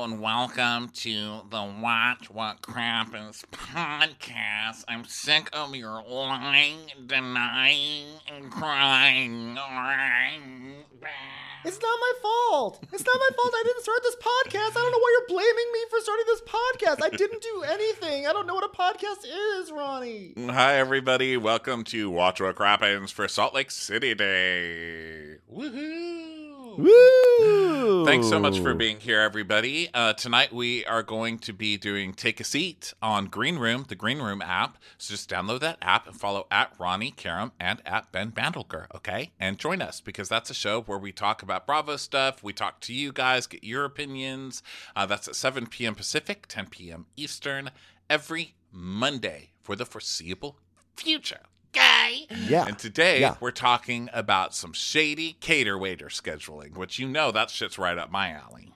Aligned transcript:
Well, 0.00 0.08
hello 0.08 0.14
and 0.14 0.22
welcome 0.22 0.88
to 0.88 1.42
the 1.50 1.74
Watch 1.82 2.30
What 2.30 2.62
Crappens 2.62 3.44
podcast. 3.52 4.82
I'm 4.88 5.04
sick 5.04 5.50
of 5.52 5.76
your 5.76 6.02
lying, 6.08 6.78
denying, 7.04 8.06
and 8.26 8.50
crying. 8.50 9.58
It's 11.66 11.78
not 11.82 11.98
my 12.00 12.12
fault. 12.22 12.82
It's 12.90 13.04
not 13.04 13.14
my 13.14 13.28
fault. 13.36 13.52
I 13.52 13.62
didn't 13.66 13.82
start 13.82 13.98
this 14.02 14.16
podcast. 14.16 14.70
I 14.70 14.80
don't 14.80 14.90
know 14.90 14.98
why 14.98 15.18
you're 15.18 15.36
blaming 15.36 15.70
me 15.70 15.80
for 15.90 16.00
starting 16.00 16.24
this 16.28 16.40
podcast. 16.40 17.04
I 17.04 17.14
didn't 17.14 17.42
do 17.42 17.62
anything. 17.64 18.26
I 18.26 18.32
don't 18.32 18.46
know 18.46 18.54
what 18.54 18.64
a 18.64 18.68
podcast 18.68 19.26
is, 19.60 19.70
Ronnie. 19.70 20.32
Hi, 20.46 20.76
everybody. 20.76 21.36
Welcome 21.36 21.84
to 21.84 22.08
Watch 22.08 22.40
What 22.40 22.56
Crap 22.56 22.80
Crappens 22.80 23.12
for 23.12 23.28
Salt 23.28 23.54
Lake 23.54 23.70
City 23.70 24.14
Day. 24.14 25.36
Woohoo! 25.54 26.39
Woo! 26.78 28.04
Thanks 28.04 28.28
so 28.28 28.38
much 28.38 28.60
for 28.60 28.74
being 28.74 29.00
here, 29.00 29.20
everybody. 29.20 29.88
Uh, 29.92 30.12
tonight 30.12 30.52
we 30.52 30.84
are 30.84 31.02
going 31.02 31.38
to 31.40 31.52
be 31.52 31.76
doing 31.76 32.12
Take 32.12 32.38
a 32.38 32.44
Seat 32.44 32.94
on 33.02 33.26
Green 33.26 33.58
Room, 33.58 33.86
the 33.88 33.94
Green 33.94 34.20
Room 34.20 34.40
app. 34.40 34.78
So 34.96 35.12
just 35.12 35.28
download 35.28 35.60
that 35.60 35.78
app 35.82 36.06
and 36.06 36.14
follow 36.14 36.46
at 36.50 36.72
Ronnie 36.78 37.10
Karam 37.10 37.52
and 37.58 37.82
at 37.84 38.12
Ben 38.12 38.30
Mandelker, 38.32 38.86
okay? 38.94 39.32
And 39.40 39.58
join 39.58 39.82
us 39.82 40.00
because 40.00 40.28
that's 40.28 40.50
a 40.50 40.54
show 40.54 40.82
where 40.82 40.98
we 40.98 41.12
talk 41.12 41.42
about 41.42 41.66
Bravo 41.66 41.96
stuff. 41.96 42.42
We 42.42 42.52
talk 42.52 42.80
to 42.82 42.92
you 42.94 43.12
guys, 43.12 43.46
get 43.46 43.64
your 43.64 43.84
opinions. 43.84 44.62
Uh, 44.94 45.06
that's 45.06 45.26
at 45.26 45.36
7 45.36 45.66
p.m. 45.66 45.94
Pacific, 45.94 46.46
10 46.46 46.66
p.m. 46.66 47.06
Eastern, 47.16 47.70
every 48.08 48.54
Monday 48.72 49.50
for 49.62 49.74
the 49.74 49.86
foreseeable 49.86 50.56
future. 50.96 51.40
Okay. 51.74 52.26
Yeah. 52.48 52.66
And 52.66 52.78
today 52.78 53.20
Yeah. 53.20 53.36
we're 53.40 53.50
talking 53.50 54.08
about 54.12 54.54
some 54.54 54.72
shady 54.72 55.34
cater 55.40 55.78
waiter 55.78 56.06
scheduling, 56.06 56.76
which 56.76 56.98
you 56.98 57.08
know 57.08 57.30
that 57.30 57.50
shit's 57.50 57.78
right 57.78 57.96
up 57.96 58.10
my 58.10 58.30
alley. 58.30 58.74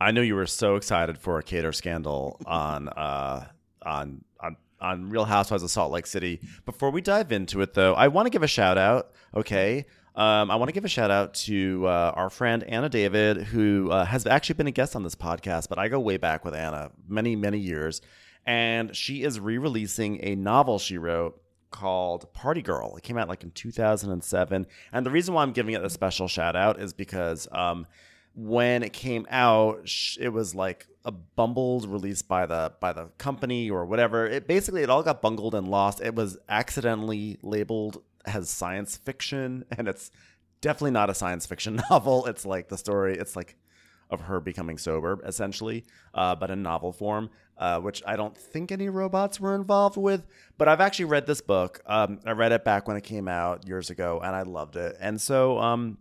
I 0.00 0.10
know 0.12 0.20
you 0.20 0.34
were 0.34 0.46
so 0.46 0.76
excited 0.76 1.18
for 1.18 1.38
a 1.38 1.42
cater 1.42 1.72
scandal 1.72 2.40
on 2.46 2.88
uh 2.88 3.46
on 3.82 4.24
on 4.40 4.56
on 4.80 5.10
Real 5.10 5.24
Housewives 5.24 5.62
of 5.62 5.70
Salt 5.70 5.90
Lake 5.90 6.06
City. 6.06 6.40
Before 6.66 6.90
we 6.90 7.00
dive 7.00 7.32
into 7.32 7.62
it, 7.62 7.74
though, 7.74 7.94
I 7.94 8.08
want 8.08 8.26
to 8.26 8.30
give 8.30 8.42
a 8.42 8.46
shout 8.48 8.76
out. 8.78 9.10
Okay. 9.34 9.86
Um, 10.14 10.50
I 10.50 10.56
want 10.56 10.68
to 10.70 10.72
give 10.72 10.84
a 10.86 10.88
shout 10.88 11.10
out 11.10 11.34
to 11.34 11.86
uh, 11.86 12.12
our 12.14 12.30
friend 12.30 12.62
Anna 12.64 12.88
David, 12.88 13.36
who 13.42 13.90
uh, 13.90 14.04
has 14.06 14.26
actually 14.26 14.54
been 14.54 14.66
a 14.66 14.70
guest 14.70 14.96
on 14.96 15.02
this 15.02 15.14
podcast, 15.14 15.68
but 15.68 15.78
I 15.78 15.88
go 15.88 16.00
way 16.00 16.16
back 16.16 16.42
with 16.42 16.54
Anna, 16.54 16.90
many, 17.06 17.36
many 17.36 17.58
years. 17.58 18.00
And 18.46 18.96
she 18.96 19.24
is 19.24 19.38
re 19.40 19.58
releasing 19.58 20.24
a 20.24 20.34
novel 20.36 20.78
she 20.78 20.96
wrote 20.96 21.38
called 21.76 22.32
Party 22.32 22.62
Girl. 22.62 22.96
It 22.96 23.02
came 23.02 23.18
out 23.18 23.28
like 23.28 23.42
in 23.42 23.50
2007. 23.50 24.66
And 24.92 25.06
the 25.06 25.10
reason 25.10 25.34
why 25.34 25.42
I'm 25.42 25.52
giving 25.52 25.74
it 25.74 25.84
a 25.84 25.90
special 25.90 26.26
shout 26.26 26.56
out 26.56 26.80
is 26.80 26.94
because 26.94 27.46
um, 27.52 27.86
when 28.34 28.82
it 28.82 28.94
came 28.94 29.26
out, 29.30 29.86
it 30.18 30.30
was 30.30 30.54
like 30.54 30.86
a 31.04 31.12
bumbled 31.12 31.86
release 31.86 32.22
by 32.22 32.46
the 32.46 32.72
by 32.80 32.92
the 32.92 33.06
company 33.18 33.70
or 33.70 33.84
whatever. 33.84 34.26
It 34.26 34.48
basically 34.48 34.82
it 34.82 34.90
all 34.90 35.02
got 35.02 35.20
bungled 35.20 35.54
and 35.54 35.68
lost. 35.68 36.00
It 36.00 36.14
was 36.14 36.38
accidentally 36.48 37.38
labeled 37.42 38.02
as 38.24 38.48
science 38.48 38.96
fiction, 38.96 39.64
and 39.76 39.86
it's 39.86 40.10
definitely 40.62 40.92
not 40.92 41.10
a 41.10 41.14
science 41.14 41.44
fiction 41.44 41.80
novel. 41.90 42.24
It's 42.26 42.46
like 42.46 42.68
the 42.68 42.78
story. 42.78 43.18
It's 43.18 43.36
like 43.36 43.56
of 44.08 44.20
her 44.22 44.40
becoming 44.40 44.78
sober, 44.78 45.18
essentially, 45.26 45.84
uh, 46.14 46.34
but 46.36 46.50
in 46.50 46.62
novel 46.62 46.92
form, 46.92 47.28
uh, 47.58 47.80
which 47.80 48.02
I 48.06 48.16
don't 48.16 48.36
think 48.36 48.70
any 48.70 48.88
robots 48.88 49.40
were 49.40 49.54
involved 49.54 49.96
with. 49.96 50.26
But 50.58 50.68
I've 50.68 50.80
actually 50.80 51.06
read 51.06 51.26
this 51.26 51.40
book. 51.40 51.80
Um, 51.86 52.20
I 52.24 52.32
read 52.32 52.52
it 52.52 52.64
back 52.64 52.88
when 52.88 52.96
it 52.96 53.04
came 53.04 53.28
out 53.28 53.66
years 53.66 53.90
ago, 53.90 54.20
and 54.22 54.34
I 54.34 54.42
loved 54.42 54.76
it. 54.76 54.96
And 55.00 55.20
so, 55.20 55.58
um, 55.58 55.98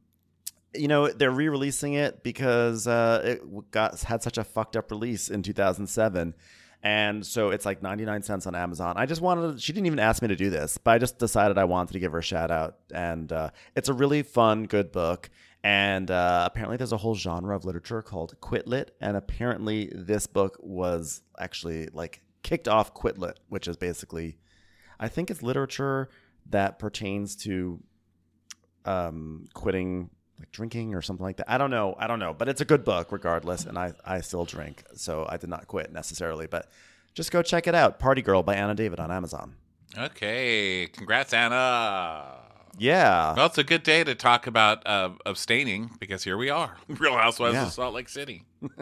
you 0.73 0.87
know, 0.87 1.07
they're 1.07 1.31
re-releasing 1.31 1.93
it 1.93 2.23
because 2.23 2.87
uh, 2.87 3.21
it 3.23 3.71
got 3.71 3.99
had 4.01 4.23
such 4.23 4.37
a 4.37 4.43
fucked 4.43 4.75
up 4.75 4.91
release 4.91 5.29
in 5.29 5.43
2007. 5.43 6.33
And 6.83 7.25
so 7.25 7.49
it's 7.49 7.65
like 7.65 7.81
99 7.81 8.21
cents 8.21 8.45
on 8.45 8.53
Amazon. 8.53 8.93
I 8.95 9.07
just 9.07 9.19
wanted, 9.19 9.59
she 9.59 9.73
didn't 9.73 9.87
even 9.87 9.97
ask 9.97 10.21
me 10.21 10.27
to 10.27 10.35
do 10.35 10.51
this, 10.51 10.77
but 10.77 10.91
I 10.91 10.97
just 10.99 11.17
decided 11.17 11.57
I 11.57 11.63
wanted 11.63 11.93
to 11.93 11.99
give 11.99 12.11
her 12.11 12.19
a 12.19 12.23
shout 12.23 12.51
out. 12.51 12.77
And 12.93 13.31
uh, 13.31 13.49
it's 13.75 13.89
a 13.89 13.93
really 13.93 14.21
fun, 14.21 14.65
good 14.65 14.91
book. 14.91 15.31
And 15.65 16.11
uh, 16.11 16.43
apparently, 16.45 16.77
there's 16.77 16.91
a 16.91 16.97
whole 16.97 17.15
genre 17.15 17.55
of 17.55 17.65
literature 17.65 18.03
called 18.03 18.39
Quitlit. 18.39 18.89
And 19.01 19.17
apparently, 19.17 19.91
this 19.91 20.27
book 20.27 20.59
was 20.61 21.23
actually 21.39 21.87
like 21.91 22.21
kicked 22.43 22.67
off 22.67 22.93
Quitlit, 22.93 23.37
which 23.49 23.67
is 23.67 23.75
basically, 23.75 24.37
I 24.99 25.07
think 25.07 25.31
it's 25.31 25.41
literature 25.41 26.07
that 26.51 26.77
pertains 26.77 27.35
to 27.37 27.81
um, 28.85 29.47
quitting 29.55 30.11
like 30.37 30.51
drinking 30.51 30.93
or 30.93 31.01
something 31.01 31.23
like 31.23 31.37
that. 31.37 31.49
I 31.49 31.57
don't 31.57 31.71
know. 31.71 31.95
I 31.97 32.05
don't 32.05 32.19
know. 32.19 32.35
But 32.35 32.47
it's 32.47 32.61
a 32.61 32.65
good 32.65 32.85
book 32.85 33.11
regardless. 33.11 33.65
And 33.65 33.75
I, 33.75 33.93
I 34.05 34.21
still 34.21 34.45
drink. 34.45 34.83
So 34.93 35.25
I 35.27 35.37
did 35.37 35.49
not 35.49 35.65
quit 35.65 35.91
necessarily. 35.91 36.45
But 36.45 36.69
just 37.15 37.31
go 37.31 37.41
check 37.41 37.65
it 37.65 37.73
out. 37.73 37.97
Party 37.97 38.21
Girl 38.21 38.43
by 38.43 38.53
Anna 38.53 38.75
David 38.75 38.99
on 38.99 39.09
Amazon. 39.09 39.55
Okay. 39.97 40.85
Congrats, 40.93 41.33
Anna. 41.33 42.54
Yeah. 42.77 43.33
Well, 43.35 43.45
it's 43.45 43.57
a 43.57 43.63
good 43.63 43.83
day 43.83 44.03
to 44.03 44.15
talk 44.15 44.47
about 44.47 44.85
uh, 44.85 45.11
abstaining 45.25 45.91
because 45.99 46.23
here 46.23 46.37
we 46.37 46.49
are, 46.49 46.77
Real 46.87 47.17
Housewives 47.17 47.53
Yeah. 47.55 47.67
of 47.67 47.71
Salt 47.73 47.93
Lake 47.93 48.09
City. 48.09 48.43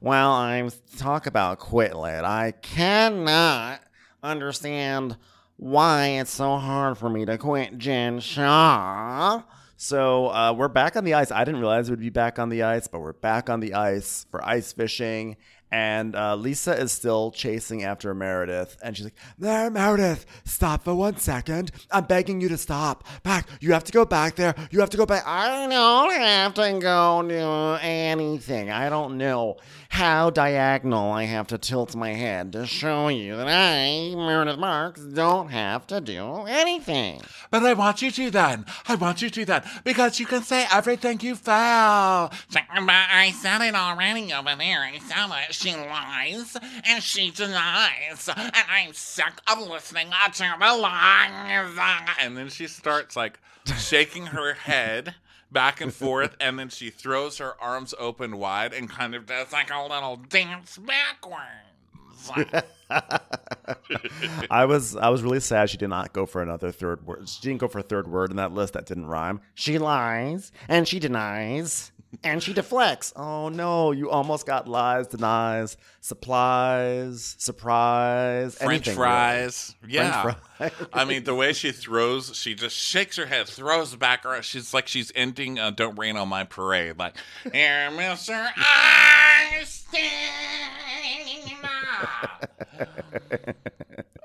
Well, 0.00 0.32
I 0.32 0.68
talk 0.98 1.26
about 1.26 1.60
Quitlet. 1.60 2.24
I 2.24 2.52
cannot 2.62 3.80
understand 4.22 5.16
why 5.56 6.06
it's 6.08 6.30
so 6.32 6.56
hard 6.56 6.98
for 6.98 7.08
me 7.08 7.24
to 7.24 7.38
quit 7.38 7.78
Jen 7.78 8.18
Shah. 8.18 9.42
So 9.76 10.28
uh, 10.28 10.52
we're 10.52 10.68
back 10.68 10.96
on 10.96 11.04
the 11.04 11.14
ice. 11.14 11.30
I 11.30 11.44
didn't 11.44 11.60
realize 11.60 11.88
we'd 11.90 12.00
be 12.00 12.10
back 12.10 12.38
on 12.38 12.48
the 12.48 12.62
ice, 12.64 12.88
but 12.88 13.00
we're 13.00 13.12
back 13.12 13.48
on 13.48 13.60
the 13.60 13.74
ice 13.74 14.26
for 14.30 14.44
ice 14.44 14.72
fishing. 14.72 15.36
And 15.72 16.14
uh, 16.14 16.36
Lisa 16.36 16.78
is 16.78 16.92
still 16.92 17.30
chasing 17.30 17.82
after 17.82 18.14
Meredith, 18.14 18.76
and 18.82 18.94
she's 18.94 19.04
like, 19.04 19.14
"There, 19.38 19.70
Meredith, 19.70 20.26
stop 20.44 20.84
for 20.84 20.94
one 20.94 21.16
second. 21.16 21.72
I'm 21.90 22.04
begging 22.04 22.42
you 22.42 22.50
to 22.50 22.58
stop. 22.58 23.04
Back, 23.22 23.48
you 23.60 23.72
have 23.72 23.84
to 23.84 23.92
go 23.92 24.04
back 24.04 24.36
there. 24.36 24.54
You 24.70 24.80
have 24.80 24.90
to 24.90 24.98
go 24.98 25.06
back. 25.06 25.26
I 25.26 25.66
don't 25.66 26.12
have 26.12 26.52
to 26.54 26.78
go 26.78 27.24
do 27.26 27.82
anything. 27.82 28.70
I 28.70 28.90
don't 28.90 29.16
know 29.16 29.56
how 29.88 30.28
diagonal 30.28 31.12
I 31.12 31.24
have 31.24 31.46
to 31.48 31.58
tilt 31.58 31.94
my 31.96 32.12
head 32.12 32.52
to 32.52 32.66
show 32.66 33.08
you 33.08 33.36
that 33.36 33.48
I, 33.48 34.14
Meredith 34.14 34.58
Marks, 34.58 35.00
don't 35.00 35.48
have 35.48 35.86
to 35.86 36.02
do 36.02 36.44
anything." 36.46 37.22
But 37.50 37.64
I 37.64 37.72
want 37.72 38.02
you 38.02 38.10
to 38.10 38.30
then. 38.30 38.66
I 38.86 38.94
want 38.96 39.22
you 39.22 39.30
to 39.30 39.44
then 39.46 39.62
because 39.84 40.20
you 40.20 40.26
can 40.26 40.42
say 40.42 40.66
everything 40.70 41.20
you 41.20 41.34
feel. 41.34 42.30
But 42.52 42.64
I 42.68 43.32
said 43.40 43.62
it 43.62 43.74
already 43.74 44.32
over 44.34 44.54
there. 44.56 44.82
I 44.82 44.98
said 44.98 45.30
it. 45.48 45.61
She 45.62 45.76
lies 45.76 46.56
and 46.84 47.00
she 47.00 47.30
denies, 47.30 48.28
and 48.36 48.52
I'm 48.68 48.92
sick 48.94 49.32
of 49.46 49.60
listening 49.68 50.08
to 50.08 50.56
the 50.58 50.76
lies. 50.76 51.78
And 52.20 52.36
then 52.36 52.48
she 52.48 52.66
starts 52.66 53.14
like 53.14 53.38
shaking 53.78 54.26
her 54.26 54.54
head. 54.54 55.14
Back 55.52 55.82
and 55.82 55.92
forth, 55.92 56.34
and 56.40 56.58
then 56.58 56.70
she 56.70 56.88
throws 56.88 57.36
her 57.36 57.62
arms 57.62 57.92
open 57.98 58.38
wide 58.38 58.72
and 58.72 58.88
kind 58.88 59.14
of 59.14 59.26
does 59.26 59.52
like 59.52 59.70
a 59.70 59.82
little 59.82 60.16
dance 60.16 60.78
backwards. 60.78 62.64
I 64.50 64.64
was 64.64 64.96
I 64.96 65.10
was 65.10 65.22
really 65.22 65.40
sad 65.40 65.68
she 65.68 65.76
did 65.76 65.88
not 65.90 66.14
go 66.14 66.24
for 66.24 66.40
another 66.42 66.72
third 66.72 67.06
word. 67.06 67.28
She 67.28 67.42
didn't 67.42 67.60
go 67.60 67.68
for 67.68 67.80
a 67.80 67.82
third 67.82 68.08
word 68.08 68.30
in 68.30 68.36
that 68.36 68.52
list 68.52 68.72
that 68.72 68.86
didn't 68.86 69.06
rhyme. 69.06 69.40
She 69.54 69.78
lies 69.78 70.52
and 70.68 70.88
she 70.88 70.98
denies 70.98 71.92
and 72.22 72.42
she 72.42 72.52
deflects. 72.52 73.12
Oh 73.16 73.48
no, 73.48 73.92
you 73.92 74.10
almost 74.10 74.46
got 74.46 74.68
lies, 74.68 75.06
denies, 75.06 75.76
supplies, 76.00 77.36
surprise, 77.38 78.56
French 78.56 78.88
fries. 78.90 79.74
Yeah. 79.86 80.22
French 80.22 80.38
fries. 80.58 80.72
I 80.92 81.04
mean, 81.04 81.24
the 81.24 81.34
way 81.34 81.52
she 81.52 81.72
throws, 81.72 82.36
she 82.36 82.54
just 82.54 82.76
shakes 82.76 83.16
her 83.16 83.26
head, 83.26 83.48
throws 83.48 83.94
back 83.96 84.24
her. 84.24 84.42
She's 84.42 84.74
like 84.74 84.88
she's 84.88 85.10
ending 85.14 85.58
uh, 85.58 85.70
"Don't 85.70 85.98
Rain 85.98 86.16
on 86.16 86.28
My 86.28 86.44
Parade." 86.44 86.98
Like, 86.98 87.16
here, 87.52 87.90
Mister 87.90 88.32
Arnstein. 88.56 89.98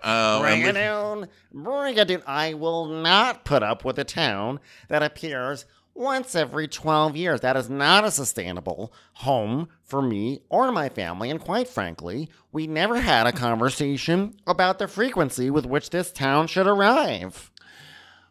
Oh, 0.10 0.42
and 0.44 0.64
we- 0.64 0.70
Brigadoon, 0.70 1.28
Brigadoon, 1.54 2.24
I 2.26 2.54
will 2.54 2.86
not 2.86 3.44
put 3.44 3.62
up 3.62 3.84
with 3.84 4.00
a 4.00 4.06
town 4.06 4.62
that 4.88 5.04
appears 5.04 5.66
once 5.98 6.36
every 6.36 6.68
12 6.68 7.16
years. 7.16 7.42
That 7.42 7.58
is 7.58 7.70
not 7.70 8.06
a 8.06 8.12
sustainable 8.12 8.94
home 9.14 9.70
for 9.84 10.02
me 10.02 10.42
or 10.50 10.72
my 10.72 10.90
family. 10.90 11.30
And 11.30 11.40
quite 11.40 11.68
frankly, 11.68 12.30
we 12.52 12.68
never 12.68 13.00
had 13.00 13.28
a 13.28 13.32
conversation 13.32 14.36
about 14.46 14.80
the 14.80 14.88
frequency 14.88 15.50
with 15.50 15.66
which 15.66 15.90
this 15.90 16.12
town 16.12 16.48
should 16.48 16.68
arrive. 16.68 17.52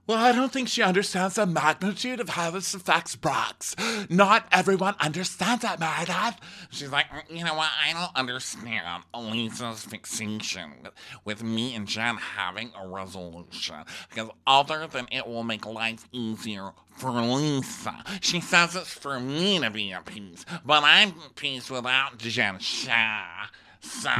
Well, 0.06 0.18
I 0.18 0.30
don't 0.30 0.52
think 0.52 0.68
she 0.68 0.82
understands 0.82 1.34
the 1.34 1.46
magnitude 1.46 2.20
of 2.20 2.28
how 2.28 2.52
this 2.52 2.74
affects 2.74 3.16
Brooks. 3.16 3.74
Not 4.08 4.46
everyone 4.52 4.94
understands 5.00 5.62
that, 5.62 5.80
Meredith. 5.80 6.36
She's 6.70 6.92
like, 6.92 7.10
"Mm, 7.10 7.38
you 7.38 7.44
know 7.44 7.54
what? 7.54 7.70
I 7.84 7.92
don't 7.92 8.14
understand 8.14 9.02
Lisa's 9.16 9.84
fixation 9.84 10.74
with, 10.80 10.92
with 11.24 11.42
me 11.42 11.74
and 11.74 11.88
Jen 11.88 12.18
having 12.18 12.70
a 12.80 12.86
resolution. 12.86 13.82
Because 14.08 14.30
other 14.46 14.86
than 14.86 15.08
it 15.10 15.26
will 15.26 15.42
make 15.42 15.66
life 15.66 16.06
easier 16.12 16.70
for 16.96 17.10
Lisa, 17.10 18.04
she 18.20 18.40
says 18.40 18.76
it's 18.76 18.92
for 18.92 19.18
me 19.18 19.58
to 19.58 19.70
be 19.70 19.92
at 19.92 20.04
peace. 20.04 20.44
But 20.64 20.84
I'm 20.84 21.14
at 21.24 21.34
peace 21.34 21.68
without 21.68 22.18
Jen 22.18 22.60
Shah. 22.60 23.46
So, 23.80 24.10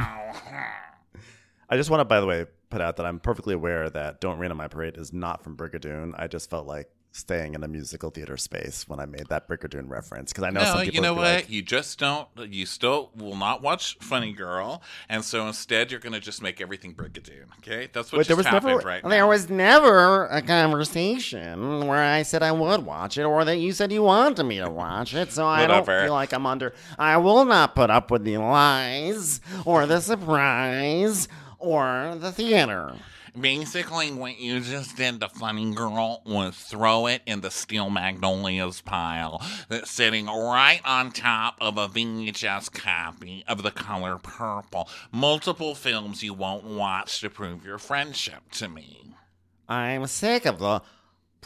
I 1.69 1.75
just 1.77 1.89
want 1.89 2.01
to, 2.01 2.05
by 2.05 2.19
the 2.21 2.25
way, 2.25 2.45
put 2.69 2.81
out 2.81 2.95
that 2.97 3.05
I'm 3.05 3.19
perfectly 3.19 3.53
aware 3.53 3.89
that 3.89 4.21
"Don't 4.21 4.39
Rain 4.39 4.51
on 4.51 4.57
My 4.57 4.67
Parade" 4.67 4.97
is 4.97 5.11
not 5.13 5.43
from 5.43 5.57
Brigadoon. 5.57 6.13
I 6.17 6.27
just 6.27 6.49
felt 6.49 6.65
like 6.67 6.89
staying 7.13 7.55
in 7.55 7.63
a 7.63 7.67
musical 7.67 8.11
theater 8.11 8.37
space 8.37 8.87
when 8.87 8.99
I 8.99 9.05
made 9.07 9.25
that 9.29 9.47
Brigadoon 9.49 9.89
reference 9.89 10.31
because 10.31 10.43
I 10.43 10.49
know 10.51 10.59
No, 10.59 10.65
some 10.67 10.79
people 10.81 10.95
you 10.95 11.01
know 11.01 11.13
what? 11.15 11.23
like, 11.23 11.49
you 11.49 11.63
just 11.63 11.97
don't. 11.97 12.27
You 12.37 12.65
still 12.67 13.09
will 13.15 13.35
not 13.35 13.61
watch 13.63 13.97
Funny 13.99 14.33
Girl, 14.33 14.81
and 15.09 15.25
so 15.25 15.47
instead 15.47 15.89
you're 15.91 15.99
going 15.99 16.13
to 16.13 16.19
just 16.19 16.41
make 16.43 16.61
everything 16.61 16.93
Brigadoon. 16.93 17.45
Okay, 17.59 17.89
that's 17.91 18.11
what 18.11 18.19
Wait, 18.19 18.27
there 18.27 18.35
just 18.35 18.37
was 18.37 18.45
happened 18.45 18.75
never- 18.77 18.87
right 18.87 19.01
There 19.03 19.09
now. 19.19 19.29
was 19.29 19.49
never 19.49 20.25
a 20.27 20.41
conversation 20.43 21.87
where 21.87 22.03
I 22.03 22.21
said 22.21 22.43
I 22.43 22.51
would 22.51 22.85
watch 22.85 23.17
it 23.17 23.23
or 23.23 23.43
that 23.45 23.57
you 23.57 23.71
said 23.71 23.91
you 23.91 24.03
wanted 24.03 24.43
me 24.43 24.59
to 24.59 24.69
watch 24.69 25.13
it, 25.15 25.31
so 25.31 25.45
I 25.47 25.65
don't 25.67 25.85
feel 25.85 26.13
like 26.13 26.33
I'm 26.33 26.45
under. 26.45 26.73
I 26.99 27.17
will 27.17 27.45
not 27.45 27.75
put 27.75 27.89
up 27.89 28.11
with 28.11 28.23
the 28.25 28.37
lies 28.37 29.41
or 29.65 29.85
the 29.85 30.01
surprise 30.01 31.27
or 31.59 32.15
the 32.19 32.31
theater. 32.31 32.93
basically, 33.39 34.11
what 34.11 34.39
you 34.39 34.59
just 34.59 34.95
did 34.97 35.19
to 35.19 35.29
Funny 35.29 35.73
Girl 35.73 36.21
was 36.25 36.55
throw 36.55 37.07
it 37.07 37.21
in 37.25 37.41
the 37.41 37.51
Steel 37.51 37.89
Magnolias 37.89 38.81
pile 38.81 39.41
that's 39.69 39.91
sitting 39.91 40.25
right 40.27 40.81
on 40.85 41.11
top 41.11 41.55
of 41.61 41.77
a 41.77 41.87
VHS 41.87 42.71
copy 42.71 43.43
of 43.47 43.63
The 43.63 43.71
Color 43.71 44.17
Purple. 44.17 44.89
Multiple 45.11 45.75
films 45.75 46.23
you 46.23 46.33
won't 46.33 46.63
watch 46.65 47.21
to 47.21 47.29
prove 47.29 47.65
your 47.65 47.77
friendship 47.77 48.51
to 48.53 48.67
me. 48.67 49.13
I'm 49.69 50.07
sick 50.07 50.45
of 50.45 50.59
the 50.59 50.81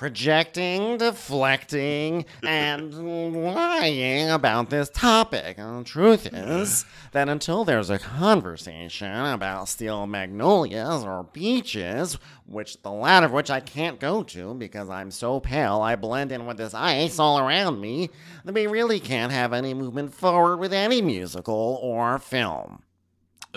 projecting, 0.01 0.97
deflecting, 0.97 2.25
and 2.41 3.43
lying 3.53 4.31
about 4.31 4.71
this 4.71 4.89
topic. 4.89 5.59
And 5.59 5.81
the 5.81 5.87
truth 5.87 6.27
is 6.33 6.85
that 7.11 7.29
until 7.29 7.63
there's 7.63 7.91
a 7.91 7.99
conversation 7.99 9.13
about 9.13 9.69
steel 9.69 10.07
magnolias 10.07 11.03
or 11.03 11.29
beaches, 11.31 12.17
which 12.47 12.81
the 12.81 12.89
latter 12.89 13.27
of 13.27 13.31
which 13.31 13.51
I 13.51 13.59
can't 13.59 13.99
go 13.99 14.23
to 14.23 14.55
because 14.55 14.89
I'm 14.89 15.11
so 15.11 15.39
pale 15.39 15.81
I 15.81 15.95
blend 15.95 16.31
in 16.31 16.47
with 16.47 16.57
this 16.57 16.73
ice 16.73 17.19
all 17.19 17.37
around 17.37 17.79
me, 17.79 18.09
that 18.43 18.55
we 18.55 18.65
really 18.65 18.99
can't 18.99 19.31
have 19.31 19.53
any 19.53 19.75
movement 19.75 20.15
forward 20.15 20.57
with 20.57 20.73
any 20.73 21.03
musical 21.03 21.77
or 21.79 22.17
film. 22.17 22.81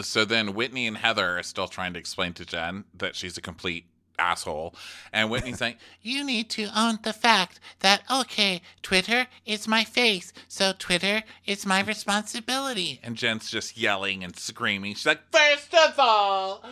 So 0.03 0.27
then 0.27 0.53
Whitney 0.53 0.87
and 0.87 0.99
Heather 0.99 1.39
are 1.39 1.43
still 1.43 1.69
trying 1.69 1.95
to 1.95 1.99
explain 1.99 2.35
to 2.35 2.45
Jen 2.45 2.85
that 2.93 3.17
she's 3.17 3.39
a 3.39 3.41
complete 3.41 3.87
asshole, 4.19 4.75
and 5.13 5.31
Whitney's 5.31 5.61
like, 5.61 5.79
You 6.03 6.25
need 6.25 6.49
to 6.51 6.69
own 6.77 6.99
the 7.03 7.13
fact 7.13 7.61
that, 7.81 8.03
okay, 8.11 8.63
Twitter 8.83 9.27
is 9.47 9.67
my 9.69 9.85
face, 9.85 10.33
so 10.49 10.73
Twitter 10.79 11.23
is 11.47 11.67
my 11.67 11.83
responsibility. 11.83 13.01
and 13.03 13.17
Jen's 13.17 13.51
just 13.51 13.77
yelling 13.77 14.25
and 14.25 14.37
screaming. 14.37 14.95
She's 14.95 15.07
like, 15.07 15.21
First 15.33 15.75
of 15.75 15.95
all, 15.99 16.63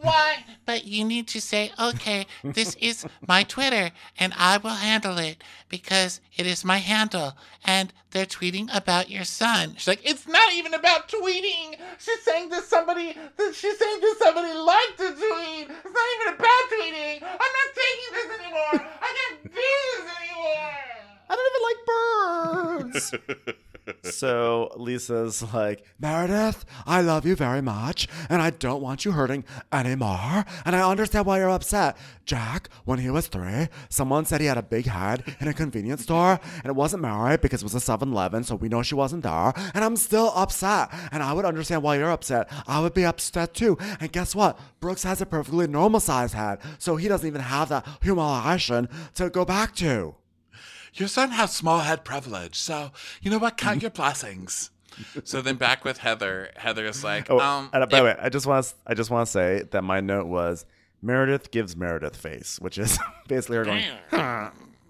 why? 0.00 0.44
But 0.64 0.84
you 0.84 1.04
need 1.04 1.26
to 1.28 1.40
say, 1.40 1.72
okay, 1.78 2.24
this 2.44 2.76
is 2.76 3.04
my 3.26 3.42
Twitter, 3.42 3.90
and 4.18 4.32
I 4.38 4.58
will 4.58 4.70
handle 4.70 5.18
it 5.18 5.42
because 5.72 6.20
it 6.36 6.46
is 6.46 6.66
my 6.66 6.78
handle, 6.78 7.32
and 7.64 7.94
they're 8.10 8.26
tweeting 8.26 8.68
about 8.76 9.10
your 9.10 9.24
son. 9.24 9.74
She's 9.78 9.88
like, 9.88 10.02
It's 10.04 10.28
not 10.28 10.52
even 10.52 10.74
about 10.74 11.08
tweeting. 11.08 11.76
She's 11.98 12.22
saying 12.22 12.50
that 12.50 12.64
somebody, 12.64 13.14
that 13.14 13.54
she's 13.54 13.78
saying 13.78 14.00
that 14.00 14.16
somebody 14.18 14.52
liked 14.52 14.98
the 14.98 15.08
tweet. 15.08 15.68
It's 15.70 15.94
not 15.98 16.08
even 16.14 16.34
about 16.34 16.64
tweeting. 16.70 17.22
I'm 17.22 17.52
not 17.58 17.70
taking 17.82 18.10
this 18.12 18.28
anymore. 18.38 18.86
I 19.00 19.16
can't 19.16 19.42
do 19.44 19.50
this 19.50 20.06
anymore. 20.20 20.68
I 21.30 21.36
don't 21.36 21.48
even 21.50 21.62
like 21.66 22.92
birds. 22.92 23.14
So 24.04 24.72
Lisa's 24.76 25.42
like, 25.52 25.84
Meredith, 25.98 26.64
I 26.86 27.00
love 27.00 27.26
you 27.26 27.34
very 27.34 27.60
much, 27.60 28.08
and 28.28 28.40
I 28.40 28.50
don't 28.50 28.82
want 28.82 29.04
you 29.04 29.12
hurting 29.12 29.44
anymore. 29.72 30.44
And 30.64 30.76
I 30.76 30.88
understand 30.88 31.26
why 31.26 31.38
you're 31.38 31.50
upset. 31.50 31.96
Jack, 32.24 32.68
when 32.84 33.00
he 33.00 33.10
was 33.10 33.26
three, 33.26 33.68
someone 33.88 34.24
said 34.24 34.40
he 34.40 34.46
had 34.46 34.58
a 34.58 34.62
big 34.62 34.86
head 34.86 35.36
in 35.40 35.48
a 35.48 35.54
convenience 35.54 36.02
store, 36.02 36.38
and 36.56 36.66
it 36.66 36.76
wasn't 36.76 37.02
Mary 37.02 37.36
because 37.36 37.62
it 37.62 37.64
was 37.64 37.74
a 37.74 37.80
7 37.80 38.12
Eleven, 38.12 38.44
so 38.44 38.54
we 38.54 38.68
know 38.68 38.82
she 38.82 38.94
wasn't 38.94 39.22
there. 39.22 39.52
And 39.74 39.84
I'm 39.84 39.96
still 39.96 40.32
upset. 40.34 40.88
And 41.10 41.22
I 41.22 41.32
would 41.32 41.44
understand 41.44 41.82
why 41.82 41.96
you're 41.96 42.10
upset. 42.10 42.48
I 42.66 42.80
would 42.80 42.94
be 42.94 43.04
upset 43.04 43.54
too. 43.54 43.78
And 44.00 44.12
guess 44.12 44.34
what? 44.34 44.58
Brooks 44.80 45.02
has 45.02 45.20
a 45.20 45.26
perfectly 45.26 45.66
normal 45.66 46.00
sized 46.00 46.34
head, 46.34 46.58
so 46.78 46.96
he 46.96 47.08
doesn't 47.08 47.26
even 47.26 47.40
have 47.40 47.68
that 47.70 47.86
humiliation 48.02 48.88
to 49.14 49.30
go 49.30 49.44
back 49.44 49.74
to. 49.76 50.14
Your 50.94 51.08
son 51.08 51.30
has 51.30 51.54
small 51.54 51.80
head 51.80 52.04
privilege, 52.04 52.56
so 52.56 52.92
you 53.22 53.30
know 53.30 53.38
what? 53.38 53.56
Count 53.56 53.82
your 53.82 53.90
blessings. 53.90 54.70
So 55.24 55.40
then 55.40 55.56
back 55.56 55.84
with 55.84 55.98
Heather. 55.98 56.50
Heather 56.56 56.84
is 56.84 57.02
like, 57.02 57.30
Oh, 57.30 57.40
um, 57.40 57.70
and 57.72 57.88
by 57.88 57.98
the 57.98 58.04
way, 58.04 58.16
I 58.20 58.28
just 58.28 58.46
want 58.46 58.66
to 58.66 58.74
I 58.86 58.94
just 58.94 59.10
want 59.10 59.26
to 59.26 59.32
say 59.32 59.62
that 59.70 59.82
my 59.82 60.00
note 60.00 60.26
was 60.26 60.66
Meredith 61.00 61.50
gives 61.50 61.76
Meredith 61.76 62.16
face, 62.16 62.58
which 62.60 62.76
is 62.78 62.98
basically 63.28 63.56
her 63.56 63.64
going 63.64 63.84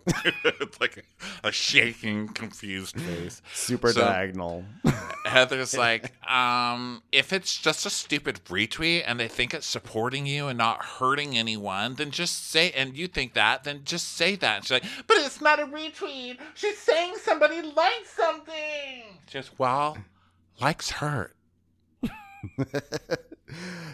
it's 0.07 0.81
like 0.81 1.05
a, 1.45 1.53
shaking, 1.53 2.29
confused 2.29 2.99
face. 3.01 3.43
super 3.53 3.93
So- 3.93 4.01
diagonal. 4.01 4.65
Heather's 5.25 5.77
like, 5.77 6.13
um, 6.31 7.03
if 7.13 7.33
it's 7.33 7.57
just 7.57 7.87
a 7.87 7.91
stupid 7.91 8.41
retweet 8.47 9.05
and 9.07 9.19
they 9.21 9.29
think 9.29 9.55
it's 9.55 9.67
supporting 9.67 10.27
you 10.27 10.49
and 10.49 10.59
not 10.59 10.85
hurting 10.85 11.39
anyone, 11.39 11.95
then 11.95 12.11
just 12.11 12.51
say, 12.51 12.71
and 12.73 12.97
you 12.97 13.07
think 13.07 13.35
that, 13.35 13.65
then 13.65 13.83
just 13.85 14.17
say 14.17 14.35
that. 14.37 14.57
And 14.57 14.65
she's 14.65 14.73
like, 14.73 14.85
but 15.07 15.17
it's 15.19 15.41
not 15.41 15.61
a 15.61 15.65
retweet. 15.67 16.39
She's 16.55 16.79
saying 16.79 17.15
somebody 17.23 17.63
likes 17.63 18.11
something. 18.11 19.05
Just, 19.27 19.59
well, 19.59 19.97
likes 20.61 20.91
hurt. 20.91 21.35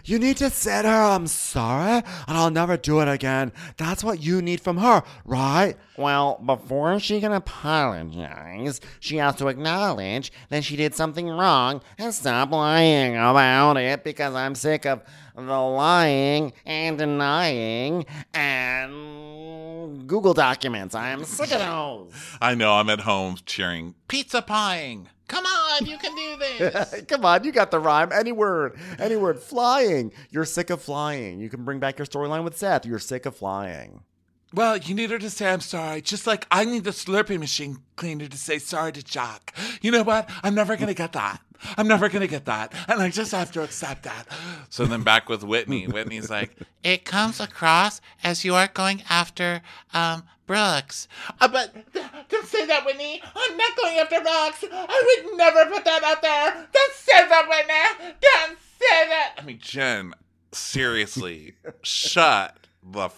you 0.05 0.19
need 0.19 0.37
to 0.38 0.50
say 0.50 0.82
to 0.82 0.88
her, 0.88 0.94
I'm 0.94 1.26
sorry, 1.26 2.02
and 2.26 2.37
I'll 2.38 2.50
never 2.50 2.76
do 2.76 3.00
it 3.00 3.08
again. 3.08 3.52
That's 3.76 4.02
what 4.02 4.22
you 4.22 4.40
need 4.40 4.60
from 4.60 4.78
her, 4.78 5.02
right? 5.25 5.76
Well, 5.96 6.40
before 6.44 6.99
she 7.00 7.20
can 7.20 7.32
apologize, 7.32 8.81
she 9.00 9.17
has 9.17 9.36
to 9.36 9.48
acknowledge 9.48 10.32
that 10.48 10.65
she 10.65 10.77
did 10.77 10.94
something 10.94 11.29
wrong 11.29 11.82
and 11.98 12.15
stop 12.15 12.50
lying 12.53 13.17
about 13.17 13.77
it 13.77 14.05
because 14.05 14.34
I'm 14.34 14.55
sick 14.55 14.86
of 14.86 15.03
the 15.34 15.43
lying 15.43 16.53
and 16.65 16.98
denying 16.98 18.06
and 18.34 20.06
Google 20.06 20.34
documents. 20.34 20.94
I'm 20.94 21.24
sick 21.24 21.53
of 21.53 21.60
those. 21.60 22.12
I 22.41 22.55
know, 22.55 22.74
I'm 22.74 22.91
at 22.91 23.00
home 23.00 23.36
cheering, 23.44 23.94
pizza 24.08 24.43
pieing. 24.43 25.06
Come 25.29 25.44
on, 25.44 25.57
you 25.87 25.99
can 25.99 26.15
do 26.15 26.37
this. 26.37 27.03
Come 27.08 27.25
on, 27.25 27.44
you 27.44 27.53
got 27.53 27.70
the 27.70 27.79
rhyme. 27.81 28.11
Any 28.13 28.32
word, 28.32 28.79
any 28.99 29.17
word. 29.17 29.39
Flying. 29.39 30.13
You're 30.31 30.44
sick 30.44 30.70
of 30.70 30.82
flying. 30.82 31.41
You 31.41 31.49
can 31.49 31.65
bring 31.65 31.79
back 31.79 31.99
your 31.99 32.06
storyline 32.06 32.44
with 32.44 32.56
Seth. 32.56 32.87
You're 32.87 32.99
sick 32.99 33.27
of 33.27 33.37
flying. 33.37 34.03
Well, 34.55 34.78
you 34.78 34.94
need 34.94 35.10
her 35.10 35.19
to 35.19 35.28
say 35.31 35.50
I'm 35.52 35.60
sorry, 35.60 36.00
just 36.00 36.26
like 36.26 36.46
I 36.50 36.64
need 36.64 36.84
the 36.84 36.90
Slurpee 36.90 37.38
machine 37.38 37.78
cleaner 37.96 38.28
to 38.28 38.36
say 38.38 38.58
sorry 38.58 38.93
to 38.93 39.02
Jack. 39.02 39.55
You 39.82 39.90
know 39.90 40.02
what? 40.02 40.28
I'm 40.43 40.55
never 40.55 40.76
gonna 40.76 40.94
get 40.94 41.12
that. 41.12 41.40
I'm 41.76 41.88
never 41.88 42.08
gonna 42.08 42.26
get 42.28 42.44
that, 42.46 42.72
and 42.88 43.02
I 43.02 43.10
just 43.10 43.32
have 43.32 43.50
to 43.52 43.62
accept 43.62 44.05
that. 44.05 44.26
So 44.70 44.86
then 44.86 45.02
back 45.02 45.28
with 45.28 45.43
Whitney. 45.43 45.84
Whitney's 45.86 46.31
like, 46.31 46.56
It 46.82 47.05
comes 47.05 47.40
across 47.40 48.00
as 48.22 48.44
you 48.44 48.55
are 48.55 48.69
going 48.69 49.02
after 49.10 49.60
um, 49.93 50.22
Brooks. 50.46 51.08
uh, 51.40 51.48
but 51.48 51.74
don't 52.28 52.46
say 52.46 52.64
that, 52.67 52.86
Whitney. 52.86 53.20
I'm 53.34 53.56
not 53.56 53.76
going 53.76 53.98
after 53.98 54.17
Rox. 54.17 54.64
I 54.72 55.22
would 55.26 55.36
never 55.36 55.67
put 55.67 55.84
that 55.84 56.02
out 56.05 56.22
there. 56.22 56.67
Don't 56.72 56.93
say 56.94 57.28
that, 57.28 57.48
Whitney. 57.48 58.14
Don't 58.20 58.58
say 58.78 59.08
that. 59.08 59.34
I 59.36 59.43
mean, 59.44 59.58
Jen, 59.60 60.14
seriously, 60.52 61.55
shut 61.82 62.56
the 62.82 63.10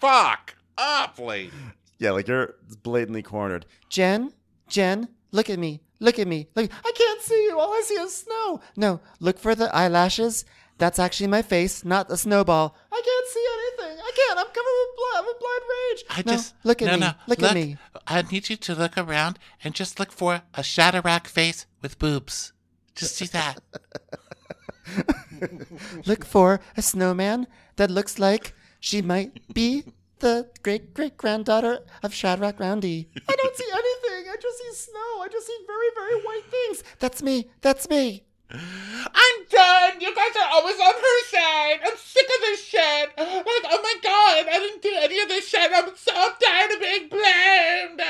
fuck 0.00 0.56
up, 0.78 1.18
lady. 1.18 1.50
Yeah, 1.98 2.10
like 2.10 2.28
you're 2.28 2.54
blatantly 2.82 3.22
cornered. 3.22 3.64
Jen, 3.88 4.32
Jen, 4.68 5.08
look 5.32 5.48
at 5.50 5.58
me. 5.58 5.80
Look 5.98 6.18
at 6.18 6.28
me. 6.28 6.46
Look. 6.54 6.70
I 6.84 6.92
can't 6.92 7.22
see 7.22 7.44
you. 7.44 7.58
All 7.58 7.72
I 7.72 7.80
see 7.84 7.94
is 7.94 8.14
snow. 8.16 8.60
No, 8.76 9.00
look 9.18 9.38
for 9.38 9.54
the 9.54 9.74
eyelashes. 9.74 10.44
That's 10.78 10.98
actually 10.98 11.28
my 11.28 11.40
face, 11.40 11.86
not 11.86 12.10
a 12.10 12.18
snowball. 12.18 12.76
I 12.92 13.00
can't 13.02 13.28
see 13.28 13.46
anything. 13.56 13.98
I 13.98 14.10
can't. 14.14 14.38
I'm 14.38 14.46
covered 14.46 14.76
with 14.80 14.96
blood. 14.96 15.16
I'm 15.16 15.24
in 15.24 15.34
blind 15.40 15.62
rage. 15.72 16.04
I 16.10 16.22
No, 16.26 16.32
just 16.36 16.54
look 16.64 16.82
at 16.82 16.86
no, 16.86 16.92
me. 16.94 17.00
No, 17.00 17.12
look, 17.28 17.42
at 17.42 17.54
me. 17.54 17.78
I 18.06 18.20
need 18.30 18.50
you 18.50 18.56
to 18.56 18.74
look 18.74 18.98
around 18.98 19.38
and 19.64 19.72
just 19.74 19.98
look 19.98 20.12
for 20.12 20.42
a 20.52 20.62
Shadrach 20.62 21.28
face 21.28 21.64
with 21.80 21.98
boobs. 21.98 22.52
Just 22.94 23.18
do 23.18 23.26
that. 23.28 23.58
Look 26.06 26.24
for 26.24 26.60
a 26.76 26.82
snowman 26.82 27.46
that 27.76 27.90
looks 27.90 28.18
like 28.18 28.54
she 28.86 29.02
might 29.02 29.52
be 29.52 29.82
the 30.20 30.48
great 30.62 30.94
great 30.94 31.16
granddaughter 31.16 31.80
of 32.04 32.14
Shadrach 32.14 32.60
Roundy. 32.60 33.08
I 33.28 33.34
don't 33.34 33.56
see 33.56 33.68
anything. 33.72 34.30
I 34.30 34.36
just 34.40 34.58
see 34.58 34.90
snow. 34.90 35.22
I 35.22 35.28
just 35.28 35.46
see 35.48 35.58
very, 35.66 35.88
very 35.94 36.22
white 36.22 36.44
things. 36.48 36.84
That's 37.00 37.20
me. 37.20 37.50
That's 37.62 37.90
me. 37.90 38.22
I'm 38.50 39.44
done. 39.50 40.00
You 40.00 40.14
guys 40.14 40.36
are 40.40 40.48
always 40.52 40.76
on 40.78 40.94
her 40.94 41.24
side. 41.26 41.78
I'm 41.84 41.96
sick 41.96 42.24
of 42.26 42.40
this 42.42 42.62
shit. 42.64 43.08
Like, 43.18 43.64
oh 43.72 43.80
my 43.82 43.94
god, 44.02 44.46
I 44.48 44.58
didn't 44.58 44.82
do 44.82 44.92
any 44.98 45.20
of 45.20 45.28
this 45.28 45.48
shit. 45.48 45.70
I'm 45.74 45.90
so 45.96 46.12
tired 46.12 46.70
of 46.72 46.80
being 46.80 47.08
blamed. 47.08 48.02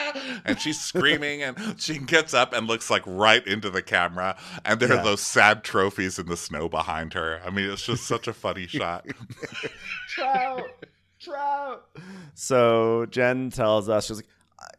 and 0.45 0.61
she's 0.61 0.81
screaming 0.81 1.43
and 1.43 1.81
she 1.81 1.99
gets 1.99 2.35
up 2.35 2.53
and 2.53 2.67
looks 2.67 2.91
like 2.91 3.03
right 3.07 3.47
into 3.47 3.71
the 3.71 3.83
camera 3.83 4.37
and 4.65 4.79
there 4.81 4.91
Yeah. 4.93 5.01
are 5.01 5.05
those 5.05 5.21
sad 5.21 5.65
trophies 5.65 6.19
in 6.19 6.27
the 6.27 6.37
snow 6.37 6.69
behind 6.69 7.13
her 7.15 7.41
i 7.45 7.51
mean 7.51 7.69
it's 7.71 7.85
just 7.87 8.05
such 8.07 8.27
a 8.29 8.33
funny 8.33 8.67
shot 8.67 9.07
Trout. 10.09 10.63
Trout. 11.21 11.87
So 12.35 13.07
Jen 13.11 13.51
tells 13.51 13.89
us 13.89 14.07
she's 14.07 14.17
like, 14.19 14.29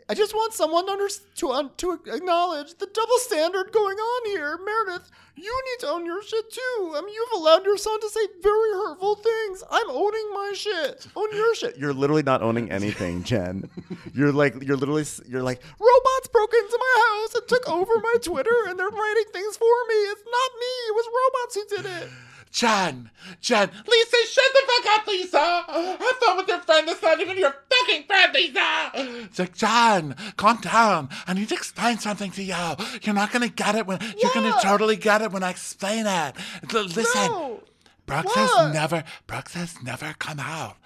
I 0.10 0.14
just 0.14 0.34
want 0.34 0.54
someone 0.54 0.86
to, 0.88 0.92
under- 0.94 1.08
to, 1.36 1.72
to 1.78 2.14
acknowledge 2.14 2.76
the 2.76 2.88
double 2.94 3.18
standard 3.20 3.72
going 3.72 3.98
on 3.98 4.26
here. 4.28 4.58
Meredith, 4.58 5.12
you 5.36 5.44
need 5.66 5.86
to 5.86 5.92
own 5.92 6.06
your 6.06 6.24
shit 6.24 6.52
too. 6.52 6.94
I 6.96 7.02
mean, 7.02 7.14
you've 7.14 7.42
allowed 7.42 7.66
your 7.66 7.78
son 7.78 8.00
to 8.00 8.10
say 8.10 8.22
very 8.42 8.72
hurtful 8.72 9.16
things. 9.16 9.64
I'm 9.70 9.90
owning 9.90 10.30
my 10.34 10.54
shit. 10.56 11.08
Own 11.16 11.28
your 11.36 11.54
shit. 11.56 11.78
"You're 11.78 11.94
literally 11.94 12.24
not 12.24 12.42
owning 12.42 12.72
anything, 12.72 13.24
Jen. 13.24 13.70
You're 14.14 14.32
like, 14.32 14.56
you're 14.64 14.78
literally, 14.78 15.06
you're 15.28 15.44
like, 15.44 15.62
Robots 15.80 16.28
broke 16.32 16.54
into 16.54 16.80
my 16.80 17.20
house 17.22 17.36
and 17.36 17.48
took 17.48 17.70
over 17.70 17.94
my 18.02 18.16
Twitter, 18.24 18.56
and 18.68 18.80
they're 18.80 18.90
writing 18.90 19.26
things 19.32 19.58
for 19.58 19.66
me. 19.90 19.96
It's 19.96 20.24
not 20.26 20.52
me. 20.60 20.74
It 20.88 20.96
was 20.96 21.06
robots 21.20 21.56
who 21.56 21.76
did 21.76 22.04
it. 22.04 22.10
Jen, 22.52 23.12
Jen, 23.42 23.70
Lisa, 23.88 24.18
shut 24.32 24.46
the 24.54 24.62
fuck 24.68 25.00
up, 25.00 25.08
Lisa. 25.08 25.64
Have 26.00 26.18
fun 26.18 26.38
with 26.38 26.48
your 26.48 26.60
friend. 26.62 26.88
That's 26.88 27.02
not 27.02 27.20
even 27.20 27.38
your 27.38 27.54
fucking 27.70 28.04
friend, 28.04 28.34
Lisa. 28.34 28.92
it's 28.96 29.40
like 29.40 29.56
john 29.56 30.16
calm 30.38 30.58
down 30.62 31.10
i 31.28 31.34
need 31.34 31.48
to 31.50 31.56
explain 31.56 31.98
something 31.98 32.32
to 32.32 32.44
you 32.44 32.56
you're 33.04 33.14
not 33.16 33.32
gonna 33.32 33.48
get 33.48 33.76
it 33.76 33.86
when 33.86 34.00
you're 34.22 34.32
gonna 34.34 34.54
totally 34.62 34.96
get 34.96 35.22
it 35.22 35.32
when 35.32 35.44
i 35.44 35.50
explain 35.50 36.06
it 36.08 36.34
listen 36.74 37.04
No, 37.32 37.64
brooks 38.06 38.26
What? 38.36 38.38
has 38.38 38.74
never 38.74 39.04
brooks 39.28 39.54
has 39.54 39.82
never 39.84 40.14
come 40.18 40.40
out 40.40 40.78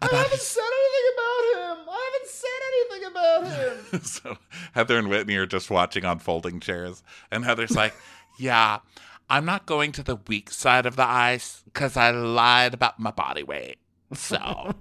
I 0.00 0.06
haven't 0.06 0.32
his 0.32 0.42
said 0.42 0.62
anything 0.62 1.12
about 1.14 1.78
him. 1.78 1.88
I 1.88 2.10
haven't 2.12 2.28
said 2.28 2.60
anything 2.72 3.10
about 3.12 3.92
him. 3.92 4.02
so 4.04 4.38
Heather 4.74 4.98
and 4.98 5.08
Whitney 5.08 5.36
are 5.36 5.46
just 5.46 5.70
watching 5.70 6.04
on 6.04 6.18
folding 6.18 6.58
chairs, 6.58 7.04
and 7.30 7.44
Heather's 7.44 7.76
like, 7.76 7.94
"Yeah, 8.36 8.80
I'm 9.32 9.46
not 9.46 9.64
going 9.64 9.92
to 9.92 10.02
the 10.02 10.16
weak 10.16 10.50
side 10.50 10.84
of 10.84 10.96
the 10.96 11.08
ice 11.08 11.62
because 11.64 11.96
I 11.96 12.10
lied 12.10 12.74
about 12.74 12.98
my 13.00 13.10
body 13.10 13.42
weight." 13.42 13.78
So 14.12 14.36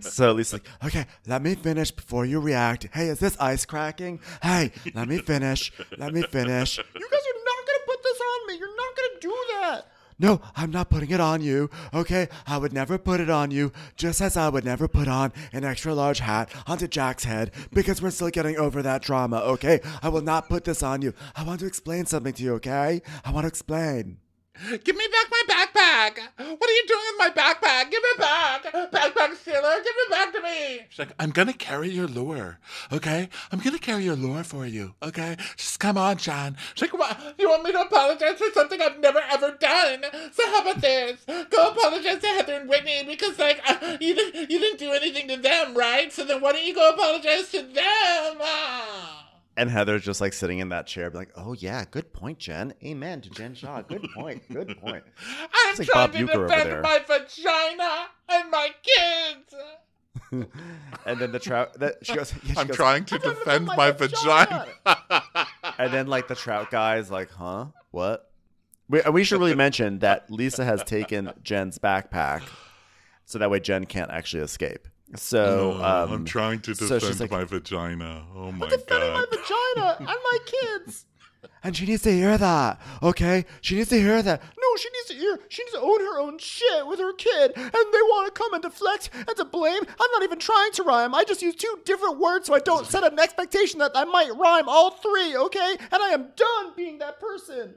so 0.00 0.32
Lisa's 0.32 0.52
like, 0.52 0.68
okay, 0.84 1.06
let 1.26 1.40
me 1.40 1.54
finish 1.54 1.90
before 1.90 2.26
you 2.26 2.38
react. 2.38 2.86
Hey, 2.92 3.08
is 3.08 3.18
this 3.18 3.34
ice 3.40 3.64
cracking? 3.64 4.20
Hey, 4.42 4.72
let 4.94 5.08
me 5.08 5.16
finish. 5.18 5.72
Let 5.96 6.12
me 6.12 6.20
finish. 6.22 6.76
You 6.76 6.84
guys 6.84 7.24
are 7.30 7.40
not 7.50 7.66
gonna 7.66 7.86
put 7.86 8.02
this 8.02 8.20
on 8.20 8.46
me. 8.46 8.58
You're 8.58 8.76
not 8.76 8.94
gonna 8.96 9.20
do 9.20 9.34
that. 9.52 9.86
No, 10.20 10.42
I'm 10.54 10.70
not 10.70 10.90
putting 10.90 11.10
it 11.10 11.18
on 11.18 11.40
you. 11.40 11.70
Okay, 11.94 12.28
I 12.46 12.58
would 12.58 12.74
never 12.74 12.98
put 12.98 13.20
it 13.20 13.30
on 13.30 13.50
you, 13.50 13.72
just 13.96 14.20
as 14.20 14.36
I 14.36 14.50
would 14.50 14.66
never 14.66 14.86
put 14.86 15.08
on 15.08 15.32
an 15.50 15.64
extra 15.64 15.94
large 15.94 16.18
hat 16.18 16.50
onto 16.66 16.86
Jack's 16.86 17.24
head 17.24 17.52
because 17.72 18.02
we're 18.02 18.10
still 18.10 18.28
getting 18.28 18.58
over 18.58 18.82
that 18.82 19.00
trauma. 19.00 19.38
Okay, 19.38 19.80
I 20.02 20.10
will 20.10 20.20
not 20.20 20.50
put 20.50 20.64
this 20.64 20.82
on 20.82 21.00
you. 21.00 21.14
I 21.34 21.42
want 21.42 21.60
to 21.60 21.66
explain 21.66 22.04
something 22.04 22.34
to 22.34 22.42
you. 22.42 22.52
Okay, 22.56 23.00
I 23.24 23.32
want 23.32 23.44
to 23.44 23.48
explain. 23.48 24.18
Give 24.84 24.96
me 24.96 25.06
back 25.10 25.30
my 25.30 25.42
backpack. 25.48 26.18
What 26.36 26.70
are 26.70 26.72
you 26.72 26.84
doing 26.86 27.00
with 27.12 27.18
my 27.18 27.30
backpack? 27.30 27.90
Give 27.90 28.02
it 28.04 28.18
back. 28.18 28.64
Backpack 28.64 29.36
stealer, 29.36 29.76
give 29.82 29.94
it 29.96 30.10
back 30.10 30.32
to 30.34 30.40
me. 30.42 30.80
she's 30.90 30.98
like, 30.98 31.12
"I'm 31.18 31.30
gonna 31.30 31.52
carry 31.52 31.88
your 31.88 32.06
lure, 32.06 32.58
okay? 32.92 33.28
I'm 33.50 33.60
gonna 33.60 33.78
carry 33.78 34.04
your 34.04 34.16
lure 34.16 34.44
for 34.44 34.66
you, 34.66 34.94
okay? 35.02 35.36
Just 35.56 35.80
come 35.80 35.96
on, 35.96 36.18
John." 36.18 36.56
She's 36.74 36.82
like, 36.82 36.98
what? 36.98 37.34
You 37.38 37.48
want 37.48 37.62
me 37.64 37.72
to 37.72 37.80
apologize 37.80 38.38
for 38.38 38.50
something 38.52 38.80
I've 38.82 38.98
never 39.00 39.20
ever 39.30 39.52
done? 39.52 40.04
So 40.32 40.46
how 40.50 40.60
about 40.60 40.80
this? 40.80 41.24
Go 41.50 41.70
apologize 41.70 42.20
to 42.20 42.26
Heather 42.28 42.54
and 42.54 42.68
Whitney 42.68 43.04
because 43.06 43.38
like 43.38 43.60
uh, 43.66 43.96
you 44.00 44.14
didn't 44.14 44.50
you 44.50 44.58
didn't 44.58 44.78
do 44.78 44.92
anything 44.92 45.28
to 45.28 45.36
them, 45.36 45.74
right? 45.74 46.12
So 46.12 46.24
then 46.24 46.40
why 46.40 46.52
don't 46.52 46.64
you 46.64 46.74
go 46.74 46.90
apologize 46.90 47.50
to 47.52 47.62
them? 47.62 48.36
Ah. 48.40 49.29
And 49.56 49.68
Heather's 49.68 50.04
just 50.04 50.20
like 50.20 50.32
sitting 50.32 50.60
in 50.60 50.70
that 50.70 50.86
chair, 50.86 51.10
be 51.10 51.18
like, 51.18 51.32
"Oh 51.36 51.52
yeah, 51.54 51.84
good 51.90 52.12
point, 52.12 52.38
Jen. 52.38 52.72
Amen 52.84 53.20
to 53.22 53.30
Jen 53.30 53.54
Shah. 53.54 53.82
Good 53.82 54.06
point. 54.14 54.42
Good 54.50 54.78
point." 54.80 55.04
I'm 55.52 55.76
like 55.76 55.88
trying 55.88 56.10
Bob 56.10 56.12
to 56.12 56.26
Uecker 56.26 56.48
defend 56.48 56.82
my 56.82 56.98
vagina 57.06 58.06
and 58.28 58.50
my 58.50 58.70
kids. 58.82 59.54
And 61.06 61.18
then 61.18 61.32
the 61.32 61.38
trout 61.40 61.78
that 61.80 61.96
she 62.02 62.14
goes, 62.14 62.32
yeah, 62.44 62.52
she 62.54 62.60
I'm 62.60 62.66
goes, 62.68 62.76
trying 62.76 63.04
to 63.06 63.18
trying 63.18 63.22
to 63.22 63.28
defend 63.40 63.44
defend 63.44 63.66
my 63.66 63.76
my 63.76 63.90
vagina. 63.90 64.66
And 65.78 65.92
then 65.92 66.06
like 66.06 66.28
the 66.28 66.34
trout 66.36 66.70
guy's 66.70 67.10
like, 67.10 67.30
huh? 67.30 67.66
What? 67.90 68.30
We, 68.88 69.00
we 69.10 69.24
should 69.24 69.40
really 69.40 69.54
mention 69.66 70.00
that 70.00 70.30
Lisa 70.30 70.64
has 70.64 70.84
taken 70.84 71.32
Jen's 71.42 71.78
backpack, 71.78 72.42
so 73.24 73.38
that 73.38 73.50
way 73.50 73.60
Jen 73.60 73.86
can't 73.86 74.10
actually 74.10 74.42
escape. 74.42 74.86
So 75.16 75.76
Oh, 75.80 75.84
um, 76.04 76.12
I'm 76.12 76.24
trying 76.24 76.60
to 76.60 76.74
so 76.74 76.98
defend 76.98 77.20
like- 77.20 77.30
my 77.30 77.44
vagina. 77.44 78.24
Oh 78.34 78.52
my 78.52 78.66
I'm 78.66 78.70
Defending 78.70 79.12
my 79.12 79.26
vagina 79.30 79.96
and 79.98 80.06
my 80.06 80.38
kids. 80.46 81.06
and 81.64 81.76
she 81.76 81.86
needs 81.86 82.02
to 82.02 82.12
hear 82.12 82.38
that. 82.38 82.80
Okay, 83.02 83.44
she 83.60 83.74
needs 83.76 83.88
to 83.90 83.98
hear 83.98 84.22
that. 84.22 84.40
No, 84.42 84.76
she 84.76 84.88
needs 84.90 85.08
to 85.08 85.14
hear. 85.14 85.38
She 85.48 85.62
needs 85.64 85.72
to 85.74 85.80
own 85.80 86.00
her 86.00 86.20
own 86.20 86.38
shit 86.38 86.86
with 86.86 86.98
her 87.00 87.12
kid, 87.14 87.52
and 87.56 87.72
they 87.72 88.02
want 88.12 88.32
to 88.32 88.38
come 88.40 88.52
and 88.54 88.62
deflect 88.62 89.10
and 89.14 89.36
to 89.36 89.44
blame. 89.44 89.82
I'm 89.82 90.10
not 90.12 90.22
even 90.22 90.38
trying 90.38 90.70
to 90.72 90.82
rhyme. 90.84 91.14
I 91.14 91.24
just 91.24 91.42
use 91.42 91.56
two 91.56 91.78
different 91.84 92.18
words 92.20 92.46
so 92.46 92.54
I 92.54 92.60
don't 92.60 92.86
set 92.86 93.02
an 93.04 93.18
expectation 93.18 93.78
that 93.80 93.92
I 93.94 94.04
might 94.04 94.30
rhyme 94.36 94.68
all 94.68 94.90
three. 94.92 95.36
Okay, 95.36 95.76
and 95.80 96.02
I 96.02 96.10
am 96.10 96.28
done 96.36 96.72
being 96.76 96.98
that 96.98 97.18
person. 97.20 97.74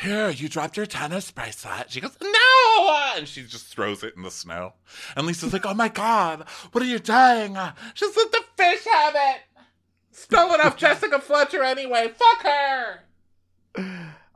Here, 0.00 0.28
you 0.28 0.48
dropped 0.48 0.76
your 0.76 0.86
tennis 0.86 1.30
bracelet. 1.30 1.90
She 1.90 2.00
goes, 2.00 2.16
no! 2.20 3.12
And 3.16 3.26
she 3.26 3.44
just 3.44 3.66
throws 3.66 4.02
it 4.02 4.14
in 4.14 4.22
the 4.22 4.30
snow. 4.30 4.74
And 5.16 5.26
Lisa's 5.26 5.52
like, 5.52 5.64
oh 5.64 5.74
my 5.74 5.88
god, 5.88 6.44
what 6.72 6.82
are 6.82 6.86
you 6.86 6.98
doing? 6.98 7.56
Just 7.94 8.16
let 8.16 8.30
the 8.30 8.44
fish 8.56 8.84
have 8.92 9.14
it. 9.16 9.40
Stole 10.10 10.52
it 10.52 10.60
off 10.60 10.76
Jessica 10.78 11.18
Fletcher 11.18 11.62
anyway. 11.62 12.08
Fuck 12.14 12.42
her. 12.42 13.00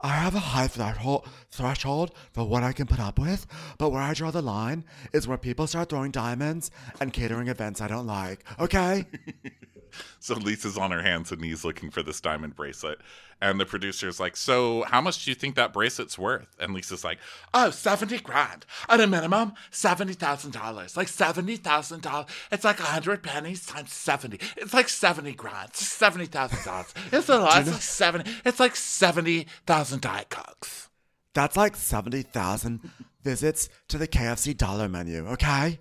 I 0.02 0.09
have 0.09 0.35
a 0.35 0.40
high 0.40 0.67
threshold 0.67 1.29
threshold 1.50 2.12
for 2.33 2.45
what 2.45 2.62
I 2.62 2.73
can 2.73 2.87
put 2.87 3.00
up 3.00 3.19
with, 3.19 3.47
but 3.76 3.90
where 3.90 4.00
I 4.00 4.14
draw 4.14 4.31
the 4.31 4.40
line 4.40 4.85
is 5.12 5.29
where 5.29 5.37
people 5.37 5.67
start 5.67 5.90
throwing 5.90 6.11
diamonds 6.11 6.71
and 7.00 7.12
catering 7.12 7.49
events 7.49 7.81
I 7.81 7.88
don't 7.88 8.07
like. 8.07 8.45
Okay. 8.59 9.07
So 10.20 10.35
Lisa's 10.35 10.76
on 10.76 10.90
her 10.90 11.02
hands 11.02 11.32
and 11.32 11.40
knees 11.40 11.64
looking 11.64 11.90
for 11.90 12.02
this 12.02 12.20
diamond 12.20 12.54
bracelet. 12.54 13.00
And 13.40 13.59
the 13.59 13.64
producer's 13.64 14.20
like, 14.20 14.37
So 14.37 14.85
how 14.88 15.00
much 15.00 15.25
do 15.25 15.30
you 15.30 15.35
think 15.35 15.54
that 15.54 15.73
bracelet's 15.73 16.18
worth? 16.18 16.54
And 16.61 16.75
Lisa's 16.75 17.04
like, 17.04 17.18
Oh, 17.54 17.70
70 17.70 18.18
grand. 18.20 18.66
At 18.88 19.00
a 19.00 19.06
minimum, 19.06 19.54
$70,000. 19.73 20.97
Like 20.97 21.09
$70,000. 21.09 22.28
It's 22.52 22.64
like 22.64 22.78
100 22.78 23.23
pennies 23.23 23.66
times 23.66 23.92
70. 23.92 24.38
It's 24.56 24.75
like 24.75 24.88
70 24.88 25.32
grand. 25.32 25.70
It's 25.70 25.99
$70,000. 25.99 26.94
It's 27.12 27.28
a 27.28 27.38
lot. 27.38 27.61
It's 27.61 27.70
like 27.70 27.82
70. 27.82 28.30
It's 28.44 28.61
like 28.61 28.76
70,000 28.76 30.00
Diet 30.00 30.28
Cokes. 30.28 30.88
That's 31.35 31.56
like 31.56 31.76
70,000 31.76 32.90
visits 33.23 33.68
to 33.88 33.99
the 33.99 34.09
KFC 34.09 34.56
dollar 34.56 34.88
menu, 34.88 35.26
okay? 35.28 35.78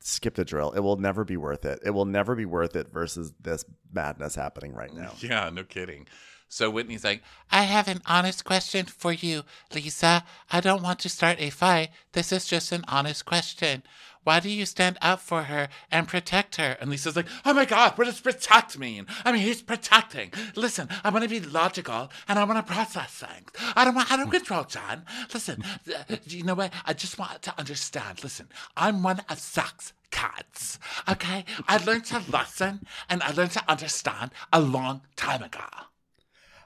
skip 0.00 0.34
the 0.34 0.44
drill. 0.44 0.72
It 0.72 0.80
will 0.80 0.96
never 0.96 1.24
be 1.24 1.36
worth 1.36 1.64
it. 1.64 1.80
It 1.84 1.90
will 1.90 2.04
never 2.04 2.34
be 2.34 2.44
worth 2.44 2.76
it 2.76 2.88
versus 2.92 3.32
this 3.40 3.64
madness 3.92 4.34
happening 4.34 4.72
right 4.74 4.92
now. 4.92 5.12
yeah, 5.20 5.48
no 5.50 5.64
kidding. 5.64 6.06
So 6.48 6.70
Whitney's 6.70 7.04
like, 7.04 7.22
I 7.50 7.64
have 7.64 7.88
an 7.88 8.02
honest 8.06 8.44
question 8.44 8.86
for 8.86 9.12
you, 9.12 9.42
Lisa. 9.74 10.24
I 10.50 10.60
don't 10.60 10.82
want 10.82 11.00
to 11.00 11.08
start 11.08 11.40
a 11.40 11.50
fight. 11.50 11.90
This 12.12 12.32
is 12.32 12.46
just 12.46 12.72
an 12.72 12.84
honest 12.88 13.24
question. 13.24 13.82
Why 14.26 14.40
do 14.40 14.50
you 14.50 14.66
stand 14.66 14.98
up 15.00 15.20
for 15.20 15.44
her 15.44 15.68
and 15.88 16.08
protect 16.08 16.56
her? 16.56 16.76
And 16.80 16.90
Lisa's 16.90 17.14
like, 17.14 17.28
Oh 17.44 17.54
my 17.54 17.64
God, 17.64 17.96
what 17.96 18.06
does 18.06 18.20
protect 18.20 18.76
mean? 18.76 19.06
I 19.24 19.30
mean, 19.30 19.42
he's 19.42 19.62
protecting. 19.62 20.32
Listen, 20.56 20.88
I 21.04 21.10
want 21.10 21.22
to 21.22 21.30
be 21.30 21.38
logical 21.38 22.10
and 22.26 22.36
I 22.36 22.42
want 22.42 22.66
to 22.66 22.72
process 22.74 23.12
things. 23.12 23.50
I 23.76 23.84
don't 23.84 23.94
want 23.94 24.10
out 24.10 24.18
of 24.18 24.30
control, 24.30 24.64
John. 24.64 25.04
Listen, 25.32 25.62
uh, 25.88 26.16
you 26.26 26.42
know 26.42 26.54
what? 26.54 26.72
I 26.84 26.92
just 26.92 27.20
want 27.20 27.40
to 27.42 27.54
understand. 27.56 28.24
Listen, 28.24 28.48
I'm 28.76 29.04
one 29.04 29.20
of 29.28 29.38
Zach's 29.38 29.92
cats. 30.10 30.80
Okay? 31.08 31.44
I 31.68 31.76
learned 31.84 32.06
to 32.06 32.20
listen 32.28 32.84
and 33.08 33.22
I 33.22 33.30
learned 33.30 33.52
to 33.52 33.62
understand 33.70 34.32
a 34.52 34.60
long 34.60 35.02
time 35.14 35.44
ago. 35.44 35.60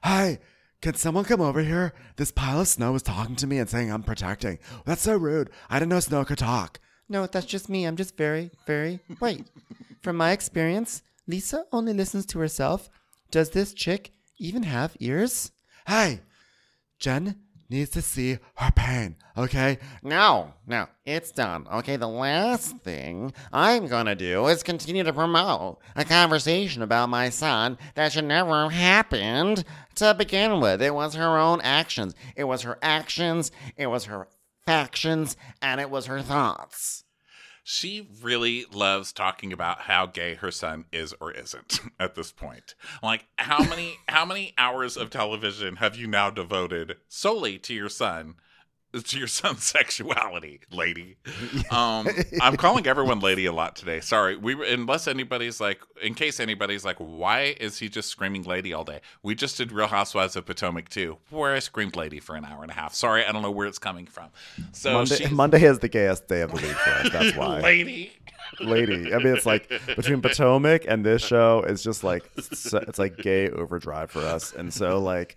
Hi, 0.02 0.38
can 0.80 0.94
someone 0.94 1.24
come 1.24 1.42
over 1.42 1.60
here? 1.60 1.92
This 2.16 2.30
pile 2.30 2.62
of 2.62 2.68
snow 2.68 2.94
is 2.94 3.02
talking 3.02 3.36
to 3.36 3.46
me 3.46 3.58
and 3.58 3.68
saying 3.68 3.92
I'm 3.92 4.02
protecting. 4.02 4.58
That's 4.86 5.02
so 5.02 5.14
rude. 5.14 5.50
I 5.68 5.78
didn't 5.78 5.90
know 5.90 6.00
snow 6.00 6.24
could 6.24 6.38
talk. 6.38 6.80
No, 7.08 7.26
that's 7.26 7.44
just 7.44 7.68
me. 7.68 7.84
I'm 7.84 7.96
just 7.96 8.16
very, 8.16 8.50
very. 8.66 9.00
Wait. 9.20 9.46
From 10.00 10.16
my 10.16 10.30
experience, 10.30 11.02
Lisa 11.26 11.64
only 11.70 11.92
listens 11.92 12.24
to 12.26 12.38
herself. 12.38 12.88
Does 13.30 13.50
this 13.50 13.74
chick 13.74 14.12
even 14.38 14.62
have 14.62 14.96
ears? 15.00 15.52
Hi, 15.86 16.20
Jen 16.98 17.36
needs 17.70 17.90
to 17.90 18.02
see 18.02 18.38
her 18.56 18.72
pain, 18.74 19.16
okay? 19.36 19.78
No, 20.02 20.54
no, 20.66 20.88
it's 21.04 21.30
done. 21.30 21.66
Okay, 21.72 21.96
the 21.96 22.08
last 22.08 22.78
thing 22.78 23.32
I'm 23.52 23.86
gonna 23.86 24.14
do 24.16 24.46
is 24.48 24.62
continue 24.62 25.04
to 25.04 25.12
promote 25.12 25.78
a 25.94 26.04
conversation 26.04 26.82
about 26.82 27.08
my 27.08 27.30
son 27.30 27.78
that 27.94 28.12
should 28.12 28.24
never 28.24 28.64
have 28.64 28.72
happened 28.72 29.64
to 29.94 30.14
begin 30.14 30.60
with. 30.60 30.82
It 30.82 30.94
was 30.94 31.14
her 31.14 31.38
own 31.38 31.60
actions. 31.62 32.14
It 32.36 32.44
was 32.44 32.62
her 32.62 32.78
actions, 32.82 33.52
it 33.76 33.86
was 33.86 34.06
her 34.06 34.26
factions, 34.66 35.36
and 35.62 35.80
it 35.80 35.90
was 35.90 36.06
her 36.06 36.22
thoughts. 36.22 37.04
She 37.72 38.08
really 38.20 38.66
loves 38.72 39.12
talking 39.12 39.52
about 39.52 39.82
how 39.82 40.06
gay 40.06 40.34
her 40.34 40.50
son 40.50 40.86
is 40.90 41.14
or 41.20 41.30
isn't 41.30 41.78
at 42.00 42.16
this 42.16 42.32
point. 42.32 42.74
Like 43.00 43.26
how 43.38 43.62
many 43.62 43.98
how 44.08 44.24
many 44.24 44.54
hours 44.58 44.96
of 44.96 45.08
television 45.08 45.76
have 45.76 45.94
you 45.94 46.08
now 46.08 46.30
devoted 46.30 46.96
solely 47.08 47.60
to 47.60 47.72
your 47.72 47.88
son? 47.88 48.34
To 49.04 49.18
your 49.18 49.28
son's 49.28 49.62
sexuality, 49.76 50.60
lady. 50.72 51.16
Um, 51.70 52.08
I'm 52.40 52.56
calling 52.56 52.86
everyone 52.88 53.20
lady 53.20 53.46
a 53.46 53.52
lot 53.52 53.76
today. 53.76 54.00
Sorry, 54.00 54.36
we 54.36 54.56
were, 54.56 54.64
unless 54.64 55.06
anybody's 55.06 55.60
like, 55.60 55.80
in 56.02 56.14
case 56.14 56.40
anybody's 56.40 56.84
like, 56.84 56.96
why 56.98 57.54
is 57.60 57.78
he 57.78 57.88
just 57.88 58.08
screaming 58.08 58.42
lady 58.42 58.72
all 58.72 58.82
day? 58.82 59.00
We 59.22 59.36
just 59.36 59.56
did 59.56 59.70
Real 59.70 59.86
Housewives 59.86 60.34
of 60.34 60.46
Potomac 60.46 60.88
too, 60.88 61.18
where 61.30 61.54
I 61.54 61.60
screamed 61.60 61.94
lady 61.94 62.18
for 62.18 62.34
an 62.34 62.44
hour 62.44 62.62
and 62.62 62.70
a 62.72 62.74
half. 62.74 62.92
Sorry, 62.94 63.24
I 63.24 63.30
don't 63.30 63.42
know 63.42 63.50
where 63.52 63.68
it's 63.68 63.78
coming 63.78 64.06
from. 64.06 64.30
So 64.72 64.94
Monday, 64.94 65.28
Monday 65.30 65.62
is 65.62 65.78
the 65.78 65.88
gayest 65.88 66.26
day 66.26 66.40
of 66.40 66.50
the 66.50 66.56
week 66.56 66.76
for 66.76 66.90
us. 66.90 67.10
That's 67.12 67.36
why. 67.36 67.60
lady. 67.60 68.12
Lady. 68.58 69.14
I 69.14 69.18
mean, 69.18 69.34
it's 69.34 69.46
like 69.46 69.70
between 69.94 70.20
Potomac 70.20 70.84
and 70.88 71.04
this 71.04 71.22
show, 71.22 71.62
it's 71.66 71.82
just 71.84 72.02
like, 72.02 72.28
it's, 72.36 72.72
it's 72.72 72.98
like 72.98 73.16
gay 73.18 73.48
overdrive 73.48 74.10
for 74.10 74.20
us. 74.20 74.52
And 74.52 74.74
so, 74.74 74.98
like, 75.00 75.36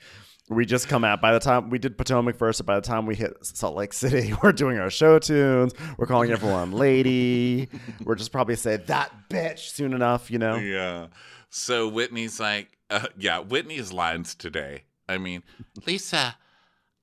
we 0.49 0.65
just 0.65 0.88
come 0.88 1.03
out 1.03 1.21
by 1.21 1.34
the 1.34 1.39
time 1.39 1.69
we 1.69 1.79
did 1.79 1.97
Potomac 1.97 2.36
first, 2.36 2.60
and 2.60 2.67
by 2.67 2.75
the 2.75 2.82
time 2.82 3.06
we 3.06 3.15
hit 3.15 3.34
Salt 3.45 3.75
Lake 3.75 3.93
City, 3.93 4.34
we're 4.43 4.51
doing 4.51 4.77
our 4.77 4.89
show 4.89 5.19
tunes. 5.19 5.73
We're 5.97 6.06
calling 6.06 6.32
everyone 6.34 6.71
lady. 6.71 7.69
We're 8.03 8.15
just 8.15 8.32
probably 8.32 8.56
say 8.56 8.77
that 8.77 9.12
bitch 9.29 9.60
soon 9.69 9.93
enough, 9.93 10.29
you 10.29 10.39
know? 10.39 10.56
Yeah. 10.58 11.08
So 11.49 11.88
Whitney's 11.88 12.39
like, 12.39 12.77
uh, 12.89 13.08
yeah, 13.17 13.39
Whitney's 13.39 13.93
lines 13.93 14.36
today. 14.36 14.84
I 15.08 15.17
mean, 15.17 15.43
Lisa, 15.86 16.38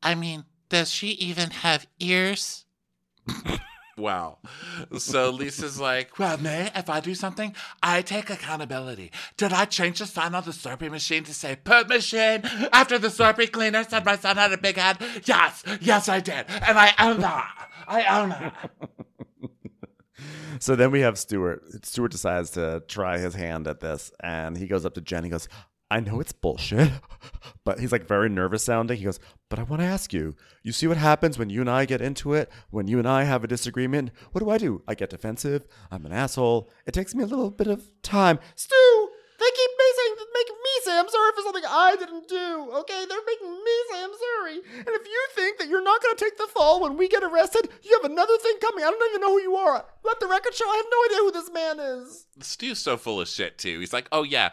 I 0.02 0.14
mean, 0.14 0.44
does 0.68 0.90
she 0.90 1.08
even 1.08 1.50
have 1.50 1.86
ears? 1.98 2.64
wow. 3.96 4.38
So 4.98 5.30
Lisa's 5.30 5.78
like, 5.80 6.18
Well, 6.18 6.38
May, 6.38 6.70
if 6.74 6.88
I 6.88 7.00
do 7.00 7.14
something, 7.14 7.54
I 7.82 8.02
take 8.02 8.30
accountability. 8.30 9.12
Did 9.36 9.52
I 9.52 9.64
change 9.64 9.98
the 9.98 10.06
sign 10.06 10.34
on 10.34 10.44
the 10.44 10.50
Slurpee 10.52 10.90
machine 10.90 11.24
to 11.24 11.34
say 11.34 11.56
"Poop 11.56 11.88
machine" 11.88 12.42
after 12.72 12.98
the 12.98 13.08
Slurpee 13.08 13.50
cleaner 13.52 13.84
said 13.84 14.04
my 14.04 14.16
son 14.16 14.36
had 14.36 14.52
a 14.52 14.58
big 14.58 14.76
head? 14.76 14.98
Yes, 15.24 15.62
yes, 15.80 16.08
I 16.08 16.20
did, 16.20 16.46
and 16.48 16.78
I 16.78 16.92
own 16.98 17.20
that. 17.20 17.68
I 17.86 18.20
own 18.20 18.32
it. 18.32 18.52
So 20.58 20.76
then 20.76 20.90
we 20.90 21.00
have 21.00 21.18
Stuart. 21.18 21.86
Stuart 21.86 22.12
decides 22.12 22.50
to 22.50 22.82
try 22.86 23.18
his 23.18 23.34
hand 23.34 23.66
at 23.66 23.80
this, 23.80 24.12
and 24.22 24.56
he 24.56 24.66
goes 24.66 24.84
up 24.84 24.94
to 24.94 25.00
Jen. 25.00 25.24
He 25.24 25.30
goes, 25.30 25.48
I 25.90 26.00
know 26.00 26.20
it's 26.20 26.32
bullshit, 26.32 26.90
but 27.64 27.80
he's 27.80 27.90
like 27.90 28.06
very 28.06 28.28
nervous 28.28 28.62
sounding. 28.62 28.98
He 28.98 29.04
goes, 29.04 29.18
But 29.48 29.58
I 29.58 29.64
want 29.64 29.82
to 29.82 29.86
ask 29.86 30.12
you, 30.12 30.36
you 30.62 30.72
see 30.72 30.86
what 30.86 30.96
happens 30.96 31.38
when 31.38 31.50
you 31.50 31.60
and 31.60 31.70
I 31.70 31.84
get 31.84 32.00
into 32.00 32.32
it? 32.32 32.48
When 32.70 32.86
you 32.86 32.98
and 32.98 33.08
I 33.08 33.24
have 33.24 33.42
a 33.42 33.48
disagreement? 33.48 34.10
What 34.30 34.42
do 34.42 34.50
I 34.50 34.58
do? 34.58 34.82
I 34.86 34.94
get 34.94 35.10
defensive. 35.10 35.66
I'm 35.90 36.06
an 36.06 36.12
asshole. 36.12 36.70
It 36.86 36.94
takes 36.94 37.14
me 37.14 37.24
a 37.24 37.26
little 37.26 37.50
bit 37.50 37.66
of 37.66 37.90
time. 38.02 38.38
Stu, 38.54 39.09
they 39.50 39.56
keep 39.56 39.70
saying, 39.96 40.14
making 40.34 40.56
me 40.56 40.70
say 40.82 40.98
I'm 40.98 41.08
sorry 41.08 41.32
for 41.34 41.42
something 41.42 41.64
I 41.66 41.96
didn't 41.98 42.28
do. 42.28 42.70
Okay, 42.80 43.04
they're 43.08 43.26
making 43.26 43.50
me 43.50 43.72
say 43.90 44.04
I'm 44.04 44.10
sorry. 44.14 44.56
And 44.78 44.88
if 44.88 45.06
you 45.06 45.26
think 45.34 45.58
that 45.58 45.68
you're 45.68 45.82
not 45.82 46.02
going 46.02 46.16
to 46.16 46.24
take 46.24 46.38
the 46.38 46.46
fall 46.46 46.80
when 46.80 46.96
we 46.96 47.08
get 47.08 47.22
arrested, 47.22 47.68
you 47.82 47.98
have 48.00 48.10
another 48.10 48.36
thing 48.38 48.54
coming. 48.60 48.84
I 48.84 48.90
don't 48.90 49.10
even 49.10 49.20
know 49.20 49.32
who 49.32 49.42
you 49.42 49.56
are. 49.56 49.84
Let 50.04 50.20
the 50.20 50.26
record 50.26 50.54
show. 50.54 50.64
I 50.66 50.76
have 50.76 50.86
no 50.90 51.04
idea 51.06 51.24
who 51.24 51.32
this 51.32 51.50
man 51.52 51.80
is. 51.80 52.26
Stu's 52.40 52.78
so 52.78 52.96
full 52.96 53.20
of 53.20 53.28
shit 53.28 53.58
too. 53.58 53.80
He's 53.80 53.92
like, 53.92 54.08
"Oh 54.12 54.22
yeah, 54.22 54.50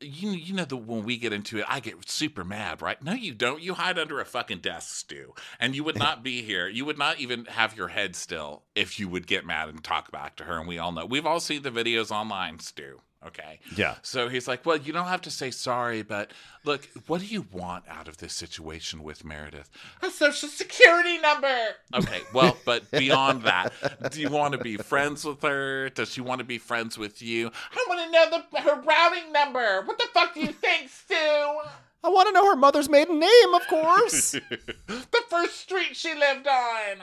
you 0.00 0.30
you 0.30 0.54
know 0.54 0.64
that 0.64 0.76
when 0.76 1.04
we 1.04 1.16
get 1.16 1.32
into 1.32 1.58
it, 1.58 1.64
I 1.68 1.80
get 1.80 2.08
super 2.10 2.42
mad, 2.42 2.82
right? 2.82 3.00
No, 3.02 3.12
you 3.12 3.32
don't. 3.32 3.62
You 3.62 3.74
hide 3.74 3.98
under 3.98 4.20
a 4.20 4.24
fucking 4.24 4.58
desk, 4.58 4.96
Stu, 4.96 5.34
and 5.60 5.76
you 5.76 5.84
would 5.84 5.98
not 6.06 6.22
be 6.24 6.42
here. 6.42 6.68
You 6.68 6.84
would 6.84 6.98
not 6.98 7.20
even 7.20 7.44
have 7.46 7.76
your 7.76 7.88
head 7.88 8.16
still 8.16 8.64
if 8.74 8.98
you 8.98 9.08
would 9.08 9.26
get 9.26 9.46
mad 9.46 9.68
and 9.68 9.84
talk 9.84 10.10
back 10.10 10.36
to 10.36 10.44
her. 10.44 10.58
And 10.58 10.66
we 10.66 10.78
all 10.78 10.92
know. 10.92 11.06
We've 11.06 11.26
all 11.26 11.40
seen 11.40 11.62
the 11.62 11.70
videos 11.70 12.10
online, 12.10 12.58
Stu. 12.58 13.00
Okay. 13.26 13.58
Yeah. 13.74 13.96
So 14.02 14.28
he's 14.28 14.46
like, 14.46 14.64
Well, 14.64 14.76
you 14.76 14.92
don't 14.92 15.08
have 15.08 15.22
to 15.22 15.30
say 15.30 15.50
sorry, 15.50 16.02
but 16.02 16.30
look, 16.64 16.88
what 17.08 17.20
do 17.20 17.26
you 17.26 17.46
want 17.50 17.84
out 17.88 18.06
of 18.06 18.18
this 18.18 18.32
situation 18.32 19.02
with 19.02 19.24
Meredith? 19.24 19.68
A 20.02 20.10
social 20.10 20.48
security 20.48 21.18
number. 21.18 21.56
Okay, 21.94 22.20
well, 22.32 22.56
but 22.64 22.88
beyond 22.92 23.42
that, 23.42 23.72
do 24.12 24.20
you 24.20 24.30
want 24.30 24.52
to 24.52 24.58
be 24.58 24.76
friends 24.76 25.24
with 25.24 25.42
her? 25.42 25.90
Does 25.90 26.12
she 26.12 26.20
want 26.20 26.38
to 26.38 26.44
be 26.44 26.58
friends 26.58 26.96
with 26.96 27.20
you? 27.20 27.50
I 27.72 27.86
want 27.88 28.00
to 28.06 28.10
know 28.12 28.42
the, 28.52 28.60
her 28.60 28.80
routing 28.82 29.32
number. 29.32 29.82
What 29.84 29.98
the 29.98 30.06
fuck 30.14 30.34
do 30.34 30.40
you 30.40 30.52
think, 30.52 30.88
Stu? 30.88 31.14
I 31.14 32.08
want 32.10 32.28
to 32.28 32.32
know 32.32 32.46
her 32.48 32.56
mother's 32.56 32.88
maiden 32.88 33.18
name, 33.18 33.54
of 33.54 33.66
course. 33.66 34.30
the 34.32 34.40
The 34.86 35.22
first 35.28 35.56
street 35.58 35.96
she 35.96 36.14
lived 36.14 36.46
on. 36.46 36.98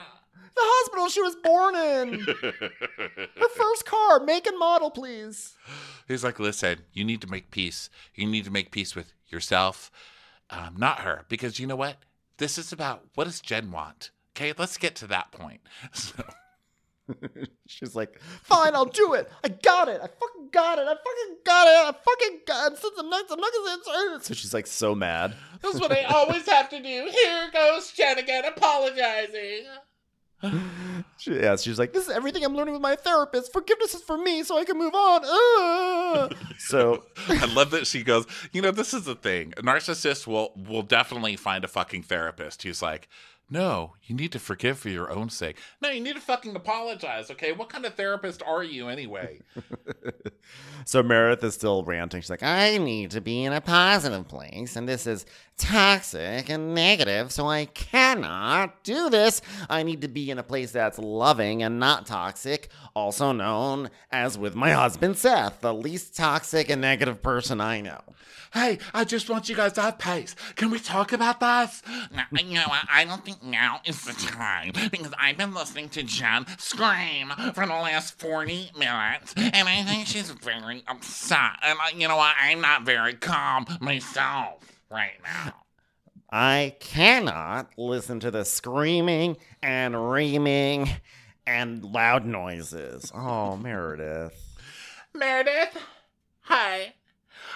The 0.56 0.62
hospital 0.62 1.08
she 1.10 1.20
was 1.20 1.36
born 1.36 1.74
in. 1.76 2.20
Her 3.36 3.48
first 3.54 3.84
car, 3.84 4.20
make 4.20 4.46
and 4.46 4.58
model, 4.58 4.90
please. 4.90 5.52
He's 6.06 6.24
like, 6.24 6.38
Listen, 6.38 6.80
you 6.92 7.04
need 7.04 7.20
to 7.20 7.26
make 7.26 7.50
peace. 7.50 7.90
You 8.14 8.26
need 8.26 8.44
to 8.44 8.50
make 8.50 8.70
peace 8.70 8.94
with 8.94 9.12
yourself, 9.28 9.90
um, 10.50 10.74
not 10.76 11.00
her, 11.00 11.24
because 11.28 11.58
you 11.58 11.66
know 11.66 11.76
what? 11.76 11.96
This 12.38 12.58
is 12.58 12.72
about 12.72 13.04
what 13.14 13.24
does 13.24 13.40
Jen 13.40 13.70
want? 13.70 14.10
Okay, 14.36 14.52
let's 14.56 14.76
get 14.76 14.94
to 14.96 15.06
that 15.08 15.32
point. 15.32 15.60
So, 15.92 16.22
She's 17.66 17.94
like, 17.94 18.20
Fine, 18.42 18.74
I'll 18.74 18.84
do 18.84 19.14
it. 19.14 19.30
I 19.44 19.48
got 19.48 19.88
it. 19.88 20.00
I 20.02 20.06
fucking 20.06 20.48
got 20.52 20.78
it. 20.78 20.86
I 20.86 20.94
fucking 20.94 21.36
got 21.44 21.66
it. 21.66 21.70
I 21.70 21.92
fucking 21.92 22.40
got 22.46 22.72
it. 22.72 22.78
Since 22.78 22.98
I'm 22.98 23.08
not, 23.10 23.24
I'm 23.30 23.40
not 23.40 23.52
gonna 23.84 24.24
So 24.24 24.34
she's 24.34 24.54
like 24.54 24.66
so 24.66 24.94
mad. 24.94 25.34
That's 25.62 25.80
what 25.80 25.92
I 25.92 26.02
always 26.04 26.46
have 26.46 26.68
to 26.70 26.82
do. 26.82 27.08
Here 27.10 27.50
goes 27.52 27.92
Jen 27.92 28.18
again 28.18 28.44
apologizing. 28.44 29.64
She, 31.18 31.32
yeah, 31.34 31.56
she's 31.56 31.78
like, 31.78 31.94
this 31.94 32.04
is 32.04 32.10
everything 32.10 32.44
I'm 32.44 32.54
learning 32.54 32.74
with 32.74 32.82
my 32.82 32.94
therapist. 32.94 33.50
Forgiveness 33.52 33.94
is 33.94 34.02
for 34.02 34.18
me, 34.18 34.42
so 34.42 34.58
I 34.58 34.64
can 34.64 34.78
move 34.78 34.94
on. 34.94 35.22
Ah. 35.24 36.28
So 36.58 37.04
I 37.28 37.46
love 37.54 37.70
that 37.70 37.86
she 37.86 38.02
goes, 38.02 38.26
you 38.52 38.60
know, 38.60 38.70
this 38.70 38.92
is 38.92 39.04
the 39.04 39.14
thing. 39.14 39.54
A 39.56 39.62
narcissist 39.62 40.26
will 40.26 40.52
will 40.56 40.82
definitely 40.82 41.36
find 41.36 41.64
a 41.64 41.68
fucking 41.68 42.02
therapist. 42.02 42.62
He's 42.64 42.82
like, 42.82 43.08
no, 43.48 43.94
you 44.02 44.14
need 44.14 44.32
to 44.32 44.38
forgive 44.38 44.78
for 44.78 44.88
your 44.88 45.10
own 45.10 45.30
sake. 45.30 45.56
No, 45.80 45.88
you 45.88 46.00
need 46.00 46.16
to 46.16 46.20
fucking 46.20 46.56
apologize, 46.56 47.30
okay? 47.30 47.52
What 47.52 47.68
kind 47.68 47.84
of 47.84 47.94
therapist 47.94 48.42
are 48.42 48.62
you 48.64 48.88
anyway? 48.88 49.40
So 50.84 51.02
Meredith 51.02 51.42
is 51.42 51.54
still 51.54 51.82
ranting. 51.82 52.20
She's 52.20 52.30
like, 52.30 52.44
I 52.44 52.78
need 52.78 53.10
to 53.10 53.20
be 53.20 53.42
in 53.42 53.52
a 53.52 53.60
positive 53.60 54.28
place, 54.28 54.76
and 54.76 54.88
this 54.88 55.04
is 55.04 55.26
toxic 55.58 56.48
and 56.48 56.76
negative, 56.76 57.32
so 57.32 57.48
I 57.48 57.64
cannot 57.64 58.84
do 58.84 59.10
this. 59.10 59.42
I 59.68 59.82
need 59.82 60.02
to 60.02 60.08
be 60.08 60.30
in 60.30 60.38
a 60.38 60.44
place 60.44 60.70
that's 60.70 61.00
loving 61.00 61.64
and 61.64 61.80
not 61.80 62.06
toxic, 62.06 62.68
also 62.94 63.32
known 63.32 63.90
as 64.12 64.38
with 64.38 64.54
my 64.54 64.70
husband 64.70 65.18
Seth, 65.18 65.60
the 65.60 65.74
least 65.74 66.16
toxic 66.16 66.70
and 66.70 66.80
negative 66.80 67.20
person 67.20 67.60
I 67.60 67.80
know. 67.80 68.02
Hey, 68.52 68.78
I 68.94 69.04
just 69.04 69.28
want 69.28 69.48
you 69.48 69.56
guys 69.56 69.72
to 69.74 69.82
have 69.82 69.98
pace. 69.98 70.36
Can 70.54 70.70
we 70.70 70.78
talk 70.78 71.12
about 71.12 71.40
this? 71.40 71.82
No, 72.32 72.40
you 72.40 72.54
know 72.54 72.68
what? 72.68 72.86
I 72.90 73.04
don't 73.04 73.24
think 73.24 73.35
now 73.42 73.80
is 73.84 74.04
the 74.04 74.12
time 74.12 74.72
because 74.90 75.12
I've 75.18 75.36
been 75.36 75.54
listening 75.54 75.88
to 75.90 76.02
Jen 76.02 76.46
scream 76.58 77.30
for 77.54 77.66
the 77.66 77.72
last 77.72 78.18
40 78.18 78.72
minutes 78.78 79.34
and 79.36 79.68
I 79.68 79.82
think 79.84 80.06
she's 80.06 80.30
very 80.30 80.82
upset. 80.88 81.58
And 81.62 81.78
uh, 81.78 81.96
you 81.96 82.08
know 82.08 82.16
what? 82.16 82.34
I'm 82.40 82.60
not 82.60 82.82
very 82.84 83.14
calm 83.14 83.66
myself 83.80 84.64
right 84.90 85.18
now. 85.22 85.54
I 86.30 86.74
cannot 86.80 87.70
listen 87.76 88.20
to 88.20 88.30
the 88.30 88.44
screaming 88.44 89.36
and 89.62 90.10
reaming 90.10 90.88
and 91.46 91.84
loud 91.84 92.26
noises. 92.26 93.12
oh, 93.14 93.56
Meredith. 93.56 94.58
Meredith, 95.14 95.78
hi. 96.42 96.94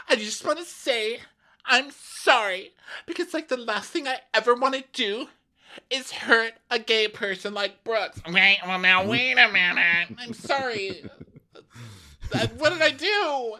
I 0.09 0.17
just 0.17 0.45
want 0.45 0.59
to 0.59 0.65
say 0.65 1.21
I'm 1.65 1.91
sorry 1.91 2.73
because, 3.07 3.35
like, 3.35 3.49
the 3.49 3.57
last 3.57 3.91
thing 3.91 4.09
I 4.09 4.19
ever 4.35 4.55
want 4.55 4.75
to 4.75 4.85
do 4.93 5.29
is 5.91 6.11
hurt 6.11 6.53
a 6.71 6.79
gay 6.79 7.09
person 7.09 7.55
like 7.55 7.83
Brooks. 7.85 8.21
Wait, 8.29 8.59
well, 8.67 8.79
now, 8.79 9.07
wait 9.07 9.33
a 9.33 9.49
minute. 9.49 10.09
I'm 10.19 10.33
sorry. 10.35 11.05
Uh, 12.33 12.47
what 12.59 12.73
did 12.73 12.81
I 12.81 12.91
do? 12.91 13.57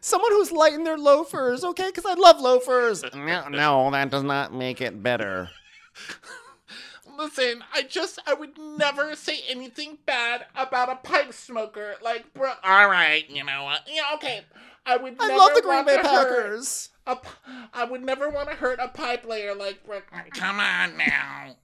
Someone 0.00 0.32
who's 0.32 0.50
light 0.50 0.72
in 0.72 0.82
their 0.82 0.98
loafers, 0.98 1.62
okay? 1.62 1.86
Because 1.86 2.04
I 2.04 2.14
love 2.14 2.40
loafers. 2.40 3.04
No, 3.14 3.46
no, 3.48 3.90
that 3.92 4.10
does 4.10 4.24
not 4.24 4.52
make 4.52 4.80
it 4.80 5.00
better. 5.00 5.48
Listen, 7.16 7.62
I 7.72 7.82
just, 7.82 8.18
I 8.26 8.34
would 8.34 8.58
never 8.58 9.14
say 9.14 9.38
anything 9.48 9.98
bad 10.06 10.46
about 10.56 10.88
a 10.88 10.96
pipe 10.96 11.32
smoker 11.32 11.94
like 12.02 12.34
Brooks. 12.34 12.58
All 12.64 12.88
right, 12.88 13.28
you 13.30 13.44
know 13.44 13.62
what? 13.62 13.82
Yeah, 13.86 14.02
okay. 14.14 14.40
I 14.84 14.96
would 14.96 15.14
I 15.20 15.28
never 15.28 15.38
love 15.38 15.54
the 15.54 15.62
Green 15.62 15.84
Bay 15.84 15.96
to 15.96 16.02
hurt 16.02 16.28
Packers. 16.28 16.88
A, 17.06 17.16
p- 17.16 17.28
I 17.74 17.84
would 17.84 18.02
never 18.02 18.30
want 18.30 18.48
to 18.48 18.54
hurt 18.54 18.78
a 18.80 18.88
pipe 18.88 19.26
layer 19.26 19.54
like 19.54 19.84
Brooks. 19.84 20.06
Come 20.34 20.58
on 20.58 20.96
now. 20.96 21.54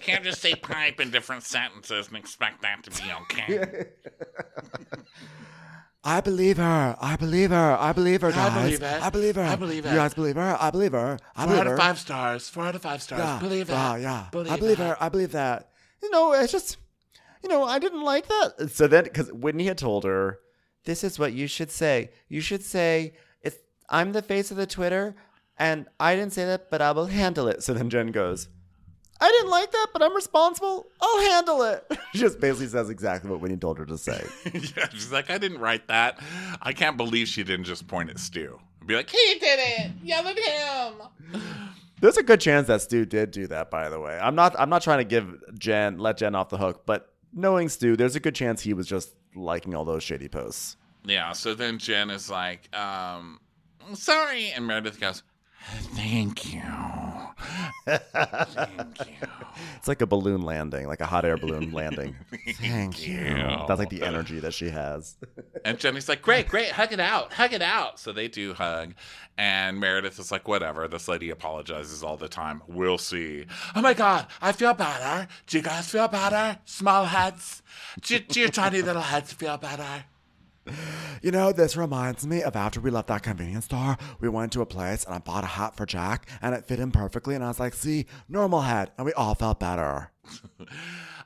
Can't 0.00 0.22
just 0.24 0.42
say 0.42 0.54
pipe 0.54 1.00
in 1.00 1.10
different 1.10 1.42
sentences 1.42 2.08
and 2.08 2.16
expect 2.18 2.60
that 2.62 2.82
to 2.84 2.90
be 3.02 3.10
okay. 3.22 3.84
I 6.02 6.20
believe 6.22 6.56
her. 6.56 6.96
I 7.00 7.16
believe 7.16 7.50
her. 7.50 7.76
I 7.78 7.92
believe 7.92 8.22
her, 8.22 8.30
guys. 8.32 8.52
I 8.52 8.62
believe 8.62 8.82
it. 8.82 9.02
I 9.02 9.10
believe 9.10 9.36
her. 9.36 9.42
I 9.42 9.56
believe 9.56 9.84
You 9.84 9.92
guys 9.92 10.14
believe 10.14 10.36
her? 10.36 10.56
I 10.58 10.70
believe 10.70 10.92
her. 10.92 11.18
I 11.36 11.44
Four 11.44 11.46
believe 11.48 11.60
out 11.60 11.66
her. 11.66 11.72
of 11.74 11.78
five 11.78 11.98
stars. 11.98 12.48
Four 12.48 12.64
out 12.66 12.74
of 12.74 12.80
five 12.82 13.02
stars. 13.02 13.20
Yeah. 13.20 13.38
Believe 13.38 13.68
it. 13.68 13.72
Yeah, 13.72 13.96
yeah. 13.96 14.26
Believe 14.32 14.52
I 14.52 14.56
believe 14.56 14.80
it. 14.80 14.84
her. 14.84 14.96
I 14.98 15.08
believe 15.10 15.32
that. 15.32 15.70
You 16.02 16.10
know, 16.10 16.32
it's 16.32 16.52
just, 16.52 16.78
you 17.42 17.50
know, 17.50 17.64
I 17.64 17.78
didn't 17.78 18.02
like 18.02 18.26
that. 18.28 18.70
So 18.70 18.86
then, 18.86 19.04
because 19.04 19.30
Whitney 19.30 19.66
had 19.66 19.76
told 19.76 20.04
her, 20.04 20.38
this 20.86 21.04
is 21.04 21.18
what 21.18 21.34
you 21.34 21.46
should 21.46 21.70
say. 21.70 22.10
You 22.28 22.40
should 22.40 22.62
say, 22.62 23.12
it's, 23.12 23.16
I'm 23.90 24.12
the 24.12 24.22
face 24.22 24.50
of 24.50 24.56
the 24.56 24.66
Twitter, 24.66 25.14
and 25.58 25.86
I 25.98 26.14
didn't 26.14 26.32
say 26.32 26.44
that, 26.46 26.70
but 26.70 26.80
I 26.80 26.92
will 26.92 27.06
handle 27.06 27.48
it. 27.48 27.62
So 27.62 27.74
then 27.74 27.90
Jen 27.90 28.08
goes, 28.12 28.48
I 29.20 29.30
didn't 29.30 29.50
like 29.50 29.70
that, 29.72 29.88
but 29.92 30.02
I'm 30.02 30.14
responsible. 30.14 30.86
I'll 31.00 31.20
handle 31.20 31.62
it. 31.62 31.84
she 32.12 32.20
just 32.20 32.40
basically 32.40 32.68
says 32.68 32.88
exactly 32.88 33.30
what 33.30 33.40
Whitney 33.40 33.58
told 33.58 33.78
her 33.78 33.84
to 33.84 33.98
say. 33.98 34.24
yeah, 34.54 34.88
she's 34.92 35.12
like, 35.12 35.28
I 35.30 35.36
didn't 35.36 35.58
write 35.58 35.88
that. 35.88 36.18
I 36.62 36.72
can't 36.72 36.96
believe 36.96 37.28
she 37.28 37.42
didn't 37.42 37.66
just 37.66 37.86
point 37.86 38.08
at 38.08 38.18
Stu. 38.18 38.58
and 38.78 38.88
Be 38.88 38.94
like, 38.96 39.10
he 39.10 39.34
did 39.38 39.58
it. 39.60 39.90
Yell 40.02 40.26
at 40.26 40.38
him. 40.38 41.42
There's 42.00 42.16
a 42.16 42.22
good 42.22 42.40
chance 42.40 42.68
that 42.68 42.80
Stu 42.80 43.04
did 43.04 43.30
do 43.30 43.46
that, 43.48 43.70
by 43.70 43.90
the 43.90 44.00
way. 44.00 44.18
I'm 44.18 44.34
not 44.34 44.58
I'm 44.58 44.70
not 44.70 44.80
trying 44.80 44.98
to 45.00 45.04
give 45.04 45.34
Jen 45.58 45.98
let 45.98 46.16
Jen 46.16 46.34
off 46.34 46.48
the 46.48 46.56
hook, 46.56 46.86
but 46.86 47.12
knowing 47.34 47.68
Stu, 47.68 47.94
there's 47.94 48.16
a 48.16 48.20
good 48.20 48.34
chance 48.34 48.62
he 48.62 48.72
was 48.72 48.86
just 48.86 49.14
liking 49.34 49.74
all 49.74 49.84
those 49.84 50.02
shady 50.02 50.26
posts. 50.28 50.78
Yeah, 51.04 51.32
so 51.32 51.54
then 51.54 51.76
Jen 51.76 52.08
is 52.08 52.30
like, 52.30 52.74
um, 52.74 53.38
sorry. 53.94 54.50
And 54.50 54.66
Meredith 54.66 55.00
goes, 55.00 55.22
thank 55.94 56.52
you. 56.52 56.62
thank 57.86 59.06
you. 59.06 59.28
It's 59.76 59.88
like 59.88 60.00
a 60.02 60.06
balloon 60.06 60.42
landing, 60.42 60.86
like 60.86 61.00
a 61.00 61.06
hot 61.06 61.24
air 61.24 61.36
balloon 61.36 61.72
landing. 61.72 62.16
Thank 62.54 63.06
you. 63.06 63.34
That's 63.68 63.78
like 63.78 63.90
the 63.90 64.02
energy 64.02 64.38
that 64.40 64.54
she 64.54 64.68
has. 64.70 65.16
And 65.64 65.78
Jenny's 65.78 66.08
like, 66.08 66.22
great, 66.22 66.48
great, 66.48 66.70
hug 66.72 66.92
it 66.92 67.00
out, 67.00 67.32
hug 67.32 67.52
it 67.52 67.62
out. 67.62 67.98
So 67.98 68.12
they 68.12 68.28
do 68.28 68.54
hug. 68.54 68.94
And 69.38 69.80
Meredith 69.80 70.18
is 70.18 70.30
like, 70.30 70.46
whatever. 70.48 70.86
This 70.88 71.08
lady 71.08 71.30
apologizes 71.30 72.02
all 72.02 72.16
the 72.16 72.28
time. 72.28 72.62
We'll 72.66 72.98
see. 72.98 73.46
Oh 73.74 73.80
my 73.82 73.94
god, 73.94 74.26
I 74.40 74.52
feel 74.52 74.74
better. 74.74 75.26
Do 75.46 75.56
you 75.58 75.62
guys 75.62 75.90
feel 75.90 76.08
better? 76.08 76.58
Small 76.64 77.06
heads? 77.06 77.62
Do, 78.02 78.18
do 78.18 78.40
your 78.40 78.50
tiny 78.50 78.82
little 78.82 79.02
heads 79.02 79.32
feel 79.32 79.56
better? 79.56 80.04
You 81.22 81.30
know, 81.30 81.52
this 81.52 81.76
reminds 81.76 82.26
me 82.26 82.42
of 82.42 82.56
after 82.56 82.80
we 82.80 82.90
left 82.90 83.08
that 83.08 83.22
convenience 83.22 83.66
store, 83.66 83.98
we 84.20 84.28
went 84.28 84.52
to 84.52 84.62
a 84.62 84.66
place 84.66 85.04
and 85.04 85.14
I 85.14 85.18
bought 85.18 85.44
a 85.44 85.48
hat 85.48 85.76
for 85.76 85.84
Jack 85.84 86.28
and 86.40 86.54
it 86.54 86.66
fit 86.66 86.78
him 86.78 86.90
perfectly. 86.90 87.34
And 87.34 87.44
I 87.44 87.48
was 87.48 87.60
like, 87.60 87.74
see, 87.74 88.06
normal 88.28 88.62
head. 88.62 88.90
And 88.96 89.04
we 89.04 89.12
all 89.12 89.34
felt 89.34 89.60
better. 89.60 90.10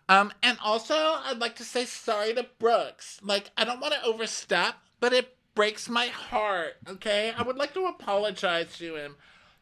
Um, 0.09 0.33
and 0.43 0.59
also, 0.63 0.95
I'd 0.95 1.39
like 1.39 1.57
to 1.57 1.65
say 1.65 1.87
sorry 1.87 2.35
to 2.35 2.47
Brooks. 2.59 3.21
Like, 3.23 3.51
I 3.57 3.65
don't 3.65 3.81
want 3.81 3.95
to 3.95 4.05
overstep, 4.05 4.75
but 5.01 5.13
it 5.13 5.37
breaks 5.55 5.89
my 5.89 6.07
heart, 6.07 6.75
okay? 6.89 7.33
I 7.37 7.43
would 7.43 7.57
like 7.57 7.73
to 7.75 7.87
apologize 7.87 8.77
to 8.79 8.97
him, 8.97 9.17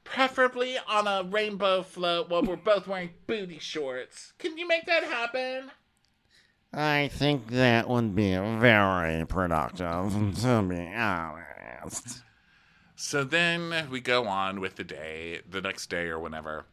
preferably 0.04 0.78
on 0.88 1.06
a 1.06 1.22
rainbow 1.22 1.82
float 1.82 2.28
while 2.28 2.42
we're 2.42 2.56
both 2.56 2.88
wearing 2.88 3.10
booty 3.26 3.58
shorts. 3.58 4.32
Can 4.38 4.58
you 4.58 4.66
make 4.66 4.86
that 4.86 5.04
happen? 5.04 5.70
I 6.74 7.08
think 7.12 7.48
that 7.48 7.88
would 7.88 8.14
be 8.14 8.34
very 8.34 9.26
productive, 9.26 10.36
to 10.40 10.62
be 10.62 10.86
honest. 10.94 12.22
So 12.96 13.24
then 13.24 13.88
we 13.90 14.00
go 14.00 14.26
on 14.26 14.60
with 14.60 14.76
the 14.76 14.84
day, 14.84 15.40
the 15.50 15.60
next 15.60 15.90
day 15.90 16.06
or 16.06 16.18
whenever. 16.18 16.64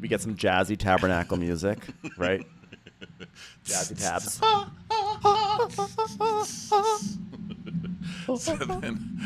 We 0.00 0.08
get 0.08 0.22
some 0.22 0.36
jazzy 0.36 0.78
tabernacle 0.78 1.36
music, 1.36 1.78
right? 2.16 2.46
jazzy 3.64 4.00
tabs. 4.00 4.40
So 8.38 8.56
then 8.56 9.18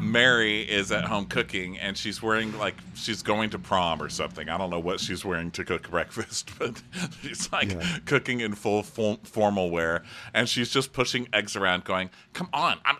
Mary 0.00 0.62
is 0.62 0.92
at 0.92 1.04
home 1.04 1.26
cooking 1.26 1.76
and 1.78 1.96
she's 1.96 2.22
wearing 2.22 2.56
like 2.58 2.76
she's 2.94 3.22
going 3.22 3.50
to 3.50 3.58
prom 3.58 4.00
or 4.00 4.08
something. 4.08 4.48
I 4.48 4.56
don't 4.56 4.70
know 4.70 4.78
what 4.78 5.00
she's 5.00 5.24
wearing 5.24 5.50
to 5.52 5.64
cook 5.64 5.90
breakfast, 5.90 6.50
but 6.58 6.80
she's 7.22 7.50
like 7.52 7.72
Yeah. 7.72 7.98
cooking 8.06 8.40
in 8.40 8.54
full 8.54 8.82
form- 8.82 9.18
formal 9.24 9.70
wear 9.70 10.04
and 10.34 10.48
she's 10.48 10.70
just 10.70 10.92
pushing 10.92 11.28
eggs 11.32 11.56
around 11.56 11.84
going, 11.84 12.10
"Come 12.32 12.48
on. 12.52 12.78
I'm 12.84 12.96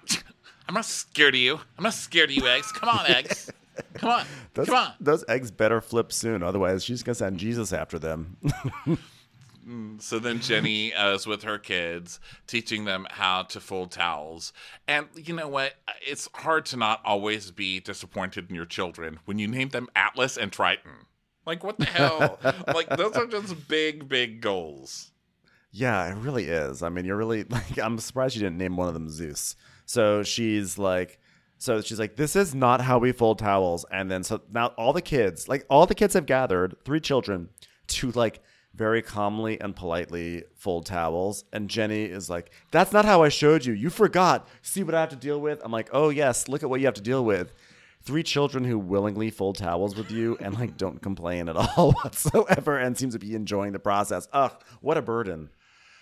I'm 0.68 0.74
not 0.74 0.84
scared 0.84 1.34
of 1.34 1.40
you. 1.40 1.60
I'm 1.78 1.84
not 1.84 1.94
scared 1.94 2.30
of 2.30 2.36
you, 2.36 2.46
eggs. 2.48 2.72
Come 2.72 2.88
on, 2.88 3.06
eggs. 3.06 3.50
Come 3.94 4.10
on. 4.10 4.24
Those, 4.54 4.66
Come 4.66 4.74
on." 4.76 4.92
those 5.00 5.24
eggs 5.28 5.50
better 5.52 5.80
flip 5.80 6.12
soon. 6.12 6.42
Otherwise, 6.42 6.82
she's 6.84 7.02
going 7.04 7.14
to 7.14 7.18
send 7.18 7.38
Jesus 7.38 7.72
after 7.72 7.98
them. 7.98 8.36
So 9.98 10.18
then 10.18 10.40
Jenny 10.40 10.94
uh, 10.94 11.14
is 11.14 11.26
with 11.26 11.42
her 11.42 11.58
kids, 11.58 12.20
teaching 12.46 12.84
them 12.84 13.06
how 13.10 13.42
to 13.44 13.60
fold 13.60 13.90
towels. 13.90 14.52
And 14.86 15.06
you 15.14 15.34
know 15.34 15.48
what? 15.48 15.74
It's 16.06 16.28
hard 16.34 16.66
to 16.66 16.76
not 16.76 17.00
always 17.04 17.50
be 17.50 17.80
disappointed 17.80 18.48
in 18.48 18.54
your 18.54 18.64
children 18.64 19.18
when 19.24 19.38
you 19.38 19.48
name 19.48 19.70
them 19.70 19.88
Atlas 19.94 20.36
and 20.36 20.52
Triton. 20.52 21.06
Like, 21.44 21.64
what 21.64 21.78
the 21.78 21.86
hell? 21.86 22.38
like, 22.74 22.88
those 22.90 23.16
are 23.16 23.26
just 23.26 23.68
big, 23.68 24.08
big 24.08 24.40
goals. 24.40 25.12
Yeah, 25.70 26.10
it 26.10 26.16
really 26.16 26.44
is. 26.44 26.82
I 26.82 26.88
mean, 26.88 27.04
you're 27.04 27.16
really 27.16 27.44
like 27.48 27.78
I'm 27.78 27.98
surprised 27.98 28.36
you 28.36 28.42
didn't 28.42 28.58
name 28.58 28.76
one 28.76 28.88
of 28.88 28.94
them 28.94 29.10
Zeus. 29.10 29.56
So 29.84 30.22
she's 30.22 30.78
like 30.78 31.18
so 31.60 31.80
she's 31.80 31.98
like 31.98 32.16
this 32.16 32.36
is 32.36 32.54
not 32.54 32.80
how 32.80 32.98
we 32.98 33.10
fold 33.10 33.38
towels 33.40 33.84
and 33.90 34.08
then 34.10 34.22
so 34.22 34.40
now 34.52 34.68
all 34.78 34.92
the 34.92 35.02
kids, 35.02 35.48
like 35.48 35.66
all 35.68 35.86
the 35.86 35.94
kids 35.94 36.14
have 36.14 36.26
gathered, 36.26 36.76
three 36.84 37.00
children 37.00 37.48
to 37.88 38.10
like 38.12 38.40
very 38.78 39.02
calmly 39.02 39.60
and 39.60 39.74
politely 39.74 40.44
fold 40.54 40.86
towels 40.86 41.44
and 41.52 41.68
Jenny 41.68 42.04
is 42.04 42.30
like 42.30 42.50
that's 42.70 42.92
not 42.92 43.04
how 43.04 43.22
I 43.22 43.28
showed 43.28 43.64
you. 43.64 43.72
You 43.74 43.90
forgot. 43.90 44.48
See 44.62 44.84
what 44.84 44.94
I 44.94 45.00
have 45.00 45.10
to 45.10 45.16
deal 45.16 45.40
with? 45.40 45.60
I'm 45.64 45.72
like, 45.72 45.90
"Oh, 45.92 46.10
yes, 46.10 46.48
look 46.48 46.62
at 46.62 46.70
what 46.70 46.78
you 46.80 46.86
have 46.86 46.94
to 46.94 47.02
deal 47.02 47.24
with." 47.24 47.52
Three 48.02 48.22
children 48.22 48.64
who 48.64 48.78
willingly 48.78 49.30
fold 49.30 49.56
towels 49.56 49.96
with 49.96 50.12
you 50.12 50.38
and 50.40 50.54
like 50.54 50.76
don't 50.76 51.02
complain 51.02 51.48
at 51.48 51.56
all 51.56 51.92
whatsoever 52.02 52.78
and 52.78 52.96
seems 52.96 53.14
to 53.14 53.18
be 53.18 53.34
enjoying 53.34 53.72
the 53.72 53.80
process. 53.80 54.28
Ugh, 54.32 54.52
what 54.80 54.96
a 54.96 55.02
burden. 55.02 55.50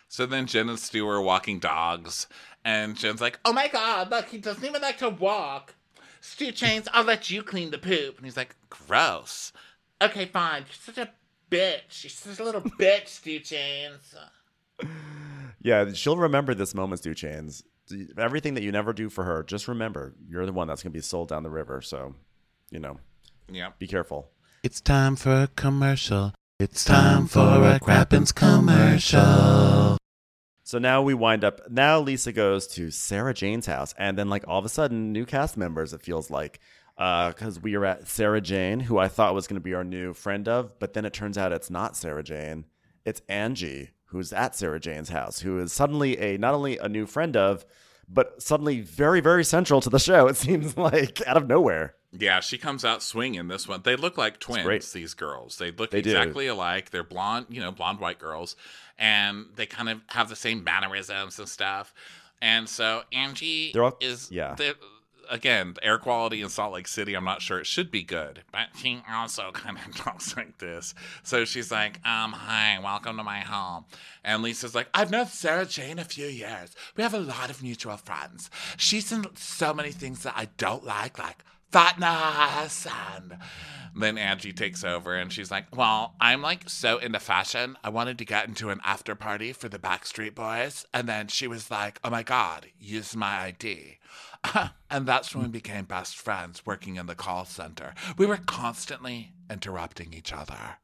So 0.08 0.26
then 0.26 0.46
Jen 0.46 0.68
and 0.68 0.78
Stu 0.78 1.08
are 1.08 1.20
walking 1.20 1.58
dogs, 1.58 2.28
and 2.64 2.94
Jen's 2.96 3.22
like, 3.22 3.40
"Oh 3.44 3.52
my 3.52 3.68
god, 3.68 4.10
look, 4.10 4.28
he 4.28 4.38
doesn't 4.38 4.64
even 4.64 4.82
like 4.82 4.98
to 4.98 5.08
walk." 5.08 5.74
Stu 6.20 6.52
Chains, 6.52 6.88
I'll 6.92 7.04
let 7.04 7.30
you 7.30 7.42
clean 7.42 7.70
the 7.70 7.78
poop, 7.78 8.16
and 8.16 8.26
he's 8.26 8.36
like, 8.36 8.54
"Gross." 8.68 9.52
Okay, 10.02 10.26
fine. 10.26 10.62
You're 10.62 10.94
such 10.94 10.98
a 10.98 11.10
bitch. 11.50 12.04
You're 12.04 12.10
such 12.10 12.38
a 12.38 12.44
little 12.44 12.60
bitch, 12.60 13.08
Stu 13.08 13.40
Chains. 13.40 14.14
Yeah, 15.60 15.92
she'll 15.92 16.16
remember 16.16 16.54
this 16.54 16.74
moment, 16.74 17.00
Stu 17.00 17.14
Chains. 17.14 17.62
Everything 18.18 18.54
that 18.54 18.62
you 18.62 18.72
never 18.72 18.92
do 18.92 19.08
for 19.08 19.24
her, 19.24 19.42
just 19.42 19.68
remember 19.68 20.14
you're 20.28 20.46
the 20.46 20.52
one 20.52 20.68
that's 20.68 20.82
going 20.82 20.92
to 20.92 20.96
be 20.96 21.02
sold 21.02 21.28
down 21.28 21.42
the 21.42 21.50
river. 21.50 21.80
So, 21.80 22.14
you 22.70 22.80
know, 22.80 22.98
yeah, 23.50 23.70
be 23.78 23.86
careful. 23.86 24.30
It's 24.62 24.80
time 24.80 25.14
for 25.14 25.42
a 25.42 25.48
commercial. 25.54 26.32
It's 26.58 26.84
time 26.84 27.26
for 27.26 27.40
a 27.40 27.78
Crappens 27.78 28.34
commercial. 28.34 29.98
So 30.64 30.78
now 30.80 31.00
we 31.00 31.14
wind 31.14 31.44
up. 31.44 31.60
Now 31.70 32.00
Lisa 32.00 32.32
goes 32.32 32.66
to 32.68 32.90
Sarah 32.90 33.34
Jane's 33.34 33.66
house, 33.66 33.94
and 33.98 34.18
then 34.18 34.28
like 34.28 34.48
all 34.48 34.58
of 34.58 34.64
a 34.64 34.68
sudden, 34.68 35.12
new 35.12 35.24
cast 35.24 35.56
members. 35.56 35.92
It 35.92 36.02
feels 36.02 36.28
like 36.28 36.58
Uh, 36.98 37.28
because 37.28 37.60
we 37.60 37.74
are 37.74 37.84
at 37.84 38.08
Sarah 38.08 38.40
Jane, 38.40 38.80
who 38.80 38.96
I 38.96 39.08
thought 39.08 39.34
was 39.34 39.46
going 39.46 39.56
to 39.56 39.60
be 39.64 39.74
our 39.74 39.84
new 39.84 40.14
friend 40.14 40.48
of, 40.48 40.78
but 40.78 40.94
then 40.94 41.04
it 41.04 41.12
turns 41.12 41.36
out 41.36 41.52
it's 41.52 41.68
not 41.68 41.94
Sarah 41.94 42.22
Jane. 42.22 42.64
It's 43.04 43.20
Angie, 43.28 43.90
who's 44.06 44.32
at 44.32 44.56
Sarah 44.56 44.80
Jane's 44.80 45.10
house, 45.10 45.40
who 45.40 45.58
is 45.58 45.72
suddenly 45.74 46.18
a 46.18 46.38
not 46.38 46.54
only 46.54 46.78
a 46.78 46.88
new 46.88 47.04
friend 47.04 47.36
of, 47.36 47.66
but 48.08 48.40
suddenly 48.42 48.80
very 48.80 49.20
very 49.20 49.44
central 49.44 49.80
to 49.82 49.90
the 49.90 49.98
show. 49.98 50.26
It 50.26 50.36
seems 50.36 50.76
like 50.78 51.20
out 51.26 51.36
of 51.36 51.46
nowhere. 51.46 51.96
Yeah, 52.18 52.40
she 52.40 52.56
comes 52.56 52.82
out 52.82 53.02
swinging 53.02 53.48
this 53.48 53.68
one. 53.68 53.82
They 53.82 53.94
look 53.96 54.16
like 54.16 54.38
twins, 54.40 54.92
these 54.92 55.12
girls. 55.12 55.58
They 55.58 55.70
look 55.72 55.90
They 55.90 56.00
do. 56.00 56.10
exactly 56.10 56.46
alike. 56.46 56.90
They're 56.90 57.04
blonde, 57.04 57.46
you 57.50 57.60
know, 57.60 57.72
blonde 57.72 58.00
white 58.00 58.18
girls, 58.18 58.56
and 58.98 59.46
they 59.56 59.66
kind 59.66 59.90
of 59.90 60.00
have 60.08 60.30
the 60.30 60.36
same 60.36 60.64
mannerisms 60.64 61.38
and 61.38 61.46
stuff. 61.48 61.92
And 62.40 62.66
so 62.68 63.02
Angie 63.12 63.72
They're 63.74 63.84
all- 63.84 63.98
is, 64.00 64.30
yeah. 64.30 64.54
Again, 65.30 65.74
air 65.82 65.98
quality 65.98 66.42
in 66.42 66.48
Salt 66.48 66.72
Lake 66.72 66.88
City, 66.88 67.14
I'm 67.14 67.24
not 67.24 67.42
sure 67.42 67.58
it 67.58 67.66
should 67.66 67.90
be 67.90 68.02
good, 68.02 68.42
but 68.52 68.68
she 68.76 69.02
also 69.10 69.50
kind 69.52 69.78
of 69.78 69.94
talks 69.96 70.36
like 70.36 70.58
this. 70.58 70.94
So 71.22 71.44
she's 71.44 71.70
like, 71.70 71.96
um, 72.06 72.32
hi, 72.32 72.78
welcome 72.82 73.16
to 73.16 73.24
my 73.24 73.40
home. 73.40 73.84
And 74.24 74.42
Lisa's 74.42 74.74
like, 74.74 74.88
I've 74.94 75.10
known 75.10 75.26
Sarah 75.26 75.66
Jane 75.66 75.98
a 75.98 76.04
few 76.04 76.26
years. 76.26 76.74
We 76.96 77.02
have 77.02 77.14
a 77.14 77.18
lot 77.18 77.50
of 77.50 77.62
mutual 77.62 77.96
friends. 77.96 78.50
She's 78.76 79.12
in 79.12 79.26
so 79.34 79.72
many 79.74 79.92
things 79.92 80.22
that 80.22 80.34
I 80.36 80.48
don't 80.56 80.84
like, 80.84 81.18
like 81.18 81.44
fatness 81.72 82.86
and 82.86 83.36
then 83.98 84.18
Angie 84.18 84.52
takes 84.52 84.84
over 84.84 85.14
and 85.14 85.32
she's 85.32 85.50
like, 85.50 85.74
Well, 85.74 86.14
I'm 86.20 86.42
like 86.42 86.68
so 86.68 86.98
into 86.98 87.18
fashion. 87.18 87.76
I 87.82 87.88
wanted 87.88 88.18
to 88.18 88.24
get 88.24 88.46
into 88.46 88.70
an 88.70 88.80
after 88.84 89.14
party 89.14 89.52
for 89.52 89.68
the 89.68 89.78
Backstreet 89.78 90.34
Boys. 90.34 90.86
And 90.92 91.08
then 91.08 91.28
she 91.28 91.46
was 91.46 91.70
like, 91.70 91.98
Oh 92.04 92.10
my 92.10 92.22
God, 92.22 92.66
use 92.78 93.16
my 93.16 93.40
ID. 93.44 93.98
and 94.90 95.06
that's 95.06 95.34
when 95.34 95.44
we 95.44 95.50
became 95.50 95.84
best 95.84 96.16
friends 96.16 96.64
working 96.64 96.96
in 96.96 97.06
the 97.06 97.14
call 97.14 97.44
center. 97.44 97.94
We 98.16 98.26
were 98.26 98.38
constantly 98.38 99.32
interrupting 99.50 100.12
each 100.12 100.32
other. 100.32 100.78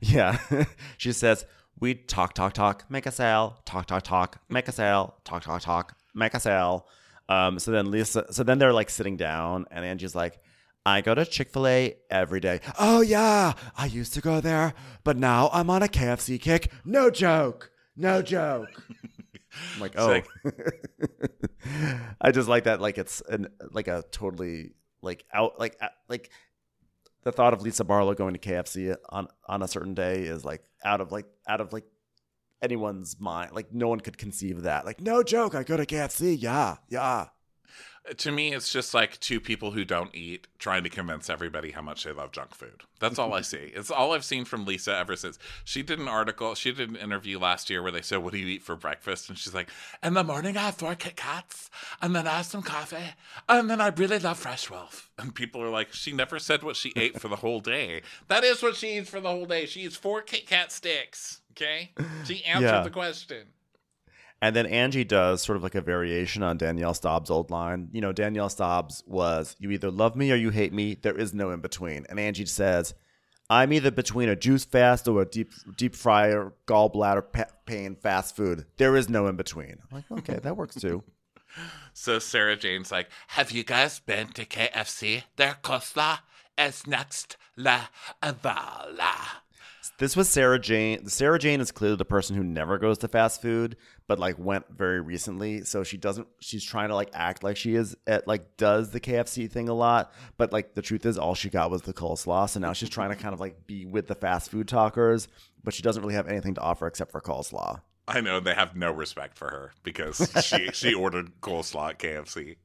Yeah. 0.00 0.38
she 0.96 1.12
says, 1.12 1.44
We 1.78 1.94
talk, 1.94 2.34
talk, 2.34 2.52
talk, 2.52 2.84
make 2.90 3.06
a 3.06 3.12
sale, 3.12 3.60
talk, 3.64 3.86
talk, 3.86 4.02
talk, 4.02 4.38
make 4.48 4.68
a 4.68 4.72
sale, 4.72 5.16
talk, 5.24 5.42
talk, 5.42 5.62
talk, 5.62 5.96
make 6.14 6.34
a 6.34 6.40
sale. 6.40 6.86
Um, 7.28 7.58
so 7.58 7.70
then 7.70 7.90
Lisa, 7.90 8.32
so 8.32 8.42
then 8.42 8.58
they're 8.58 8.72
like 8.72 8.90
sitting 8.90 9.16
down, 9.16 9.66
and 9.70 9.84
Angie's 9.84 10.14
like, 10.14 10.40
I 10.84 11.02
go 11.02 11.14
to 11.14 11.24
Chick 11.26 11.52
fil 11.52 11.66
A 11.66 11.96
every 12.10 12.40
day. 12.40 12.60
Oh, 12.78 13.02
yeah. 13.02 13.52
I 13.76 13.86
used 13.86 14.14
to 14.14 14.20
go 14.20 14.40
there, 14.40 14.72
but 15.04 15.16
now 15.16 15.50
I'm 15.52 15.68
on 15.68 15.82
a 15.82 15.88
KFC 15.88 16.40
kick. 16.40 16.72
No 16.84 17.10
joke. 17.10 17.70
No 17.96 18.22
joke. 18.22 18.82
I'm 19.74 19.80
like, 19.80 19.94
oh. 19.96 20.06
like- 20.06 20.28
I 22.20 22.30
just 22.30 22.48
like 22.48 22.64
that. 22.64 22.80
Like 22.80 22.98
it's 22.98 23.20
an, 23.28 23.48
like 23.72 23.88
a 23.88 24.04
totally 24.10 24.72
like 25.02 25.24
out, 25.32 25.58
like, 25.58 25.76
uh, 25.80 25.88
like 26.08 26.30
the 27.22 27.32
thought 27.32 27.52
of 27.52 27.62
Lisa 27.62 27.84
Barlow 27.84 28.14
going 28.14 28.34
to 28.34 28.40
KFC 28.40 28.96
on 29.10 29.28
on 29.46 29.62
a 29.62 29.68
certain 29.68 29.94
day 29.94 30.22
is 30.22 30.44
like 30.44 30.64
out 30.84 31.00
of 31.00 31.12
like 31.12 31.26
out 31.46 31.60
of 31.60 31.72
like 31.72 31.84
anyone's 32.62 33.18
mind. 33.20 33.52
Like 33.52 33.72
no 33.72 33.88
one 33.88 34.00
could 34.00 34.18
conceive 34.18 34.58
of 34.58 34.62
that. 34.64 34.84
Like 34.86 35.00
no 35.00 35.22
joke, 35.22 35.54
I 35.54 35.62
go 35.62 35.76
to 35.76 35.86
KFC. 35.86 36.36
Yeah, 36.40 36.76
yeah. 36.88 37.28
To 38.16 38.32
me, 38.32 38.54
it's 38.54 38.72
just 38.72 38.94
like 38.94 39.20
two 39.20 39.40
people 39.40 39.72
who 39.72 39.84
don't 39.84 40.12
eat 40.14 40.48
trying 40.58 40.82
to 40.84 40.88
convince 40.88 41.28
everybody 41.28 41.70
how 41.70 41.82
much 41.82 42.02
they 42.02 42.12
love 42.12 42.32
junk 42.32 42.54
food. 42.54 42.82
That's 42.98 43.18
all 43.18 43.34
I 43.34 43.40
see. 43.42 43.70
It's 43.74 43.90
all 43.90 44.12
I've 44.12 44.24
seen 44.24 44.44
from 44.46 44.64
Lisa 44.64 44.96
ever 44.96 45.14
since. 45.16 45.38
She 45.64 45.82
did 45.82 45.98
an 45.98 46.08
article, 46.08 46.54
she 46.54 46.72
did 46.72 46.88
an 46.88 46.96
interview 46.96 47.38
last 47.38 47.68
year 47.70 47.82
where 47.82 47.92
they 47.92 48.00
said, 48.00 48.18
What 48.18 48.32
do 48.32 48.38
you 48.38 48.46
eat 48.46 48.62
for 48.62 48.74
breakfast? 48.74 49.28
And 49.28 49.36
she's 49.38 49.54
like, 49.54 49.68
In 50.02 50.14
the 50.14 50.24
morning, 50.24 50.56
I 50.56 50.62
have 50.62 50.76
four 50.76 50.94
Kit 50.94 51.16
Kats, 51.16 51.70
and 52.00 52.16
then 52.16 52.26
I 52.26 52.38
have 52.38 52.46
some 52.46 52.62
coffee, 52.62 52.96
and 53.48 53.68
then 53.70 53.80
I 53.80 53.88
really 53.88 54.18
love 54.18 54.38
Fresh 54.38 54.70
Wolf. 54.70 55.10
And 55.18 55.34
people 55.34 55.62
are 55.62 55.70
like, 55.70 55.92
She 55.92 56.12
never 56.12 56.38
said 56.38 56.62
what 56.62 56.76
she 56.76 56.92
ate 56.96 57.20
for 57.20 57.28
the 57.28 57.36
whole 57.36 57.60
day. 57.60 58.00
That 58.28 58.44
is 58.44 58.62
what 58.62 58.76
she 58.76 58.96
eats 58.96 59.10
for 59.10 59.20
the 59.20 59.28
whole 59.30 59.46
day. 59.46 59.66
She 59.66 59.82
eats 59.82 59.96
four 59.96 60.22
Kit 60.22 60.46
Kat 60.46 60.72
sticks. 60.72 61.42
Okay? 61.52 61.90
She 62.24 62.42
answered 62.44 62.64
Yeah. 62.66 62.82
the 62.82 62.90
question. 62.90 63.48
And 64.42 64.56
then 64.56 64.66
Angie 64.66 65.04
does 65.04 65.42
sort 65.42 65.56
of 65.56 65.62
like 65.62 65.74
a 65.74 65.82
variation 65.82 66.42
on 66.42 66.56
Danielle 66.56 66.94
Staub's 66.94 67.30
old 67.30 67.50
line. 67.50 67.88
You 67.92 68.00
know, 68.00 68.12
Danielle 68.12 68.48
Staub's 68.48 69.04
was, 69.06 69.54
You 69.58 69.70
either 69.70 69.90
love 69.90 70.16
me 70.16 70.32
or 70.32 70.36
you 70.36 70.50
hate 70.50 70.72
me. 70.72 70.94
There 70.94 71.16
is 71.16 71.34
no 71.34 71.50
in 71.50 71.60
between. 71.60 72.06
And 72.08 72.18
Angie 72.18 72.46
says, 72.46 72.94
I'm 73.50 73.72
either 73.72 73.90
between 73.90 74.28
a 74.28 74.36
juice 74.36 74.64
fast 74.64 75.08
or 75.08 75.22
a 75.22 75.26
deep 75.26 75.52
deep 75.76 75.96
fryer 75.96 76.52
gallbladder 76.66 77.32
pa- 77.32 77.50
pain 77.66 77.96
fast 77.96 78.36
food. 78.36 78.64
There 78.76 78.96
is 78.96 79.08
no 79.08 79.26
in 79.26 79.36
between. 79.36 79.76
I'm 79.90 79.96
like, 79.96 80.10
okay, 80.20 80.38
that 80.42 80.56
works 80.56 80.76
too. 80.76 81.02
So 81.92 82.20
Sarah 82.20 82.54
Jane's 82.56 82.92
like, 82.92 83.08
Have 83.28 83.50
you 83.50 83.64
guys 83.64 83.98
been 83.98 84.28
to 84.34 84.46
KFC? 84.46 85.24
Their 85.34 85.56
coleslaw 85.64 86.20
is 86.56 86.86
next 86.86 87.36
level. 87.56 87.88
This 90.00 90.16
was 90.16 90.30
Sarah 90.30 90.58
Jane. 90.58 91.06
Sarah 91.08 91.38
Jane 91.38 91.60
is 91.60 91.70
clearly 91.70 91.96
the 91.98 92.06
person 92.06 92.34
who 92.34 92.42
never 92.42 92.78
goes 92.78 92.96
to 92.98 93.08
fast 93.08 93.42
food, 93.42 93.76
but 94.06 94.18
like 94.18 94.38
went 94.38 94.64
very 94.70 94.98
recently. 94.98 95.62
So 95.64 95.84
she 95.84 95.98
doesn't. 95.98 96.26
She's 96.40 96.64
trying 96.64 96.88
to 96.88 96.94
like 96.94 97.10
act 97.12 97.44
like 97.44 97.58
she 97.58 97.74
is 97.74 97.94
at 98.06 98.26
like 98.26 98.56
does 98.56 98.92
the 98.92 99.00
KFC 99.00 99.50
thing 99.50 99.68
a 99.68 99.74
lot, 99.74 100.14
but 100.38 100.54
like 100.54 100.72
the 100.72 100.80
truth 100.80 101.04
is, 101.04 101.18
all 101.18 101.34
she 101.34 101.50
got 101.50 101.70
was 101.70 101.82
the 101.82 101.92
coleslaw. 101.92 102.48
So 102.48 102.60
now 102.60 102.72
she's 102.72 102.88
trying 102.88 103.10
to 103.10 103.14
kind 103.14 103.34
of 103.34 103.40
like 103.40 103.66
be 103.66 103.84
with 103.84 104.06
the 104.06 104.14
fast 104.14 104.50
food 104.50 104.68
talkers, 104.68 105.28
but 105.62 105.74
she 105.74 105.82
doesn't 105.82 106.02
really 106.02 106.14
have 106.14 106.28
anything 106.28 106.54
to 106.54 106.62
offer 106.62 106.86
except 106.86 107.12
for 107.12 107.20
coleslaw. 107.20 107.82
I 108.08 108.22
know 108.22 108.40
they 108.40 108.54
have 108.54 108.74
no 108.74 108.90
respect 108.90 109.36
for 109.36 109.50
her 109.50 109.72
because 109.82 110.32
she 110.42 110.68
she 110.72 110.94
ordered 110.94 111.42
coleslaw 111.42 111.90
at 111.90 111.98
KFC. 111.98 112.56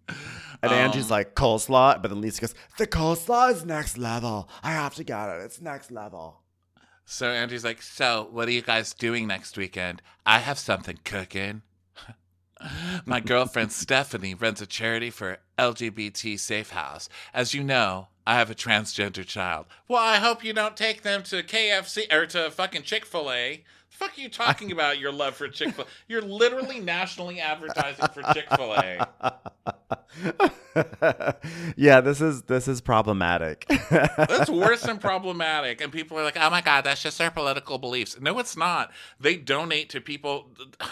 And 0.63 0.71
Um, 0.71 0.77
Angie's 0.77 1.11
like 1.11 1.35
coleslaw, 1.35 2.01
but 2.01 2.07
then 2.07 2.21
Lisa 2.21 2.39
goes, 2.39 2.55
"The 2.77 2.87
coleslaw 2.87 3.51
is 3.51 3.65
next 3.65 3.97
level. 3.97 4.49
I 4.63 4.71
have 4.71 4.95
to 4.95 5.03
get 5.03 5.27
it. 5.27 5.41
It's 5.43 5.59
next 5.59 5.91
level." 5.91 6.44
So 7.05 7.29
Angie's 7.29 7.63
like, 7.63 7.81
So 7.81 8.27
what 8.31 8.47
are 8.47 8.51
you 8.51 8.61
guys 8.61 8.93
doing 8.93 9.27
next 9.27 9.57
weekend? 9.57 10.01
I 10.25 10.39
have 10.39 10.57
something 10.57 10.99
cooking. 11.03 11.61
My 13.05 13.19
girlfriend 13.19 13.71
Stephanie 13.71 14.33
runs 14.33 14.61
a 14.61 14.65
charity 14.65 15.11
for 15.11 15.37
LGBT 15.59 16.39
Safe 16.39 16.71
House. 16.71 17.07
As 17.33 17.53
you 17.53 17.63
know, 17.63 18.07
I 18.25 18.35
have 18.35 18.49
a 18.49 18.55
transgender 18.55 19.25
child. 19.25 19.67
Well, 19.87 20.01
I 20.01 20.17
hope 20.17 20.43
you 20.43 20.51
don't 20.51 20.75
take 20.75 21.03
them 21.03 21.21
to 21.23 21.43
KFC 21.43 22.11
or 22.11 22.25
to 22.27 22.49
fucking 22.49 22.81
Chick 22.83 23.05
fil 23.05 23.31
A. 23.31 23.63
Fuck 23.95 24.17
are 24.17 24.21
you 24.21 24.29
talking 24.29 24.71
about 24.73 24.99
your 24.99 25.13
love 25.13 25.35
for 25.35 25.47
Chick 25.47 25.73
fil 25.73 25.85
A? 25.85 25.87
You're 26.07 26.21
literally 26.21 26.81
nationally 26.81 27.39
advertising 27.39 28.05
for 28.13 28.23
Chick 28.33 28.45
fil 28.53 28.73
A. 28.73 29.07
yeah, 31.77 32.01
this 32.01 32.19
is 32.19 32.43
this 32.43 32.67
is 32.67 32.81
problematic. 32.81 33.65
That's 33.89 34.49
worse 34.49 34.83
than 34.83 34.97
problematic. 34.97 35.79
And 35.79 35.93
people 35.93 36.19
are 36.19 36.23
like, 36.23 36.37
oh 36.37 36.49
my 36.49 36.61
God, 36.61 36.83
that's 36.83 37.01
just 37.01 37.17
their 37.17 37.31
political 37.31 37.77
beliefs. 37.77 38.19
No, 38.19 38.37
it's 38.39 38.57
not. 38.57 38.91
They 39.19 39.37
donate 39.37 39.89
to 39.89 40.01
people. 40.01 40.51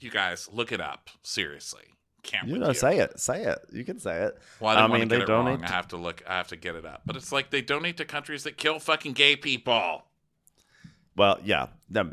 You 0.00 0.10
guys, 0.10 0.48
look 0.52 0.72
it 0.72 0.80
up. 0.80 1.10
Seriously. 1.22 1.84
Can't 2.24 2.48
you 2.48 2.58
know, 2.58 2.70
you. 2.70 2.74
say 2.74 2.98
it, 2.98 3.20
say 3.20 3.44
it. 3.44 3.60
You 3.72 3.84
can 3.84 4.00
say 4.00 4.24
it. 4.24 4.36
Well, 4.58 4.76
I, 4.76 4.80
I 4.80 4.88
mean, 4.88 5.02
to 5.02 5.06
they 5.06 5.18
get 5.20 5.28
it 5.28 5.32
wrong. 5.32 5.44
donate 5.44 5.70
I 5.70 5.72
have 5.72 5.86
to 5.88 5.96
look. 5.96 6.24
I 6.26 6.38
have 6.38 6.48
to 6.48 6.56
get 6.56 6.74
it 6.74 6.84
up. 6.84 7.02
But 7.06 7.14
it's 7.14 7.30
like 7.30 7.50
they 7.50 7.62
donate 7.62 7.98
to 7.98 8.04
countries 8.04 8.42
that 8.42 8.56
kill 8.56 8.80
fucking 8.80 9.12
gay 9.12 9.36
people. 9.36 10.02
Well, 11.16 11.38
yeah. 11.44 11.66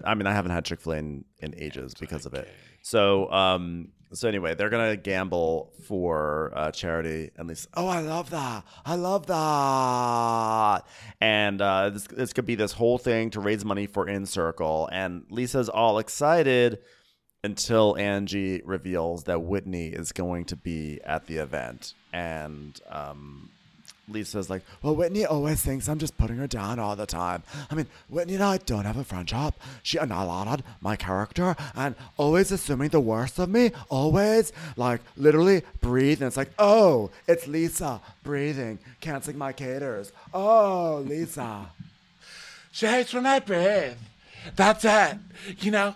I 0.03 0.13
mean, 0.15 0.27
I 0.27 0.33
haven't 0.33 0.51
had 0.51 0.65
Chick 0.65 0.81
Fil 0.81 0.93
A 0.93 0.97
in, 0.97 1.25
in 1.39 1.55
ages 1.57 1.93
because 1.99 2.25
of 2.25 2.33
it. 2.33 2.49
So, 2.81 3.31
um, 3.31 3.89
so 4.13 4.27
anyway, 4.27 4.55
they're 4.55 4.69
gonna 4.69 4.97
gamble 4.97 5.71
for 5.87 6.51
uh, 6.55 6.71
charity, 6.71 7.29
and 7.37 7.47
Lisa, 7.47 7.67
oh, 7.75 7.87
I 7.87 8.01
love 8.01 8.31
that, 8.31 8.63
I 8.85 8.95
love 8.95 9.27
that, 9.27 10.81
and 11.21 11.61
uh, 11.61 11.91
this 11.91 12.07
this 12.07 12.33
could 12.33 12.45
be 12.45 12.55
this 12.55 12.71
whole 12.71 12.97
thing 12.97 13.29
to 13.31 13.39
raise 13.39 13.63
money 13.63 13.85
for 13.85 14.09
Encircle, 14.09 14.89
and 14.91 15.25
Lisa's 15.29 15.69
all 15.69 15.99
excited 15.99 16.79
until 17.43 17.95
Angie 17.97 18.61
reveals 18.65 19.25
that 19.25 19.43
Whitney 19.43 19.89
is 19.89 20.11
going 20.11 20.45
to 20.45 20.55
be 20.55 20.99
at 21.03 21.27
the 21.27 21.37
event, 21.37 21.93
and 22.11 22.79
um, 22.89 23.51
Lisa's 24.09 24.49
like, 24.49 24.63
well, 24.81 24.95
Whitney 24.95 25.25
always 25.25 25.61
thinks 25.61 25.87
I'm 25.87 25.99
just 25.99 26.17
putting 26.17 26.37
her 26.37 26.47
down 26.47 26.79
all 26.79 26.95
the 26.95 27.05
time. 27.05 27.43
I 27.69 27.75
mean, 27.75 27.87
Whitney 28.09 28.35
and 28.35 28.43
I 28.43 28.57
don't 28.57 28.85
have 28.85 28.97
a 28.97 29.03
friendship. 29.03 29.55
She 29.83 29.97
annihilated 29.97 30.65
my 30.81 30.95
character 30.95 31.55
and 31.75 31.95
always 32.17 32.51
assuming 32.51 32.89
the 32.89 32.99
worst 32.99 33.39
of 33.39 33.49
me. 33.49 33.71
Always, 33.89 34.51
like, 34.75 35.01
literally 35.15 35.63
breathe. 35.81 36.21
And 36.21 36.27
it's 36.27 36.37
like, 36.37 36.51
oh, 36.57 37.11
it's 37.27 37.47
Lisa 37.47 38.01
breathing, 38.23 38.79
canceling 39.01 39.37
my 39.37 39.53
caters. 39.53 40.11
Oh, 40.33 41.03
Lisa. 41.07 41.67
She 42.71 42.87
hates 42.87 43.13
when 43.13 43.25
I 43.25 43.39
breathe. 43.39 43.97
That's 44.55 44.85
it. 44.85 45.17
You 45.59 45.71
know, 45.71 45.95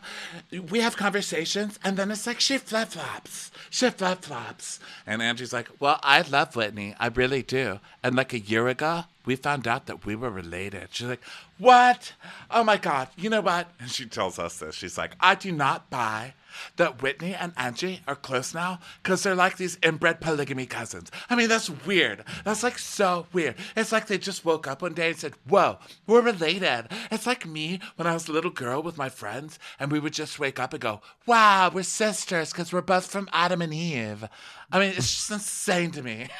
we 0.70 0.80
have 0.80 0.98
conversations, 0.98 1.80
and 1.84 1.98
then 1.98 2.12
it's 2.12 2.28
like 2.28 2.40
she 2.40 2.58
flip 2.58 2.90
flops. 2.90 3.52
She 3.70 3.90
flip 3.90 4.22
flops. 4.22 4.80
And 5.06 5.22
Angie's 5.22 5.54
like, 5.54 5.70
Well, 5.80 6.00
I 6.04 6.22
love 6.22 6.56
Whitney. 6.56 6.96
I 7.00 7.08
really 7.08 7.42
do. 7.42 7.80
And 8.04 8.16
like 8.16 8.34
a 8.34 8.40
year 8.40 8.68
ago, 8.68 9.06
we 9.26 9.36
found 9.36 9.68
out 9.68 9.86
that 9.88 10.06
we 10.06 10.16
were 10.16 10.30
related. 10.30 10.90
She's 10.92 11.08
like, 11.08 11.24
What? 11.58 12.14
Oh 12.52 12.64
my 12.64 12.78
God. 12.78 13.10
You 13.18 13.30
know 13.30 13.42
what? 13.42 13.72
And 13.80 13.90
she 13.90 14.06
tells 14.06 14.40
us 14.40 14.60
this. 14.60 14.76
She's 14.76 14.98
like, 14.98 15.12
I 15.20 15.36
do 15.36 15.52
not 15.52 15.90
buy 15.90 16.34
that 16.78 17.02
Whitney 17.02 17.34
and 17.34 17.54
Angie 17.58 18.02
are 18.08 18.16
close 18.16 18.54
now 18.54 18.80
because 19.02 19.24
they're 19.24 19.36
like 19.36 19.58
these 19.58 19.78
inbred 19.84 20.22
polygamy 20.22 20.66
cousins. 20.66 21.12
I 21.30 21.36
mean, 21.36 21.50
that's 21.50 21.70
weird. 21.70 22.24
That's 22.44 22.64
like 22.64 22.80
so 22.80 23.28
weird. 23.34 23.56
It's 23.76 23.92
like 23.92 24.08
they 24.08 24.18
just 24.18 24.46
woke 24.46 24.68
up 24.68 24.82
one 24.82 24.94
day 24.94 25.10
and 25.10 25.18
said, 25.18 25.34
Whoa, 25.48 25.80
we're 26.08 26.22
related. 26.22 26.88
It's 27.12 27.28
like 27.28 27.46
me 27.46 27.80
when 27.96 28.08
I 28.08 28.14
was 28.14 28.28
a 28.28 28.34
little 28.34 28.52
girl 28.52 28.82
with 28.82 28.98
my 28.98 29.10
friends 29.10 29.60
and 29.80 29.92
we 29.92 30.00
would 30.00 30.14
just 30.14 30.40
wake 30.40 30.60
up 30.60 30.74
and 30.74 30.82
go, 30.82 31.02
Wow, 31.26 31.72
we're 31.74 31.84
sisters 31.84 32.52
because 32.52 32.72
we're 32.72 32.82
both 32.82 33.08
from 33.08 33.30
Adam 33.34 33.62
and 33.62 33.74
Eve. 33.74 34.28
I 34.72 34.80
mean, 34.80 34.90
it's 34.90 35.14
just 35.14 35.32
insane 35.32 35.92
to 35.92 36.04
me. 36.04 36.28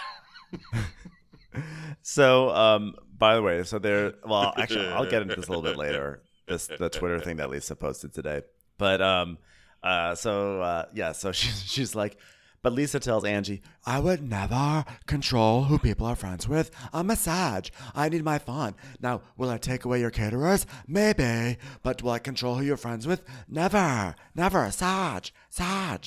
So, 2.02 2.50
um, 2.50 2.96
by 3.18 3.36
the 3.36 3.42
way, 3.42 3.64
so 3.64 3.80
there. 3.80 4.14
Well, 4.26 4.54
actually, 4.58 4.88
I'll 4.88 5.10
get 5.10 5.22
into 5.22 5.36
this 5.36 5.48
a 5.48 5.50
little 5.50 5.64
bit 5.64 5.78
later. 5.78 6.22
This 6.48 6.68
the 6.68 6.90
Twitter 6.90 7.20
thing 7.20 7.38
that 7.38 7.50
Lisa 7.50 7.76
posted 7.76 8.14
today. 8.14 8.42
But 8.78 9.02
um, 9.02 9.38
uh, 9.84 10.16
so 10.16 10.62
uh, 10.62 10.86
yeah, 10.94 11.12
so 11.12 11.32
she's 11.40 11.64
she's 11.64 11.96
like, 11.96 12.18
but 12.64 12.72
Lisa 12.72 13.00
tells 13.00 13.26
Angie, 13.26 13.62
I 13.86 14.00
would 14.00 14.28
never 14.28 14.86
control 15.06 15.66
who 15.66 15.78
people 15.78 16.08
are 16.08 16.16
friends 16.16 16.48
with. 16.48 16.72
A 16.94 17.16
Sag. 17.16 17.70
I 17.94 18.08
need 18.08 18.24
my 18.24 18.40
fun. 18.40 18.76
Now, 19.02 19.22
will 19.36 19.50
I 19.50 19.58
take 19.58 19.84
away 19.84 20.00
your 20.00 20.12
caterers? 20.12 20.66
Maybe. 20.88 21.58
But 21.84 22.02
will 22.02 22.12
I 22.12 22.20
control 22.20 22.56
who 22.56 22.64
you're 22.64 22.78
friends 22.78 23.06
with? 23.06 23.22
Never. 23.50 24.16
Never. 24.34 24.72
Sag. 24.72 25.32
Sag. 25.50 26.06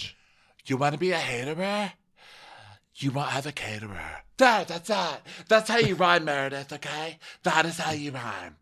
You 0.64 0.78
want 0.78 0.94
to 0.94 0.98
be 0.98 1.12
a 1.12 1.18
haterer? 1.18 1.92
You 2.96 3.10
won't 3.10 3.28
have 3.28 3.46
a 3.46 3.52
caterer. 3.52 4.22
There, 4.38 4.64
that's 4.64 4.88
it. 4.88 5.20
That's 5.48 5.68
how 5.68 5.78
you 5.78 5.94
rhyme, 5.94 6.24
Meredith, 6.24 6.72
okay? 6.72 7.18
That 7.42 7.66
is 7.66 7.78
how 7.78 7.92
you 7.92 8.12
rhyme. 8.12 8.56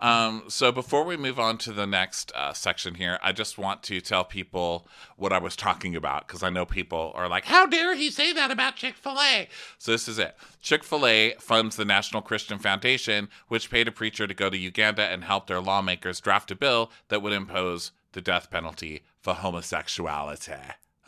Um, 0.00 0.44
so 0.48 0.72
before 0.72 1.04
we 1.04 1.18
move 1.18 1.38
on 1.38 1.58
to 1.58 1.72
the 1.72 1.86
next 1.86 2.32
uh, 2.34 2.54
section 2.54 2.94
here, 2.94 3.18
I 3.22 3.32
just 3.32 3.58
want 3.58 3.82
to 3.84 4.00
tell 4.00 4.24
people 4.24 4.88
what 5.16 5.32
I 5.32 5.38
was 5.38 5.54
talking 5.54 5.94
about 5.94 6.26
because 6.26 6.42
I 6.42 6.48
know 6.48 6.64
people 6.64 7.12
are 7.14 7.28
like, 7.28 7.44
"How 7.44 7.66
dare 7.66 7.94
he 7.94 8.10
say 8.10 8.32
that 8.32 8.50
about 8.50 8.76
Chick 8.76 8.96
Fil 8.96 9.20
A?" 9.20 9.48
So 9.78 9.92
this 9.92 10.08
is 10.08 10.18
it. 10.18 10.36
Chick 10.62 10.84
Fil 10.84 11.06
A 11.06 11.34
funds 11.38 11.76
the 11.76 11.84
National 11.84 12.22
Christian 12.22 12.58
Foundation, 12.58 13.28
which 13.48 13.70
paid 13.70 13.88
a 13.88 13.92
preacher 13.92 14.26
to 14.26 14.34
go 14.34 14.48
to 14.48 14.56
Uganda 14.56 15.02
and 15.02 15.24
help 15.24 15.46
their 15.46 15.60
lawmakers 15.60 16.20
draft 16.20 16.50
a 16.50 16.54
bill 16.54 16.90
that 17.08 17.20
would 17.20 17.34
impose 17.34 17.92
the 18.12 18.22
death 18.22 18.50
penalty 18.50 19.02
for 19.20 19.34
homosexuality. 19.34 20.54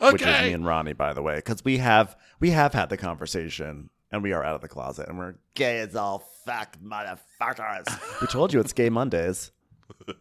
Okay. 0.01 0.11
Which 0.11 0.21
is 0.21 0.41
me 0.41 0.53
and 0.53 0.65
Ronnie, 0.65 0.93
by 0.93 1.13
the 1.13 1.21
way, 1.21 1.35
because 1.35 1.65
we 1.65 1.77
have 1.77 2.15
we 2.39 2.51
have 2.51 2.73
had 2.73 2.89
the 2.89 2.97
conversation 2.97 3.89
and 4.13 4.23
we 4.23 4.31
are 4.31 4.43
out 4.43 4.55
of 4.55 4.61
the 4.61 4.67
closet 4.69 5.09
and 5.09 5.17
we're 5.17 5.33
gay 5.55 5.79
as 5.79 5.95
all 5.95 6.19
fuck 6.45 6.77
motherfuckers. 6.81 7.87
we 8.21 8.27
told 8.27 8.53
you 8.53 8.59
it's 8.59 8.71
Gay 8.71 8.89
Mondays. 8.89 9.51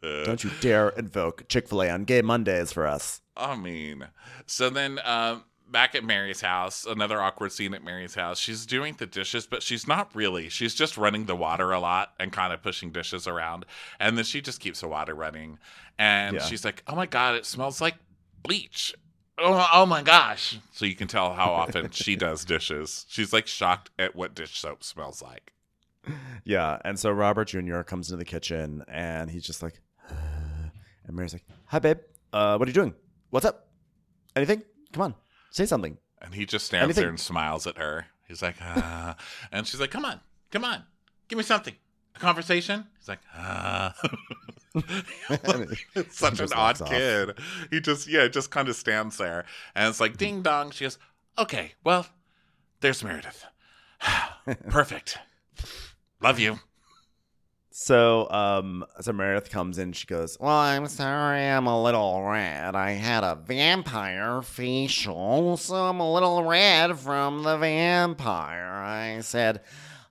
Don't 0.03 0.43
you 0.43 0.51
dare 0.61 0.89
invoke 0.91 1.47
Chick 1.49 1.69
Fil 1.69 1.83
A 1.83 1.91
on 1.91 2.05
Gay 2.05 2.23
Mondays 2.23 2.73
for 2.73 2.87
us. 2.87 3.21
I 3.37 3.55
mean, 3.55 4.09
so 4.47 4.71
then 4.71 4.99
um, 5.05 5.45
back 5.71 5.95
at 5.95 6.05
Mary's 6.05 6.41
house, 6.41 6.85
another 6.87 7.21
awkward 7.21 7.53
scene 7.53 7.75
at 7.75 7.85
Mary's 7.85 8.15
house. 8.15 8.39
She's 8.39 8.65
doing 8.67 8.95
the 8.99 9.07
dishes, 9.07 9.47
but 9.47 9.63
she's 9.63 9.87
not 9.87 10.15
really. 10.15 10.49
She's 10.49 10.75
just 10.75 10.97
running 10.97 11.27
the 11.27 11.37
water 11.37 11.71
a 11.73 11.79
lot 11.81 12.13
and 12.19 12.33
kind 12.33 12.53
of 12.53 12.63
pushing 12.63 12.91
dishes 12.93 13.27
around. 13.27 13.67
And 14.01 14.17
then 14.17 14.25
she 14.25 14.41
just 14.41 14.59
keeps 14.61 14.81
the 14.81 14.89
water 14.89 15.15
running. 15.15 15.59
And 15.99 16.37
Yeah. 16.37 16.43
she's 16.43 16.65
like, 16.65 16.83
oh 16.87 16.97
my 16.97 17.07
God, 17.07 17.35
it 17.37 17.45
smells 17.47 17.81
like 17.81 17.97
bleach. 18.43 18.95
Oh, 19.43 19.69
oh 19.73 19.87
my 19.87 20.03
gosh. 20.03 20.59
So 20.73 20.85
you 20.85 20.95
can 20.95 21.09
tell 21.09 21.33
how 21.35 21.51
often 21.53 21.91
she 21.91 22.17
does 22.27 22.45
dishes. 22.45 23.07
She's 23.09 23.33
like 23.33 23.47
shocked 23.47 23.91
at 23.99 24.15
what 24.15 24.35
dish 24.35 24.59
soap 24.59 24.85
smells 24.85 25.21
like. 25.21 25.53
Yeah, 26.45 26.79
and 26.85 26.99
so 26.99 27.11
Robert 27.13 27.47
Jr. 27.49 27.83
comes 27.83 28.09
into 28.09 28.19
the 28.19 28.25
kitchen 28.25 28.85
and 28.89 29.31
he's 29.31 29.45
just 29.45 29.63
like, 29.63 29.81
and 30.09 31.17
Mary's 31.17 31.33
like, 31.33 31.45
"Hi, 31.67 31.79
babe. 31.79 31.99
Uh, 32.33 32.57
what 32.57 32.67
are 32.67 32.71
you 32.71 32.75
doing? 32.75 32.95
What's 33.31 33.47
up? 33.47 33.69
Anything? 34.35 34.63
Come 34.93 35.03
on, 35.03 35.15
say 35.51 35.65
something." 35.67 35.99
And 36.21 36.35
he 36.35 36.47
just 36.47 36.67
stands 36.67 36.85
Anything- 36.85 37.03
there 37.03 37.11
and 37.11 37.21
smiles 37.21 37.67
at 37.67 37.79
her. 37.79 38.07
He's 38.29 38.43
like, 38.43 38.55
ah. 38.63 39.17
and 39.51 39.67
she's 39.67 39.81
like, 39.81 39.91
come 39.91 40.05
on, 40.05 40.21
come 40.51 40.65
on, 40.65 40.85
give 41.29 41.37
me 41.37 41.43
something. 41.45 41.75
A 42.15 42.19
conversation? 42.19 42.87
He's 42.99 43.09
like, 43.09 43.19
ah. 43.35 43.95
such 46.11 46.41
an 46.41 46.49
odd 46.53 46.81
walks 46.81 46.81
off. 46.81 46.89
kid. 46.91 47.39
He 47.71 47.81
just, 47.81 48.09
yeah, 48.09 48.29
just 48.29 48.51
kind 48.51 48.69
of 48.69 48.77
stands 48.77 49.17
there. 49.19 49.45
And 49.75 49.89
it's 49.89 50.01
like, 50.01 50.17
ding 50.17 50.43
dong. 50.43 50.71
She 50.71 50.85
goes, 50.85 50.99
okay, 51.39 51.73
well, 51.85 52.07
there's 52.81 53.03
Meredith. 53.05 53.45
Perfect. 54.69 55.19
Love 56.21 56.39
you. 56.39 56.59
So, 57.75 58.31
um, 58.31 58.85
so 59.01 59.13
Meredith 59.13 59.51
comes 59.51 59.79
in. 59.79 59.93
She 59.95 60.07
goes, 60.07 60.37
Well, 60.39 60.51
I'm 60.51 60.87
sorry 60.89 61.41
I'm 61.41 61.67
a 61.67 61.83
little 61.83 62.23
red. 62.23 62.77
I 62.77 62.91
had 62.91 63.25
a 63.25 63.35
vampire 63.35 64.43
facial, 64.43 65.57
so 65.57 65.77
I'm 65.77 65.99
a 65.99 66.13
little 66.13 66.45
red 66.45 66.99
from 66.99 67.43
the 67.43 67.57
vampire. 67.57 68.83
I 68.85 69.21
said, 69.23 69.63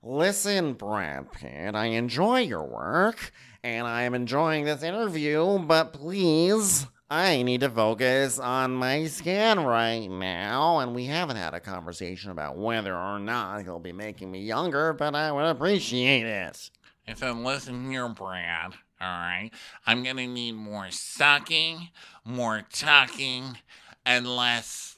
Listen, 0.02 0.74
Brad 0.74 1.32
Pitt, 1.32 1.76
I 1.76 1.86
enjoy 1.86 2.40
your 2.40 2.64
work, 2.66 3.32
and 3.64 3.88
I 3.88 4.04
am 4.04 4.14
enjoying 4.14 4.66
this 4.66 4.84
interview, 4.84 5.60
but 5.60 5.94
please, 5.94 6.88
I 7.10 7.42
need 7.44 7.62
to 7.62 7.70
focus 7.70 8.40
on 8.40 8.74
my 8.74 9.06
skin 9.06 9.60
right 9.60 10.08
now. 10.08 10.80
And 10.80 10.96
we 10.96 11.06
haven't 11.06 11.36
had 11.36 11.54
a 11.54 11.60
conversation 11.60 12.32
about 12.32 12.58
whether 12.58 12.96
or 12.96 13.20
not 13.20 13.64
he'll 13.64 13.80
be 13.80 13.92
making 13.92 14.32
me 14.32 14.40
younger, 14.42 14.94
but 14.94 15.14
I 15.14 15.32
would 15.32 15.46
appreciate 15.46 16.26
it. 16.26 16.70
If 17.06 17.22
I 17.22 17.28
said, 17.28 17.38
listen 17.38 17.92
here, 17.92 18.08
Brad. 18.08 18.74
All 19.02 19.08
right. 19.08 19.52
I'm 19.86 20.04
going 20.04 20.18
to 20.18 20.28
need 20.28 20.54
more 20.54 20.90
sucking, 20.90 21.90
more 22.24 22.64
tucking, 22.72 23.58
and 24.06 24.28
less 24.28 24.98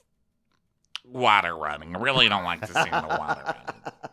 water 1.04 1.56
running. 1.56 1.96
I 1.96 2.00
really 2.00 2.30
don't 2.30 2.44
like 2.44 2.62
to 2.62 2.68
see 2.68 2.90
the 2.90 3.18
water 3.20 3.42
running. 3.46 4.13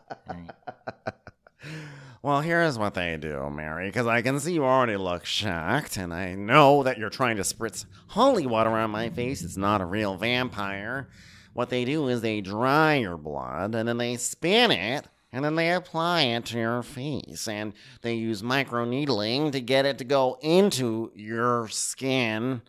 Well, 2.23 2.41
here's 2.41 2.77
what 2.77 2.93
they 2.93 3.17
do, 3.17 3.49
Mary, 3.49 3.87
because 3.87 4.05
I 4.05 4.21
can 4.21 4.39
see 4.39 4.53
you 4.53 4.63
already 4.63 4.95
look 4.95 5.25
shocked, 5.25 5.97
and 5.97 6.13
I 6.13 6.35
know 6.35 6.83
that 6.83 6.99
you're 6.99 7.09
trying 7.09 7.37
to 7.37 7.41
spritz 7.41 7.85
holy 8.09 8.45
water 8.45 8.69
on 8.71 8.91
my 8.91 9.09
face. 9.09 9.41
It's 9.41 9.57
not 9.57 9.81
a 9.81 9.85
real 9.85 10.17
vampire. 10.17 11.09
What 11.53 11.69
they 11.69 11.83
do 11.83 12.07
is 12.09 12.21
they 12.21 12.39
dry 12.41 12.95
your 12.95 13.17
blood, 13.17 13.73
and 13.73 13.87
then 13.87 13.97
they 13.97 14.17
spin 14.17 14.69
it, 14.69 15.07
and 15.31 15.43
then 15.43 15.55
they 15.55 15.71
apply 15.71 16.21
it 16.21 16.45
to 16.47 16.59
your 16.59 16.83
face. 16.83 17.47
And 17.47 17.73
they 18.03 18.13
use 18.13 18.43
microneedling 18.43 19.51
to 19.53 19.59
get 19.59 19.87
it 19.87 19.97
to 19.97 20.03
go 20.03 20.37
into 20.41 21.11
your 21.15 21.69
skin. 21.69 22.61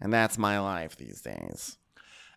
And 0.00 0.10
that's 0.10 0.38
my 0.38 0.58
life 0.58 0.96
these 0.96 1.20
days. 1.20 1.76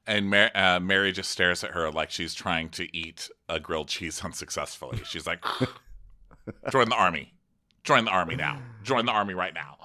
And 0.05 0.29
Mar- 0.29 0.51
uh, 0.53 0.81
Mary 0.81 1.13
just 1.13 1.29
stares 1.29 1.63
at 1.63 1.71
her 1.71 1.89
like 1.89 2.11
she's 2.11 2.33
trying 2.33 2.69
to 2.71 2.93
eat 2.95 3.29
a 3.47 3.61
grilled 3.61 3.87
cheese 3.87 4.25
unsuccessfully. 4.25 5.01
She's 5.05 5.27
like, 5.27 5.45
join 6.71 6.89
the 6.89 6.95
army. 6.95 7.33
Join 7.83 8.05
the 8.05 8.11
army 8.11 8.35
now. 8.35 8.61
Join 8.83 9.05
the 9.05 9.11
army 9.11 9.33
right 9.33 9.53
now. 9.53 9.77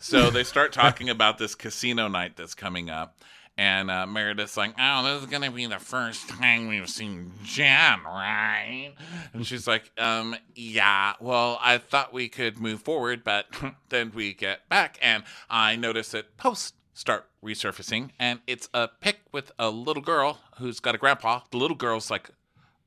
So 0.00 0.30
they 0.30 0.44
start 0.44 0.72
talking 0.72 1.10
about 1.10 1.38
this 1.38 1.54
casino 1.54 2.08
night 2.08 2.36
that's 2.36 2.54
coming 2.54 2.90
up. 2.90 3.18
And 3.56 3.90
uh, 3.90 4.06
Meredith's 4.06 4.56
like, 4.56 4.74
oh, 4.78 5.02
this 5.02 5.24
is 5.24 5.28
going 5.28 5.42
to 5.42 5.50
be 5.50 5.66
the 5.66 5.80
first 5.80 6.28
time 6.28 6.68
we've 6.68 6.88
seen 6.88 7.32
Jen, 7.42 8.04
right? 8.04 8.94
And 9.32 9.44
she's 9.44 9.66
like, 9.66 9.90
um, 9.98 10.36
yeah, 10.54 11.14
well, 11.18 11.58
I 11.60 11.78
thought 11.78 12.12
we 12.12 12.28
could 12.28 12.60
move 12.60 12.80
forward, 12.82 13.24
but 13.24 13.46
then 13.88 14.12
we 14.14 14.32
get 14.32 14.68
back. 14.68 14.96
And 15.02 15.24
I 15.50 15.74
notice 15.74 16.12
that 16.12 16.36
posts 16.36 16.74
start 16.94 17.26
resurfacing. 17.44 18.10
And 18.20 18.38
it's 18.46 18.68
a 18.72 18.86
pic 18.86 19.18
with 19.32 19.50
a 19.58 19.70
little 19.70 20.02
girl 20.02 20.38
who's 20.58 20.78
got 20.78 20.94
a 20.94 20.98
grandpa. 20.98 21.40
The 21.50 21.56
little 21.56 21.76
girl's 21.76 22.12
like, 22.12 22.30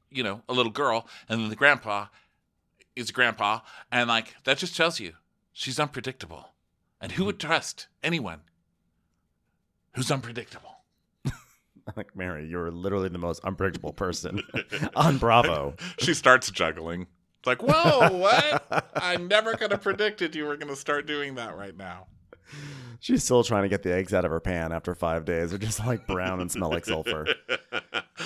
you 0.10 0.24
know, 0.24 0.42
a 0.48 0.54
little 0.54 0.72
girl. 0.72 1.06
And 1.28 1.42
then 1.42 1.50
the 1.50 1.58
grandpa 1.58 2.06
is 3.02 3.12
grandpa. 3.12 3.60
And 3.92 4.08
like, 4.08 4.36
that 4.46 4.58
just 4.58 4.78
tells 4.78 5.00
you 5.00 5.14
she's 5.52 5.80
unpredictable. 5.80 6.50
And 7.02 7.12
who 7.12 7.26
would 7.26 7.40
mm-hmm. 7.40 7.50
trust 7.50 7.88
anyone 8.02 8.42
who's 9.94 10.12
unpredictable? 10.12 10.70
Like, 11.98 12.16
Mary, 12.16 12.48
you're 12.48 12.72
literally 12.72 13.10
the 13.10 13.18
most 13.18 13.44
unpredictable 13.44 13.92
person 13.92 14.42
on 14.96 15.18
Bravo. 15.18 15.76
she 16.00 16.14
starts 16.14 16.50
juggling. 16.52 17.08
It's 17.40 17.48
like, 17.48 17.64
whoa, 17.64 18.18
what? 18.18 18.92
I 18.96 19.18
never 19.18 19.56
could 19.56 19.72
have 19.72 19.82
predicted 19.82 20.36
you 20.36 20.46
were 20.46 20.56
going 20.58 20.70
to 20.70 20.76
start 20.76 21.08
doing 21.08 21.36
that 21.36 21.58
right 21.58 21.76
now. 21.76 22.06
She's 23.00 23.24
still 23.24 23.44
trying 23.44 23.64
to 23.64 23.70
get 23.70 23.82
the 23.82 23.92
eggs 23.94 24.14
out 24.14 24.26
of 24.26 24.32
her 24.32 24.40
pan 24.40 24.72
after 24.72 24.94
five 24.94 25.26
days. 25.26 25.50
They're 25.50 25.58
just 25.60 25.80
like 25.86 26.06
brown 26.06 26.40
and 26.40 26.52
smell 26.52 26.70
like 26.70 26.86
sulfur. 26.86 27.28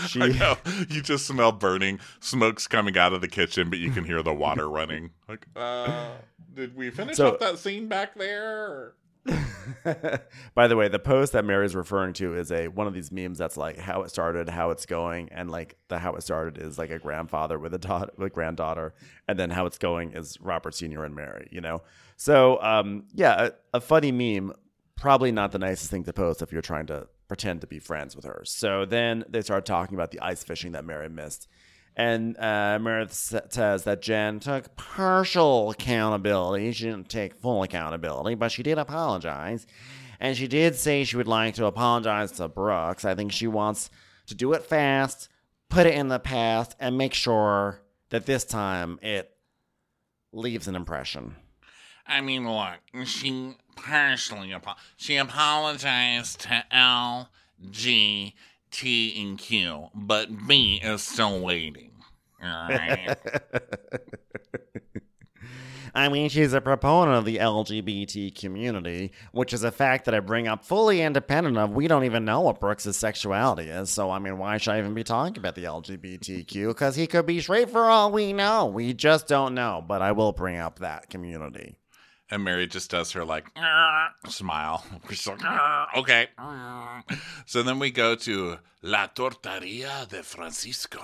She-. 0.10 0.20
You 0.20 1.02
just 1.02 1.26
smell 1.26 1.54
burning 1.54 2.00
smoke's 2.20 2.68
coming 2.68 2.98
out 2.98 3.14
of 3.14 3.22
the 3.22 3.30
kitchen, 3.30 3.70
but 3.70 3.80
you 3.80 3.92
can 3.92 4.04
hear 4.04 4.22
the 4.22 4.34
water 4.34 4.70
running. 4.70 5.12
Like, 5.30 5.46
uh, 5.56 6.10
did 6.54 6.76
we 6.76 6.90
finish 6.90 7.16
So- 7.16 7.30
up 7.30 7.40
that 7.40 7.58
scene 7.60 7.88
back 7.88 8.16
there? 8.16 8.94
By 10.54 10.68
the 10.68 10.76
way, 10.76 10.88
the 10.88 11.00
post 11.00 11.34
that 11.34 11.46
Mary's 11.46 11.76
referring 11.76 12.14
to 12.14 12.36
is 12.36 12.52
a 12.52 12.68
one 12.68 12.86
of 12.86 12.94
these 12.94 13.12
memes 13.12 13.38
that's 13.38 13.58
like 13.58 13.78
how 13.78 14.04
it 14.04 14.10
started, 14.10 14.50
how 14.50 14.70
it's 14.70 14.86
going, 14.86 15.30
and 15.32 15.50
like 15.50 15.78
the 15.88 15.98
how 15.98 16.14
it 16.16 16.22
started 16.22 16.62
is 16.62 16.78
like 16.78 16.92
a 16.92 17.00
grandfather 17.00 17.58
with 17.58 17.74
a 17.74 17.80
daughter, 17.80 18.12
with 18.18 18.34
granddaughter, 18.34 18.94
and 19.28 19.40
then 19.40 19.50
how 19.50 19.66
it's 19.66 19.80
going 19.80 20.14
is 20.14 20.40
Robert 20.40 20.76
Senior 20.76 21.04
and 21.04 21.16
Mary. 21.16 21.48
You 21.52 21.62
know, 21.62 21.82
so 22.18 22.62
um, 22.62 23.06
yeah, 23.14 23.50
a, 23.74 23.78
a 23.78 23.82
funny 23.82 24.12
meme, 24.12 24.54
probably 24.96 25.32
not 25.32 25.52
the 25.52 25.60
nicest 25.60 25.90
thing 25.90 26.04
to 26.04 26.14
post 26.14 26.42
if 26.42 26.52
you're 26.52 26.62
trying 26.62 26.86
to 26.88 27.08
pretend 27.28 27.62
to 27.62 27.68
be 27.68 27.80
friends 27.80 28.16
with 28.16 28.26
her. 28.26 28.44
So 28.46 28.86
then 28.86 29.24
they 29.28 29.42
start 29.42 29.66
talking 29.66 29.96
about 29.96 30.12
the 30.12 30.20
ice 30.20 30.44
fishing 30.44 30.74
that 30.74 30.86
Mary 30.86 31.10
missed. 31.10 31.48
And 31.98 32.38
uh, 32.38 32.78
Meredith 32.82 33.14
says 33.50 33.84
that 33.84 34.02
Jen 34.02 34.40
took 34.42 34.76
partial 34.76 35.72
accountability. 35.72 36.72
She 36.74 36.86
didn't 36.86 37.10
take 37.10 37.36
full 37.36 37.64
accountability, 37.64 38.36
but 38.36 38.52
she 38.52 38.64
did 38.64 38.78
apologize. 38.78 39.66
And 40.20 40.36
she 40.36 40.48
did 40.48 40.76
say 40.76 41.04
she 41.04 41.18
would 41.18 41.28
like 41.28 41.56
to 41.56 41.66
apologize 41.66 42.34
to 42.34 42.48
Brooks. 42.48 43.06
I 43.06 43.16
think 43.16 43.32
she 43.32 43.48
wants 43.48 43.90
to 44.28 44.36
do 44.36 44.54
it 44.54 44.64
fast, 44.64 45.30
put 45.70 45.88
it 45.88 45.94
in 45.96 46.10
the 46.10 46.20
past, 46.20 46.76
and 46.80 46.98
make 46.98 47.14
sure 47.14 47.82
that 48.10 48.26
this 48.26 48.44
time 48.44 49.00
it 49.02 49.32
leaves 50.34 50.68
an 50.68 50.76
impression. 50.76 51.36
I 52.08 52.22
mean, 52.22 52.48
look, 52.50 53.06
she 53.06 53.56
partially 53.76 54.54
apo- 54.54 54.76
she 54.96 55.18
apologized 55.18 56.42
to 56.42 56.64
L, 56.72 57.30
G, 57.72 58.36
T, 58.76 59.22
and 59.22 59.38
Q, 59.38 59.88
but 59.96 60.48
B 60.48 60.82
is 60.84 61.02
still 61.02 61.40
waiting. 61.40 61.92
I 65.96 66.10
mean, 66.10 66.28
she's 66.28 66.52
a 66.52 66.60
proponent 66.60 67.18
of 67.18 67.24
the 67.24 67.38
LGBT 67.38 68.38
community, 68.38 69.14
which 69.32 69.54
is 69.54 69.64
a 69.64 69.72
fact 69.72 70.04
that 70.06 70.14
I 70.14 70.20
bring 70.20 70.50
up 70.50 70.66
fully 70.66 71.02
independent 71.02 71.58
of. 71.58 71.72
We 71.72 71.88
don't 71.88 72.04
even 72.04 72.26
know 72.26 72.42
what 72.42 72.60
Brooks' 72.60 72.98
sexuality 72.98 73.70
is, 73.70 73.90
so 73.90 74.12
I 74.12 74.20
mean, 74.20 74.38
why 74.38 74.58
should 74.58 74.72
I 74.72 74.80
even 74.80 74.94
be 74.94 75.06
talking 75.06 75.38
about 75.38 75.56
the 75.56 75.64
LGBTQ? 75.64 76.68
Because 76.68 76.98
he 76.98 77.08
could 77.08 77.26
be 77.26 77.40
straight 77.40 77.70
for 77.70 77.86
all 77.86 78.12
we 78.12 78.34
know. 78.34 78.66
We 78.66 78.94
just 78.94 79.28
don't 79.28 79.56
know, 79.56 79.82
but 79.88 80.02
I 80.02 80.12
will 80.12 80.34
bring 80.34 80.58
up 80.58 80.80
that 80.80 81.10
community. 81.10 81.78
And 82.30 82.44
Mary 82.44 82.68
just 82.68 82.92
does 82.92 83.12
her 83.12 83.24
like 83.26 83.46
"Arr," 83.56 84.10
smile. 84.28 84.84
She's 85.10 85.28
like, 85.28 85.40
okay. 85.98 86.28
So 87.46 87.64
then 87.64 87.80
we 87.80 87.92
go 87.92 88.16
to 88.16 88.58
La 88.82 89.08
Tortaria 89.08 90.08
de 90.08 90.24
Francisco. 90.24 91.02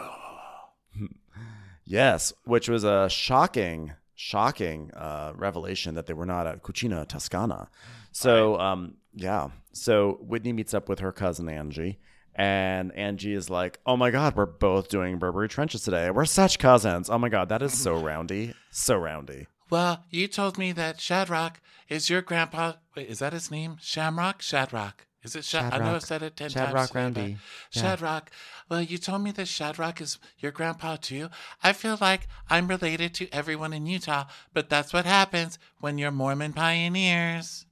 Yes, 1.85 2.31
which 2.45 2.69
was 2.69 2.83
a 2.83 3.09
shocking, 3.09 3.93
shocking 4.15 4.91
uh, 4.93 5.33
revelation 5.35 5.95
that 5.95 6.05
they 6.05 6.13
were 6.13 6.25
not 6.25 6.47
at 6.47 6.63
Cucina 6.63 7.05
Toscana. 7.07 7.69
So, 8.11 8.57
um, 8.59 8.95
yeah. 9.13 9.49
So 9.73 10.19
Whitney 10.21 10.53
meets 10.53 10.73
up 10.73 10.87
with 10.87 10.99
her 10.99 11.11
cousin 11.11 11.49
Angie, 11.49 11.99
and 12.35 12.93
Angie 12.93 13.33
is 13.33 13.49
like, 13.49 13.79
"Oh 13.85 13.97
my 13.97 14.11
God, 14.11 14.35
we're 14.35 14.45
both 14.45 14.89
doing 14.89 15.17
Burberry 15.17 15.49
trenches 15.49 15.83
today. 15.83 16.11
We're 16.11 16.25
such 16.25 16.59
cousins. 16.59 17.09
Oh 17.09 17.17
my 17.17 17.29
God, 17.29 17.49
that 17.49 17.61
is 17.61 17.77
so 17.77 17.97
roundy, 18.01 18.53
so 18.69 18.97
roundy." 18.97 19.47
Well, 19.71 20.03
you 20.11 20.27
told 20.27 20.57
me 20.59 20.71
that 20.73 20.99
Shadrach 21.01 21.61
is 21.89 22.09
your 22.09 22.21
grandpa. 22.21 22.73
Wait, 22.95 23.07
is 23.09 23.19
that 23.19 23.33
his 23.33 23.49
name? 23.49 23.77
Shamrock? 23.81 24.41
Shadrach. 24.41 25.07
Is 25.23 25.35
it 25.35 25.45
Shad? 25.45 25.71
I 25.73 25.77
know 25.77 25.83
I 25.83 25.87
Shadrach. 25.99 26.01
said 26.05 26.23
it 26.23 26.35
ten 26.35 26.49
Shadrach 26.49 26.73
times. 26.73 26.89
today, 26.89 27.01
Roundy. 27.21 27.33
but- 27.73 27.79
Shadrach. 27.79 28.31
Well, 28.69 28.81
you 28.81 28.97
told 28.97 29.21
me 29.23 29.31
that 29.31 29.47
Shadrach 29.47 30.01
is 30.01 30.17
your 30.39 30.51
grandpa 30.51 30.97
too. 30.97 31.29
I 31.63 31.73
feel 31.73 31.97
like 32.01 32.27
I'm 32.49 32.67
related 32.67 33.13
to 33.15 33.29
everyone 33.33 33.71
in 33.73 33.85
Utah, 33.85 34.25
but 34.53 34.69
that's 34.69 34.93
what 34.93 35.05
happens 35.05 35.57
when 35.79 35.97
you're 35.97 36.11
Mormon 36.11 36.53
pioneers. 36.53 37.65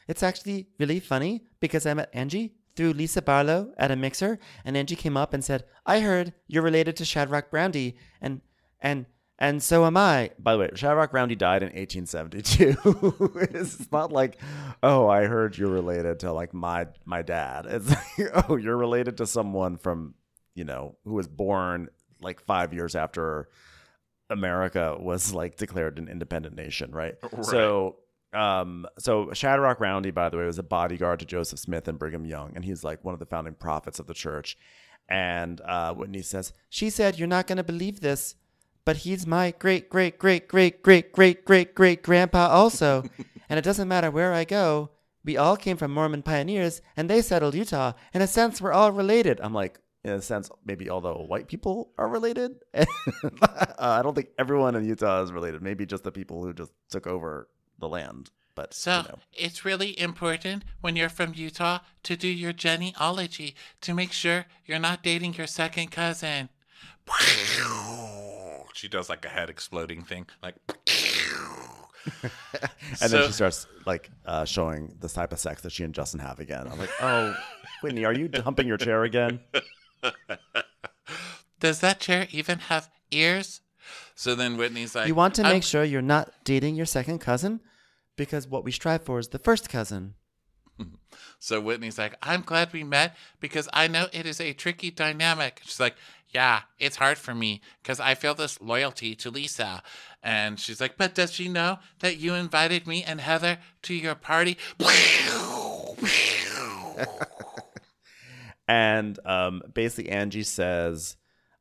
It's 0.06 0.22
actually 0.22 0.68
really 0.80 1.00
funny 1.00 1.46
because 1.62 1.86
I 1.86 1.94
met 1.94 2.10
Angie 2.14 2.56
through 2.76 2.92
Lisa 2.92 3.22
Barlow 3.22 3.74
at 3.78 3.90
a 3.90 3.96
mixer, 3.96 4.38
and 4.66 4.76
Angie 4.76 4.98
came 4.98 5.16
up 5.16 5.34
and 5.34 5.42
said, 5.44 5.64
"I 5.86 6.02
heard 6.02 6.34
you're 6.46 6.62
related 6.62 6.98
to 6.98 7.06
Shadrach 7.06 7.48
Roundy, 7.54 7.96
and 8.22 8.42
and 8.82 9.06
and 9.44 9.62
so 9.62 9.86
am 9.86 9.98
I." 9.98 10.32
By 10.40 10.54
the 10.54 10.60
way, 10.60 10.70
Shadrach 10.74 11.14
Roundy 11.14 11.36
died 11.36 11.64
in 11.64 11.70
1872. 11.70 13.40
it's 13.54 13.92
not 13.92 14.12
like, 14.12 14.40
oh, 14.82 15.08
I 15.08 15.26
heard 15.26 15.58
you're 15.58 15.70
related 15.70 16.22
to 16.22 16.32
like 16.32 16.54
my 16.54 16.88
my 17.06 17.22
dad. 17.22 17.66
It's 17.68 17.90
like, 17.90 18.32
oh, 18.50 18.56
you're 18.56 18.78
related 18.78 19.18
to 19.18 19.28
someone 19.28 19.78
from, 19.78 20.16
you 20.56 20.64
know, 20.64 20.98
who 21.04 21.14
was 21.14 21.28
born 21.28 21.90
like 22.22 22.42
five 22.42 22.74
years 22.74 22.96
after 22.96 23.50
America 24.30 24.98
was 25.00 25.34
like 25.34 25.58
declared 25.58 26.00
an 26.00 26.08
independent 26.08 26.56
nation, 26.56 26.92
right? 26.92 27.16
right. 27.22 27.46
So, 27.46 27.98
um, 28.34 28.88
so 28.98 29.32
Shadrach 29.34 29.80
Roundy, 29.80 30.12
by 30.12 30.30
the 30.30 30.38
way, 30.38 30.46
was 30.46 30.60
a 30.60 30.64
bodyguard 30.64 31.20
to 31.20 31.26
Joseph 31.26 31.60
Smith 31.60 31.88
and 31.88 32.00
Brigham 32.00 32.26
Young, 32.26 32.54
and 32.56 32.66
he's 32.66 32.84
like 32.84 33.04
one 33.04 33.14
of 33.14 33.20
the 33.20 33.26
founding 33.26 33.54
prophets 33.54 34.00
of 34.00 34.08
the 34.08 34.14
church. 34.14 34.58
And 35.10 35.60
uh, 35.62 35.94
Whitney 35.94 36.22
says, 36.22 36.54
She 36.70 36.90
said, 36.90 37.20
"You're 37.20 37.28
not 37.28 37.46
going 37.46 37.58
to 37.58 37.64
believe 37.64 38.00
this, 38.00 38.36
but 38.86 38.98
he's 38.98 39.26
my 39.26 39.52
great, 39.52 39.90
great, 39.90 40.20
great, 40.20 40.48
great, 40.48 40.82
great, 40.82 41.14
great, 41.14 41.46
great, 41.46 41.76
great 41.76 42.04
grandpa 42.04 42.48
also. 42.48 43.04
and 43.50 43.58
it 43.58 43.64
doesn't 43.64 43.88
matter 43.88 44.12
where 44.12 44.34
I 44.34 44.44
go, 44.44 44.90
we 45.24 45.38
all 45.38 45.56
came 45.56 45.78
from 45.78 45.94
Mormon 45.94 46.22
pioneers 46.22 46.82
and 46.98 47.10
they 47.10 47.22
settled 47.22 47.56
Utah. 47.56 47.94
In 48.14 48.22
a 48.22 48.28
sense, 48.28 48.62
we're 48.62 48.74
all 48.74 48.92
related. 48.92 49.40
I'm 49.42 49.54
like, 49.54 49.80
in 50.04 50.12
a 50.12 50.22
sense, 50.22 50.50
maybe 50.66 50.90
all 50.90 51.00
the 51.00 51.14
white 51.14 51.48
people 51.48 51.92
are 51.98 52.10
related, 52.10 52.56
uh, 52.74 52.86
I 53.80 54.02
don't 54.02 54.14
think 54.14 54.30
everyone 54.38 54.76
in 54.76 54.84
Utah 54.84 55.24
is 55.24 55.32
related. 55.32 55.62
Maybe 55.62 55.86
just 55.86 56.04
the 56.04 56.12
people 56.12 56.44
who 56.44 56.54
just 56.54 56.74
took 56.90 57.08
over 57.08 57.48
the 57.80 57.88
land. 57.88 58.30
But 58.56 58.74
so 58.74 58.98
you 58.98 59.04
know. 59.04 59.20
it's 59.32 59.66
really 59.66 59.98
important 60.00 60.64
when 60.82 60.96
you're 60.96 61.10
from 61.10 61.34
Utah 61.34 61.80
to 62.04 62.16
do 62.18 62.28
your 62.28 62.54
genealogy 62.54 63.56
to 63.82 63.94
make 63.94 64.12
sure 64.12 64.46
you're 64.66 64.78
not 64.78 65.04
dating 65.04 65.36
your 65.36 65.48
second 65.48 65.92
cousin. 65.92 66.50
She 68.74 68.88
does 68.88 69.10
like 69.10 69.26
a 69.26 69.30
head 69.30 69.50
exploding 69.50 70.04
thing, 70.04 70.26
like. 70.42 70.56
and 72.24 72.32
So- 72.98 73.08
then 73.10 73.28
she 73.28 73.34
starts 73.34 73.68
like 73.86 74.10
uh, 74.26 74.46
showing 74.46 74.96
the 75.00 75.10
type 75.10 75.32
of 75.32 75.40
sex 75.40 75.62
that 75.62 75.72
she 75.72 75.84
and 75.84 75.94
Justin 75.94 76.20
have 76.20 76.40
again. 76.40 76.68
I'm 76.68 76.78
like, 76.80 76.90
oh, 77.02 77.36
Whitney, 77.82 78.06
are 78.06 78.14
you 78.14 78.28
dumping 78.28 78.68
your 78.68 78.78
chair 78.78 79.04
again? 79.04 79.40
Does 81.60 81.80
that 81.80 82.00
chair 82.00 82.28
even 82.32 82.60
have 82.60 82.90
ears? 83.12 83.62
So 84.16 84.36
then 84.36 84.58
Whitney's 84.58 84.96
like, 84.96 85.08
You 85.08 85.16
want 85.16 85.36
to 85.36 85.44
I'm- 85.44 85.54
make 85.54 85.64
sure 85.64 85.84
you're 85.84 86.02
not 86.02 86.32
dating 86.44 86.76
your 86.76 86.86
second 86.86 87.20
cousin? 87.20 87.62
Because 88.16 88.48
what 88.48 88.64
we 88.64 88.72
strive 88.72 89.04
for 89.04 89.18
is 89.18 89.30
the 89.30 89.40
first 89.40 89.70
cousin. 89.70 90.14
so 91.40 91.60
Whitney's 91.60 91.98
like, 91.98 92.16
I'm 92.22 92.42
glad 92.42 92.72
we 92.74 92.84
met 92.84 93.16
because 93.40 93.68
I 93.74 93.88
know 93.88 94.06
it 94.14 94.28
is 94.28 94.40
a 94.40 94.54
tricky 94.54 94.92
dynamic. 94.92 95.62
She's 95.64 95.80
like, 95.80 95.96
Yeah, 96.34 96.62
it's 96.80 96.96
hard 96.96 97.18
for 97.18 97.36
me 97.36 97.62
because 97.82 98.00
I 98.00 98.16
feel 98.16 98.34
this 98.34 98.60
loyalty 98.60 99.16
to 99.16 99.30
Lisa. 99.30 99.84
And 100.24 100.60
she's 100.60 100.82
like, 100.82 100.98
But 100.98 101.14
does 101.14 101.32
she 101.32 101.48
know 101.48 101.80
that 102.00 102.18
you 102.18 102.34
invited 102.34 102.88
me 102.88 103.04
and 103.04 103.22
Heather 103.22 103.60
to 103.84 103.94
your 103.94 104.16
party? 104.16 104.58
And 108.68 109.20
um, 109.26 109.62
basically, 109.74 110.12
Angie 110.12 110.44
says 110.44 111.18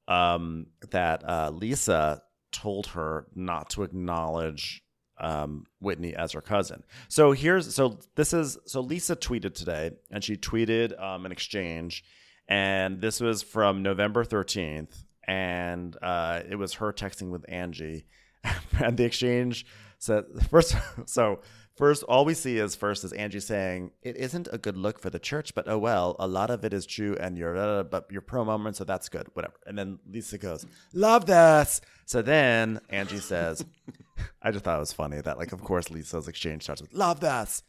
um, 0.09 0.67
that 0.91 1.29
uh, 1.29 1.51
Lisa 1.53 2.23
told 2.53 2.89
her 2.89 3.27
not 3.35 3.71
to 3.71 3.83
acknowledge 3.83 4.83
um, 5.19 5.67
Whitney 5.81 6.15
as 6.15 6.33
her 6.33 6.41
cousin. 6.41 6.85
So 7.09 7.33
here's 7.33 7.75
so 7.75 7.99
this 8.15 8.33
is 8.33 8.59
so 8.67 8.81
Lisa 8.81 9.17
tweeted 9.17 9.55
today, 9.55 9.93
and 10.11 10.23
she 10.23 10.37
tweeted 10.37 11.01
um, 11.01 11.27
an 11.27 11.33
exchange, 11.33 12.05
and 12.49 13.01
this 13.01 13.21
was 13.21 13.43
from 13.43 13.83
November 13.83 14.25
thirteenth, 14.25 15.05
and 15.27 15.97
uh, 16.03 16.41
it 16.49 16.57
was 16.57 16.75
her 16.75 16.93
texting 16.93 17.31
with 17.31 17.45
Angie, 17.49 18.07
and 18.81 18.97
the 18.97 19.05
exchange 19.05 19.67
said 19.99 20.25
first 20.51 20.77
so. 21.07 21.41
First, 21.75 22.03
all 22.03 22.27
we 22.27 22.35
see 22.35 22.59
is 22.59 22.77
first 22.77 23.03
is 23.03 23.15
Angie 23.15 23.41
saying 23.41 23.93
it 24.03 24.15
isn't 24.19 24.47
a 24.53 24.59
good 24.59 24.77
look 24.77 25.01
for 25.01 25.09
the 25.09 25.19
church, 25.19 25.55
but 25.55 25.67
oh 25.69 25.79
well, 25.79 26.17
a 26.19 26.27
lot 26.27 26.51
of 26.51 26.67
it 26.67 26.75
is 26.75 26.85
true, 26.85 27.17
and 27.19 27.39
you're 27.39 27.57
uh, 27.57 27.83
but 27.83 28.07
you're 28.11 28.21
pro 28.21 28.45
Mormon, 28.45 28.75
so 28.75 28.85
that's 28.85 29.09
good, 29.09 29.27
whatever. 29.33 29.55
And 29.65 29.79
then 29.79 29.99
Lisa 30.07 30.37
goes, 30.37 30.67
"Love 30.93 31.25
this." 31.25 31.81
So 32.05 32.21
then 32.21 32.79
Angie 32.91 33.21
says, 33.21 33.65
"I 34.43 34.51
just 34.51 34.67
thought 34.67 34.77
it 34.77 34.81
was 34.81 34.93
funny 34.93 35.23
that 35.23 35.39
like, 35.39 35.53
of 35.53 35.63
course, 35.63 35.91
Lisa's 35.91 36.29
exchange 36.29 36.65
starts 36.65 36.83
with 36.83 36.93
"Love 36.93 37.21
this." 37.21 37.63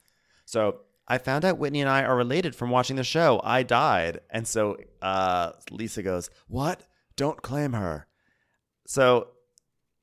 So 0.45 0.81
I 1.07 1.17
found 1.17 1.43
out 1.45 1.57
Whitney 1.57 1.81
and 1.81 1.89
I 1.89 2.03
are 2.03 2.15
related 2.15 2.55
from 2.55 2.69
watching 2.69 2.95
the 2.95 3.03
show. 3.03 3.41
I 3.43 3.63
died. 3.63 4.21
And 4.29 4.47
so 4.47 4.77
uh, 5.01 5.51
Lisa 5.71 6.01
goes, 6.03 6.29
What? 6.47 6.85
Don't 7.15 7.41
claim 7.41 7.73
her. 7.73 8.07
So 8.87 9.27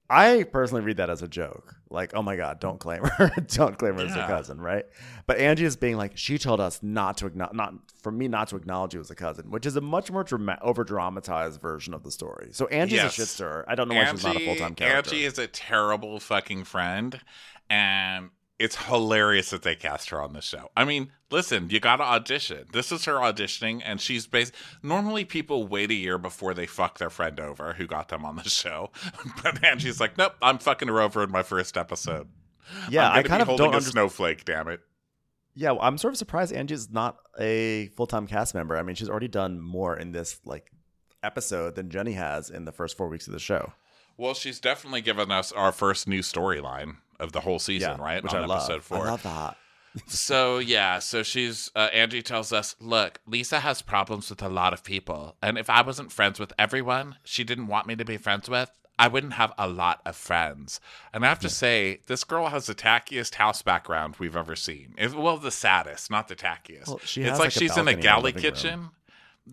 I 0.08 0.42
personally 0.42 0.82
read 0.82 0.96
that 0.98 1.08
as 1.10 1.22
a 1.22 1.28
joke. 1.28 1.74
Like, 1.88 2.14
oh 2.14 2.22
my 2.22 2.36
God, 2.36 2.60
don't 2.60 2.78
claim 2.78 3.02
her. 3.04 3.30
don't 3.48 3.78
claim 3.78 3.94
her 3.94 4.04
as 4.06 4.14
Yeah. 4.14 4.24
a 4.24 4.28
cousin, 4.28 4.60
right? 4.60 4.84
But 5.26 5.38
Angie 5.38 5.64
is 5.64 5.76
being 5.76 5.96
like, 5.96 6.16
she 6.16 6.36
told 6.38 6.60
us 6.60 6.80
not 6.82 7.16
to 7.18 7.26
acknowledge, 7.26 7.54
not 7.56 7.74
for 8.02 8.10
me 8.12 8.28
not 8.28 8.48
to 8.48 8.56
acknowledge 8.56 8.94
you 8.94 9.00
as 9.00 9.10
a 9.10 9.14
cousin, 9.14 9.50
which 9.50 9.66
is 9.66 9.76
a 9.76 9.80
much 9.80 10.10
more 10.10 10.22
drama- 10.24 10.58
over 10.62 10.84
dramatized 10.84 11.60
version 11.60 11.94
of 11.94 12.02
the 12.02 12.10
story. 12.10 12.48
So 12.52 12.66
Angie's 12.68 12.98
Yes. 12.98 13.12
a 13.12 13.14
shit 13.14 13.28
stirrer. 13.28 13.64
I 13.68 13.74
don't 13.74 13.88
know 13.88 13.94
why 13.94 14.04
she's 14.10 14.22
not 14.24 14.36
a 14.36 14.44
full 14.44 14.56
time 14.56 14.74
character. 14.74 15.10
Angie 15.14 15.24
is 15.24 15.38
a 15.38 15.46
terrible 15.46 16.20
fucking 16.20 16.64
friend, 16.64 17.20
and 17.68 18.30
it's 18.60 18.76
hilarious 18.76 19.48
that 19.50 19.62
they 19.62 19.74
cast 19.74 20.10
her 20.10 20.20
on 20.20 20.34
the 20.34 20.42
show. 20.42 20.70
I 20.76 20.84
mean, 20.84 21.10
listen, 21.30 21.70
you 21.70 21.80
got 21.80 21.96
to 21.96 22.02
audition. 22.02 22.66
This 22.74 22.92
is 22.92 23.06
her 23.06 23.14
auditioning, 23.14 23.80
and 23.82 23.98
she's 23.98 24.26
based. 24.26 24.52
Normally, 24.82 25.24
people 25.24 25.66
wait 25.66 25.90
a 25.90 25.94
year 25.94 26.18
before 26.18 26.52
they 26.52 26.66
fuck 26.66 26.98
their 26.98 27.08
friend 27.08 27.40
over 27.40 27.72
who 27.72 27.86
got 27.86 28.10
them 28.10 28.22
on 28.22 28.36
the 28.36 28.50
show, 28.50 28.90
but 29.42 29.64
Angie's 29.64 29.98
like, 29.98 30.18
nope, 30.18 30.34
I'm 30.42 30.58
fucking 30.58 30.88
her 30.88 31.00
over 31.00 31.24
in 31.24 31.30
my 31.30 31.42
first 31.42 31.78
episode. 31.78 32.28
yeah, 32.90 33.08
gonna 33.08 33.22
kind 33.22 33.38
be 33.38 33.42
of 33.42 33.48
holding 33.48 33.64
don't 33.64 33.72
a 33.72 33.76
understand. 33.78 33.92
snowflake. 33.92 34.44
Damn 34.44 34.68
it. 34.68 34.80
Yeah, 35.54 35.72
well, 35.72 35.80
I'm 35.82 35.96
sort 35.96 36.12
of 36.12 36.18
surprised 36.18 36.52
Angie's 36.52 36.90
not 36.90 37.16
a 37.40 37.88
full 37.96 38.06
time 38.06 38.26
cast 38.26 38.54
member. 38.54 38.76
I 38.76 38.82
mean, 38.82 38.94
she's 38.94 39.08
already 39.08 39.28
done 39.28 39.58
more 39.58 39.96
in 39.96 40.12
this 40.12 40.38
like 40.44 40.70
episode 41.22 41.76
than 41.76 41.88
Jenny 41.88 42.12
has 42.12 42.50
in 42.50 42.66
the 42.66 42.72
first 42.72 42.98
four 42.98 43.08
weeks 43.08 43.26
of 43.26 43.32
the 43.32 43.38
show. 43.38 43.72
Well, 44.18 44.34
she's 44.34 44.60
definitely 44.60 45.00
given 45.00 45.30
us 45.30 45.50
our 45.50 45.72
first 45.72 46.06
new 46.06 46.20
storyline 46.20 46.96
of 47.20 47.32
the 47.32 47.40
whole 47.40 47.58
season, 47.58 47.96
yeah, 47.98 48.04
right? 48.04 48.22
Which 48.22 48.32
on 48.34 48.42
I 48.42 48.46
love. 48.46 48.58
episode 48.62 48.82
four. 48.82 49.06
I 49.06 49.10
love 49.10 49.22
that. 49.22 49.56
So 50.06 50.58
yeah, 50.58 51.00
so 51.00 51.24
she's 51.24 51.68
uh, 51.74 51.88
Angie 51.92 52.22
tells 52.22 52.52
us, 52.52 52.76
look, 52.80 53.18
Lisa 53.26 53.58
has 53.58 53.82
problems 53.82 54.30
with 54.30 54.40
a 54.40 54.48
lot 54.48 54.72
of 54.72 54.84
people, 54.84 55.36
and 55.42 55.58
if 55.58 55.68
I 55.68 55.82
wasn't 55.82 56.12
friends 56.12 56.38
with 56.38 56.52
everyone 56.58 57.16
she 57.24 57.42
didn't 57.42 57.66
want 57.66 57.88
me 57.88 57.96
to 57.96 58.04
be 58.04 58.16
friends 58.16 58.48
with, 58.48 58.70
I 59.00 59.08
wouldn't 59.08 59.32
have 59.32 59.52
a 59.58 59.66
lot 59.66 60.00
of 60.06 60.14
friends. 60.14 60.78
And 61.12 61.24
I 61.24 61.28
have 61.28 61.40
to 61.40 61.48
say, 61.48 62.02
this 62.06 62.22
girl 62.22 62.48
has 62.48 62.66
the 62.66 62.74
tackiest 62.74 63.34
house 63.36 63.62
background 63.62 64.16
we've 64.18 64.36
ever 64.36 64.54
seen. 64.54 64.94
It- 64.98 65.14
well, 65.14 65.38
the 65.38 65.50
saddest, 65.50 66.10
not 66.10 66.28
the 66.28 66.36
tackiest. 66.36 66.86
Well, 66.86 67.00
she 67.04 67.22
it's 67.22 67.32
like, 67.32 67.46
like, 67.46 67.52
she's 67.52 67.76
in 67.76 67.88
a 67.88 67.94
galley 67.94 68.32
kitchen. 68.32 68.78
room. 68.80 68.90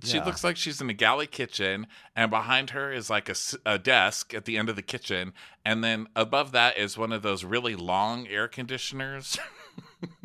She 0.04 0.18
Yeah. 0.18 0.26
looks 0.26 0.44
like 0.44 0.58
she's 0.58 0.80
in 0.82 0.90
a 0.90 0.94
galley 0.94 1.28
kitchen, 1.28 1.88
and 2.16 2.30
behind 2.30 2.70
her 2.72 2.92
is 2.92 3.10
like 3.10 3.30
a 3.66 3.80
desk 3.80 4.34
at 4.34 4.46
the 4.46 4.58
end 4.58 4.70
of 4.70 4.76
the 4.76 4.82
kitchen, 4.82 5.34
and 5.66 5.84
then 5.84 6.08
above 6.16 6.52
that 6.52 6.78
is 6.78 6.98
one 6.98 7.12
of 7.12 7.22
those 7.24 7.44
really 7.44 7.76
long 7.76 8.28
air 8.28 8.48
conditioners. 8.48 9.38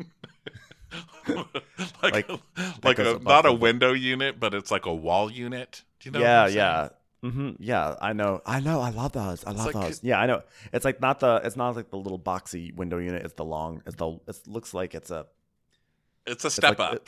like 1.27 2.03
Like- 2.03 2.29
a, 2.29 2.39
like 2.83 2.99
a, 2.99 3.19
not 3.23 3.45
a 3.45 3.53
window 3.53 3.93
unit, 3.93 4.39
but 4.39 4.53
it's 4.53 4.69
like 4.71 4.85
a 4.85 4.93
wall 4.93 5.31
unit. 5.31 5.83
Do 5.99 6.09
you 6.09 6.11
know? 6.11 6.19
yeah, 6.19 6.47
yeah. 6.47 6.89
hmm 7.21 7.51
Yeah, 7.59 7.95
I 8.01 8.13
know. 8.13 8.41
I 8.45 8.59
know. 8.59 8.79
I 8.81 8.89
love 8.91 9.13
those. 9.13 9.43
I 9.45 9.51
love 9.51 9.65
like- 9.73 9.73
those. 9.73 10.03
Yeah, 10.03 10.19
I 10.19 10.25
know. 10.25 10.43
It's 10.71 10.85
like 10.85 11.01
not 11.01 11.19
the. 11.19 11.41
It's 11.43 11.55
not 11.55 11.75
like 11.75 11.89
the 11.89 11.97
little 11.97 12.19
boxy 12.19 12.75
window 12.75 12.97
unit. 12.97 13.23
It's 13.23 13.33
the 13.35 13.45
long. 13.45 13.81
It's 13.87 13.95
the. 13.95 14.19
It 14.27 14.37
looks 14.45 14.73
like 14.73 14.93
it's 14.93 15.09
a. 15.09 15.25
It's 16.27 16.45
a 16.45 16.51
step 16.51 16.77
like- 16.77 16.79
up. 16.79 16.93
it- 16.95 17.07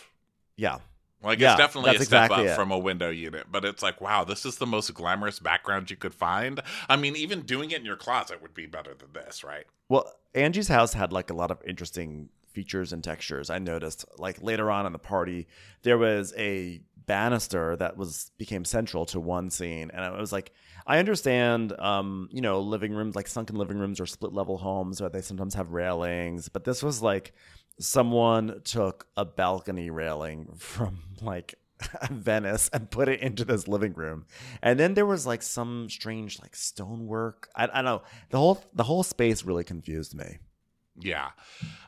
Yeah, 0.57 0.77
Like 1.25 1.39
yeah, 1.39 1.53
it's 1.53 1.59
definitely 1.59 1.91
a 1.91 1.93
step 1.95 2.01
exactly 2.03 2.47
up 2.47 2.53
it. 2.53 2.55
from 2.55 2.71
a 2.71 2.77
window 2.77 3.09
unit, 3.09 3.47
but 3.51 3.65
it's 3.65 3.81
like, 3.81 3.99
wow, 3.99 4.23
this 4.23 4.45
is 4.45 4.57
the 4.57 4.67
most 4.67 4.93
glamorous 4.93 5.39
background 5.39 5.89
you 5.89 5.97
could 5.97 6.13
find. 6.13 6.61
I 6.87 6.95
mean, 6.95 7.15
even 7.15 7.41
doing 7.41 7.71
it 7.71 7.79
in 7.79 7.85
your 7.85 7.95
closet 7.95 8.41
would 8.41 8.53
be 8.53 8.67
better 8.67 8.93
than 8.93 9.11
this, 9.13 9.43
right? 9.43 9.65
Well, 9.89 10.13
Angie's 10.35 10.67
house 10.67 10.93
had 10.93 11.11
like 11.11 11.31
a 11.31 11.33
lot 11.33 11.49
of 11.49 11.61
interesting 11.65 12.29
features 12.51 12.93
and 12.93 13.03
textures. 13.03 13.49
I 13.49 13.57
noticed 13.57 14.05
like 14.19 14.41
later 14.41 14.69
on 14.69 14.85
in 14.85 14.93
the 14.93 14.99
party, 14.99 15.47
there 15.81 15.97
was 15.97 16.33
a 16.37 16.81
banister 17.07 17.75
that 17.75 17.97
was 17.97 18.31
became 18.37 18.63
central 18.63 19.05
to 19.07 19.19
one 19.19 19.49
scene, 19.49 19.89
and 19.93 20.05
I 20.05 20.11
was 20.11 20.31
like 20.31 20.51
I 20.87 20.99
understand, 20.99 21.73
um, 21.79 22.29
you 22.31 22.41
know, 22.41 22.61
living 22.61 22.93
rooms 22.93 23.15
like 23.15 23.27
sunken 23.27 23.55
living 23.55 23.79
rooms 23.79 23.99
or 23.99 24.05
split 24.05 24.33
level 24.33 24.57
homes 24.57 25.01
where 25.01 25.09
they 25.09 25.21
sometimes 25.21 25.55
have 25.55 25.71
railings, 25.71 26.49
but 26.49 26.63
this 26.63 26.83
was 26.83 27.01
like 27.01 27.33
someone 27.79 28.61
took 28.63 29.07
a 29.17 29.25
balcony 29.25 29.89
railing 29.89 30.47
from 30.57 30.99
like 31.21 31.55
Venice 32.09 32.69
and 32.73 32.89
put 32.89 33.09
it 33.09 33.19
into 33.21 33.45
this 33.45 33.67
living 33.67 33.93
room. 33.93 34.25
And 34.61 34.79
then 34.79 34.93
there 34.93 35.05
was 35.05 35.25
like 35.25 35.41
some 35.41 35.89
strange 35.89 36.39
like 36.41 36.55
stonework. 36.55 37.49
I, 37.55 37.63
I 37.65 37.67
don't 37.81 37.85
know. 37.85 38.01
The 38.29 38.37
whole 38.37 38.63
the 38.73 38.83
whole 38.83 39.03
space 39.03 39.43
really 39.43 39.63
confused 39.63 40.15
me. 40.15 40.39
Yeah. 40.97 41.31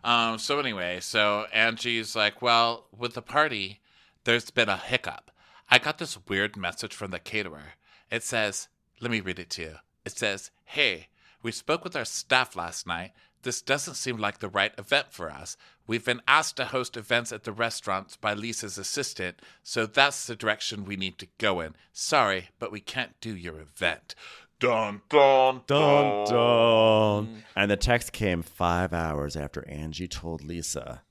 Um, 0.03 0.37
so 0.37 0.59
anyway, 0.59 0.99
so 0.99 1.45
Angie's 1.53 2.15
like, 2.15 2.41
well, 2.41 2.87
with 2.95 3.13
the 3.13 3.21
party, 3.21 3.79
there's 4.25 4.51
been 4.51 4.69
a 4.69 4.77
hiccup. 4.77 5.31
I 5.69 5.79
got 5.79 5.97
this 5.97 6.17
weird 6.27 6.57
message 6.57 6.93
from 6.93 7.11
the 7.11 7.19
caterer. 7.19 7.73
It 8.11 8.23
says, 8.23 8.67
let 8.99 9.11
me 9.11 9.21
read 9.21 9.39
it 9.39 9.49
to 9.51 9.61
you. 9.61 9.75
It 10.05 10.17
says, 10.17 10.51
hey, 10.65 11.07
we 11.41 11.51
spoke 11.51 11.83
with 11.83 11.95
our 11.95 12.05
staff 12.05 12.55
last 12.55 12.87
night. 12.87 13.11
This 13.43 13.61
doesn't 13.61 13.95
seem 13.95 14.17
like 14.17 14.39
the 14.39 14.49
right 14.49 14.73
event 14.77 15.07
for 15.11 15.29
us. 15.29 15.55
We've 15.87 16.03
been 16.03 16.21
asked 16.27 16.57
to 16.57 16.65
host 16.65 16.97
events 16.97 17.31
at 17.31 17.45
the 17.45 17.53
restaurants 17.53 18.17
by 18.17 18.33
Lisa's 18.33 18.77
assistant, 18.77 19.41
so 19.63 19.85
that's 19.85 20.27
the 20.27 20.35
direction 20.35 20.83
we 20.83 20.97
need 20.97 21.17
to 21.19 21.27
go 21.37 21.61
in. 21.61 21.75
Sorry, 21.93 22.49
but 22.59 22.73
we 22.73 22.81
can't 22.81 23.19
do 23.21 23.33
your 23.33 23.59
event. 23.61 24.13
Dun 24.59 25.01
dun 25.09 25.61
Dun 25.65 26.25
dun. 26.25 27.43
And 27.55 27.71
the 27.71 27.77
text 27.77 28.11
came 28.11 28.41
five 28.41 28.91
hours 28.91 29.37
after 29.37 29.67
Angie 29.69 30.07
told 30.07 30.43
Lisa 30.43 31.03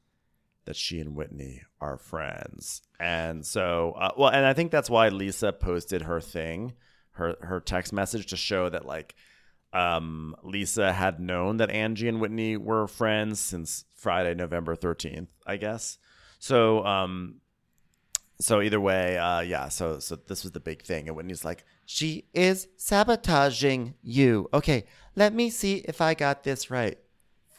that 0.66 0.76
she 0.76 1.00
and 1.00 1.14
Whitney 1.14 1.62
are 1.80 1.96
friends. 1.96 2.82
And 3.00 3.46
so, 3.46 3.94
uh, 3.96 4.10
well, 4.18 4.30
and 4.30 4.44
I 4.44 4.52
think 4.52 4.72
that's 4.72 4.90
why 4.90 5.08
Lisa 5.08 5.52
posted 5.52 6.02
her 6.02 6.20
thing, 6.20 6.74
her 7.12 7.36
her 7.40 7.60
text 7.60 7.92
message 7.92 8.26
to 8.26 8.36
show 8.36 8.68
that 8.68 8.84
like 8.84 9.14
um, 9.76 10.34
Lisa 10.42 10.92
had 10.92 11.20
known 11.20 11.58
that 11.58 11.70
Angie 11.70 12.08
and 12.08 12.20
Whitney 12.20 12.56
were 12.56 12.86
friends 12.86 13.40
since 13.40 13.84
Friday, 13.94 14.34
November 14.34 14.74
thirteenth, 14.74 15.28
I 15.46 15.56
guess. 15.56 15.98
So, 16.38 16.84
um, 16.84 17.40
so 18.40 18.62
either 18.62 18.80
way, 18.80 19.18
uh, 19.18 19.40
yeah. 19.40 19.68
So, 19.68 19.98
so 19.98 20.16
this 20.16 20.42
was 20.44 20.52
the 20.52 20.60
big 20.60 20.82
thing, 20.82 21.08
and 21.08 21.16
Whitney's 21.16 21.44
like, 21.44 21.64
She 21.84 22.24
is 22.32 22.68
sabotaging 22.76 23.94
you. 24.02 24.48
Okay, 24.54 24.84
let 25.14 25.34
me 25.34 25.50
see 25.50 25.76
if 25.84 26.00
I 26.00 26.14
got 26.14 26.42
this 26.42 26.70
right. 26.70 26.98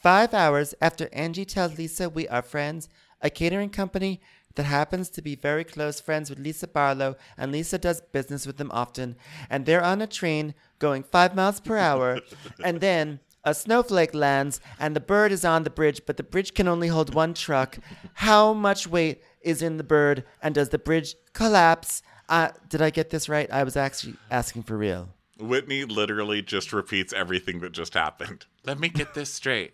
Five 0.01 0.33
hours 0.33 0.73
after 0.81 1.09
Angie 1.13 1.45
tells 1.45 1.77
Lisa 1.77 2.09
we 2.09 2.27
are 2.27 2.41
friends, 2.41 2.89
a 3.21 3.29
catering 3.29 3.69
company 3.69 4.21
that 4.57 4.63
happens 4.63 5.09
to 5.11 5.21
be 5.21 5.35
very 5.35 5.63
close 5.63 6.01
friends 6.01 6.29
with 6.29 6.39
Lisa 6.39 6.67
Barlow, 6.67 7.15
and 7.37 7.51
Lisa 7.51 7.77
does 7.77 8.01
business 8.01 8.45
with 8.47 8.57
them 8.57 8.71
often, 8.73 9.15
and 9.49 9.65
they're 9.65 9.83
on 9.83 10.01
a 10.01 10.07
train 10.07 10.55
going 10.79 11.03
five 11.03 11.35
miles 11.35 11.59
per 11.59 11.77
hour, 11.77 12.19
and 12.63 12.81
then 12.81 13.19
a 13.43 13.53
snowflake 13.53 14.15
lands, 14.15 14.59
and 14.79 14.95
the 14.95 14.99
bird 14.99 15.31
is 15.31 15.45
on 15.45 15.63
the 15.63 15.69
bridge, 15.69 16.01
but 16.07 16.17
the 16.17 16.23
bridge 16.23 16.55
can 16.55 16.67
only 16.67 16.87
hold 16.87 17.13
one 17.13 17.35
truck. 17.35 17.77
How 18.15 18.51
much 18.51 18.87
weight 18.87 19.21
is 19.41 19.61
in 19.61 19.77
the 19.77 19.83
bird, 19.83 20.23
and 20.41 20.55
does 20.55 20.69
the 20.69 20.79
bridge 20.79 21.15
collapse? 21.33 22.01
Uh, 22.27 22.49
did 22.67 22.81
I 22.81 22.89
get 22.89 23.11
this 23.11 23.29
right? 23.29 23.49
I 23.51 23.63
was 23.63 23.77
actually 23.77 24.15
asking 24.31 24.63
for 24.63 24.75
real. 24.75 25.09
Whitney 25.39 25.85
literally 25.85 26.41
just 26.41 26.73
repeats 26.73 27.13
everything 27.13 27.59
that 27.59 27.73
just 27.73 27.93
happened. 27.93 28.47
Let 28.65 28.79
me 28.79 28.89
get 28.89 29.13
this 29.13 29.31
straight. 29.31 29.73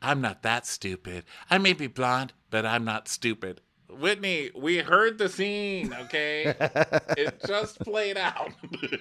I'm 0.00 0.20
not 0.20 0.42
that 0.42 0.66
stupid. 0.66 1.24
I 1.50 1.58
may 1.58 1.72
be 1.72 1.86
blonde, 1.86 2.32
but 2.50 2.64
I'm 2.64 2.84
not 2.84 3.08
stupid. 3.08 3.60
Whitney, 3.90 4.50
we 4.54 4.78
heard 4.78 5.18
the 5.18 5.28
scene, 5.28 5.94
okay? 5.94 6.54
it 7.16 7.42
just 7.46 7.80
played 7.80 8.18
out. 8.18 8.52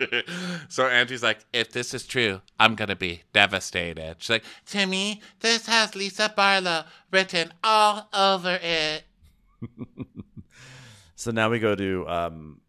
so 0.69 0.87
Angie's 0.87 1.21
like, 1.21 1.39
if 1.51 1.71
this 1.71 1.93
is 1.93 2.07
true, 2.07 2.41
I'm 2.59 2.75
going 2.75 2.87
to 2.87 2.95
be 2.95 3.23
devastated. 3.33 4.15
She's 4.19 4.29
like, 4.29 4.45
Timmy, 4.65 5.21
this 5.41 5.67
has 5.67 5.93
Lisa 5.93 6.33
Barlow 6.33 6.85
written 7.11 7.53
all 7.63 8.07
over 8.13 8.57
it. 8.61 9.03
So 11.19 11.31
now 11.31 11.49
we 11.49 11.57
go 11.57 11.73
to 11.73 12.07
um, 12.07 12.61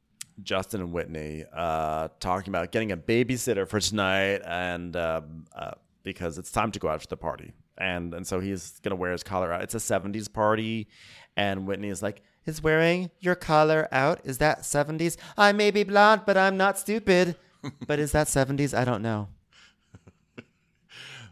Justin 0.43 0.81
and 0.81 0.91
Whitney 0.91 1.45
uh, 1.55 2.09
talking 2.19 2.49
about 2.51 2.73
getting 2.73 2.93
a 2.93 2.97
babysitter 2.97 3.69
for 3.69 3.79
tonight, 3.79 4.41
and 4.47 4.97
um, 4.97 5.45
uh, 5.55 5.73
because 6.03 6.39
it's 6.39 6.51
time 6.51 6.73
to 6.73 6.79
go 6.79 6.89
out 6.89 7.03
to 7.03 7.09
the 7.09 7.17
party, 7.19 7.53
and 7.79 8.15
and 8.15 8.27
so 8.27 8.41
he's 8.41 8.81
gonna 8.81 8.97
wear 8.97 9.13
his 9.13 9.23
collar 9.23 9.53
out. 9.53 9.63
It's 9.63 9.75
a 9.75 9.79
'70s 9.79 10.33
party, 10.33 10.89
and 11.37 11.67
Whitney 11.67 11.89
is 11.89 12.03
like, 12.03 12.23
Is 12.45 12.63
wearing 12.63 13.11
your 13.21 13.35
collar 13.35 13.89
out? 13.93 14.21
Is 14.25 14.39
that 14.39 14.63
70s? 14.63 15.17
I 15.37 15.53
may 15.53 15.71
be 15.71 15.85
blonde, 15.85 16.23
but 16.27 16.37
I'm 16.37 16.57
not 16.57 16.79
stupid. 16.79 17.37
but 17.87 17.99
is 17.99 18.13
that 18.13 18.27
70s? 18.27 18.77
I 18.77 18.85
don't 18.85 19.03
know. 19.03 19.29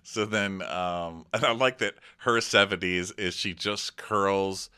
So 0.03 0.24
then, 0.24 0.62
um, 0.62 1.26
and 1.34 1.44
I 1.44 1.53
like 1.53 1.78
that 1.78 1.94
her 2.18 2.38
70s 2.38 3.18
is 3.18 3.34
she 3.34 3.53
just 3.53 3.97
curls 3.97 4.70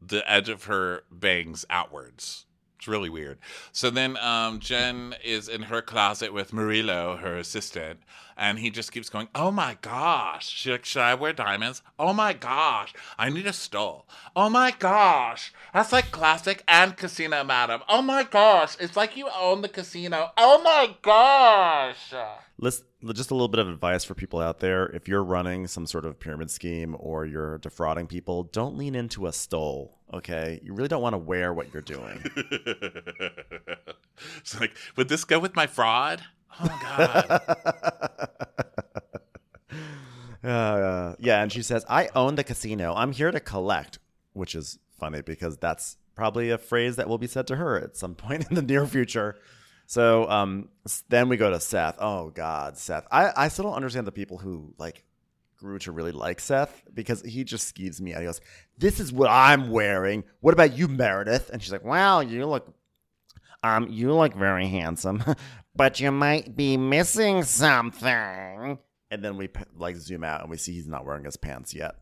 the 0.00 0.30
edge 0.30 0.50
of 0.50 0.64
her 0.64 1.04
bangs 1.10 1.64
outwards. 1.70 2.43
It's 2.84 2.88
really 2.90 3.08
weird. 3.08 3.38
So 3.72 3.88
then 3.88 4.18
um, 4.18 4.60
Jen 4.60 5.14
is 5.24 5.48
in 5.48 5.62
her 5.62 5.80
closet 5.80 6.34
with 6.34 6.52
Murillo, 6.52 7.16
her 7.16 7.38
assistant, 7.38 8.00
and 8.36 8.58
he 8.58 8.68
just 8.68 8.92
keeps 8.92 9.08
going, 9.08 9.28
Oh 9.34 9.50
my 9.50 9.78
gosh. 9.80 10.66
Like, 10.66 10.84
Should 10.84 11.00
I 11.00 11.14
wear 11.14 11.32
diamonds? 11.32 11.80
Oh 11.98 12.12
my 12.12 12.34
gosh. 12.34 12.92
I 13.18 13.30
need 13.30 13.46
a 13.46 13.54
stole. 13.54 14.06
Oh 14.36 14.50
my 14.50 14.70
gosh. 14.78 15.50
That's 15.72 15.94
like 15.94 16.10
classic 16.10 16.62
and 16.68 16.94
casino, 16.94 17.42
madam. 17.42 17.80
Oh 17.88 18.02
my 18.02 18.22
gosh. 18.22 18.76
It's 18.78 18.98
like 18.98 19.16
you 19.16 19.30
own 19.34 19.62
the 19.62 19.68
casino. 19.70 20.32
Oh 20.36 20.60
my 20.62 20.94
gosh. 21.00 22.12
List, 22.58 22.84
just 23.14 23.30
a 23.30 23.34
little 23.34 23.48
bit 23.48 23.60
of 23.60 23.68
advice 23.68 24.04
for 24.04 24.14
people 24.14 24.40
out 24.40 24.60
there. 24.60 24.86
If 24.88 25.08
you're 25.08 25.24
running 25.24 25.66
some 25.68 25.86
sort 25.86 26.04
of 26.04 26.20
pyramid 26.20 26.50
scheme 26.50 26.94
or 26.98 27.24
you're 27.24 27.56
defrauding 27.58 28.08
people, 28.08 28.44
don't 28.44 28.76
lean 28.76 28.94
into 28.94 29.26
a 29.26 29.32
stole. 29.32 29.98
Okay, 30.14 30.60
you 30.62 30.72
really 30.74 30.86
don't 30.86 31.02
want 31.02 31.14
to 31.14 31.18
wear 31.18 31.52
what 31.52 31.72
you're 31.72 31.82
doing. 31.82 32.22
it's 34.38 34.60
like, 34.60 34.76
would 34.94 35.08
this 35.08 35.24
go 35.24 35.40
with 35.40 35.56
my 35.56 35.66
fraud? 35.66 36.22
Oh 36.60 36.78
god. 36.80 37.40
uh, 40.48 41.16
yeah, 41.18 41.42
and 41.42 41.50
she 41.50 41.62
says, 41.62 41.84
"I 41.88 42.10
own 42.14 42.36
the 42.36 42.44
casino. 42.44 42.94
I'm 42.94 43.10
here 43.10 43.32
to 43.32 43.40
collect," 43.40 43.98
which 44.34 44.54
is 44.54 44.78
funny 45.00 45.20
because 45.20 45.56
that's 45.56 45.96
probably 46.14 46.50
a 46.50 46.58
phrase 46.58 46.94
that 46.94 47.08
will 47.08 47.18
be 47.18 47.26
said 47.26 47.48
to 47.48 47.56
her 47.56 47.80
at 47.80 47.96
some 47.96 48.14
point 48.14 48.46
in 48.48 48.54
the 48.54 48.62
near 48.62 48.86
future. 48.86 49.36
So 49.86 50.30
um, 50.30 50.68
then 51.08 51.28
we 51.28 51.36
go 51.36 51.50
to 51.50 51.58
Seth. 51.58 51.96
Oh 51.98 52.30
God, 52.30 52.78
Seth. 52.78 53.08
I, 53.10 53.32
I 53.36 53.48
still 53.48 53.64
don't 53.64 53.74
understand 53.74 54.06
the 54.06 54.12
people 54.12 54.38
who 54.38 54.74
like 54.78 55.02
grew 55.64 55.78
to 55.78 55.92
really 55.92 56.12
like 56.12 56.40
Seth 56.40 56.82
because 56.92 57.22
he 57.22 57.42
just 57.42 57.74
skeeves 57.74 57.98
me 57.98 58.12
out. 58.12 58.20
He 58.20 58.26
goes, 58.26 58.40
"This 58.76 59.00
is 59.00 59.12
what 59.12 59.30
I'm 59.30 59.70
wearing. 59.70 60.24
What 60.40 60.52
about 60.52 60.76
you, 60.76 60.88
Meredith?" 60.88 61.48
And 61.50 61.62
she's 61.62 61.72
like, 61.72 61.84
"Well, 61.84 62.22
you 62.22 62.44
look, 62.46 62.74
um, 63.62 63.88
you 63.88 64.12
look 64.12 64.34
very 64.34 64.68
handsome, 64.68 65.24
but 65.74 66.00
you 66.00 66.10
might 66.12 66.54
be 66.54 66.76
missing 66.76 67.44
something." 67.44 68.78
And 69.10 69.24
then 69.24 69.38
we 69.38 69.48
like 69.76 69.96
zoom 69.96 70.22
out 70.22 70.42
and 70.42 70.50
we 70.50 70.58
see 70.58 70.74
he's 70.74 70.86
not 70.86 71.06
wearing 71.06 71.24
his 71.24 71.38
pants 71.38 71.74
yet. 71.74 71.94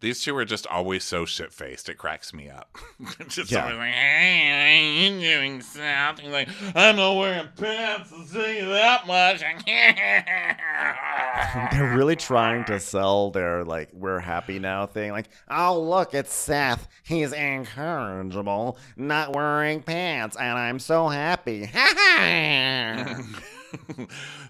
These 0.00 0.22
two 0.22 0.36
are 0.36 0.44
just 0.44 0.66
always 0.66 1.04
so 1.04 1.24
shit 1.24 1.54
faced. 1.54 1.88
It 1.88 1.96
cracks 1.96 2.34
me 2.34 2.50
up. 2.50 2.76
just 3.28 3.50
Yeah. 3.50 3.62
always 3.64 3.78
like, 3.78 3.94
hey, 3.94 4.52
I 4.52 4.68
ain't 5.06 5.20
doing 5.22 5.62
something. 5.62 6.30
Like, 6.30 6.50
I'm 6.74 6.96
not 6.96 7.16
wearing 7.16 7.48
pants, 7.56 8.12
I'll 8.12 8.26
tell 8.26 8.46
you 8.52 8.66
that 8.68 9.06
much. 9.06 9.40
They're 11.72 11.96
really 11.96 12.16
trying 12.16 12.64
to 12.66 12.78
sell 12.78 13.30
their 13.30 13.64
like 13.64 13.88
"we're 13.92 14.20
happy 14.20 14.58
now" 14.58 14.86
thing. 14.86 15.12
Like, 15.12 15.28
Oh, 15.50 15.80
look, 15.80 16.12
it's 16.14 16.32
Seth. 16.32 16.88
He's 17.02 17.32
incorrigible, 17.32 18.78
not 18.96 19.34
wearing 19.34 19.82
pants, 19.82 20.36
and 20.36 20.58
I'm 20.58 20.78
so 20.78 21.08
happy. 21.08 21.70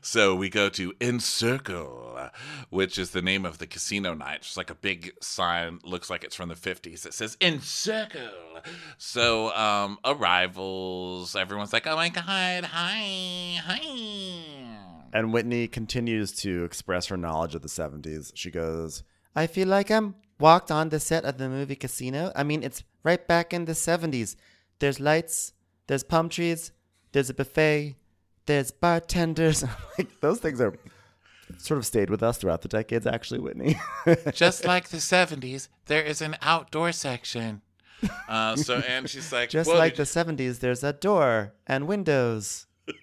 so 0.03 0.35
we 0.35 0.49
go 0.49 0.69
to 0.71 0.93
Encircle, 1.01 2.31
which 2.71 2.99
is 2.99 3.11
the 3.11 3.23
name 3.23 3.45
of 3.45 3.59
the 3.59 3.67
casino 3.67 4.14
night. 4.14 4.39
It's 4.39 4.57
like 4.57 4.71
a 4.71 4.75
big 4.75 5.12
sign, 5.21 5.79
looks 5.85 6.11
like 6.11 6.25
it's 6.25 6.35
from 6.37 6.49
the 6.49 6.55
50s. 6.55 7.07
It 7.07 7.14
says 7.14 7.37
Encircle. 7.41 8.21
So 8.99 9.55
um, 9.55 9.99
arrivals, 10.05 11.37
everyone's 11.37 11.73
like, 11.73 11.87
oh 11.87 11.97
my 11.97 12.09
God, 12.09 12.64
hi, 12.64 13.61
hi. 13.64 14.41
and 15.12 15.33
Whitney 15.33 15.69
continues 15.69 16.33
to 16.33 16.64
express 16.64 17.07
her 17.07 17.17
knowledge 17.17 17.55
of 17.55 17.62
the 17.62 17.69
'70s. 17.69 18.33
She 18.35 18.51
goes, 18.51 19.03
"I 19.35 19.47
feel 19.47 19.69
like 19.69 19.91
I'm 19.91 20.14
walked 20.39 20.71
on 20.71 20.89
the 20.89 21.01
set 21.01 21.25
of 21.25 21.39
the 21.39 21.49
movie 21.49 21.77
Casino. 21.77 22.33
I 22.35 22.43
mean, 22.43 22.62
it's 22.62 22.83
right 23.03 23.27
back 23.27 23.53
in 23.53 23.64
the 23.64 23.73
'70s. 23.73 24.37
There's 24.79 25.01
lights, 25.01 25.53
there's 25.87 26.03
palm 26.03 26.29
trees, 26.29 26.73
there's 27.12 27.31
a 27.31 27.35
buffet, 27.35 27.97
there's 28.47 28.70
bartenders. 28.70 29.64
like 29.99 30.20
those 30.20 30.40
things 30.40 30.61
are." 30.61 30.74
Sort 31.59 31.78
of 31.78 31.86
stayed 31.86 32.11
with 32.11 32.24
us 32.24 32.38
throughout 32.38 32.62
the 32.62 32.68
decades, 32.68 33.07
actually, 33.07 33.38
Whitney. 33.38 33.78
Just 34.32 34.64
like 34.64 34.88
the 34.88 34.97
70s, 34.97 35.68
there 35.86 36.03
is 36.03 36.20
an 36.20 36.36
outdoor 36.42 36.90
section. 36.90 37.62
Uh, 38.28 38.57
so, 38.57 38.78
and 38.78 39.09
she's 39.09 39.32
like, 39.32 39.49
Just 39.49 39.70
"Whoa, 39.70 39.78
like 39.78 39.94
the 39.94 40.03
70s, 40.03 40.59
there's 40.59 40.82
a 40.82 40.92
door 40.92 41.55
and 41.66 41.86
windows. 41.86 42.66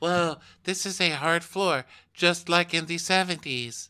Well, 0.00 0.42
this 0.64 0.84
is 0.84 1.00
a 1.00 1.10
hard 1.10 1.42
floor, 1.42 1.86
just 2.12 2.50
like 2.50 2.74
in 2.74 2.84
the 2.84 2.96
70s. 2.96 3.88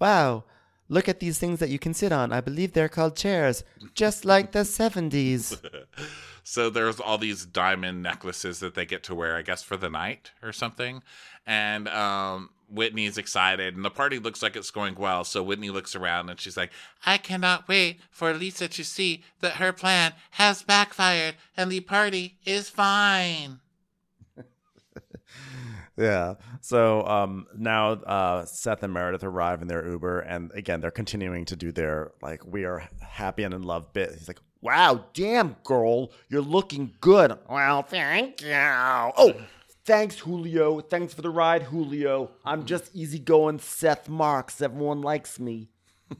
Wow, 0.00 0.44
look 0.88 1.08
at 1.08 1.20
these 1.20 1.38
things 1.38 1.60
that 1.60 1.68
you 1.68 1.78
can 1.78 1.94
sit 1.94 2.10
on. 2.10 2.32
I 2.32 2.40
believe 2.40 2.72
they're 2.72 2.88
called 2.88 3.16
chairs, 3.16 3.62
just 3.94 4.24
like 4.24 4.50
the 4.50 4.60
70s. 4.60 5.60
So 6.50 6.68
there's 6.68 6.98
all 6.98 7.16
these 7.16 7.46
diamond 7.46 8.02
necklaces 8.02 8.58
that 8.58 8.74
they 8.74 8.84
get 8.84 9.04
to 9.04 9.14
wear, 9.14 9.36
I 9.36 9.42
guess, 9.42 9.62
for 9.62 9.76
the 9.76 9.88
night 9.88 10.32
or 10.42 10.52
something. 10.52 11.00
And 11.46 11.86
um, 11.86 12.50
Whitney's 12.68 13.16
excited, 13.18 13.76
and 13.76 13.84
the 13.84 13.90
party 13.90 14.18
looks 14.18 14.42
like 14.42 14.56
it's 14.56 14.72
going 14.72 14.96
well. 14.96 15.22
So 15.22 15.44
Whitney 15.44 15.70
looks 15.70 15.94
around 15.94 16.28
and 16.28 16.40
she's 16.40 16.56
like, 16.56 16.72
I 17.06 17.18
cannot 17.18 17.68
wait 17.68 18.00
for 18.10 18.34
Lisa 18.34 18.66
to 18.66 18.82
see 18.82 19.22
that 19.38 19.54
her 19.58 19.72
plan 19.72 20.14
has 20.32 20.64
backfired 20.64 21.36
and 21.56 21.70
the 21.70 21.78
party 21.82 22.36
is 22.44 22.68
fine. 22.68 23.60
Yeah. 25.96 26.36
So 26.62 27.06
um, 27.06 27.46
now 27.54 27.90
uh, 27.90 28.46
Seth 28.46 28.82
and 28.82 28.92
Meredith 28.94 29.22
arrive 29.22 29.60
in 29.60 29.68
their 29.68 29.86
Uber, 29.86 30.20
and 30.20 30.50
again, 30.54 30.80
they're 30.80 30.90
continuing 30.90 31.44
to 31.44 31.56
do 31.56 31.72
their 31.72 32.12
like 32.22 32.42
we 32.46 32.64
are 32.64 32.88
happy 33.02 33.42
and 33.42 33.52
in 33.52 33.62
love 33.62 33.92
bit. 33.92 34.12
He's 34.12 34.26
like, 34.26 34.40
"Wow, 34.60 35.06
damn 35.14 35.56
girl, 35.64 36.12
you're 36.28 36.40
looking 36.42 36.94
good." 37.00 37.38
well, 37.48 37.82
thank 37.82 38.42
you. 38.42 38.52
Oh, 38.52 39.34
thanks, 39.84 40.18
Julio. 40.20 40.80
Thanks 40.80 41.14
for 41.14 41.22
the 41.22 41.30
ride, 41.30 41.64
Julio. 41.64 42.30
I'm 42.44 42.64
just 42.64 42.94
easygoing 42.94 43.58
Seth 43.58 44.08
Marks. 44.08 44.60
Everyone 44.60 45.02
likes 45.02 45.38
me. 45.40 45.68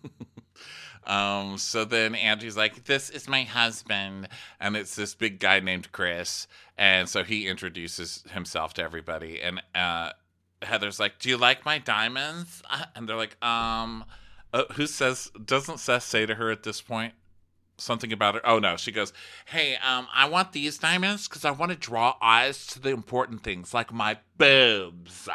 Um, 1.07 1.57
so 1.59 1.85
then 1.85 2.15
Angie's 2.15 2.57
like, 2.57 2.85
This 2.85 3.11
is 3.11 3.29
my 3.29 3.43
husband. 3.43 4.29
And 4.61 4.77
it's 4.77 4.95
this 4.95 5.15
big 5.15 5.41
guy 5.41 5.59
named 5.61 5.91
Chris. 5.93 6.47
And 6.79 7.09
so 7.09 7.25
he 7.25 7.49
introduces 7.49 8.23
himself 8.33 8.75
to 8.75 8.83
everybody. 8.83 9.41
And 9.41 9.63
uh, 9.75 10.11
Heather's 10.63 11.01
like, 11.01 11.19
Do 11.19 11.29
you 11.29 11.37
like 11.37 11.65
my 11.65 11.79
diamonds? 11.79 12.63
Uh, 12.71 12.85
And 12.95 13.09
they're 13.09 13.17
like, 13.17 13.43
Um, 13.45 14.05
uh, 14.53 14.65
who 14.75 14.87
says, 14.87 15.31
doesn't 15.45 15.79
Seth 15.79 16.03
say 16.03 16.27
to 16.27 16.35
her 16.35 16.51
at 16.51 16.65
this 16.65 16.81
point? 16.81 17.15
Something 17.81 18.13
about 18.13 18.35
her. 18.37 18.41
Oh 18.47 18.59
no, 18.59 18.77
she 18.77 18.93
goes, 18.93 19.13
"Hey, 19.47 19.77
um, 19.77 20.07
I 20.15 20.29
want 20.29 20.53
these 20.53 20.79
diamonds 20.79 21.27
because 21.29 21.45
I 21.45 21.51
want 21.51 21.73
to 21.73 21.77
draw 21.79 22.15
eyes 22.21 22.67
to 22.69 22.81
the 22.81 22.91
important 22.91 23.43
things, 23.43 23.73
like 23.75 23.93
my 23.93 24.19
boobs." 24.39 25.29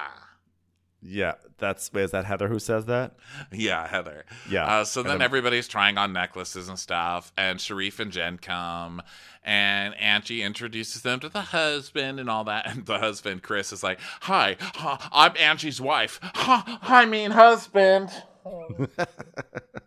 Yeah, 1.07 1.33
that's 1.59 1.93
wait, 1.93 2.03
is 2.03 2.11
that 2.11 2.25
Heather 2.25 2.47
who 2.47 2.57
says 2.57 2.85
that? 2.85 3.15
Yeah, 3.51 3.87
Heather. 3.87 4.25
Yeah. 4.49 4.65
Uh, 4.65 4.85
so 4.85 5.01
And 5.01 5.09
then 5.11 5.17
then- 5.19 5.25
everybody's 5.25 5.67
trying 5.67 5.99
on 5.99 6.13
necklaces 6.13 6.67
and 6.67 6.79
stuff, 6.79 7.31
and 7.37 7.59
Sharrieff 7.59 7.99
and 7.99 8.11
Jen 8.11 8.39
come, 8.39 9.03
and 9.43 9.93
Angie 9.99 10.41
introduces 10.41 11.03
them 11.03 11.19
to 11.19 11.29
the 11.29 11.41
husband 11.41 12.19
and 12.19 12.27
all 12.27 12.43
that. 12.45 12.65
And 12.67 12.87
the 12.87 12.97
husband, 12.97 13.43
Chris, 13.43 13.71
is 13.71 13.83
like, 13.83 13.99
"Hi, 14.21 14.57
huh, 14.59 14.97
I'm 15.11 15.37
Angie's 15.37 15.79
wife. 15.79 16.19
Huh, 16.23 16.63
I 16.81 17.05
mean 17.05 17.31
husband." 17.31 18.09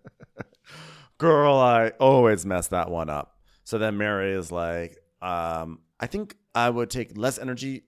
Girl, 1.19 1.55
I 1.55 1.91
always 1.99 2.47
mess 2.47 2.69
that 2.69 2.91
one 2.91 3.11
up. 3.11 3.37
So 3.64 3.77
then 3.77 3.99
Mary 3.99 4.33
is 4.33 4.53
like, 4.53 4.97
um, 5.21 5.81
I 5.99 6.07
think 6.07 6.37
I 6.55 6.71
would 6.71 6.91
take 6.91 7.19
less 7.19 7.39
energy. 7.39 7.85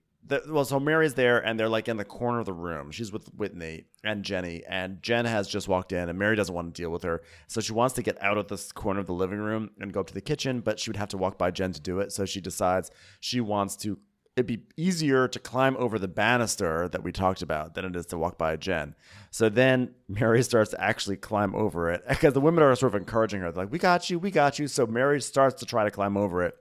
Well, 0.47 0.65
so 0.65 0.79
Mary's 0.79 1.13
there 1.15 1.39
and 1.39 1.59
they're 1.59 1.69
like 1.69 1.87
in 1.87 1.97
the 1.97 2.05
corner 2.05 2.39
of 2.39 2.45
the 2.45 2.53
room. 2.53 2.91
She's 2.91 3.11
with 3.11 3.27
Whitney 3.33 3.85
and 4.03 4.23
Jenny, 4.23 4.63
and 4.69 5.01
Jen 5.01 5.25
has 5.25 5.47
just 5.47 5.67
walked 5.67 5.91
in, 5.91 6.09
and 6.09 6.19
Mary 6.19 6.35
doesn't 6.35 6.53
want 6.53 6.73
to 6.73 6.81
deal 6.81 6.91
with 6.91 7.03
her. 7.03 7.21
So 7.47 7.59
she 7.59 7.73
wants 7.73 7.95
to 7.95 8.03
get 8.03 8.21
out 8.21 8.37
of 8.37 8.47
this 8.47 8.71
corner 8.71 8.99
of 8.99 9.07
the 9.07 9.13
living 9.13 9.39
room 9.39 9.71
and 9.79 9.91
go 9.91 10.01
up 10.01 10.07
to 10.07 10.13
the 10.13 10.21
kitchen, 10.21 10.59
but 10.59 10.79
she 10.79 10.89
would 10.89 10.97
have 10.97 11.09
to 11.09 11.17
walk 11.17 11.37
by 11.37 11.51
Jen 11.51 11.73
to 11.73 11.81
do 11.81 11.99
it. 11.99 12.11
So 12.11 12.25
she 12.25 12.41
decides 12.41 12.91
she 13.19 13.41
wants 13.41 13.75
to. 13.77 13.97
It'd 14.37 14.47
be 14.47 14.63
easier 14.77 15.27
to 15.27 15.39
climb 15.39 15.75
over 15.77 15.99
the 15.99 16.07
banister 16.07 16.87
that 16.89 17.03
we 17.03 17.11
talked 17.11 17.41
about 17.41 17.75
than 17.75 17.83
it 17.83 17.95
is 17.95 18.05
to 18.07 18.17
walk 18.17 18.37
by 18.37 18.55
Jen. 18.55 18.95
So 19.29 19.49
then 19.49 19.93
Mary 20.07 20.41
starts 20.43 20.71
to 20.71 20.81
actually 20.81 21.17
climb 21.17 21.53
over 21.53 21.91
it 21.91 22.03
because 22.07 22.33
the 22.33 22.41
women 22.41 22.63
are 22.63 22.75
sort 22.75 22.95
of 22.95 23.01
encouraging 23.01 23.41
her. 23.41 23.51
They're 23.51 23.65
like, 23.65 23.71
"We 23.71 23.79
got 23.79 24.09
you, 24.09 24.19
we 24.19 24.31
got 24.31 24.57
you." 24.57 24.67
So 24.67 24.87
Mary 24.87 25.21
starts 25.21 25.59
to 25.59 25.65
try 25.65 25.83
to 25.83 25.91
climb 25.91 26.15
over 26.15 26.43
it, 26.43 26.55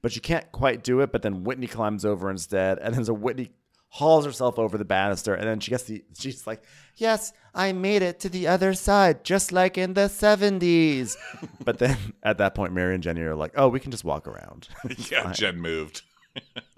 but 0.00 0.12
she 0.12 0.20
can't 0.20 0.50
quite 0.50 0.82
do 0.82 1.00
it. 1.00 1.12
But 1.12 1.22
then 1.22 1.44
Whitney 1.44 1.66
climbs 1.66 2.04
over 2.04 2.30
instead, 2.30 2.78
and 2.78 2.94
then 2.94 3.04
so 3.04 3.12
Whitney 3.12 3.50
hauls 3.90 4.24
herself 4.24 4.58
over 4.58 4.78
the 4.78 4.84
banister, 4.84 5.34
and 5.34 5.46
then 5.46 5.60
she 5.60 5.70
gets 5.70 5.84
the. 5.84 6.02
She's 6.18 6.46
like, 6.46 6.62
"Yes, 6.96 7.32
I 7.54 7.72
made 7.72 8.02
it 8.02 8.20
to 8.20 8.28
the 8.28 8.46
other 8.46 8.72
side, 8.72 9.24
just 9.24 9.52
like 9.52 9.76
in 9.76 9.94
the 9.94 10.08
'70s." 10.08 11.16
but 11.64 11.78
then 11.78 11.98
at 12.22 12.38
that 12.38 12.54
point, 12.54 12.72
Mary 12.72 12.94
and 12.94 13.02
Jenny 13.02 13.20
are 13.20 13.34
like, 13.34 13.52
"Oh, 13.56 13.68
we 13.68 13.80
can 13.80 13.90
just 13.90 14.04
walk 14.04 14.26
around." 14.26 14.68
yeah, 15.10 15.32
Jen 15.32 15.60
moved. 15.60 16.02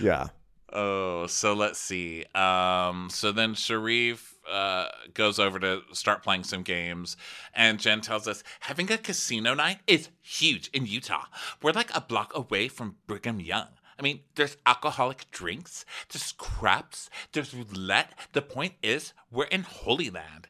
yeah. 0.00 0.28
Oh, 0.72 1.26
so 1.28 1.54
let's 1.54 1.78
see. 1.78 2.24
Um, 2.34 3.08
so 3.08 3.30
then 3.30 3.54
Sharrieff 3.54 4.34
uh, 4.50 4.88
goes 5.14 5.38
over 5.38 5.60
to 5.60 5.82
start 5.92 6.24
playing 6.24 6.42
some 6.42 6.62
games, 6.62 7.16
and 7.54 7.78
Jen 7.78 8.00
tells 8.00 8.26
us 8.26 8.42
having 8.60 8.90
a 8.90 8.98
casino 8.98 9.54
night 9.54 9.78
is 9.86 10.08
huge 10.20 10.68
in 10.72 10.86
Utah. 10.86 11.26
We're 11.62 11.72
like 11.72 11.94
a 11.94 12.00
block 12.00 12.32
away 12.34 12.66
from 12.66 12.96
Brigham 13.06 13.40
Young. 13.40 13.68
I 13.96 14.02
mean, 14.02 14.20
there's 14.34 14.56
alcoholic 14.66 15.30
drinks, 15.30 15.84
there's 16.12 16.32
craps, 16.32 17.08
there's 17.32 17.54
roulette. 17.54 18.12
The 18.32 18.42
point 18.42 18.74
is, 18.82 19.12
we're 19.30 19.44
in 19.44 19.62
Holy 19.62 20.10
Land. 20.10 20.48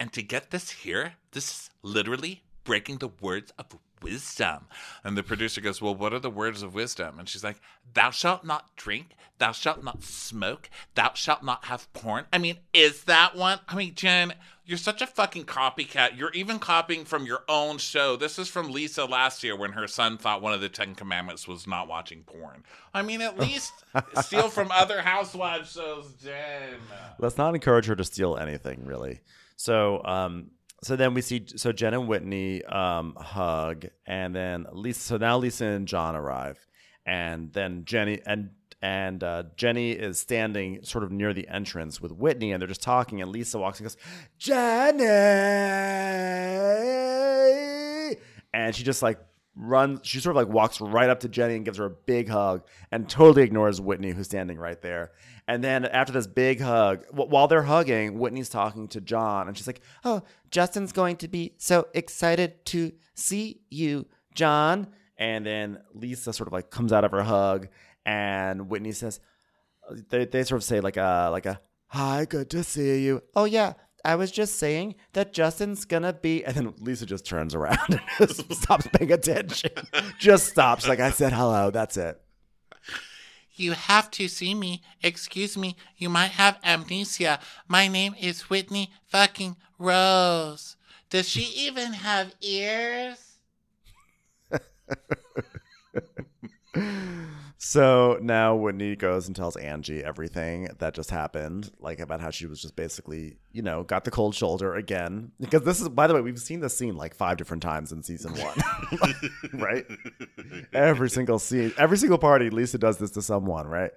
And 0.00 0.12
to 0.14 0.22
get 0.22 0.50
this 0.50 0.70
here, 0.70 1.14
this 1.32 1.50
is 1.50 1.70
literally 1.82 2.42
breaking 2.64 2.98
the 2.98 3.10
words 3.20 3.52
of 3.58 3.66
wisdom. 4.02 4.66
And 5.04 5.16
the 5.16 5.22
producer 5.22 5.60
goes, 5.60 5.80
Well, 5.80 5.94
what 5.94 6.12
are 6.12 6.18
the 6.18 6.30
words 6.30 6.62
of 6.62 6.74
wisdom? 6.74 7.18
And 7.18 7.28
she's 7.28 7.44
like, 7.44 7.60
Thou 7.94 8.10
shalt 8.10 8.44
not 8.44 8.74
drink, 8.76 9.16
thou 9.38 9.52
shalt 9.52 9.82
not 9.82 10.02
smoke, 10.02 10.70
thou 10.94 11.12
shalt 11.14 11.42
not 11.42 11.66
have 11.66 11.92
porn. 11.92 12.26
I 12.32 12.38
mean, 12.38 12.58
is 12.72 13.04
that 13.04 13.36
one? 13.36 13.60
I 13.68 13.76
mean, 13.76 13.94
Jen, 13.94 14.34
you're 14.64 14.78
such 14.78 15.00
a 15.00 15.06
fucking 15.06 15.44
copycat. 15.44 16.18
You're 16.18 16.32
even 16.32 16.58
copying 16.58 17.04
from 17.04 17.24
your 17.24 17.44
own 17.48 17.78
show. 17.78 18.16
This 18.16 18.38
is 18.38 18.48
from 18.48 18.72
Lisa 18.72 19.04
last 19.04 19.44
year 19.44 19.56
when 19.56 19.72
her 19.72 19.86
son 19.86 20.18
thought 20.18 20.42
one 20.42 20.52
of 20.52 20.60
the 20.60 20.68
Ten 20.68 20.94
Commandments 20.96 21.46
was 21.46 21.66
not 21.68 21.86
watching 21.86 22.22
porn. 22.24 22.64
I 22.92 23.02
mean, 23.02 23.20
at 23.20 23.38
least 23.38 23.72
steal 24.22 24.48
from 24.48 24.70
other 24.72 25.02
housewives 25.02 25.72
shows, 25.72 26.12
Jen. 26.22 26.80
Let's 27.18 27.38
not 27.38 27.54
encourage 27.54 27.86
her 27.86 27.94
to 27.94 28.04
steal 28.04 28.36
anything, 28.36 28.84
really. 28.84 29.20
So, 29.56 30.02
um, 30.04 30.50
so 30.82 30.96
then 30.96 31.14
we 31.14 31.22
see 31.22 31.46
so 31.56 31.72
Jen 31.72 31.94
and 31.94 32.08
Whitney 32.08 32.64
um, 32.64 33.14
hug, 33.16 33.86
and 34.06 34.34
then 34.34 34.66
Lisa. 34.72 35.00
So 35.00 35.16
now 35.16 35.38
Lisa 35.38 35.64
and 35.64 35.88
John 35.88 36.14
arrive, 36.14 36.66
and 37.06 37.52
then 37.52 37.84
Jenny 37.84 38.20
and 38.26 38.50
and 38.82 39.24
uh, 39.24 39.44
Jenny 39.56 39.92
is 39.92 40.18
standing 40.18 40.82
sort 40.82 41.02
of 41.02 41.10
near 41.10 41.32
the 41.32 41.48
entrance 41.48 42.00
with 42.00 42.12
Whitney, 42.12 42.52
and 42.52 42.60
they're 42.60 42.68
just 42.68 42.82
talking. 42.82 43.22
And 43.22 43.30
Lisa 43.30 43.58
walks 43.58 43.80
and 43.80 43.86
goes, 43.86 43.96
Jenny, 44.38 45.04
and 48.52 48.74
she 48.74 48.84
just 48.84 49.02
like 49.02 49.18
runs. 49.56 50.00
She 50.02 50.20
sort 50.20 50.36
of 50.36 50.46
like 50.46 50.54
walks 50.54 50.80
right 50.80 51.08
up 51.08 51.20
to 51.20 51.28
Jenny 51.28 51.56
and 51.56 51.64
gives 51.64 51.78
her 51.78 51.86
a 51.86 51.90
big 51.90 52.28
hug, 52.28 52.64
and 52.92 53.08
totally 53.08 53.42
ignores 53.42 53.80
Whitney, 53.80 54.10
who's 54.12 54.26
standing 54.26 54.58
right 54.58 54.80
there. 54.82 55.12
And 55.48 55.64
then 55.64 55.84
after 55.86 56.12
this 56.12 56.26
big 56.26 56.60
hug, 56.60 57.04
wh- 57.06 57.30
while 57.30 57.48
they're 57.48 57.62
hugging, 57.62 58.18
Whitney's 58.18 58.48
talking 58.48 58.88
to 58.88 59.00
John, 59.00 59.48
and 59.48 59.56
she's 59.56 59.66
like, 59.66 59.80
"Oh, 60.04 60.22
Justin's 60.50 60.92
going 60.92 61.16
to 61.16 61.28
be 61.28 61.54
so 61.56 61.88
excited 61.94 62.64
to 62.66 62.92
see 63.14 63.62
you, 63.70 64.06
John." 64.34 64.88
And 65.16 65.46
then 65.46 65.78
Lisa 65.94 66.32
sort 66.32 66.46
of 66.48 66.52
like 66.52 66.70
comes 66.70 66.92
out 66.92 67.04
of 67.04 67.12
her 67.12 67.22
hug, 67.22 67.68
and 68.04 68.68
Whitney 68.68 68.92
says, 68.92 69.20
"They 70.10 70.26
they 70.26 70.44
sort 70.44 70.58
of 70.60 70.64
say 70.64 70.80
like 70.80 70.96
a 70.96 71.28
like 71.32 71.46
a 71.46 71.60
hi, 71.88 72.26
good 72.26 72.50
to 72.50 72.62
see 72.62 73.04
you." 73.04 73.22
Oh 73.34 73.44
yeah. 73.44 73.74
I 74.04 74.14
was 74.14 74.30
just 74.30 74.56
saying 74.56 74.94
that 75.14 75.32
Justin's 75.32 75.84
gonna 75.84 76.12
be, 76.12 76.44
and 76.44 76.54
then 76.54 76.74
Lisa 76.80 77.06
just 77.06 77.26
turns 77.26 77.54
around 77.54 77.78
and 78.18 78.56
stops 78.56 78.86
paying 78.92 79.12
attention. 79.12 79.70
Just 80.18 80.48
stops, 80.48 80.86
like 80.86 81.00
I 81.00 81.10
said 81.10 81.32
hello. 81.32 81.70
That's 81.70 81.96
it. 81.96 82.20
You 83.54 83.72
have 83.72 84.10
to 84.12 84.28
see 84.28 84.54
me. 84.54 84.82
Excuse 85.02 85.56
me, 85.56 85.76
you 85.96 86.08
might 86.08 86.32
have 86.32 86.58
amnesia. 86.62 87.40
My 87.66 87.88
name 87.88 88.14
is 88.20 88.50
Whitney 88.50 88.92
fucking 89.06 89.56
Rose. 89.78 90.76
Does 91.10 91.28
she 91.28 91.66
even 91.66 91.94
have 91.94 92.34
ears? 92.40 93.38
So 97.68 98.16
now 98.22 98.54
Whitney 98.54 98.94
goes 98.94 99.26
and 99.26 99.34
tells 99.34 99.56
Angie 99.56 100.04
everything 100.04 100.68
that 100.78 100.94
just 100.94 101.10
happened, 101.10 101.72
like 101.80 101.98
about 101.98 102.20
how 102.20 102.30
she 102.30 102.46
was 102.46 102.62
just 102.62 102.76
basically, 102.76 103.38
you 103.50 103.60
know, 103.60 103.82
got 103.82 104.04
the 104.04 104.12
cold 104.12 104.36
shoulder 104.36 104.76
again. 104.76 105.32
Because 105.40 105.62
this 105.62 105.80
is, 105.80 105.88
by 105.88 106.06
the 106.06 106.14
way, 106.14 106.20
we've 106.20 106.38
seen 106.38 106.60
this 106.60 106.78
scene 106.78 106.96
like 106.96 107.12
five 107.12 107.38
different 107.38 107.64
times 107.64 107.90
in 107.90 108.04
season 108.04 108.34
one, 108.36 109.14
right? 109.54 109.84
Every 110.72 111.10
single 111.10 111.40
scene, 111.40 111.72
every 111.76 111.98
single 111.98 112.18
party, 112.18 112.50
Lisa 112.50 112.78
does 112.78 112.98
this 112.98 113.10
to 113.10 113.20
someone, 113.20 113.66
right? 113.66 113.90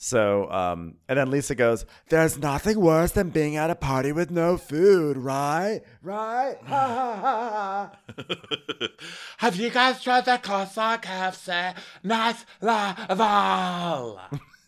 So, 0.00 0.48
um, 0.52 0.94
and 1.08 1.18
then 1.18 1.28
Lisa 1.28 1.56
goes, 1.56 1.84
"There's 2.08 2.38
nothing 2.38 2.80
worse 2.80 3.10
than 3.10 3.30
being 3.30 3.56
at 3.56 3.68
a 3.68 3.74
party 3.74 4.12
with 4.12 4.30
no 4.30 4.56
food, 4.56 5.16
right? 5.16 5.80
Right? 6.02 6.56
Ha 6.66 6.86
ha 6.86 7.16
ha 7.16 7.90
ha." 8.16 8.86
have 9.38 9.56
you 9.56 9.70
guys 9.70 10.00
tried 10.00 10.24
that 10.26 10.44
croissant 10.44 11.02
KFC? 11.02 11.74
Nice 12.04 12.46
laval. 12.60 14.20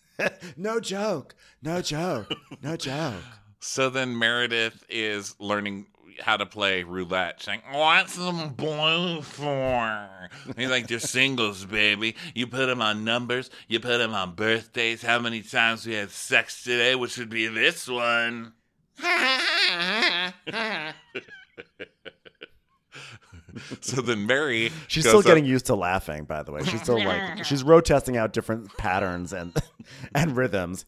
no 0.56 0.80
joke, 0.80 1.36
no 1.62 1.80
joke, 1.80 2.34
no 2.60 2.76
joke. 2.76 3.14
So 3.62 3.90
then 3.90 4.18
Meredith 4.18 4.86
is 4.88 5.34
learning 5.38 5.86
how 6.20 6.36
to 6.36 6.46
play 6.46 6.82
roulette. 6.82 7.36
She's 7.40 7.48
like, 7.48 7.62
what's 7.72 8.16
the 8.16 8.52
blue 8.56 9.22
for? 9.22 10.08
He's 10.56 10.70
like, 10.70 10.86
they're 10.88 10.98
singles, 10.98 11.64
baby. 11.64 12.16
You 12.34 12.46
put 12.46 12.66
them 12.66 12.80
on 12.82 13.04
numbers. 13.04 13.50
You 13.68 13.80
put 13.80 13.98
them 13.98 14.14
on 14.14 14.34
birthdays. 14.34 15.02
How 15.02 15.18
many 15.18 15.42
times 15.42 15.86
we 15.86 15.94
had 15.94 16.10
sex 16.10 16.62
today, 16.62 16.94
which 16.94 17.16
would 17.18 17.30
be 17.30 17.46
this 17.46 17.88
one. 17.88 18.52
so 23.80 24.00
then 24.00 24.26
Mary, 24.26 24.70
She's 24.88 25.04
goes 25.04 25.10
still 25.10 25.18
up- 25.20 25.26
getting 25.26 25.44
used 25.44 25.66
to 25.66 25.74
laughing, 25.74 26.24
by 26.24 26.42
the 26.42 26.52
way. 26.52 26.62
She's 26.64 26.82
still 26.82 27.02
like 27.02 27.44
she's 27.44 27.62
road 27.62 27.84
testing 27.84 28.16
out 28.16 28.32
different 28.32 28.76
patterns 28.76 29.32
and 29.32 29.56
and 30.14 30.36
rhythms. 30.36 30.84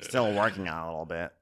still 0.00 0.32
working 0.34 0.68
on 0.68 0.82
it 0.84 0.86
a 0.86 0.90
little 0.90 1.04
bit. 1.06 1.32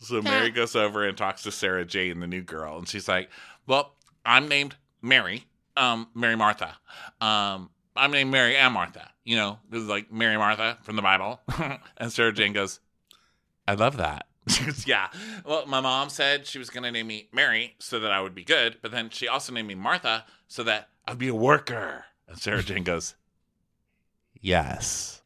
So 0.00 0.22
Mary 0.22 0.50
goes 0.50 0.76
over 0.76 1.06
and 1.06 1.16
talks 1.16 1.42
to 1.42 1.50
Sarah 1.50 1.84
Jane, 1.84 2.20
the 2.20 2.26
new 2.26 2.42
girl, 2.42 2.78
and 2.78 2.88
she's 2.88 3.08
like, 3.08 3.30
"Well, 3.66 3.96
I'm 4.24 4.48
named 4.48 4.76
Mary, 5.02 5.44
um, 5.76 6.08
Mary 6.14 6.36
Martha. 6.36 6.76
Um, 7.20 7.70
I'm 7.96 8.12
named 8.12 8.30
Mary 8.30 8.56
and 8.56 8.72
Martha. 8.72 9.10
You 9.24 9.36
know, 9.36 9.58
this 9.68 9.82
is 9.82 9.88
like 9.88 10.12
Mary 10.12 10.36
Martha 10.36 10.78
from 10.82 10.96
the 10.96 11.02
Bible." 11.02 11.40
and 11.96 12.12
Sarah 12.12 12.32
Jane 12.32 12.52
goes, 12.52 12.80
"I 13.66 13.74
love 13.74 13.96
that." 13.96 14.26
"Yeah. 14.86 15.08
Well, 15.44 15.66
my 15.66 15.80
mom 15.80 16.10
said 16.10 16.46
she 16.46 16.58
was 16.58 16.70
gonna 16.70 16.92
name 16.92 17.08
me 17.08 17.28
Mary 17.32 17.74
so 17.80 17.98
that 17.98 18.12
I 18.12 18.20
would 18.20 18.34
be 18.34 18.44
good, 18.44 18.78
but 18.80 18.92
then 18.92 19.10
she 19.10 19.26
also 19.26 19.52
named 19.52 19.68
me 19.68 19.74
Martha 19.74 20.24
so 20.46 20.62
that 20.62 20.90
I'd 21.06 21.18
be 21.18 21.28
a 21.28 21.34
worker." 21.34 22.04
And 22.28 22.38
Sarah 22.38 22.62
Jane 22.62 22.84
goes, 22.84 23.16
"Yes." 24.40 25.17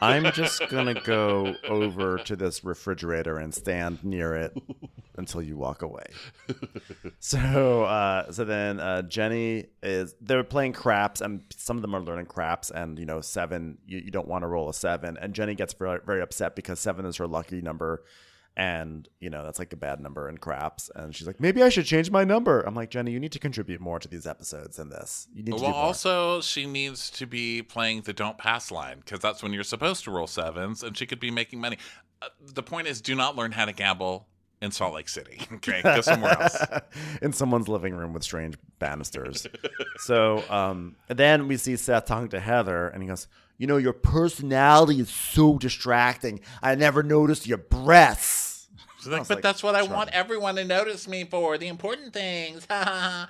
I'm 0.00 0.32
just 0.32 0.68
gonna 0.68 1.00
go 1.00 1.54
over 1.68 2.18
to 2.18 2.36
this 2.36 2.64
refrigerator 2.64 3.38
and 3.38 3.54
stand 3.54 4.04
near 4.04 4.34
it 4.36 4.56
until 5.16 5.42
you 5.42 5.56
walk 5.56 5.82
away. 5.82 6.06
So, 7.20 7.84
uh, 7.84 8.30
so 8.30 8.44
then 8.44 8.80
uh, 8.80 9.02
Jenny 9.02 9.66
is 9.82 10.14
they're 10.20 10.44
playing 10.44 10.72
craps, 10.72 11.20
and 11.20 11.42
some 11.56 11.76
of 11.76 11.82
them 11.82 11.94
are 11.94 12.00
learning 12.00 12.26
craps, 12.26 12.70
and 12.70 12.98
you 12.98 13.06
know 13.06 13.20
seven 13.20 13.78
you, 13.86 13.98
you 13.98 14.10
don't 14.10 14.28
want 14.28 14.42
to 14.42 14.46
roll 14.46 14.68
a 14.68 14.74
seven, 14.74 15.16
and 15.20 15.34
Jenny 15.34 15.54
gets 15.54 15.72
very 15.74 16.00
very 16.04 16.22
upset 16.22 16.54
because 16.54 16.78
seven 16.80 17.04
is 17.04 17.16
her 17.16 17.26
lucky 17.26 17.60
number. 17.60 18.04
And 18.58 19.08
you 19.20 19.30
know 19.30 19.44
that's 19.44 19.60
like 19.60 19.72
a 19.72 19.76
bad 19.76 20.00
number 20.00 20.28
in 20.28 20.36
craps, 20.36 20.90
and 20.96 21.14
she's 21.14 21.28
like, 21.28 21.38
"Maybe 21.38 21.62
I 21.62 21.68
should 21.68 21.86
change 21.86 22.10
my 22.10 22.24
number." 22.24 22.60
I'm 22.62 22.74
like, 22.74 22.90
"Jenny, 22.90 23.12
you 23.12 23.20
need 23.20 23.30
to 23.30 23.38
contribute 23.38 23.80
more 23.80 24.00
to 24.00 24.08
these 24.08 24.26
episodes 24.26 24.78
than 24.78 24.90
this. 24.90 25.28
You 25.32 25.44
need 25.44 25.52
to 25.52 25.62
Well, 25.62 25.66
do 25.66 25.68
more." 25.68 25.76
also, 25.76 26.40
she 26.40 26.66
needs 26.66 27.08
to 27.10 27.24
be 27.26 27.62
playing 27.62 28.00
the 28.02 28.12
don't 28.12 28.36
pass 28.36 28.72
line 28.72 28.98
because 28.98 29.20
that's 29.20 29.44
when 29.44 29.52
you're 29.52 29.62
supposed 29.62 30.02
to 30.04 30.10
roll 30.10 30.26
sevens, 30.26 30.82
and 30.82 30.96
she 30.96 31.06
could 31.06 31.20
be 31.20 31.30
making 31.30 31.60
money. 31.60 31.78
Uh, 32.20 32.30
the 32.52 32.64
point 32.64 32.88
is, 32.88 33.00
do 33.00 33.14
not 33.14 33.36
learn 33.36 33.52
how 33.52 33.64
to 33.64 33.72
gamble 33.72 34.26
in 34.60 34.72
Salt 34.72 34.92
Lake 34.92 35.08
City. 35.08 35.40
Okay, 35.52 35.80
go 35.80 36.00
somewhere 36.00 36.36
else. 36.42 36.56
in 37.22 37.32
someone's 37.32 37.68
living 37.68 37.94
room 37.94 38.12
with 38.12 38.24
strange 38.24 38.56
banisters. 38.80 39.46
so 39.98 40.42
um, 40.50 40.96
then 41.06 41.46
we 41.46 41.56
see 41.58 41.76
Seth 41.76 42.06
talking 42.06 42.28
to 42.30 42.40
Heather, 42.40 42.88
and 42.88 43.04
he 43.04 43.08
goes, 43.08 43.28
"You 43.56 43.68
know, 43.68 43.76
your 43.76 43.92
personality 43.92 44.98
is 44.98 45.10
so 45.10 45.58
distracting. 45.58 46.40
I 46.60 46.74
never 46.74 47.04
noticed 47.04 47.46
your 47.46 47.58
breasts." 47.58 48.46
Like, 49.10 49.28
but 49.28 49.36
like, 49.36 49.42
that's 49.42 49.62
what 49.62 49.74
I 49.74 49.82
want 49.82 50.10
everyone 50.10 50.56
to 50.56 50.64
notice 50.64 51.08
me 51.08 51.24
for 51.24 51.58
the 51.58 51.68
important 51.68 52.12
things. 52.12 52.66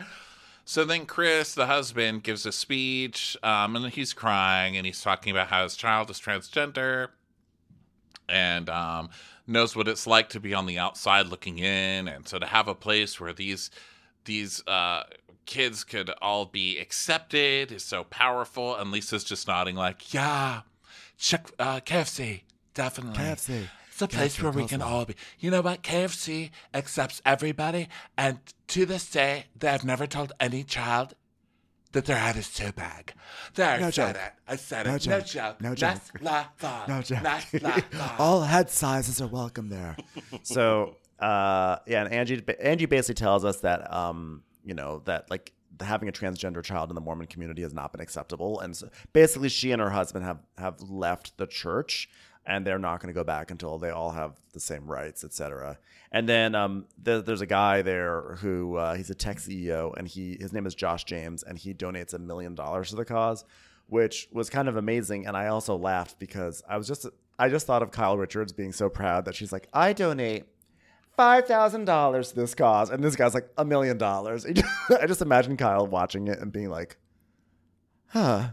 so 0.65 0.85
then 0.85 1.07
Chris, 1.07 1.55
the 1.55 1.67
husband, 1.67 2.23
gives 2.23 2.47
a 2.47 2.53
speech, 2.53 3.37
um, 3.43 3.77
and 3.77 3.87
he's 3.87 4.13
crying, 4.13 4.77
and 4.77 4.87
he's 4.87 5.03
talking 5.03 5.31
about 5.31 5.49
how 5.49 5.63
his 5.63 5.77
child 5.77 6.11
is 6.11 6.21
transgender, 6.21 7.09
and 8.29 8.69
um, 8.69 9.11
knows 9.47 9.75
what 9.75 9.89
it's 9.89 10.07
like 10.07 10.29
to 10.31 10.41
be 10.41 10.55
on 10.55 10.67
the 10.67 10.79
outside 10.79 11.27
looking 11.27 11.59
in, 11.59 12.09
and 12.09 12.29
so 12.29 12.39
to 12.39 12.47
have 12.47 12.69
a 12.69 12.75
place 12.75 13.21
where 13.21 13.33
these 13.33 13.71
these 14.25 14.63
uh, 14.67 15.05
kids 15.49 15.83
could 15.83 16.11
all 16.21 16.45
be 16.45 16.79
accepted 16.79 17.73
is 17.73 17.83
so 17.83 18.05
powerful. 18.05 18.77
And 18.77 18.93
Lisa's 18.93 19.25
just 19.25 19.49
nodding, 19.49 19.75
like, 19.75 20.13
yeah, 20.13 20.61
check 21.17 21.51
uh, 21.59 21.81
KFC, 21.81 22.43
definitely. 22.75 23.19
KFC. 23.19 23.69
It's 24.01 24.15
a 24.15 24.17
place 24.17 24.41
where 24.41 24.53
we 24.53 24.65
can 24.65 24.81
all 24.81 25.05
be. 25.07 25.17
You 25.41 25.51
know 25.51 25.61
what? 25.61 25.83
KFC 25.83 26.51
accepts 26.73 27.21
everybody, 27.27 27.89
and 28.17 28.39
to 28.69 28.87
this 28.87 29.11
day, 29.11 29.47
they 29.59 29.67
have 29.67 29.83
never 29.85 30.07
told 30.07 30.33
any 30.39 30.63
child 30.63 31.15
that 31.91 32.05
their 32.05 32.17
head 32.17 32.37
is 32.37 32.49
too 32.55 32.71
big. 32.77 33.13
There, 33.57 33.69
I 33.69 33.79
No 33.81 33.91
said 33.91 34.15
joke. 34.15 34.23
it. 34.25 34.33
I 34.47 34.55
said 34.57 34.87
No 34.87 34.95
it. 34.95 35.07
No 35.09 35.19
joke. 35.21 35.27
joke. 35.27 35.61
No 35.61 35.75
joke. 35.75 35.99
la. 36.21 36.45
No 36.87 37.03
joke. 37.03 37.23
La. 37.61 38.13
All 38.21 38.43
head 38.43 38.71
sizes 38.71 39.21
are 39.21 39.27
welcome 39.27 39.69
there. 39.69 39.97
so 40.45 40.95
uh 41.19 41.79
yeah 41.89 42.05
and 42.05 42.13
angie 42.15 42.41
angie 42.61 42.87
basically 42.87 43.17
tells 43.17 43.45
us 43.45 43.59
that 43.63 43.93
um 43.93 44.45
you 44.65 44.73
know 44.75 45.03
that 45.05 45.29
like 45.29 45.53
having 45.81 46.09
a 46.09 46.13
transgender 46.13 46.63
child 46.63 46.91
in 46.91 46.95
the 46.95 47.01
mormon 47.01 47.27
community 47.27 47.63
has 47.63 47.75
not 47.75 47.91
been 47.91 48.01
acceptable 48.01 48.61
and 48.61 48.77
so 48.77 48.89
basically 49.13 49.49
she 49.49 49.73
and 49.73 49.83
her 49.83 49.91
husband 49.91 50.25
have 50.25 50.39
have 50.59 50.81
left 50.83 51.37
the 51.37 51.47
church 51.49 52.09
and 52.49 52.67
they're 52.67 52.79
not 52.79 53.01
going 53.01 53.13
to 53.13 53.19
go 53.19 53.23
back 53.23 53.53
until 53.53 53.79
they 53.79 53.91
all 53.91 54.11
have 54.11 54.41
the 54.53 54.61
same 54.61 54.87
rights 54.87 55.23
etc 55.23 55.79
and 56.11 56.29
then 56.29 56.55
um 56.55 56.87
there, 57.01 57.23
there's 57.23 57.41
a 57.41 57.47
guy 57.47 57.83
there 57.83 58.37
who 58.41 58.77
uh, 58.77 58.95
he's 58.95 59.11
a 59.11 59.15
tech 59.15 59.37
ceo 59.37 59.97
and 59.97 60.09
he 60.09 60.37
his 60.41 60.53
name 60.53 60.67
is 60.67 60.75
josh 60.75 61.05
james 61.05 61.43
and 61.45 61.59
he 61.59 61.73
donates 61.73 62.15
a 62.15 62.19
million 62.19 62.55
dollars 62.55 62.91
to 62.91 62.97
the 62.97 63.05
cause 63.05 63.45
which 63.87 64.29
was 64.33 64.51
kind 64.51 64.69
of 64.69 64.77
amazing 64.77 65.27
and 65.27 65.37
i 65.37 65.47
also 65.47 65.77
laughed 65.77 66.19
because 66.19 66.63
i 66.69 66.77
was 66.77 66.89
just 66.89 67.07
i 67.39 67.49
just 67.49 67.67
thought 67.67 67.83
of 67.83 67.93
kyle 67.93 68.19
richards 68.19 68.53
being 68.53 68.73
so 68.73 68.89
proud 68.89 69.25
that 69.25 69.35
she's 69.35 69.53
like 69.53 69.69
i 69.73 69.93
donate 69.93 70.47
five 71.19 71.47
thousand 71.47 71.85
dollars 71.85 72.29
to 72.31 72.37
this 72.37 72.55
cause, 72.55 72.91
and 72.91 73.03
this 73.03 73.17
guy's 73.17 73.35
like 73.35 73.51
a 73.59 73.65
million 73.65 73.99
dollars. 73.99 74.47
I 74.89 75.07
just 75.07 75.21
imagine 75.21 75.57
Kyle 75.57 75.87
watching 75.87 76.29
it 76.29 76.39
and 76.39 76.53
being 76.53 76.71
like, 76.71 76.97
"Huh." 78.09 78.51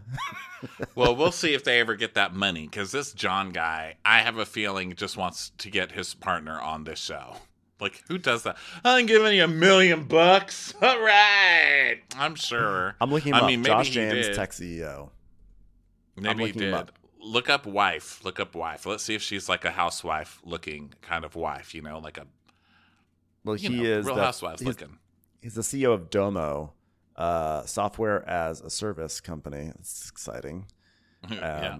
well, 0.94 1.14
we'll 1.14 1.32
see 1.32 1.54
if 1.54 1.64
they 1.64 1.80
ever 1.80 1.94
get 1.96 2.14
that 2.14 2.34
money 2.34 2.64
because 2.66 2.92
this 2.92 3.12
John 3.12 3.50
guy, 3.50 3.96
I 4.04 4.18
have 4.20 4.38
a 4.38 4.46
feeling, 4.46 4.94
just 4.94 5.16
wants 5.16 5.50
to 5.58 5.70
get 5.70 5.92
his 5.92 6.14
partner 6.14 6.60
on 6.60 6.84
this 6.84 6.98
show. 6.98 7.36
Like, 7.78 8.02
who 8.08 8.16
does 8.16 8.42
that? 8.44 8.56
I'm 8.84 9.04
giving 9.06 9.36
you 9.36 9.44
a 9.44 9.48
million 9.48 10.04
bucks. 10.04 10.72
All 10.82 11.00
right. 11.00 11.98
I'm 12.16 12.34
sure. 12.34 12.96
I'm 13.00 13.10
looking 13.10 13.30
him 13.34 13.34
I 13.34 13.40
up. 13.40 13.46
mean, 13.46 13.60
maybe 13.60 13.68
Josh 13.70 13.88
he 13.88 13.92
James, 13.94 14.26
did. 14.28 14.34
tech 14.34 14.52
CEO. 14.52 15.10
Maybe 16.16 16.28
he 16.38 16.46
looking 16.46 16.62
him 16.62 16.70
did. 16.70 16.74
up. 16.74 16.92
Look 17.20 17.50
up 17.50 17.66
wife. 17.66 18.24
Look 18.24 18.40
up 18.40 18.54
wife. 18.54 18.86
Let's 18.86 19.02
see 19.04 19.14
if 19.14 19.20
she's 19.22 19.48
like 19.48 19.64
a 19.66 19.70
housewife 19.72 20.40
looking 20.44 20.94
kind 21.02 21.24
of 21.24 21.34
wife, 21.36 21.74
you 21.74 21.82
know, 21.82 21.98
like 21.98 22.16
a 22.16 22.26
Well, 23.44 23.56
you 23.56 23.68
he 23.70 23.76
know, 23.82 23.82
is 23.98 24.06
real 24.06 24.14
the, 24.14 24.22
housewives 24.22 24.60
he's, 24.60 24.68
looking. 24.68 24.98
he's 25.42 25.54
the 25.54 25.62
CEO 25.62 25.92
of 25.92 26.08
Domo, 26.08 26.72
uh, 27.16 27.64
software 27.64 28.28
as 28.28 28.60
a 28.60 28.70
service 28.70 29.20
company. 29.20 29.72
It's 29.78 30.08
exciting. 30.10 30.66
Um, 31.28 31.38
yeah. 31.40 31.76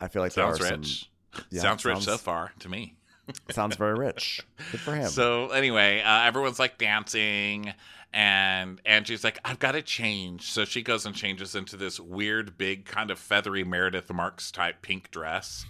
I 0.00 0.08
feel 0.08 0.22
like 0.22 0.30
Sounds 0.32 0.58
there 0.60 0.68
are 0.68 0.76
rich. 0.76 1.10
some. 1.34 1.44
yeah, 1.50 1.62
sounds 1.62 1.84
rich 1.84 2.02
so 2.04 2.16
far 2.16 2.52
to 2.60 2.68
me. 2.68 2.94
Sounds 3.50 3.74
very 3.76 3.94
rich. 3.98 4.40
Good 4.70 4.80
for 4.80 4.94
him. 4.94 5.08
So 5.08 5.48
anyway, 5.48 6.00
uh, 6.02 6.22
everyone's 6.24 6.58
like 6.60 6.78
dancing, 6.78 7.72
and 8.12 8.80
Angie's 8.84 9.24
like, 9.24 9.40
"I've 9.44 9.58
got 9.58 9.72
to 9.72 9.82
change." 9.82 10.52
So 10.52 10.64
she 10.64 10.82
goes 10.82 11.06
and 11.06 11.14
changes 11.16 11.54
into 11.56 11.76
this 11.76 11.98
weird, 11.98 12.56
big, 12.58 12.84
kind 12.84 13.10
of 13.10 13.18
feathery 13.18 13.64
Meredith 13.64 14.12
Marks 14.12 14.52
type 14.52 14.82
pink 14.82 15.10
dress. 15.10 15.64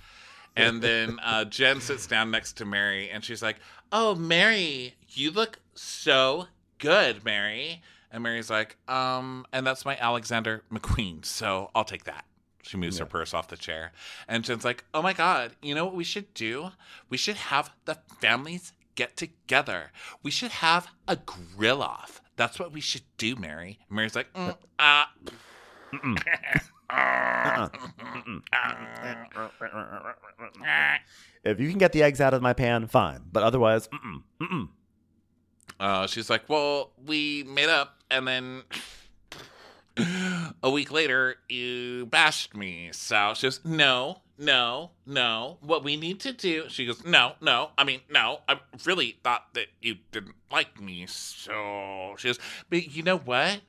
And 0.57 0.83
then 0.83 1.19
uh, 1.25 1.45
Jen 1.47 1.81
sits 1.81 2.07
down 2.07 2.31
next 2.31 2.55
to 2.59 2.65
Mary, 2.67 3.09
and 3.09 3.25
she's 3.25 3.41
like, 3.43 3.57
"Oh, 3.93 4.15
Mary, 4.17 4.97
you 5.11 5.31
look 5.31 5.61
so 5.75 6.49
good, 6.79 7.25
Mary." 7.25 7.81
And 8.15 8.23
Mary's 8.23 8.49
like, 8.49 8.77
"Um," 8.89 9.45
and 9.53 9.67
that's 9.67 9.85
my 9.85 9.99
Alexander 9.99 10.63
McQueen, 10.73 11.25
so 11.25 11.71
I'll 11.75 11.85
take 11.85 12.05
that. 12.05 12.25
She 12.63 12.77
moves 12.77 12.99
her 12.99 13.07
purse 13.07 13.35
off 13.35 13.49
the 13.49 13.57
chair. 13.57 13.93
And 14.27 14.43
Jen's 14.43 14.65
like, 14.65 14.85
oh 14.95 15.03
my 15.03 15.13
God, 15.13 15.53
you 15.61 15.75
know 15.75 15.85
what 15.85 15.95
we 15.95 16.05
should 16.05 16.33
do? 16.33 16.71
We 17.11 17.19
should 17.19 17.37
have 17.37 17.71
the 17.85 17.99
families 18.21 18.73
get 18.95 19.19
together. 19.19 19.93
We 20.23 20.31
should 20.31 20.51
have 20.51 20.89
a 21.07 21.17
grill 21.17 21.83
off. 21.83 22.23
That's 22.37 22.59
what 22.59 22.73
we 22.73 22.81
should 22.81 23.03
do, 23.19 23.37
Mary. 23.37 23.81
And 23.89 23.97
Mary's 23.97 24.17
like, 24.17 24.33
mm, 24.33 24.57
uh, 24.79 25.05
if 31.45 31.61
you 31.61 31.69
can 31.69 31.79
get 31.79 31.93
the 31.93 32.03
eggs 32.03 32.21
out 32.21 32.35
of 32.35 32.43
my 32.43 32.53
pan, 32.53 32.87
fine. 32.87 33.23
But 33.31 33.43
otherwise, 33.43 33.89
mm-mm, 33.89 34.23
mm-mm. 34.41 34.69
Uh, 35.81 36.07
she's 36.07 36.31
like, 36.31 36.49
well, 36.49 36.91
we 37.07 37.45
made 37.45 37.69
up 37.69 38.03
and 38.11 38.27
then 38.27 38.63
a 40.63 40.71
week 40.71 40.91
later 40.91 41.37
you 41.49 42.07
bashed 42.07 42.57
me. 42.57 42.91
So 42.93 43.33
she 43.35 43.47
goes, 43.47 43.61
no, 43.65 44.23
no, 44.39 44.91
no. 45.07 45.59
What 45.61 45.85
we 45.85 45.97
need 45.97 46.21
to 46.21 46.33
do, 46.33 46.65
she 46.69 46.87
goes, 46.87 47.05
no, 47.05 47.33
no. 47.41 47.71
I 47.79 47.85
mean, 47.85 48.01
no. 48.11 48.41
I 48.49 48.59
really 48.85 49.19
thought 49.23 49.55
that 49.55 49.67
you 49.81 49.97
didn't 50.13 50.35
like 50.51 50.81
me. 50.81 51.07
So 51.07 52.15
she 52.19 52.29
goes, 52.29 52.39
but 52.71 52.95
you 52.95 53.03
know 53.03 53.19
what? 53.19 53.61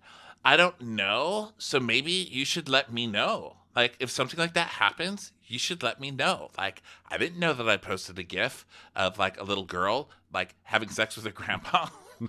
I 0.43 0.57
don't 0.57 0.79
know. 0.81 1.51
So 1.57 1.79
maybe 1.79 2.11
you 2.11 2.45
should 2.45 2.69
let 2.69 2.91
me 2.91 3.07
know. 3.07 3.57
Like, 3.75 3.97
if 3.99 4.09
something 4.09 4.39
like 4.39 4.53
that 4.53 4.67
happens, 4.67 5.31
you 5.45 5.59
should 5.59 5.83
let 5.83 5.99
me 5.99 6.11
know. 6.11 6.49
Like, 6.57 6.81
I 7.09 7.17
didn't 7.17 7.39
know 7.39 7.53
that 7.53 7.67
I 7.67 7.77
posted 7.77 8.17
a 8.17 8.23
GIF 8.23 8.65
of 8.95 9.19
like 9.19 9.39
a 9.39 9.43
little 9.43 9.65
girl 9.65 10.09
like 10.33 10.55
having 10.63 10.89
sex 10.89 11.15
with 11.15 11.25
her 11.25 11.31
grandpa. 11.31 11.87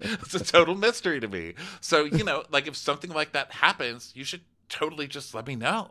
it's 0.00 0.34
a 0.34 0.44
total 0.44 0.74
mystery 0.74 1.20
to 1.20 1.28
me. 1.28 1.54
So, 1.80 2.04
you 2.04 2.24
know, 2.24 2.44
like 2.50 2.66
if 2.66 2.76
something 2.76 3.10
like 3.10 3.32
that 3.32 3.52
happens, 3.52 4.12
you 4.14 4.24
should 4.24 4.42
totally 4.68 5.06
just 5.06 5.34
let 5.34 5.46
me 5.46 5.56
know. 5.56 5.90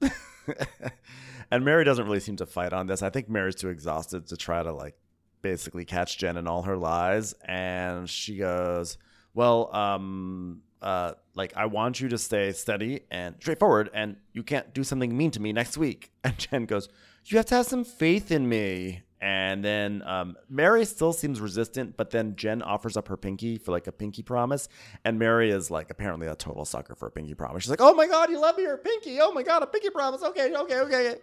and 1.50 1.64
Mary 1.64 1.84
doesn't 1.84 2.04
really 2.04 2.20
seem 2.20 2.36
to 2.36 2.46
fight 2.46 2.72
on 2.72 2.86
this. 2.86 3.02
I 3.02 3.10
think 3.10 3.28
Mary's 3.28 3.56
too 3.56 3.68
exhausted 3.68 4.26
to 4.28 4.36
try 4.36 4.62
to 4.62 4.72
like 4.72 4.94
basically 5.42 5.84
catch 5.84 6.18
Jen 6.18 6.36
in 6.36 6.46
all 6.46 6.62
her 6.62 6.76
lies. 6.76 7.34
And 7.44 8.08
she 8.08 8.36
goes, 8.38 8.98
Well, 9.34 9.74
um, 9.74 10.62
uh, 10.82 11.12
like 11.34 11.52
I 11.56 11.66
want 11.66 12.00
you 12.00 12.08
to 12.08 12.18
stay 12.18 12.52
steady 12.52 13.02
and 13.10 13.36
straightforward, 13.40 13.88
and 13.94 14.16
you 14.32 14.42
can't 14.42 14.74
do 14.74 14.84
something 14.84 15.16
mean 15.16 15.30
to 15.30 15.40
me 15.40 15.52
next 15.52 15.76
week. 15.78 16.10
And 16.24 16.36
Jen 16.38 16.66
goes, 16.66 16.88
You 17.26 17.36
have 17.38 17.46
to 17.46 17.54
have 17.56 17.66
some 17.66 17.84
faith 17.84 18.30
in 18.30 18.48
me. 18.48 19.02
And 19.20 19.64
then 19.64 20.02
um, 20.04 20.36
Mary 20.48 20.84
still 20.84 21.12
seems 21.12 21.40
resistant, 21.40 21.96
but 21.96 22.10
then 22.10 22.34
Jen 22.34 22.60
offers 22.60 22.96
up 22.96 23.06
her 23.06 23.16
pinky 23.16 23.56
for 23.56 23.70
like 23.70 23.86
a 23.86 23.92
pinky 23.92 24.22
promise. 24.22 24.68
And 25.04 25.16
Mary 25.16 25.50
is 25.52 25.70
like 25.70 25.90
apparently 25.90 26.26
a 26.26 26.34
total 26.34 26.64
sucker 26.64 26.96
for 26.96 27.06
a 27.06 27.10
pinky 27.12 27.34
promise. 27.34 27.62
She's 27.62 27.70
like, 27.70 27.80
Oh 27.80 27.94
my 27.94 28.08
God, 28.08 28.30
you 28.30 28.40
love 28.40 28.56
me, 28.56 28.64
your 28.64 28.78
pinky. 28.78 29.20
Oh 29.20 29.30
my 29.32 29.44
God, 29.44 29.62
a 29.62 29.66
pinky 29.68 29.90
promise. 29.90 30.24
Okay, 30.24 30.52
okay, 30.56 30.80
okay. 30.80 31.14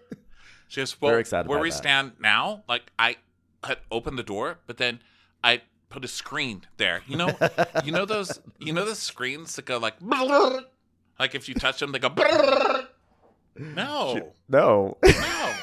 She 0.70 0.80
goes, 0.80 0.99
Well, 1.01 1.12
Very 1.12 1.22
excited 1.22 1.49
where 1.49 1.60
we 1.60 1.72
that. 1.72 1.76
stand 1.76 2.12
now, 2.22 2.64
like 2.70 2.89
I 2.97 3.18
had 3.66 3.80
opened 3.91 4.18
the 4.18 4.24
door, 4.24 4.60
but 4.66 4.78
then 4.78 4.99
I 5.43 5.62
put 5.90 6.06
a 6.06 6.08
screen 6.08 6.62
there. 6.78 7.02
You 7.08 7.18
know, 7.18 7.30
you 7.84 7.92
know 7.92 8.06
those, 8.06 8.40
you 8.60 8.74
know 8.74 8.86
those 8.86 9.00
screens 9.00 9.56
that 9.56 9.66
go 9.66 9.78
like, 9.78 9.96
like 11.20 11.36
if 11.36 11.50
you 11.50 11.56
touch 11.56 11.80
them, 11.80 11.92
they 11.92 12.00
go. 12.00 12.10
No, 13.58 14.32
No. 14.48 14.98
no. 15.02 15.54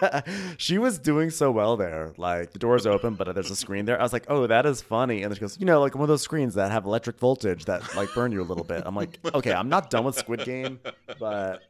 she 0.56 0.78
was 0.78 0.98
doing 0.98 1.28
so 1.28 1.50
well 1.50 1.76
there. 1.76 2.14
Like 2.16 2.52
the 2.52 2.58
door's 2.58 2.86
open, 2.86 3.14
but 3.14 3.34
there's 3.34 3.50
a 3.50 3.56
screen 3.56 3.84
there. 3.84 3.98
I 3.98 4.02
was 4.02 4.12
like, 4.12 4.24
"Oh, 4.28 4.46
that 4.46 4.64
is 4.64 4.80
funny." 4.80 5.22
And 5.22 5.34
she 5.34 5.40
goes, 5.40 5.58
"You 5.60 5.66
know, 5.66 5.80
like 5.80 5.94
one 5.94 6.02
of 6.02 6.08
those 6.08 6.22
screens 6.22 6.54
that 6.54 6.70
have 6.70 6.86
electric 6.86 7.18
voltage 7.18 7.66
that 7.66 7.94
like 7.94 8.08
burn 8.14 8.32
you 8.32 8.40
a 8.40 8.44
little 8.44 8.64
bit." 8.64 8.84
I'm 8.86 8.94
like, 8.96 9.18
"Okay, 9.34 9.52
I'm 9.52 9.68
not 9.68 9.90
done 9.90 10.04
with 10.04 10.14
Squid 10.14 10.44
Game, 10.46 10.80
but 11.18 11.62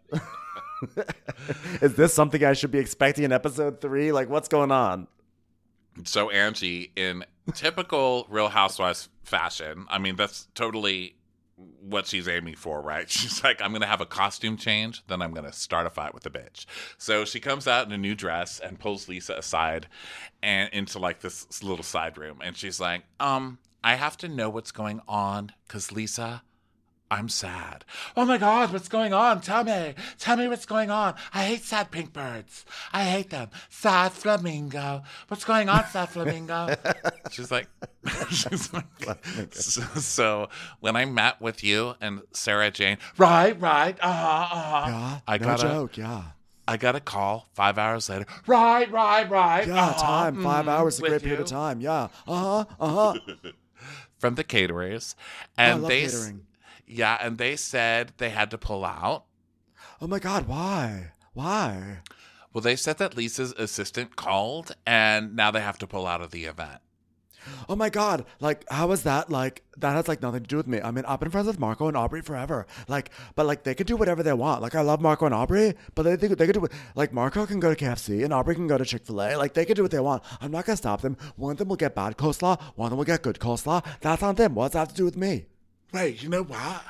is 1.81 1.95
this 1.95 2.13
something 2.15 2.45
I 2.45 2.53
should 2.53 2.71
be 2.71 2.79
expecting 2.79 3.25
in 3.25 3.33
episode 3.33 3.81
three? 3.81 4.13
Like, 4.13 4.29
what's 4.29 4.49
going 4.49 4.71
on?" 4.71 5.09
So 6.05 6.31
Angie, 6.31 6.93
in 6.95 7.25
typical 7.55 8.27
Real 8.29 8.49
Housewives 8.49 9.09
fashion, 9.23 9.87
I 9.89 9.99
mean 9.99 10.17
that's 10.17 10.49
totally 10.55 11.17
what 11.81 12.07
she's 12.07 12.29
aiming 12.29 12.57
for, 12.57 12.81
right? 12.81 13.09
She's 13.11 13.45
like, 13.45 13.61
I'm 13.63 13.73
gonna 13.73 13.87
have 13.87 14.01
a 14.01 14.07
costume 14.07 14.57
change, 14.57 15.03
then 15.07 15.23
I'm 15.23 15.33
gonna 15.33 15.53
start 15.53 15.87
a 15.87 15.91
fight 15.91 16.15
with 16.15 16.23
the 16.23 16.31
bitch. 16.31 16.67
So 16.99 17.25
she 17.25 17.41
comes 17.41 17.69
out 17.69 17.87
in 17.87 17.93
a 17.93 17.99
new 17.99 18.15
dress 18.15 18.59
and 18.61 18.79
pulls 18.79 19.09
Lisa 19.09 19.35
aside 19.35 19.87
and 20.43 20.71
into 20.73 20.99
like 20.99 21.21
this 21.21 21.63
little 21.63 21.85
side 21.85 22.19
room, 22.19 22.41
and 22.43 22.57
she's 22.57 22.81
like, 22.81 23.05
um, 23.21 23.59
I 23.85 23.97
have 23.97 24.17
to 24.19 24.29
know 24.29 24.49
what's 24.49 24.73
going 24.73 25.01
on, 25.09 25.53
cause 25.69 25.93
Lisa. 25.93 26.43
I'm 27.13 27.29
sad. 27.29 27.85
Oh 28.17 28.25
my 28.25 28.39
God, 28.39 28.73
what's 28.73 28.89
going 28.89 29.13
on? 29.13 29.43
Tell 29.43 29.65
me. 29.65 29.95
Tell 30.19 30.37
me 30.39 30.49
what's 30.49 30.65
going 30.65 30.91
on. 30.91 31.15
I 31.35 31.45
hate 31.45 31.63
sad 31.63 31.91
pink 31.91 32.13
birds. 32.15 32.65
I 32.91 33.05
hate 33.05 33.29
them. 33.29 33.51
Sad 33.69 34.13
flamingo. 34.13 35.03
What's 35.29 35.45
going 35.45 35.69
on, 35.69 35.85
sad 35.89 36.09
flamingo? 36.09 36.75
She's 37.31 37.51
like, 37.51 37.69
she's 38.31 38.73
like 38.73 38.87
so, 39.55 39.83
so 40.01 40.49
when 40.81 40.97
I 40.97 41.05
met 41.05 41.41
with 41.41 41.63
you 41.63 41.95
and 42.01 42.23
Sarah 42.33 42.71
Jane, 42.71 42.97
right, 43.19 43.61
right. 43.61 43.97
Uh 44.01 44.13
huh, 44.13 44.57
uh 44.57 44.61
huh. 44.63 44.89
Yeah, 44.89 45.19
I 45.29 45.37
no 45.39 45.45
gotta- 45.45 45.63
joke. 45.69 45.97
Yeah, 45.99 46.23
I 46.67 46.77
got 46.79 46.97
a 46.97 47.01
call 47.01 47.49
five 47.55 47.77
hours 47.79 48.09
later. 48.09 48.25
Right, 48.47 48.91
right, 48.91 49.29
right. 49.31 49.67
yeah. 49.69 49.87
uh-huh. 49.89 50.03
Time, 50.03 50.43
five 50.43 50.65
Mm, 50.65 50.69
hours, 50.69 50.95
is 50.95 51.01
a 51.01 51.09
great 51.09 51.21
period 51.23 51.39
you. 51.41 51.45
of 51.45 51.51
time. 51.51 51.81
Yeah. 51.83 52.09
Uh 52.27 52.65
huh. 52.65 52.65
Uh 52.81 53.13
huh. 53.13 53.53
from 54.19 54.35
the 54.37 54.45
caterers, 54.45 55.15
I 55.59 55.65
and 55.65 55.85
they 55.85 56.03
catering. 56.07 56.47
Yeah, 56.87 57.19
and 57.21 57.39
they 57.39 57.57
said 57.57 58.13
they 58.19 58.31
had 58.31 58.51
to 58.51 58.59
pull 58.59 58.85
out. 58.85 59.25
Oh 60.01 60.07
my 60.07 60.19
God, 60.19 60.47
why? 60.49 61.13
Why? 61.33 61.99
Well, 62.53 62.63
they 62.63 62.77
said 62.77 62.99
that 62.99 63.17
Lisa's 63.17 63.53
assistant 63.57 64.17
called, 64.17 64.73
and 64.87 65.35
now 65.35 65.51
they 65.51 65.61
have 65.61 65.79
to 65.79 65.87
pull 65.87 66.07
out 66.07 66.21
of 66.21 66.31
the 66.31 66.45
event. 66.45 66.81
Oh 67.69 67.77
my 67.77 67.91
god, 67.91 68.25
like 68.41 68.65
how 68.71 68.93
is 68.93 69.03
that 69.03 69.31
like 69.31 69.63
that 69.79 69.95
has 69.95 70.07
like 70.07 70.23
nothing 70.23 70.43
to 70.43 70.49
do 70.49 70.57
with 70.57 70.67
me. 70.67 70.81
I 70.81 70.91
mean, 70.91 71.05
I've 71.07 71.21
been 71.21 71.31
friends 71.31 71.47
with 71.47 71.59
Marco 71.59 71.89
and 71.89 71.97
Aubrey 71.97 72.21
forever. 72.21 72.67
Like, 72.89 73.11
but 73.35 73.47
like 73.47 73.65
they 73.65 73.75
can 73.75 73.87
do 73.87 73.97
whatever 73.97 74.23
they 74.23 74.33
want. 74.33 74.63
Like 74.63 74.75
I 74.75 74.83
love 74.83 75.01
Marco 75.01 75.27
and 75.27 75.35
Aubrey, 75.35 75.75
but 75.95 76.05
they 76.05 76.17
they, 76.17 76.29
they 76.29 76.47
could 76.47 76.55
do 76.55 76.65
it. 76.65 76.73
Like 76.95 77.13
Marco 77.13 77.47
can 77.47 77.59
go 77.61 77.75
to 77.75 77.85
KFC 77.85 78.25
and 78.25 78.33
Aubrey 78.33 78.55
can 78.55 78.67
go 78.67 78.79
to 78.79 78.85
Chick 78.85 79.07
Fil 79.07 79.21
A. 79.23 79.37
Like 79.37 79.55
they 79.55 79.65
can 79.65 79.75
do 79.75 79.83
what 79.83 79.91
they 79.91 80.01
want. 80.01 80.23
I'm 80.41 80.51
not 80.51 80.67
gonna 80.67 80.77
stop 80.77 81.01
them. 81.01 81.17
One 81.37 81.53
of 81.53 81.59
them 81.59 81.69
will 81.69 81.77
get 81.77 81.95
bad 81.95 82.17
coleslaw. 82.17 82.61
One 82.77 82.87
of 82.87 82.91
them 82.91 82.99
will 82.99 83.05
get 83.05 83.23
good 83.23 83.39
coleslaw. 83.39 83.85
That's 84.01 84.23
on 84.23 84.37
them. 84.37 84.55
What's 84.55 84.75
that 84.75 84.81
have 84.81 84.89
to 84.89 84.95
do 84.95 85.05
with 85.05 85.17
me? 85.17 85.47
Wait, 85.93 86.23
you 86.23 86.29
know 86.29 86.43
what? 86.43 86.83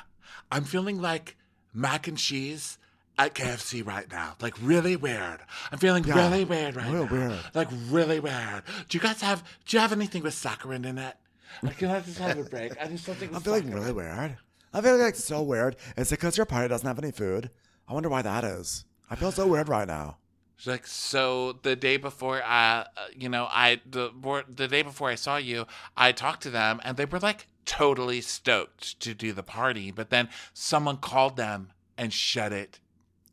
I'm 0.51 0.63
feeling 0.63 1.01
like 1.01 1.35
mac 1.73 2.07
and 2.07 2.17
cheese 2.17 2.77
at 3.17 3.33
KFC 3.35 3.85
right 3.85 4.09
now. 4.11 4.35
Like 4.41 4.55
really 4.61 4.95
weird. 4.95 5.39
I'm 5.71 5.77
feeling 5.79 6.03
Yeah, 6.03 6.15
really 6.29 6.45
weird 6.45 6.75
right 6.75 6.91
real 6.91 7.05
now. 7.05 7.11
weird. 7.11 7.39
Like 7.53 7.67
really 7.89 8.19
weird. 8.19 8.63
Do 8.89 8.97
you 8.97 9.01
guys 9.01 9.21
have 9.21 9.43
do 9.65 9.77
you 9.77 9.81
have 9.81 9.91
anything 9.91 10.23
with 10.23 10.33
saccharin 10.33 10.85
in 10.85 10.97
it? 10.97 11.15
Like, 11.61 11.77
can 11.77 11.89
I 11.91 11.99
just 11.99 12.17
have 12.19 12.37
a 12.37 12.43
break? 12.43 12.73
I 12.81 12.87
just 12.87 13.05
don't 13.05 13.15
think 13.15 13.33
I'm 13.35 13.41
feeling 13.41 13.63
saccharin. 13.63 13.73
really 13.73 13.91
weird. 13.93 14.37
I 14.73 14.81
feel 14.81 14.97
like 14.97 15.15
so 15.15 15.41
weird. 15.43 15.75
Is 15.97 16.11
it 16.11 16.15
because 16.19 16.35
your 16.37 16.47
party 16.47 16.67
doesn't 16.67 16.87
have 16.87 16.97
any 16.97 17.11
food? 17.11 17.51
I 17.87 17.93
wonder 17.93 18.09
why 18.09 18.21
that 18.23 18.43
is. 18.43 18.85
I 19.09 19.15
feel 19.15 19.31
so 19.31 19.45
weird 19.47 19.69
right 19.69 19.87
now. 19.87 20.17
She's 20.55 20.67
like, 20.67 20.87
so 20.87 21.59
the 21.63 21.75
day 21.75 21.97
before, 21.97 22.41
uh, 22.41 22.45
uh, 22.47 22.85
you 23.15 23.27
know, 23.29 23.47
I 23.51 23.81
the 23.85 24.11
the 24.55 24.67
day 24.67 24.81
before 24.81 25.09
I 25.09 25.15
saw 25.15 25.37
you, 25.37 25.65
I 25.97 26.11
talked 26.13 26.41
to 26.43 26.49
them, 26.49 26.79
and 26.83 26.95
they 26.97 27.05
were 27.05 27.19
like 27.19 27.47
totally 27.65 28.21
stoked 28.21 28.99
to 29.01 29.13
do 29.13 29.33
the 29.33 29.43
party. 29.43 29.91
But 29.91 30.09
then 30.09 30.29
someone 30.53 30.97
called 30.97 31.37
them 31.37 31.71
and 31.97 32.11
shut 32.13 32.51
it 32.51 32.79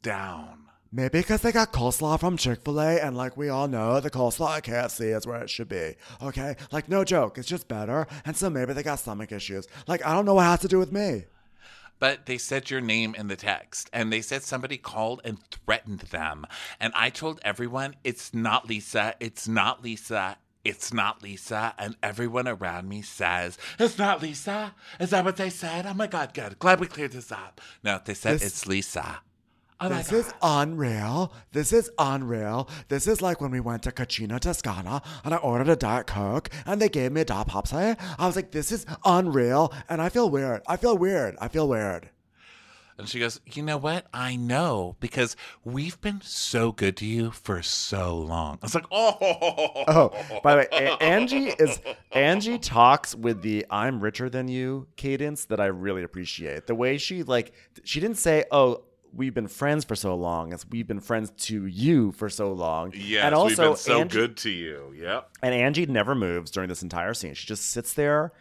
down. 0.03 0.67
Maybe 0.93 1.21
because 1.21 1.43
they 1.43 1.53
got 1.53 1.73
coleslaw 1.73 2.19
from 2.19 2.37
Chick 2.37 2.63
fil 2.65 2.81
A, 2.81 3.01
and 3.01 3.17
like 3.17 3.37
we 3.37 3.49
all 3.49 3.69
know, 3.69 4.01
the 4.01 4.11
coleslaw 4.11 4.57
at 4.57 4.65
KFC 4.65 5.17
is 5.17 5.25
where 5.25 5.41
it 5.41 5.49
should 5.49 5.69
be. 5.69 5.95
Okay? 6.21 6.57
Like, 6.73 6.89
no 6.89 7.05
joke, 7.05 7.39
it's 7.39 7.47
just 7.47 7.69
better. 7.69 8.09
And 8.25 8.37
so 8.37 8.51
maybe 8.51 8.73
they 8.73 8.83
got 8.83 8.99
stomach 8.99 9.31
issues. 9.31 9.69
Like, 9.87 10.05
I 10.05 10.13
don't 10.13 10.25
know 10.25 10.35
what 10.35 10.47
has 10.47 10.61
to 10.61 10.69
do 10.69 10.81
with 10.81 10.91
me. 10.91 11.27
But 12.01 12.27
they 12.27 12.39
said 12.39 12.71
your 12.71 12.81
name 12.81 13.15
in 13.15 13.29
the 13.29 13.37
text, 13.37 13.89
and 13.93 14.13
they 14.13 14.23
said 14.23 14.43
somebody 14.43 14.79
called 14.79 15.21
and 15.23 15.39
threatened 15.51 16.01
them. 16.01 16.47
And 16.81 16.93
I 16.97 17.11
told 17.11 17.39
everyone, 17.43 17.95
it's 18.03 18.35
not 18.35 18.69
Lisa, 18.69 19.15
it's 19.21 19.47
not 19.47 19.85
Lisa, 19.85 20.39
it's 20.65 20.93
not 20.93 21.23
Lisa. 21.23 21.75
And 21.79 21.97
everyone 22.03 22.47
around 22.49 22.89
me 22.89 23.03
says, 23.03 23.59
it's 23.79 23.99
not 23.99 24.23
Lisa. 24.23 24.75
Is 24.99 25.11
that 25.11 25.25
what 25.25 25.37
they 25.37 25.51
said? 25.51 25.87
Oh 25.87 25.95
my 25.95 26.07
God, 26.07 26.35
good. 26.35 26.59
Glad 26.59 26.81
we 26.81 26.87
cleared 26.87 27.13
this 27.13 27.33
up. 27.33 27.61
No, 27.83 28.01
they 28.05 28.15
said 28.15 28.35
This- 28.35 28.43
it's 28.47 28.67
Lisa. 28.67 29.21
Oh 29.83 29.89
This 29.89 30.13
is 30.13 30.31
unreal. 30.43 31.33
This 31.53 31.73
is 31.73 31.91
unreal. 31.99 32.69
This 32.89 33.07
is 33.07 33.23
like 33.23 33.41
when 33.41 33.51
we 33.51 33.61
went 33.61 33.83
to 33.85 33.91
Cucina 33.91 34.39
Toscana 34.39 35.01
and 35.25 35.33
I 35.33 35.39
ordered 35.39 35.71
a 35.71 35.77
Diet 35.77 36.07
Coke 36.07 36.51
and 36.67 36.83
they 36.83 36.91
gave 36.91 37.13
me 37.13 37.23
a 37.23 37.25
Da 37.25 37.45
Popsy. 37.45 37.97
I 38.19 38.27
was 38.27 38.37
like, 38.37 38.51
this 38.51 38.73
is 38.73 38.85
unreal. 39.07 39.73
And 39.89 40.03
I 40.03 40.11
feel 40.11 40.29
weird. 40.29 40.61
I 40.67 40.77
feel 40.77 40.99
weird. 40.99 41.35
I 41.41 41.49
feel 41.49 41.67
weird. 41.67 42.11
And 43.01 43.09
she 43.09 43.19
goes, 43.19 43.41
You 43.47 43.63
know 43.63 43.79
what? 43.79 44.07
I 44.13 44.37
know 44.37 44.97
because 45.01 45.35
we've 45.65 46.01
been 46.01 46.21
so 46.23 46.71
good 46.71 46.97
to 46.99 47.07
you 47.07 47.31
for 47.31 47.63
so 47.63 48.17
long. 48.19 48.59
I 48.63 48.67
was 48.67 48.75
like, 48.75 48.85
Oh, 48.93 49.17
Oh, 49.89 50.41
by 50.43 50.53
the 50.55 50.59
way, 50.61 50.69
A- 50.71 51.03
Angie 51.03 51.49
is 51.49 51.81
Angie 52.13 52.59
talks 52.59 53.15
with 53.15 53.43
the 53.43 53.65
"I'm 53.71 54.01
richer 54.01 54.29
than 54.29 54.49
you" 54.49 54.87
cadence 54.97 55.47
that 55.47 55.61
I 55.61 55.67
really 55.67 56.03
appreciate. 56.03 56.67
The 56.67 56.75
way 56.75 56.99
she 56.99 57.23
like 57.23 57.53
she 57.85 58.01
didn't 58.01 58.19
say, 58.19 58.45
"Oh, 58.51 58.85
we've 59.13 59.35
been 59.35 59.49
friends 59.49 59.85
for 59.85 59.95
so 59.95 60.15
long." 60.15 60.53
It's 60.53 60.67
we've 60.69 60.87
been 60.87 61.01
friends 61.01 61.31
to 61.47 61.67
you 61.67 62.13
for 62.13 62.29
so 62.29 62.53
long. 62.53 62.93
Yes, 62.95 63.25
and 63.25 63.35
also 63.35 63.63
we've 63.63 63.71
been 63.71 63.77
so 63.77 64.01
Angie, 64.01 64.17
good 64.19 64.37
to 64.39 64.51
you. 64.51 64.95
Yep. 64.97 65.31
And 65.43 65.55
Angie 65.55 65.87
never 65.87 66.15
moves 66.15 66.51
during 66.51 66.69
this 66.69 66.83
entire 66.83 67.15
scene. 67.15 67.35
She 67.35 67.47
just 67.47 67.71
sits 67.71 67.95
there 67.95 68.33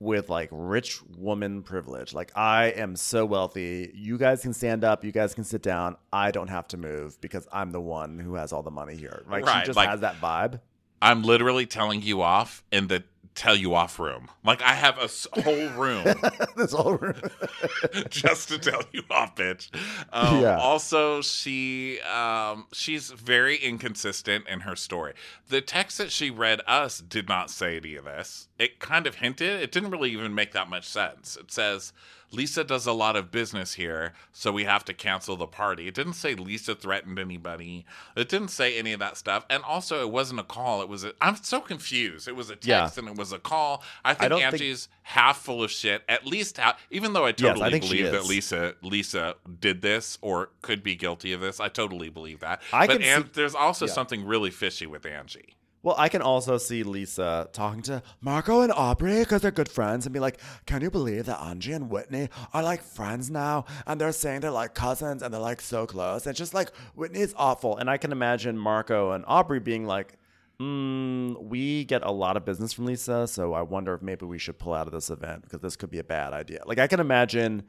with 0.00 0.28
like 0.28 0.48
rich 0.52 1.00
woman 1.16 1.62
privilege. 1.62 2.14
Like 2.14 2.30
I 2.36 2.66
am 2.66 2.94
so 2.96 3.24
wealthy. 3.26 3.90
You 3.94 4.16
guys 4.18 4.42
can 4.42 4.52
stand 4.54 4.84
up. 4.84 5.04
You 5.04 5.12
guys 5.12 5.34
can 5.34 5.44
sit 5.44 5.62
down. 5.62 5.96
I 6.12 6.30
don't 6.30 6.48
have 6.48 6.68
to 6.68 6.76
move 6.76 7.20
because 7.20 7.48
I'm 7.52 7.70
the 7.72 7.80
one 7.80 8.18
who 8.18 8.34
has 8.34 8.52
all 8.52 8.62
the 8.62 8.70
money 8.70 8.94
here. 8.96 9.24
Like 9.28 9.44
Right, 9.44 9.62
she 9.62 9.66
just 9.66 9.76
like- 9.76 9.88
has 9.88 10.00
that 10.00 10.20
vibe. 10.20 10.60
I'm 11.00 11.22
literally 11.22 11.64
telling 11.66 12.02
you 12.02 12.22
off 12.22 12.64
in 12.72 12.88
the 12.88 13.04
tell 13.38 13.56
you 13.56 13.74
off 13.74 13.98
room. 13.98 14.28
Like 14.44 14.60
I 14.62 14.74
have 14.74 14.98
a 14.98 15.40
whole 15.42 15.68
room 15.70 16.04
this 16.56 16.72
whole 16.72 16.96
room. 16.96 17.20
just 18.10 18.48
to 18.48 18.58
tell 18.58 18.82
you 18.92 19.02
off, 19.10 19.36
bitch. 19.36 19.70
Um, 20.12 20.40
Yeah. 20.42 20.58
Also, 20.58 21.22
she 21.22 22.00
um, 22.00 22.66
she's 22.72 23.10
very 23.10 23.56
inconsistent 23.56 24.46
in 24.48 24.60
her 24.60 24.76
story. 24.76 25.14
The 25.48 25.60
text 25.60 25.98
that 25.98 26.10
she 26.10 26.30
read 26.30 26.60
us 26.66 26.98
did 26.98 27.28
not 27.28 27.50
say 27.50 27.76
any 27.76 27.94
of 27.94 28.04
this. 28.04 28.48
It 28.58 28.80
kind 28.80 29.06
of 29.06 29.16
hinted. 29.16 29.62
It 29.62 29.72
didn't 29.72 29.90
really 29.90 30.10
even 30.10 30.34
make 30.34 30.52
that 30.52 30.68
much 30.68 30.86
sense. 30.86 31.36
It 31.40 31.50
says. 31.52 31.92
Lisa 32.30 32.62
does 32.64 32.86
a 32.86 32.92
lot 32.92 33.16
of 33.16 33.30
business 33.30 33.74
here, 33.74 34.12
so 34.32 34.52
we 34.52 34.64
have 34.64 34.84
to 34.84 34.92
cancel 34.92 35.36
the 35.36 35.46
party. 35.46 35.88
It 35.88 35.94
didn't 35.94 36.12
say 36.12 36.34
Lisa 36.34 36.74
threatened 36.74 37.18
anybody. 37.18 37.86
It 38.16 38.28
didn't 38.28 38.48
say 38.48 38.78
any 38.78 38.92
of 38.92 39.00
that 39.00 39.16
stuff. 39.16 39.46
And 39.48 39.62
also, 39.62 40.02
it 40.02 40.10
wasn't 40.10 40.40
a 40.40 40.44
call. 40.44 40.82
It 40.82 40.88
was 40.88 41.04
a. 41.04 41.12
I'm 41.20 41.36
so 41.36 41.60
confused. 41.60 42.28
It 42.28 42.36
was 42.36 42.50
a 42.50 42.54
text 42.56 42.68
Yeah. 42.68 42.90
and 42.98 43.08
it 43.08 43.16
was 43.16 43.32
a 43.32 43.38
call. 43.38 43.82
I 44.04 44.14
think 44.14 44.32
think- 44.32 44.44
Angie's 44.44 44.88
half 45.02 45.38
full 45.38 45.62
of 45.62 45.70
shit. 45.70 46.02
At 46.08 46.26
least, 46.26 46.58
half, 46.58 46.78
even 46.90 47.14
though 47.14 47.24
I 47.24 47.32
totally 47.32 47.64
I 47.74 47.78
believe 47.78 48.12
that 48.12 48.26
Lisa 48.26 48.74
Lisa 48.82 49.36
did 49.60 49.80
this 49.82 50.18
or 50.20 50.50
could 50.62 50.82
be 50.82 50.94
guilty 50.96 51.32
of 51.32 51.40
this. 51.40 51.60
I 51.60 51.68
totally 51.68 52.10
believe 52.10 52.40
that. 52.40 52.60
I 52.72 52.86
but 52.86 53.00
can 53.00 53.08
An- 53.08 53.24
see- 53.24 53.30
there's 53.34 53.54
also 53.54 53.86
yeah. 53.86 53.92
something 53.92 54.24
really 54.26 54.50
fishy 54.50 54.86
with 54.86 55.06
Angie. 55.06 55.54
Well, 55.82 55.94
I 55.96 56.08
can 56.08 56.22
also 56.22 56.58
see 56.58 56.82
Lisa 56.82 57.48
talking 57.52 57.82
to 57.82 58.02
Marco 58.20 58.62
and 58.62 58.72
Aubrey, 58.72 59.20
because 59.20 59.42
they're 59.42 59.50
good 59.50 59.68
friends, 59.68 60.06
and 60.06 60.12
be 60.12 60.20
like, 60.20 60.40
can 60.66 60.82
you 60.82 60.90
believe 60.90 61.26
that 61.26 61.40
Angie 61.40 61.72
and 61.72 61.88
Whitney 61.88 62.28
are 62.52 62.62
like 62.62 62.82
friends 62.82 63.30
now? 63.30 63.64
And 63.86 64.00
they're 64.00 64.12
saying 64.12 64.40
they're 64.40 64.50
like 64.50 64.74
cousins 64.74 65.22
and 65.22 65.32
they're 65.32 65.40
like 65.40 65.60
so 65.60 65.86
close. 65.86 66.26
It's 66.26 66.38
just 66.38 66.54
like, 66.54 66.74
Whitney's 66.94 67.34
awful. 67.36 67.76
and 67.76 67.88
I 67.88 67.96
can 67.96 68.12
imagine 68.12 68.58
Marco 68.58 69.12
and 69.12 69.24
Aubrey 69.26 69.60
being 69.60 69.86
like, 69.86 70.18
mm, 70.60 71.40
"We 71.42 71.84
get 71.84 72.02
a 72.02 72.10
lot 72.10 72.36
of 72.36 72.44
business 72.44 72.72
from 72.72 72.86
Lisa, 72.86 73.26
so 73.26 73.52
I 73.54 73.62
wonder 73.62 73.94
if 73.94 74.02
maybe 74.02 74.26
we 74.26 74.38
should 74.38 74.58
pull 74.58 74.74
out 74.74 74.86
of 74.86 74.92
this 74.92 75.10
event 75.10 75.42
because 75.42 75.60
this 75.60 75.76
could 75.76 75.90
be 75.90 75.98
a 75.98 76.04
bad 76.04 76.32
idea." 76.32 76.62
Like 76.66 76.78
I 76.78 76.86
can 76.86 77.00
imagine. 77.00 77.64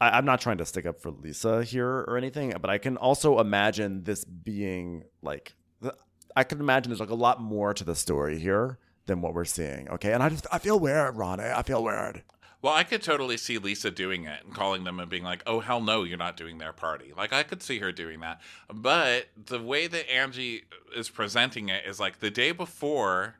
I, 0.00 0.10
I'm 0.18 0.24
not 0.24 0.40
trying 0.40 0.58
to 0.58 0.66
stick 0.66 0.86
up 0.86 1.00
for 1.00 1.10
Lisa 1.10 1.62
here 1.64 1.88
or 1.88 2.16
anything, 2.16 2.52
but 2.60 2.70
I 2.70 2.78
can 2.78 2.96
also 2.96 3.38
imagine 3.38 4.04
this 4.04 4.24
being 4.24 5.04
like, 5.22 5.54
I 6.36 6.44
can 6.44 6.60
imagine 6.60 6.90
there's 6.90 7.00
like 7.00 7.10
a 7.10 7.14
lot 7.14 7.40
more 7.40 7.74
to 7.74 7.84
the 7.84 7.94
story 7.94 8.38
here 8.38 8.78
than 9.06 9.20
what 9.20 9.34
we're 9.34 9.44
seeing. 9.44 9.88
Okay, 9.88 10.12
And 10.12 10.22
I 10.22 10.28
just, 10.28 10.46
I 10.52 10.58
feel 10.58 10.78
weird, 10.78 11.16
Ronnie. 11.16 11.44
I 11.44 11.62
feel 11.62 11.82
weird. 11.82 12.22
Well, 12.62 12.72
I 12.72 12.84
could 12.84 13.02
totally 13.02 13.36
see 13.36 13.58
Lisa 13.58 13.90
doing 13.90 14.24
it 14.24 14.44
and 14.44 14.54
calling 14.54 14.84
them 14.84 15.00
and 15.00 15.10
being 15.10 15.24
like, 15.24 15.42
"Oh 15.46 15.58
hell 15.58 15.80
no, 15.80 16.04
you're 16.04 16.16
not 16.16 16.36
doing 16.36 16.58
their 16.58 16.72
party." 16.72 17.12
Like 17.16 17.32
I 17.32 17.42
could 17.42 17.60
see 17.60 17.80
her 17.80 17.90
doing 17.90 18.20
that. 18.20 18.40
But 18.72 19.26
the 19.46 19.60
way 19.60 19.88
that 19.88 20.08
Angie 20.08 20.62
is 20.94 21.10
presenting 21.10 21.68
it 21.70 21.84
is 21.84 21.98
like 21.98 22.20
the 22.20 22.30
day 22.30 22.52
before, 22.52 23.34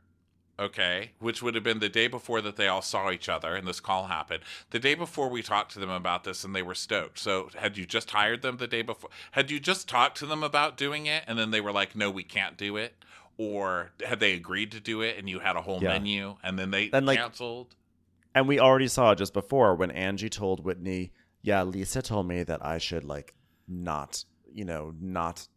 okay, 0.59 1.12
which 1.18 1.42
would 1.42 1.55
have 1.55 1.64
been 1.64 1.78
the 1.80 1.88
day 1.88 2.07
before 2.07 2.40
that 2.42 2.57
they 2.57 2.68
all 2.68 2.82
saw 2.82 3.11
each 3.11 3.28
other 3.28 3.55
and 3.55 3.66
this 3.66 3.80
call 3.80 4.07
happened. 4.07 4.42
The 4.70 4.78
day 4.78 4.94
before 4.94 5.28
we 5.28 5.42
talked 5.42 5.72
to 5.72 5.78
them 5.80 5.90
about 5.90 6.24
this 6.24 6.44
and 6.44 6.55
they 6.55 6.62
were 6.62 6.74
stoked. 6.74 7.18
So, 7.18 7.48
had 7.57 7.76
you 7.76 7.86
just 7.86 8.11
hired 8.11 8.42
them 8.42 8.57
the 8.59 8.66
day 8.66 8.82
before? 8.82 9.11
Had 9.32 9.50
you 9.50 9.59
just 9.61 9.88
talked 9.88 10.18
to 10.18 10.26
them 10.26 10.42
about 10.42 10.76
doing 10.76 11.07
it 11.07 11.24
and 11.26 11.38
then 11.38 11.50
they 11.50 11.61
were 11.61 11.72
like, 11.72 11.96
"No, 11.96 12.11
we 12.11 12.22
can't 12.22 12.57
do 12.57 12.76
it." 12.76 13.05
Or 13.38 13.92
had 14.07 14.20
they 14.20 14.34
agreed 14.34 14.70
to 14.72 14.80
do 14.80 15.00
it 15.00 15.16
and 15.18 15.28
you 15.28 15.40
had 15.40 15.57
a 15.57 15.62
whole 15.62 15.82
Yeah. 15.82 15.88
menu 15.88 16.36
and 16.42 16.59
then 16.59 16.70
they 16.70 16.90
And, 16.92 17.07
like, 17.07 17.18
canceled? 17.18 17.74
And 18.34 18.46
we 18.46 18.59
already 18.61 18.88
saw 18.88 19.14
just 19.14 19.32
before 19.32 19.74
when 19.74 19.90
Angie 19.90 20.28
told 20.30 20.64
Whitney, 20.64 21.12
"Yeah, 21.42 21.62
Lisa 21.62 22.03
told 22.03 22.28
me 22.28 22.42
that 22.44 22.64
I 22.64 22.78
should 22.78 23.05
like 23.05 23.34
not, 23.66 24.24
you 24.53 24.64
know, 24.64 24.94
not 25.00 25.48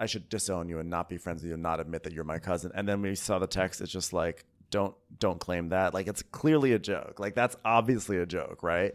I 0.00 0.06
should 0.06 0.28
disown 0.28 0.68
you 0.68 0.80
and 0.80 0.90
not 0.90 1.08
be 1.08 1.18
friends 1.18 1.42
with 1.42 1.48
you 1.48 1.54
and 1.54 1.62
not 1.62 1.78
admit 1.78 2.02
that 2.04 2.12
you're 2.12 2.24
my 2.24 2.38
cousin." 2.38 2.72
And 2.74 2.88
then 2.88 3.02
we 3.02 3.14
saw 3.14 3.38
the 3.38 3.46
text 3.46 3.80
it's 3.80 3.92
just 3.92 4.12
like, 4.12 4.44
"Don't 4.70 4.94
don't 5.18 5.38
claim 5.38 5.68
that." 5.68 5.94
Like 5.94 6.08
it's 6.08 6.22
clearly 6.22 6.72
a 6.72 6.78
joke. 6.78 7.20
Like 7.20 7.34
that's 7.34 7.56
obviously 7.64 8.16
a 8.18 8.26
joke, 8.26 8.62
right? 8.62 8.94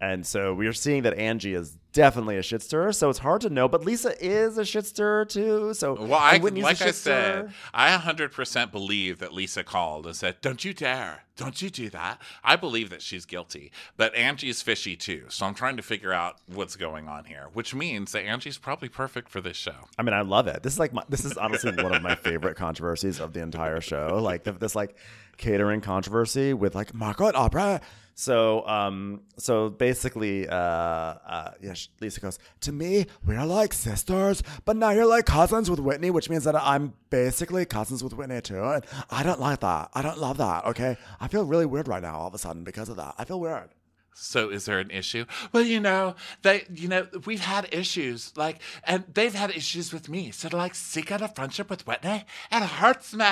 And 0.00 0.26
so 0.26 0.52
we 0.54 0.66
are 0.66 0.72
seeing 0.72 1.02
that 1.04 1.14
Angie 1.14 1.54
is 1.54 1.78
definitely 1.92 2.36
a 2.36 2.42
shit 2.42 2.60
stirrer, 2.60 2.92
so 2.92 3.08
it's 3.08 3.20
hard 3.20 3.40
to 3.42 3.48
know. 3.48 3.68
But 3.68 3.84
Lisa 3.84 4.12
is 4.22 4.58
a 4.58 4.64
shit 4.64 4.84
stirrer 4.86 5.24
too. 5.24 5.72
So 5.72 5.94
Well, 5.94 6.14
I 6.14 6.34
and 6.34 6.42
Whitney's 6.42 6.62
a 6.62 6.66
like 6.66 6.82
I 6.82 6.90
said. 6.90 7.52
I 7.72 7.96
100% 7.96 8.72
believe 8.72 9.20
that 9.20 9.32
Lisa 9.32 9.64
called 9.64 10.06
and 10.06 10.14
said, 10.14 10.36
"Don't 10.42 10.64
you 10.64 10.74
dare. 10.74 11.22
Don't 11.36 11.62
you 11.62 11.70
do 11.70 11.88
that." 11.90 12.20
I 12.42 12.56
believe 12.56 12.90
that 12.90 13.00
she's 13.02 13.24
guilty, 13.24 13.72
but 13.96 14.14
Angie's 14.14 14.60
fishy 14.60 14.96
too. 14.96 15.24
So 15.28 15.46
I'm 15.46 15.54
trying 15.54 15.76
to 15.76 15.82
figure 15.82 16.12
out 16.12 16.36
what's 16.46 16.76
going 16.76 17.08
on 17.08 17.24
here, 17.24 17.48
which 17.52 17.74
means 17.74 18.12
that 18.12 18.24
Angie's 18.24 18.58
probably 18.58 18.88
perfect 18.88 19.28
for 19.28 19.40
this 19.40 19.56
show. 19.56 19.86
I 19.96 20.02
mean, 20.02 20.14
I 20.14 20.22
love 20.22 20.48
it. 20.48 20.62
This 20.62 20.74
is 20.74 20.78
like 20.78 20.92
my, 20.92 21.04
this 21.08 21.24
is 21.24 21.36
honestly 21.38 21.70
one 21.70 21.94
of 21.94 22.02
my 22.02 22.16
favorite 22.16 22.56
controversies 22.56 23.20
of 23.20 23.32
the 23.32 23.40
entire 23.40 23.80
show. 23.80 24.18
Like 24.20 24.44
this, 24.44 24.74
like 24.74 24.96
catering 25.36 25.80
controversy 25.80 26.52
with 26.52 26.74
like 26.74 26.92
Marco 26.92 27.26
and 27.26 27.36
Aubrey. 27.36 27.78
So 28.14 28.66
um 28.66 29.22
so 29.36 29.70
basically 29.70 30.48
uh 30.48 30.54
uh 30.54 31.50
yeah 31.60 31.74
Lisa 32.00 32.20
goes 32.20 32.38
To 32.60 32.72
me, 32.72 33.06
we're 33.26 33.44
like 33.44 33.72
sisters, 33.72 34.42
but 34.64 34.76
now 34.76 34.90
you're 34.90 35.06
like 35.06 35.26
cousins 35.26 35.70
with 35.70 35.80
Whitney, 35.80 36.10
which 36.10 36.30
means 36.30 36.44
that 36.44 36.54
I'm 36.56 36.94
basically 37.10 37.64
cousins 37.64 38.02
with 38.04 38.12
Whitney 38.14 38.40
too. 38.40 38.62
And 38.62 38.84
I 39.10 39.22
don't 39.22 39.40
like 39.40 39.60
that. 39.60 39.90
I 39.94 40.02
don't 40.02 40.18
love 40.18 40.36
that. 40.38 40.64
Okay, 40.66 40.96
I 41.20 41.28
feel 41.28 41.44
really 41.44 41.66
weird 41.66 41.88
right 41.88 42.02
now 42.02 42.18
all 42.18 42.28
of 42.28 42.34
a 42.34 42.38
sudden 42.38 42.64
because 42.64 42.88
of 42.88 42.96
that. 42.96 43.14
I 43.18 43.24
feel 43.24 43.40
weird. 43.40 43.70
So 44.14 44.48
is 44.48 44.64
there 44.64 44.78
an 44.78 44.90
issue? 44.90 45.24
Well, 45.52 45.64
you 45.64 45.80
know, 45.80 46.14
they, 46.42 46.64
you 46.72 46.88
know, 46.88 47.06
we've 47.26 47.40
had 47.40 47.68
issues, 47.72 48.32
like, 48.36 48.60
and 48.84 49.04
they've 49.12 49.34
had 49.34 49.50
issues 49.50 49.92
with 49.92 50.08
me. 50.08 50.30
So 50.30 50.48
to 50.48 50.56
like 50.56 50.74
seek 50.74 51.10
out 51.10 51.20
a 51.20 51.28
friendship 51.28 51.68
with 51.68 51.86
Whitney, 51.86 52.24
it 52.50 52.62
hurts 52.62 53.12
me. 53.12 53.26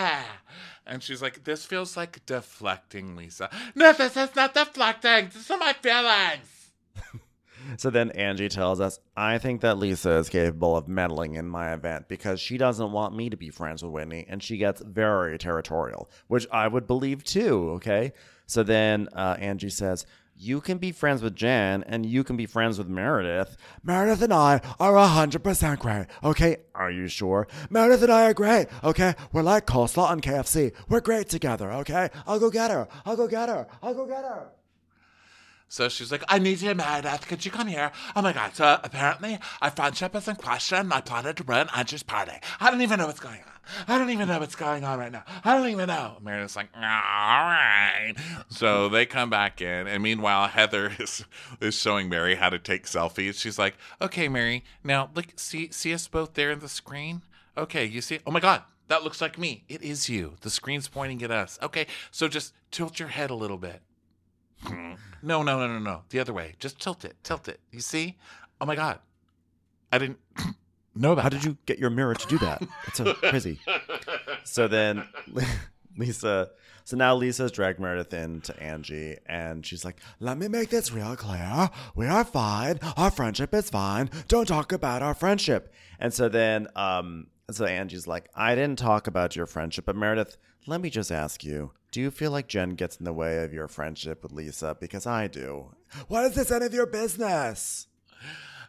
And 0.86 1.02
she's 1.02 1.22
like, 1.22 1.44
this 1.44 1.64
feels 1.64 1.96
like 1.96 2.26
deflecting, 2.26 3.16
Lisa. 3.16 3.48
No, 3.74 3.92
this 3.92 4.16
is 4.16 4.34
not 4.34 4.54
deflecting. 4.54 5.30
This 5.32 5.50
are 5.50 5.58
my 5.58 5.72
feelings. 5.72 6.48
So 7.78 7.90
then 7.90 8.10
Angie 8.10 8.48
tells 8.48 8.80
us, 8.80 8.98
I 9.16 9.38
think 9.38 9.60
that 9.60 9.78
Lisa 9.78 10.14
is 10.14 10.28
capable 10.28 10.76
of 10.76 10.88
meddling 10.88 11.36
in 11.36 11.46
my 11.46 11.72
event 11.72 12.08
because 12.08 12.40
she 12.40 12.58
doesn't 12.58 12.90
want 12.90 13.14
me 13.14 13.30
to 13.30 13.36
be 13.36 13.50
friends 13.50 13.84
with 13.84 13.92
Whitney 13.92 14.26
and 14.28 14.42
she 14.42 14.56
gets 14.56 14.82
very 14.82 15.38
territorial, 15.38 16.10
which 16.26 16.44
I 16.50 16.66
would 16.66 16.88
believe 16.88 17.22
too, 17.22 17.70
okay? 17.74 18.14
So 18.46 18.62
then 18.62 19.08
uh, 19.14 19.36
Angie 19.38 19.70
says, 19.70 20.06
You 20.34 20.60
can 20.60 20.78
be 20.78 20.92
friends 20.92 21.22
with 21.22 21.36
Jen 21.36 21.84
and 21.86 22.04
you 22.04 22.24
can 22.24 22.36
be 22.36 22.46
friends 22.46 22.78
with 22.78 22.88
Meredith. 22.88 23.56
Meredith 23.84 24.22
and 24.22 24.32
I 24.32 24.60
are 24.80 24.94
100% 24.94 25.78
great, 25.78 26.06
okay? 26.24 26.56
Are 26.74 26.90
you 26.90 27.06
sure? 27.06 27.46
Meredith 27.70 28.02
and 28.02 28.12
I 28.12 28.24
are 28.24 28.34
great, 28.34 28.66
okay? 28.82 29.14
We're 29.32 29.42
like 29.42 29.66
coleslaw 29.66 30.12
and 30.12 30.22
KFC. 30.22 30.72
We're 30.88 31.00
great 31.00 31.28
together, 31.28 31.70
okay? 31.72 32.08
I'll 32.26 32.40
go 32.40 32.50
get 32.50 32.70
her. 32.70 32.88
I'll 33.04 33.16
go 33.16 33.28
get 33.28 33.48
her. 33.48 33.68
I'll 33.82 33.94
go 33.94 34.06
get 34.06 34.24
her. 34.24 34.48
So 35.68 35.88
she's 35.88 36.12
like, 36.12 36.24
I 36.28 36.38
need 36.38 36.60
you, 36.60 36.74
Meredith. 36.74 37.26
Could 37.28 37.44
you 37.44 37.50
come 37.50 37.68
here? 37.68 37.92
Oh 38.14 38.20
my 38.20 38.32
God. 38.32 38.54
So 38.54 38.78
apparently, 38.82 39.38
our 39.62 39.70
friendship 39.70 40.14
is 40.14 40.28
in 40.28 40.36
question. 40.36 40.92
I 40.92 41.00
plotted 41.00 41.38
to 41.38 41.44
ruin 41.44 41.68
Angie's 41.74 42.02
party. 42.02 42.32
I 42.60 42.70
don't 42.70 42.82
even 42.82 42.98
know 42.98 43.06
what's 43.06 43.20
going 43.20 43.40
on. 43.40 43.51
I 43.86 43.98
don't 43.98 44.10
even 44.10 44.28
know 44.28 44.38
what's 44.40 44.54
going 44.56 44.84
on 44.84 44.98
right 44.98 45.12
now. 45.12 45.24
I 45.44 45.56
don't 45.56 45.68
even 45.68 45.86
know. 45.86 46.16
Meredith's 46.20 46.56
like, 46.56 46.68
all 46.74 46.80
right. 46.82 48.14
So 48.48 48.88
they 48.88 49.06
come 49.06 49.30
back 49.30 49.60
in, 49.60 49.86
and 49.86 50.02
meanwhile, 50.02 50.48
Heather 50.48 50.92
is 50.98 51.24
is 51.60 51.74
showing 51.74 52.08
Mary 52.08 52.34
how 52.34 52.50
to 52.50 52.58
take 52.58 52.84
selfies. 52.84 53.40
She's 53.40 53.58
like, 53.58 53.74
okay, 54.00 54.28
Mary, 54.28 54.64
now 54.82 55.10
look, 55.14 55.26
see 55.36 55.70
see 55.70 55.94
us 55.94 56.08
both 56.08 56.34
there 56.34 56.50
in 56.50 56.58
the 56.58 56.68
screen. 56.68 57.22
Okay, 57.56 57.84
you 57.84 58.00
see? 58.00 58.20
Oh 58.26 58.30
my 58.30 58.40
God, 58.40 58.62
that 58.88 59.04
looks 59.04 59.20
like 59.20 59.38
me. 59.38 59.64
It 59.68 59.82
is 59.82 60.08
you. 60.08 60.34
The 60.40 60.50
screen's 60.50 60.88
pointing 60.88 61.22
at 61.22 61.30
us. 61.30 61.58
Okay, 61.62 61.86
so 62.10 62.28
just 62.28 62.54
tilt 62.70 62.98
your 62.98 63.08
head 63.08 63.30
a 63.30 63.34
little 63.34 63.58
bit. 63.58 63.80
Hmm. 64.64 64.94
No, 65.22 65.42
no, 65.42 65.58
no, 65.58 65.66
no, 65.66 65.78
no. 65.78 66.02
The 66.10 66.18
other 66.18 66.32
way. 66.32 66.54
Just 66.58 66.80
tilt 66.80 67.04
it. 67.04 67.16
Tilt 67.22 67.48
it. 67.48 67.60
You 67.70 67.80
see? 67.80 68.16
Oh 68.60 68.66
my 68.66 68.76
God. 68.76 68.98
I 69.90 69.98
didn't 69.98 70.18
know 70.94 71.12
about 71.12 71.22
How 71.22 71.28
did 71.28 71.44
you 71.44 71.56
get 71.66 71.78
your 71.78 71.90
mirror 71.90 72.14
to 72.14 72.26
do 72.28 72.38
that? 72.38 72.62
That's 72.86 72.98
so 72.98 73.14
crazy. 73.14 73.58
So 74.44 74.66
then 74.66 75.04
Lisa, 75.96 76.50
so 76.84 76.96
now 76.96 77.14
Lisa's 77.14 77.52
dragged 77.52 77.78
Meredith 77.78 78.12
in 78.12 78.40
to 78.42 78.60
Angie 78.62 79.16
and 79.26 79.64
she's 79.64 79.84
like, 79.84 80.00
Let 80.18 80.36
me 80.36 80.48
make 80.48 80.68
this 80.70 80.92
real 80.92 81.14
clear. 81.14 81.70
We 81.94 82.06
are 82.06 82.24
fine. 82.24 82.80
Our 82.96 83.10
friendship 83.10 83.54
is 83.54 83.70
fine. 83.70 84.10
Don't 84.26 84.46
talk 84.48 84.72
about 84.72 85.00
our 85.02 85.14
friendship. 85.14 85.72
And 86.00 86.12
so 86.12 86.28
then, 86.28 86.66
um, 86.74 87.28
so 87.50 87.64
Angie's 87.64 88.06
like, 88.06 88.30
I 88.34 88.54
didn't 88.54 88.78
talk 88.78 89.06
about 89.06 89.36
your 89.36 89.46
friendship, 89.46 89.84
but 89.84 89.96
Meredith, 89.96 90.36
let 90.66 90.80
me 90.80 90.90
just 90.90 91.12
ask 91.12 91.44
you, 91.44 91.72
do 91.92 92.00
you 92.00 92.10
feel 92.10 92.30
like 92.30 92.48
Jen 92.48 92.70
gets 92.70 92.96
in 92.96 93.04
the 93.04 93.12
way 93.12 93.44
of 93.44 93.52
your 93.52 93.68
friendship 93.68 94.22
with 94.22 94.32
Lisa? 94.32 94.76
Because 94.80 95.06
I 95.06 95.26
do. 95.28 95.74
What 96.08 96.24
is 96.24 96.34
this 96.34 96.50
any 96.50 96.66
of 96.66 96.74
your 96.74 96.86
business? 96.86 97.86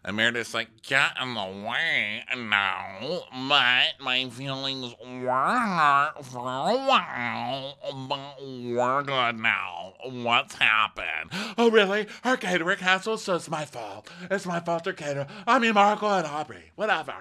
And 0.06 0.18
Meredith's 0.18 0.54
like, 0.54 0.68
get 0.82 1.12
in 1.22 1.34
the 1.34 1.66
way 1.66 2.24
now, 2.36 3.22
but 3.48 3.94
my 4.02 4.28
feelings 4.30 4.94
were 5.02 5.30
hurt 5.30 6.16
for 6.24 6.40
a 6.40 6.76
while, 6.76 7.78
but 8.10 8.36
we're 8.42 9.04
good 9.04 9.40
now. 9.40 9.94
What's 10.06 10.56
happened? 10.56 11.32
Oh, 11.58 11.72
really? 11.72 12.08
Her 12.24 12.36
caterer 12.36 12.76
canceled, 12.76 13.22
so 13.22 13.36
it's 13.36 13.50
my 13.50 13.64
fault. 13.64 14.10
It's 14.30 14.46
my 14.46 14.60
fault, 14.60 14.86
her 14.86 14.92
caterer. 14.94 15.28
I 15.48 15.58
mean, 15.60 15.74
Marco 15.74 16.08
and 16.10 16.28
Aubrey. 16.28 16.72
Whatever. 16.76 17.16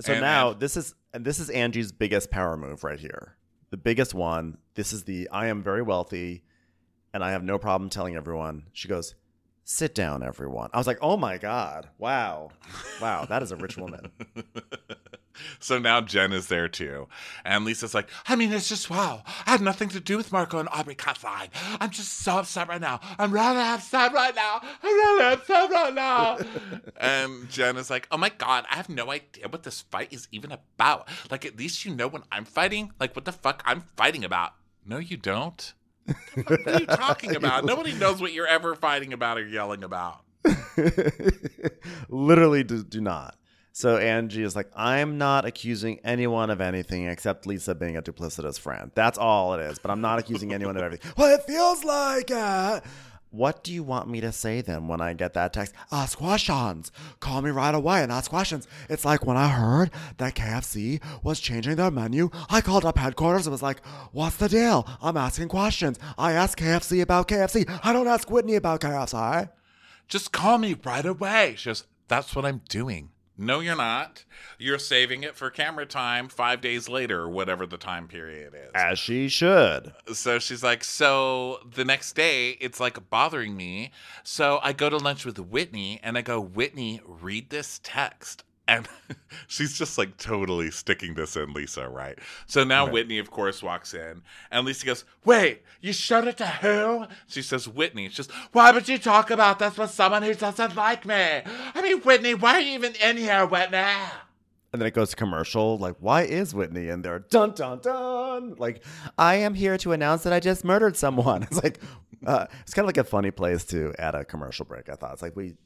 So 0.00 0.12
And- 0.12 0.22
now 0.22 0.50
and- 0.52 0.60
this 0.60 0.76
is 0.76 0.94
and 1.14 1.24
this 1.24 1.38
is 1.40 1.50
Angie's 1.50 1.92
biggest 1.92 2.30
power 2.30 2.56
move 2.56 2.84
right 2.84 2.98
here. 3.00 3.36
The 3.70 3.76
biggest 3.76 4.14
one. 4.14 4.58
This 4.74 4.92
is 4.92 5.04
the 5.04 5.28
I 5.30 5.46
am 5.48 5.62
very 5.62 5.82
wealthy 5.82 6.44
and 7.12 7.22
I 7.24 7.32
have 7.32 7.42
no 7.42 7.58
problem 7.58 7.90
telling 7.90 8.14
everyone. 8.16 8.66
She 8.72 8.86
goes, 8.88 9.14
"Sit 9.64 9.94
down 9.94 10.22
everyone." 10.22 10.70
I 10.72 10.78
was 10.78 10.86
like, 10.86 10.98
"Oh 11.00 11.16
my 11.16 11.38
god. 11.38 11.88
Wow. 11.98 12.50
Wow, 13.00 13.24
that 13.26 13.42
is 13.42 13.52
a 13.52 13.56
rich 13.56 13.76
woman." 13.76 14.10
so 15.58 15.78
now 15.78 16.00
Jen 16.00 16.32
is 16.32 16.48
there 16.48 16.68
too. 16.68 17.08
And 17.44 17.64
Lisa's 17.64 17.94
like, 17.94 18.08
I 18.26 18.36
mean, 18.36 18.52
it's 18.52 18.68
just 18.68 18.90
wow. 18.90 19.22
I 19.46 19.52
had 19.52 19.60
nothing 19.60 19.88
to 19.90 20.00
do 20.00 20.16
with 20.16 20.32
Marco 20.32 20.58
and 20.58 20.68
Aubrey 20.70 20.94
Catline. 20.94 21.48
I'm 21.80 21.90
just 21.90 22.18
so 22.18 22.38
upset 22.38 22.68
right 22.68 22.80
now. 22.80 23.00
I'm 23.18 23.32
really 23.32 23.56
upset 23.56 24.12
right 24.12 24.34
now. 24.34 24.60
I'm 24.82 24.94
really 24.94 25.32
upset 25.32 25.70
right 25.70 25.94
now. 25.94 26.38
and 26.96 27.48
Jen 27.50 27.76
is 27.76 27.90
like, 27.90 28.08
oh 28.10 28.18
my 28.18 28.30
God, 28.30 28.64
I 28.70 28.76
have 28.76 28.88
no 28.88 29.10
idea 29.10 29.48
what 29.48 29.62
this 29.62 29.82
fight 29.82 30.12
is 30.12 30.28
even 30.32 30.52
about. 30.52 31.08
Like, 31.30 31.44
at 31.44 31.56
least 31.56 31.84
you 31.84 31.94
know 31.94 32.08
when 32.08 32.22
I'm 32.30 32.44
fighting, 32.44 32.92
like, 33.00 33.14
what 33.16 33.24
the 33.24 33.32
fuck 33.32 33.62
I'm 33.64 33.84
fighting 33.96 34.24
about. 34.24 34.52
No, 34.84 34.98
you 34.98 35.16
don't. 35.16 35.72
What 36.44 36.66
are 36.66 36.80
you 36.80 36.86
talking 36.86 37.36
about? 37.36 37.64
Nobody 37.64 37.92
knows 37.92 38.20
what 38.20 38.32
you're 38.32 38.46
ever 38.46 38.74
fighting 38.74 39.12
about 39.12 39.38
or 39.38 39.46
yelling 39.46 39.84
about. 39.84 40.20
Literally 42.08 42.64
do, 42.64 42.82
do 42.82 43.00
not. 43.00 43.36
So 43.74 43.96
Angie 43.96 44.42
is 44.42 44.54
like, 44.54 44.68
I'm 44.76 45.16
not 45.16 45.46
accusing 45.46 45.98
anyone 46.04 46.50
of 46.50 46.60
anything 46.60 47.06
except 47.06 47.46
Lisa 47.46 47.74
being 47.74 47.96
a 47.96 48.02
duplicitous 48.02 48.58
friend. 48.60 48.90
That's 48.94 49.16
all 49.16 49.54
it 49.54 49.62
is. 49.62 49.78
But 49.78 49.90
I'm 49.90 50.02
not 50.02 50.18
accusing 50.18 50.52
anyone 50.52 50.76
of 50.76 50.82
everything. 50.82 51.10
Well, 51.16 51.34
it 51.34 51.42
feels 51.44 51.82
like 51.84 52.30
it. 52.30 52.84
What 53.32 53.64
do 53.64 53.72
you 53.72 53.82
want 53.82 54.10
me 54.10 54.20
to 54.20 54.30
say 54.30 54.60
then 54.60 54.88
when 54.88 55.00
I 55.00 55.14
get 55.14 55.32
that 55.32 55.54
text? 55.54 55.72
Ask 55.90 56.18
questions. 56.18 56.92
Call 57.18 57.40
me 57.40 57.48
right 57.48 57.74
away 57.74 58.02
and 58.02 58.12
ask 58.12 58.30
questions. 58.30 58.68
It's 58.90 59.06
like 59.06 59.24
when 59.24 59.38
I 59.38 59.48
heard 59.48 59.90
that 60.18 60.34
KFC 60.34 61.02
was 61.22 61.40
changing 61.40 61.76
their 61.76 61.90
menu, 61.90 62.28
I 62.50 62.60
called 62.60 62.84
up 62.84 62.98
headquarters 62.98 63.46
and 63.46 63.52
was 63.52 63.62
like, 63.62 63.82
What's 64.12 64.36
the 64.36 64.50
deal? 64.50 64.86
I'm 65.00 65.16
asking 65.16 65.48
questions. 65.48 65.98
I 66.18 66.32
ask 66.32 66.58
KFC 66.58 67.00
about 67.00 67.26
KFC. 67.26 67.66
I 67.82 67.94
don't 67.94 68.06
ask 68.06 68.30
Whitney 68.30 68.54
about 68.54 68.82
KFC. 68.82 69.48
Just 70.08 70.30
call 70.32 70.58
me 70.58 70.76
right 70.84 71.06
away. 71.06 71.54
She 71.56 71.70
goes, 71.70 71.86
That's 72.08 72.36
what 72.36 72.44
I'm 72.44 72.60
doing. 72.68 73.08
No, 73.38 73.60
you're 73.60 73.76
not. 73.76 74.24
You're 74.58 74.78
saving 74.78 75.22
it 75.22 75.36
for 75.36 75.50
camera 75.50 75.86
time 75.86 76.28
five 76.28 76.60
days 76.60 76.88
later, 76.88 77.28
whatever 77.28 77.66
the 77.66 77.78
time 77.78 78.06
period 78.06 78.54
is. 78.54 78.70
As 78.74 78.98
she 78.98 79.28
should. 79.28 79.94
So 80.12 80.38
she's 80.38 80.62
like, 80.62 80.84
so 80.84 81.60
the 81.74 81.84
next 81.84 82.12
day, 82.12 82.50
it's 82.60 82.78
like 82.78 83.08
bothering 83.10 83.56
me. 83.56 83.90
So 84.22 84.60
I 84.62 84.72
go 84.72 84.90
to 84.90 84.98
lunch 84.98 85.24
with 85.24 85.38
Whitney 85.38 85.98
and 86.02 86.18
I 86.18 86.22
go, 86.22 86.40
Whitney, 86.40 87.00
read 87.06 87.50
this 87.50 87.80
text. 87.82 88.44
And 88.68 88.88
she's 89.48 89.76
just 89.76 89.98
like 89.98 90.16
totally 90.16 90.70
sticking 90.70 91.14
this 91.14 91.36
in 91.36 91.52
Lisa, 91.52 91.88
right? 91.88 92.18
So 92.46 92.64
now 92.64 92.88
Whitney, 92.88 93.18
of 93.18 93.30
course, 93.30 93.62
walks 93.62 93.92
in 93.92 94.22
and 94.50 94.64
Lisa 94.66 94.86
goes, 94.86 95.04
Wait, 95.24 95.62
you 95.80 95.92
showed 95.92 96.28
it 96.28 96.36
to 96.38 96.46
who? 96.46 97.06
she 97.26 97.42
says, 97.42 97.68
Whitney. 97.68 98.08
She's 98.08 98.16
just, 98.18 98.30
Why 98.52 98.70
would 98.70 98.88
you 98.88 98.98
talk 98.98 99.30
about 99.30 99.58
this 99.58 99.76
with 99.76 99.90
someone 99.90 100.22
who 100.22 100.34
doesn't 100.34 100.76
like 100.76 101.04
me? 101.04 101.42
I 101.74 101.82
mean, 101.82 102.00
Whitney, 102.02 102.34
why 102.34 102.54
are 102.54 102.60
you 102.60 102.74
even 102.74 102.94
in 102.94 103.16
here, 103.16 103.44
Whitney? 103.46 103.78
And 104.72 104.80
then 104.80 104.86
it 104.86 104.94
goes 104.94 105.10
to 105.10 105.16
commercial. 105.16 105.76
Like, 105.76 105.96
why 106.00 106.22
is 106.22 106.54
Whitney 106.54 106.88
in 106.88 107.02
there? 107.02 107.18
Dun 107.18 107.50
dun 107.52 107.80
dun. 107.80 108.54
Like, 108.56 108.82
I 109.18 109.34
am 109.36 109.52
here 109.54 109.76
to 109.78 109.92
announce 109.92 110.22
that 110.22 110.32
I 110.32 110.40
just 110.40 110.64
murdered 110.64 110.96
someone. 110.96 111.42
It's 111.50 111.62
like, 111.62 111.78
uh, 112.24 112.46
it's 112.62 112.72
kind 112.72 112.84
of 112.84 112.88
like 112.88 112.96
a 112.96 113.04
funny 113.04 113.30
place 113.30 113.64
to 113.66 113.92
add 113.98 114.14
a 114.14 114.24
commercial 114.24 114.64
break. 114.64 114.88
I 114.88 114.94
thought 114.94 115.12
it's 115.12 115.22
like 115.22 115.36
we, 115.36 115.56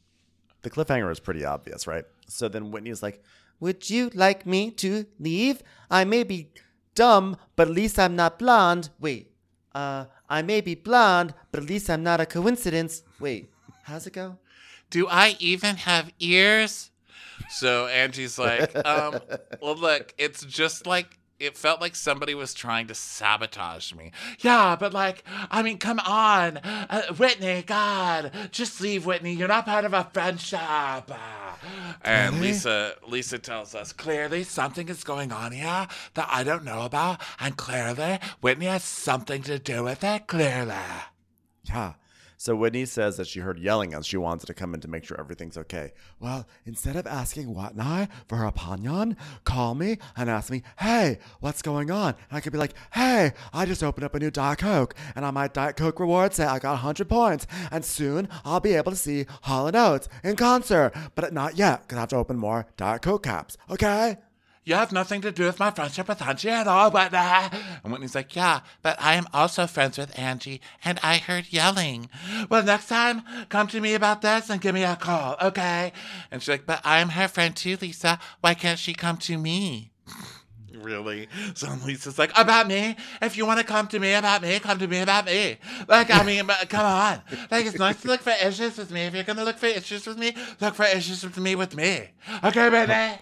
the 0.67 0.75
cliffhanger 0.75 1.11
is 1.13 1.21
pretty 1.21 1.45
obvious, 1.45 1.87
right? 1.87 2.05
So 2.27 2.49
then 2.49 2.71
Whitney's 2.73 3.03
like, 3.03 3.23
"Would 3.61 3.89
you 3.89 4.11
like 4.15 4.45
me 4.47 4.71
to 4.83 5.07
leave? 5.19 5.63
I 5.91 6.05
may 6.05 6.25
be 6.25 6.51
dumb, 6.95 7.37
but 7.55 7.69
at 7.69 7.75
least 7.75 7.99
I'm 7.99 8.17
not 8.17 8.39
blonde. 8.39 8.91
Wait, 8.99 9.31
uh, 9.75 10.07
I 10.29 10.43
may 10.43 10.61
be 10.61 10.75
blonde, 10.75 11.35
but 11.53 11.63
at 11.63 11.69
least 11.69 11.89
I'm 11.89 12.03
not 12.03 12.21
a 12.21 12.27
coincidence. 12.27 13.05
Wait, 13.21 13.49
how's 13.85 14.07
it 14.07 14.13
go? 14.13 14.39
do 14.91 15.07
I 15.09 15.37
even 15.39 15.77
have 15.77 16.13
ears? 16.19 16.91
So 17.51 17.87
Angie's 17.87 18.39
like, 18.39 18.75
um, 18.87 19.21
well, 19.61 19.77
look, 19.77 20.15
it's 20.19 20.45
just 20.45 20.87
like 20.87 21.19
it 21.39 21.57
felt 21.57 21.81
like 21.81 21.95
somebody 21.95 22.35
was 22.35 22.55
trying 22.55 22.87
to 22.87 22.95
sabotage 22.95 23.93
me. 23.95 24.11
Yeah, 24.41 24.77
but 24.79 24.93
like, 24.93 25.23
I 25.51 25.63
mean, 25.63 25.79
come 25.79 26.01
on. 26.01 26.59
Uh, 26.59 27.13
Whitney, 27.15 27.63
God, 27.67 28.33
just 28.51 28.81
leave 28.81 29.05
Whitney. 29.05 29.35
You're 29.35 29.49
not 29.49 29.67
part 29.67 29.85
of 29.85 29.93
a 29.93 30.09
friendship. 30.13 31.11
And 32.03 32.41
Lisa 32.41 32.95
Lisa 33.07 33.39
tells 33.39 33.75
us 33.75 33.93
Clearly, 33.93 34.45
something 34.45 34.89
is 34.89 35.05
going 35.05 35.33
on 35.33 35.53
here 35.53 35.87
that 36.15 36.29
I 36.31 36.45
don't 36.45 36.65
know 36.65 36.83
about, 36.83 37.21
and 37.41 37.57
clearly, 37.57 38.19
Whitney 38.41 38.67
has 38.67 38.85
something 38.85 39.43
to 39.43 39.59
do 39.59 39.85
with 39.85 40.05
it. 40.05 40.27
Clearly. 40.27 40.75
Yeah. 41.65 41.95
So 42.37 42.55
Whitney 42.55 42.85
says 42.85 43.17
that 43.17 43.27
she 43.27 43.41
heard 43.41 43.59
yelling 43.59 43.95
and 43.95 44.05
she 44.05 44.17
wanted 44.17 44.47
to 44.47 44.55
come 44.55 44.75
in 44.75 44.81
to 44.81 44.89
make 44.89 45.05
sure 45.05 45.19
everything's 45.19 45.57
okay. 45.57 45.93
Well, 46.21 46.47
instead 46.65 46.97
of 46.97 47.07
asking 47.07 47.55
Whitney 47.55 48.09
for 48.29 48.37
her 48.37 48.45
opinion, 48.45 49.17
call 49.45 49.75
me 49.75 49.99
and 50.17 50.29
ask 50.29 50.51
me, 50.51 50.63
hey, 50.79 51.19
what's 51.41 51.63
going 51.63 51.91
on? 51.91 52.15
And 52.29 52.37
I 52.37 52.41
could 52.41 52.53
be 52.53 52.59
like, 52.59 52.75
hey, 52.93 53.33
I 53.53 53.65
just 53.65 53.83
opened 53.83 54.05
up 54.05 54.15
a 54.15 54.21
new 54.21 54.31
Diet 54.31 54.59
Coke, 54.59 54.95
and 55.15 55.25
on 55.25 55.35
my 55.35 55.49
Diet 55.49 55.77
Coke 55.77 55.99
reward 55.99 56.35
say 56.35 56.45
I 56.45 56.59
got 56.59 56.73
100 56.73 57.09
points, 57.09 57.47
and 57.71 57.85
soon 57.85 58.29
I'll 58.45 58.61
be 58.61 58.75
able 58.75 58.93
to 58.93 58.97
see 58.97 59.27
Hall 59.43 59.71
& 59.73 59.75
Oates 59.75 60.09
in 60.23 60.37
concert, 60.37 60.93
but 61.15 61.33
not 61.33 61.57
yet, 61.57 61.83
because 61.83 61.97
I 61.97 62.01
have 62.01 62.11
to 62.11 62.17
open 62.17 62.37
more 62.37 62.67
Diet 62.77 63.03
Coke 63.03 63.23
caps, 63.23 63.57
okay? 63.71 64.19
You 64.67 64.75
have 64.75 64.91
nothing 64.91 65.21
to 65.21 65.31
do 65.31 65.45
with 65.45 65.61
my 65.61 65.71
friendship 65.71 66.09
with 66.09 66.21
Angie 66.21 66.49
at 66.49 66.67
all, 66.67 66.91
but 66.91 67.15
uh, 67.15 67.51
and 67.85 67.93
Whitney's 67.93 68.17
like, 68.17 68.35
Yeah, 68.35 68.63
but 68.83 69.01
I 69.01 69.15
am 69.15 69.29
also 69.33 69.69
friends 69.69 69.97
with 69.97 70.19
Angie 70.19 70.61
and 70.85 70.99
I 71.05 71.19
heard 71.19 71.53
yelling. 71.53 72.11
well, 72.51 72.65
next 72.65 72.89
time, 72.89 73.23
come 73.49 73.69
to 73.69 73.81
me 73.81 73.95
about 73.95 74.23
this 74.23 74.51
and 74.51 74.61
give 74.61 74.75
me 74.75 74.83
a 74.83 74.97
call, 74.97 75.37
okay? 75.41 75.93
And 76.33 76.43
she's 76.43 76.49
like, 76.49 76.67
But 76.67 76.81
I'm 76.83 77.11
her 77.11 77.29
friend 77.29 77.55
too, 77.55 77.79
Lisa. 77.81 78.19
Why 78.41 78.55
can't 78.55 78.81
she 78.81 78.93
come 78.93 79.17
to 79.19 79.39
me? 79.39 79.93
Really? 80.79 81.27
So 81.55 81.69
Lisa's 81.85 82.19
like, 82.19 82.31
About 82.37 82.69
me? 82.69 82.97
If 83.23 83.37
you 83.37 83.47
want 83.47 83.59
to 83.61 83.65
come 83.65 83.89
to 83.89 83.99
me 83.99 84.13
about 84.13 84.43
me, 84.43 84.59
come 84.59 84.79
to 84.79 84.87
me 84.87 85.01
about 85.01 85.25
me. 85.25 85.57
Like, 85.89 86.11
I 86.11 86.23
mean, 86.23 86.47
come 86.69 86.85
on. 86.85 87.23
Like, 87.51 87.65
it's 87.67 87.79
nice 87.79 88.03
to 88.03 88.09
look 88.09 88.21
for 88.21 88.35
issues 88.45 88.77
with 88.77 88.91
me. 88.91 89.01
If 89.07 89.15
you're 89.15 89.25
going 89.25 89.39
to 89.39 89.45
look 89.45 89.57
for 89.57 89.67
issues 89.67 90.07
with 90.07 90.19
me, 90.19 90.37
look 90.61 90.75
for 90.75 90.85
issues 90.85 91.25
with 91.25 91.39
me 91.39 91.55
with 91.55 91.75
me. 91.75 92.11
Okay, 92.45 92.69
baby? 92.69 93.19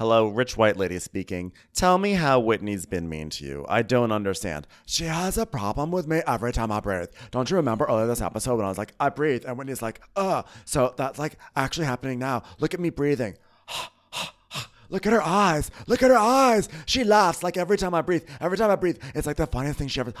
Hello, 0.00 0.28
rich 0.28 0.56
white 0.56 0.78
lady 0.78 0.98
speaking. 0.98 1.52
Tell 1.74 1.98
me 1.98 2.14
how 2.14 2.40
Whitney's 2.40 2.86
been 2.86 3.06
mean 3.10 3.28
to 3.28 3.44
you. 3.44 3.66
I 3.68 3.82
don't 3.82 4.12
understand. 4.12 4.66
She 4.86 5.04
has 5.04 5.36
a 5.36 5.44
problem 5.44 5.90
with 5.90 6.06
me 6.06 6.22
every 6.26 6.54
time 6.54 6.72
I 6.72 6.80
breathe. 6.80 7.10
Don't 7.30 7.50
you 7.50 7.56
remember 7.56 7.84
earlier 7.84 8.06
this 8.06 8.22
episode 8.22 8.56
when 8.56 8.64
I 8.64 8.70
was 8.70 8.78
like, 8.78 8.94
I 8.98 9.10
breathe, 9.10 9.44
and 9.46 9.58
Whitney's 9.58 9.82
like, 9.82 10.00
ugh. 10.16 10.46
So 10.64 10.94
that's 10.96 11.18
like 11.18 11.36
actually 11.54 11.84
happening 11.84 12.18
now. 12.18 12.44
Look 12.60 12.72
at 12.72 12.80
me 12.80 12.88
breathing. 12.88 13.36
Look 14.88 15.04
at 15.04 15.12
her 15.12 15.20
eyes. 15.22 15.70
Look 15.86 16.02
at 16.02 16.10
her 16.10 16.16
eyes. 16.16 16.70
She 16.86 17.04
laughs 17.04 17.42
like 17.42 17.58
every 17.58 17.76
time 17.76 17.92
I 17.92 18.00
breathe. 18.00 18.24
Every 18.40 18.56
time 18.56 18.70
I 18.70 18.76
breathe, 18.76 18.96
it's 19.14 19.26
like 19.26 19.36
the 19.36 19.46
funniest 19.46 19.78
thing 19.78 19.88
she 19.88 20.00
ever. 20.00 20.14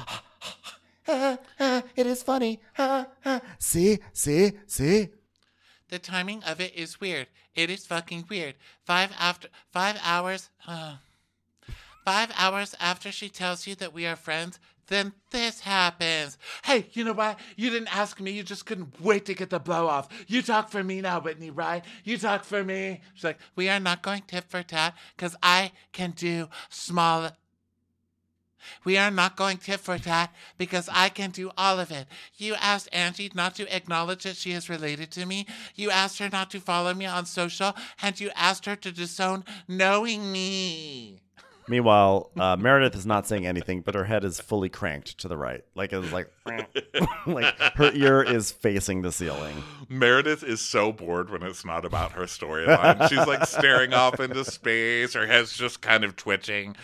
it 1.96 2.06
is 2.06 2.22
funny. 2.22 2.60
see, 3.58 4.00
see, 4.12 4.52
see. 4.66 5.08
The 5.90 5.98
timing 5.98 6.42
of 6.44 6.60
it 6.60 6.74
is 6.74 7.00
weird. 7.00 7.26
It 7.54 7.68
is 7.68 7.86
fucking 7.86 8.26
weird. 8.28 8.54
Five 8.84 9.10
after 9.18 9.48
five 9.72 10.00
hours. 10.04 10.50
Uh, 10.66 10.96
five 12.04 12.32
hours 12.38 12.74
after 12.80 13.12
she 13.12 13.28
tells 13.28 13.66
you 13.66 13.74
that 13.76 13.92
we 13.92 14.06
are 14.06 14.16
friends, 14.16 14.58
then 14.86 15.12
this 15.30 15.60
happens. 15.60 16.36
Hey, 16.64 16.86
you 16.92 17.04
know 17.04 17.12
what? 17.12 17.38
You 17.56 17.70
didn't 17.70 17.96
ask 17.96 18.20
me. 18.20 18.32
You 18.32 18.42
just 18.42 18.66
couldn't 18.66 19.00
wait 19.00 19.24
to 19.26 19.34
get 19.34 19.50
the 19.50 19.60
blow 19.60 19.86
off. 19.86 20.08
You 20.26 20.42
talk 20.42 20.70
for 20.70 20.82
me 20.82 21.00
now, 21.00 21.20
Whitney, 21.20 21.50
right? 21.50 21.84
You 22.04 22.18
talk 22.18 22.44
for 22.44 22.64
me. 22.64 23.00
She's 23.14 23.24
like, 23.24 23.38
we 23.56 23.68
are 23.68 23.80
not 23.80 24.02
going 24.02 24.22
tit 24.26 24.44
for 24.48 24.62
tat 24.62 24.94
because 25.16 25.36
I 25.42 25.72
can 25.92 26.10
do 26.12 26.48
small. 26.68 27.30
We 28.84 28.96
are 28.96 29.10
not 29.10 29.36
going 29.36 29.58
tit 29.58 29.80
for 29.80 29.98
tat 29.98 30.32
because 30.58 30.88
I 30.92 31.08
can 31.08 31.30
do 31.30 31.50
all 31.56 31.78
of 31.78 31.90
it. 31.90 32.06
You 32.36 32.54
asked 32.54 32.88
Angie 32.92 33.30
not 33.34 33.54
to 33.56 33.74
acknowledge 33.74 34.24
that 34.24 34.36
she 34.36 34.52
is 34.52 34.68
related 34.68 35.10
to 35.12 35.26
me. 35.26 35.46
You 35.74 35.90
asked 35.90 36.18
her 36.18 36.28
not 36.30 36.50
to 36.50 36.60
follow 36.60 36.94
me 36.94 37.06
on 37.06 37.26
social, 37.26 37.74
and 38.02 38.18
you 38.18 38.30
asked 38.34 38.66
her 38.66 38.76
to 38.76 38.92
disown 38.92 39.44
knowing 39.68 40.32
me. 40.32 41.20
Meanwhile, 41.70 42.32
uh, 42.36 42.56
Meredith 42.56 42.96
is 42.96 43.06
not 43.06 43.28
saying 43.28 43.46
anything, 43.46 43.82
but 43.82 43.94
her 43.94 44.02
head 44.02 44.24
is 44.24 44.40
fully 44.40 44.68
cranked 44.68 45.18
to 45.18 45.28
the 45.28 45.36
right. 45.36 45.62
Like 45.76 45.92
it's 45.92 46.12
like, 46.12 46.28
like 47.26 47.56
her 47.76 47.92
ear 47.92 48.24
is 48.24 48.50
facing 48.50 49.02
the 49.02 49.12
ceiling. 49.12 49.62
Meredith 49.88 50.42
is 50.42 50.60
so 50.60 50.90
bored 50.90 51.30
when 51.30 51.44
it's 51.44 51.64
not 51.64 51.84
about 51.84 52.10
her 52.12 52.24
storyline. 52.24 53.08
She's 53.08 53.24
like 53.24 53.46
staring 53.46 53.94
off 53.94 54.18
into 54.18 54.44
space. 54.44 55.14
Her 55.14 55.28
head's 55.28 55.56
just 55.56 55.80
kind 55.80 56.02
of 56.02 56.16
twitching. 56.16 56.74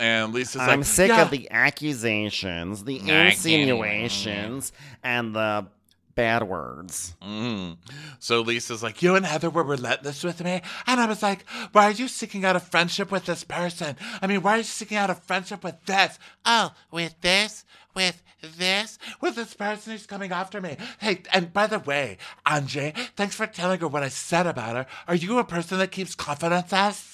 And 0.00 0.32
Lisa's 0.32 0.56
like, 0.56 0.68
I'm 0.70 0.78
like, 0.78 0.86
sick 0.86 1.08
yeah. 1.10 1.22
of 1.22 1.30
the 1.30 1.50
accusations, 1.50 2.84
the 2.84 3.00
insinuations, 3.00 4.72
and 5.04 5.34
the 5.34 5.66
bad 6.14 6.42
words. 6.42 7.14
mm. 7.22 7.76
So 8.18 8.40
Lisa's 8.40 8.82
like, 8.82 9.02
You 9.02 9.14
and 9.14 9.26
Heather 9.26 9.50
were 9.50 9.62
relentless 9.62 10.24
with 10.24 10.42
me. 10.42 10.62
And 10.86 11.00
I 11.00 11.06
was 11.06 11.22
like, 11.22 11.44
why 11.72 11.84
are 11.84 11.92
you 11.92 12.08
seeking 12.08 12.46
out 12.46 12.56
a 12.56 12.60
friendship 12.60 13.12
with 13.12 13.26
this 13.26 13.44
person? 13.44 13.96
I 14.22 14.26
mean, 14.26 14.40
why 14.40 14.54
are 14.54 14.58
you 14.58 14.62
seeking 14.64 14.96
out 14.96 15.10
a 15.10 15.14
friendship 15.14 15.62
with 15.62 15.84
this? 15.84 16.18
oh, 16.46 16.72
with 16.90 17.20
this, 17.20 17.66
with 17.94 18.22
this. 18.58 18.98
With 19.20 19.34
this 19.34 19.52
person 19.52 19.92
who's 19.92 20.06
coming 20.06 20.32
after 20.32 20.62
me. 20.62 20.78
Hey, 20.98 21.22
and 21.32 21.52
by 21.52 21.66
the 21.66 21.78
way, 21.78 22.16
Angie, 22.46 22.94
thanks 23.16 23.34
for 23.34 23.46
telling 23.46 23.80
her 23.80 23.88
what 23.88 24.02
I 24.02 24.08
said 24.08 24.46
about 24.46 24.76
her. 24.76 24.86
Are 25.06 25.14
you 25.14 25.38
a 25.38 25.44
person 25.44 25.78
that 25.78 25.90
keeps 25.90 26.14
confidence 26.14 26.70
confidences? 26.70 27.09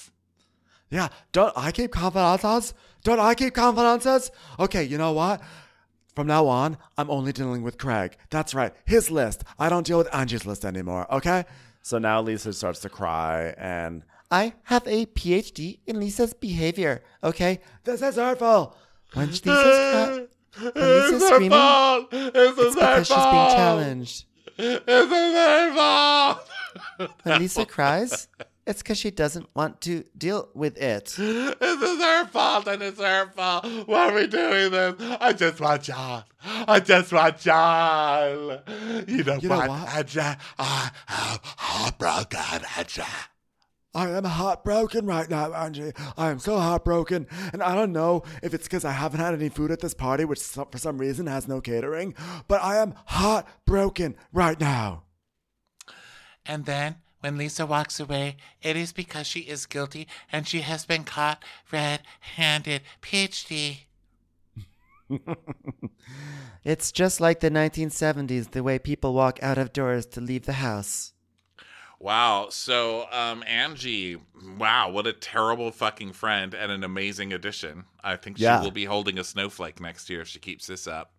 Yeah, 0.91 1.09
don't 1.33 1.53
I 1.57 1.73
keep 1.73 1.91
confidences? 1.93 2.75
Don't 3.03 3.19
I 3.21 3.35
keep 3.35 3.55
confidences? 3.55 4.31
Okay, 4.59 4.85
you 4.85 4.99
know 4.99 5.13
what? 5.13 5.41
From 6.15 6.27
now 6.27 6.47
on, 6.47 6.79
I'm 6.97 7.11
only 7.11 7.33
dealing 7.33 7.63
with 7.63 7.77
Craig. 7.77 8.17
That's 8.31 8.55
right, 8.55 8.73
his 8.85 9.11
list. 9.11 9.45
I 9.59 9.69
don't 9.69 9.87
deal 9.87 9.99
with 9.99 10.09
Angie's 10.15 10.47
list 10.47 10.65
anymore, 10.65 11.07
okay? 11.13 11.45
So 11.83 11.99
now 11.99 12.21
Lisa 12.23 12.53
starts 12.53 12.81
to 12.81 12.89
cry, 12.89 13.55
and 13.59 14.03
I 14.31 14.55
have 14.65 14.87
a 14.87 15.07
PhD 15.07 15.81
in 15.87 16.01
Lisa's 16.01 16.33
behavior, 16.35 17.03
okay? 17.23 17.61
This 17.85 18.01
is 18.03 18.17
hurtful. 18.17 18.77
When 19.13 19.29
Lisa's, 19.29 19.43
cry- 19.45 20.27
when 20.63 20.73
Lisa's 20.75 21.29
screaming, 21.29 22.07
it's 22.13 22.75
because 22.75 23.07
she's 23.07 23.17
being 23.17 23.51
challenged. 23.51 24.25
It's 24.59 24.85
their 24.87 25.75
fault. 25.75 26.49
When 27.25 27.39
Lisa 27.41 27.67
cries, 27.67 28.29
it's 28.67 28.83
because 28.83 28.99
she 28.99 29.11
doesn't 29.11 29.49
want 29.55 29.81
to 29.83 30.05
deal 30.17 30.49
with 30.55 30.77
it. 30.77 31.15
This 31.67 31.83
is 31.83 32.01
her 32.03 32.27
fault 32.27 32.67
and 32.69 32.83
it's 32.83 33.01
her 33.01 33.29
fault. 33.31 33.67
Why 33.87 34.09
are 34.09 34.15
we 34.15 34.27
doing 34.27 34.71
this? 34.71 34.95
I 35.21 35.33
just 35.33 35.61
want 35.61 35.83
John. 35.83 36.25
I 36.43 36.81
just 36.81 37.13
want 37.13 37.39
John. 37.39 38.61
You 39.07 39.25
know 39.25 39.39
You 39.41 39.49
know 39.49 39.57
what? 39.57 39.71
I 40.59 40.91
am 41.19 41.39
heartbroken, 41.43 42.65
Angie. 42.77 43.03
I 43.95 44.11
am 44.11 44.25
heartbroken 44.25 45.07
right 45.07 45.29
now, 45.29 45.53
Angie. 45.53 45.93
I 46.17 46.31
am 46.31 46.39
so 46.39 46.59
heartbroken. 46.59 47.27
And 47.53 47.63
I 47.63 47.75
don't 47.75 47.93
know 47.93 48.25
if 48.43 48.53
it's 48.53 48.67
because 48.67 48.85
I 48.85 48.93
haven't 48.93 49.21
had 49.21 49.35
any 49.35 49.49
food 49.49 49.71
at 49.71 49.81
this 49.81 49.95
party, 49.95 50.25
which 50.25 50.41
for 50.41 50.79
some 50.79 50.99
reason 50.99 51.27
has 51.27 51.49
no 51.49 51.61
catering, 51.61 52.15
but 52.49 52.63
I 52.63 52.77
am 52.77 52.95
heartbroken 53.07 54.17
right 54.33 54.59
now. 54.61 55.05
And 56.45 56.65
then 56.65 56.97
when 57.27 57.37
Lisa 57.39 57.67
walks 57.67 57.99
away, 57.99 58.37
it 58.63 58.77
is 58.77 58.93
because 58.93 59.27
she 59.27 59.41
is 59.41 59.67
guilty 59.67 60.07
and 60.31 60.47
she 60.47 60.61
has 60.61 60.87
been 60.87 61.03
caught 61.03 61.43
red 61.73 62.03
handed. 62.37 62.83
PhD. 63.03 63.79
It's 66.65 66.91
just 66.91 67.21
like 67.21 67.39
the 67.39 67.51
1970s, 67.51 68.51
the 68.51 68.63
way 68.63 68.81
people 68.81 69.15
walk 69.15 69.41
out 69.41 69.57
of 69.57 69.73
doors 69.73 70.05
to 70.07 70.21
leave 70.21 70.47
the 70.47 70.55
house. 70.55 71.13
Wow. 72.01 72.49
So, 72.51 73.07
um, 73.13 73.45
Angie, 73.47 74.17
wow, 74.59 74.91
what 74.91 75.07
a 75.07 75.13
terrible 75.13 75.71
fucking 75.71 76.13
friend 76.13 76.55
and 76.55 76.73
an 76.73 76.83
amazing 76.83 77.33
addition. 77.33 77.85
I 78.03 78.17
think 78.17 78.39
Yeah. 78.41 78.59
she 78.59 78.65
will 78.65 78.73
be 78.73 78.85
holding 78.87 79.17
a 79.17 79.23
snowflake 79.25 79.81
next 79.81 80.11
year 80.11 80.23
if 80.23 80.29
she 80.29 80.41
keeps 80.41 80.67
this 80.67 80.89
up. 80.89 81.13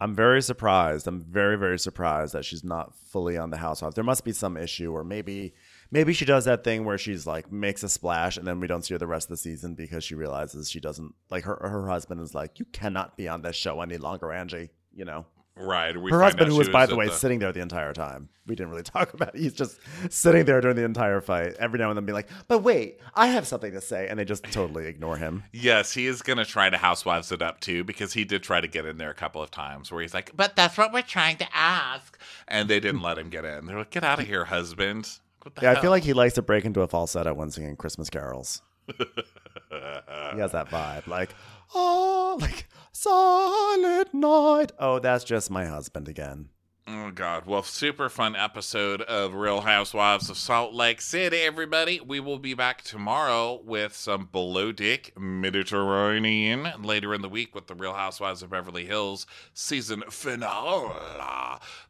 I'm 0.00 0.14
very 0.14 0.42
surprised. 0.42 1.06
I'm 1.06 1.22
very, 1.22 1.56
very 1.56 1.78
surprised 1.78 2.34
that 2.34 2.44
she's 2.44 2.64
not 2.64 2.94
fully 2.96 3.38
on 3.38 3.50
the 3.50 3.56
housewives. 3.56 3.94
There 3.94 4.04
must 4.04 4.24
be 4.24 4.32
some 4.32 4.56
issue, 4.56 4.92
or 4.92 5.04
maybe, 5.04 5.54
maybe 5.90 6.12
she 6.12 6.24
does 6.24 6.44
that 6.46 6.64
thing 6.64 6.84
where 6.84 6.98
she's 6.98 7.26
like 7.26 7.50
makes 7.52 7.82
a 7.82 7.88
splash, 7.88 8.36
and 8.36 8.46
then 8.46 8.60
we 8.60 8.66
don't 8.66 8.84
see 8.84 8.94
her 8.94 8.98
the 8.98 9.06
rest 9.06 9.26
of 9.26 9.30
the 9.30 9.36
season 9.36 9.74
because 9.74 10.02
she 10.02 10.14
realizes 10.14 10.68
she 10.68 10.80
doesn't 10.80 11.14
like 11.30 11.44
her. 11.44 11.56
Her 11.56 11.88
husband 11.88 12.20
is 12.20 12.34
like, 12.34 12.58
you 12.58 12.64
cannot 12.66 13.16
be 13.16 13.28
on 13.28 13.42
this 13.42 13.56
show 13.56 13.80
any 13.80 13.96
longer, 13.96 14.32
Angie. 14.32 14.70
You 14.92 15.04
know, 15.04 15.26
Right. 15.56 15.96
We 15.96 16.10
her 16.10 16.20
husband, 16.20 16.50
who 16.50 16.56
was, 16.56 16.68
by 16.68 16.82
at 16.82 16.88
the 16.88 16.96
way 16.96 17.08
sitting 17.08 17.38
there 17.38 17.52
the 17.52 17.60
entire 17.60 17.92
time. 17.92 18.28
We 18.46 18.56
didn't 18.56 18.70
really 18.70 18.82
talk 18.84 19.14
about 19.14 19.34
it. 19.34 19.40
He's 19.40 19.52
just 19.52 19.78
sitting 20.10 20.44
there 20.44 20.60
during 20.60 20.76
the 20.76 20.84
entire 20.84 21.20
fight. 21.20 21.54
Every 21.60 21.78
now 21.78 21.90
and 21.90 21.96
then, 21.96 22.04
be 22.04 22.12
like, 22.12 22.28
but 22.48 22.58
wait, 22.60 22.98
I 23.14 23.28
have 23.28 23.46
something 23.46 23.72
to 23.72 23.80
say, 23.80 24.08
and 24.08 24.18
they 24.18 24.24
just 24.24 24.42
totally 24.44 24.86
ignore 24.86 25.16
him. 25.16 25.44
Yes, 25.52 25.94
he 25.94 26.06
is 26.06 26.22
going 26.22 26.38
to 26.38 26.44
try 26.44 26.70
to 26.70 26.76
housewives 26.76 27.30
it 27.30 27.40
up 27.40 27.60
too 27.60 27.84
because 27.84 28.12
he 28.12 28.24
did 28.24 28.42
try 28.42 28.60
to 28.60 28.66
get 28.66 28.84
in 28.84 28.98
there 28.98 29.10
a 29.10 29.14
couple 29.14 29.42
of 29.42 29.52
times 29.52 29.92
where 29.92 30.02
he's 30.02 30.12
like, 30.14 30.32
but 30.36 30.56
that's 30.56 30.76
what 30.76 30.92
we're 30.92 31.02
trying 31.02 31.36
to 31.36 31.46
ask. 31.54 32.18
And 32.48 32.68
they 32.68 32.80
didn't 32.80 33.02
let 33.02 33.16
him 33.16 33.30
get 33.30 33.44
in. 33.44 33.66
They're 33.66 33.78
like, 33.78 33.90
get 33.90 34.02
out 34.02 34.18
of 34.18 34.26
here, 34.26 34.44
husband. 34.46 35.18
The 35.44 35.52
Yeah, 35.62 35.72
I 35.72 35.80
feel 35.80 35.90
like 35.90 36.02
he 36.02 36.14
likes 36.14 36.34
to 36.34 36.42
break 36.42 36.64
into 36.64 36.80
a 36.80 36.88
falsetto 36.88 37.32
when 37.32 37.50
singing 37.50 37.76
Christmas 37.76 38.10
carols. 38.10 38.60
he 38.88 40.40
has 40.40 40.52
that 40.52 40.68
vibe. 40.68 41.06
Like, 41.06 41.30
oh, 41.74 42.38
like 42.40 42.66
silent 42.94 44.14
night. 44.14 44.72
Oh, 44.78 44.98
that's 44.98 45.24
just 45.24 45.50
my 45.50 45.66
husband 45.66 46.08
again. 46.08 46.48
Oh 46.86 47.10
God! 47.10 47.46
Well, 47.46 47.62
super 47.62 48.10
fun 48.10 48.36
episode 48.36 49.00
of 49.02 49.32
Real 49.32 49.62
Housewives 49.62 50.28
of 50.28 50.36
Salt 50.36 50.74
Lake 50.74 51.00
City, 51.00 51.38
everybody. 51.38 51.98
We 51.98 52.20
will 52.20 52.38
be 52.38 52.52
back 52.52 52.82
tomorrow 52.82 53.58
with 53.64 53.96
some 53.96 54.28
below 54.30 54.70
deck 54.70 55.12
Mediterranean 55.18 56.68
later 56.82 57.14
in 57.14 57.22
the 57.22 57.28
week 57.28 57.54
with 57.54 57.68
the 57.68 57.74
Real 57.74 57.94
Housewives 57.94 58.42
of 58.42 58.50
Beverly 58.50 58.84
Hills 58.84 59.26
season 59.54 60.04
finale. 60.10 60.92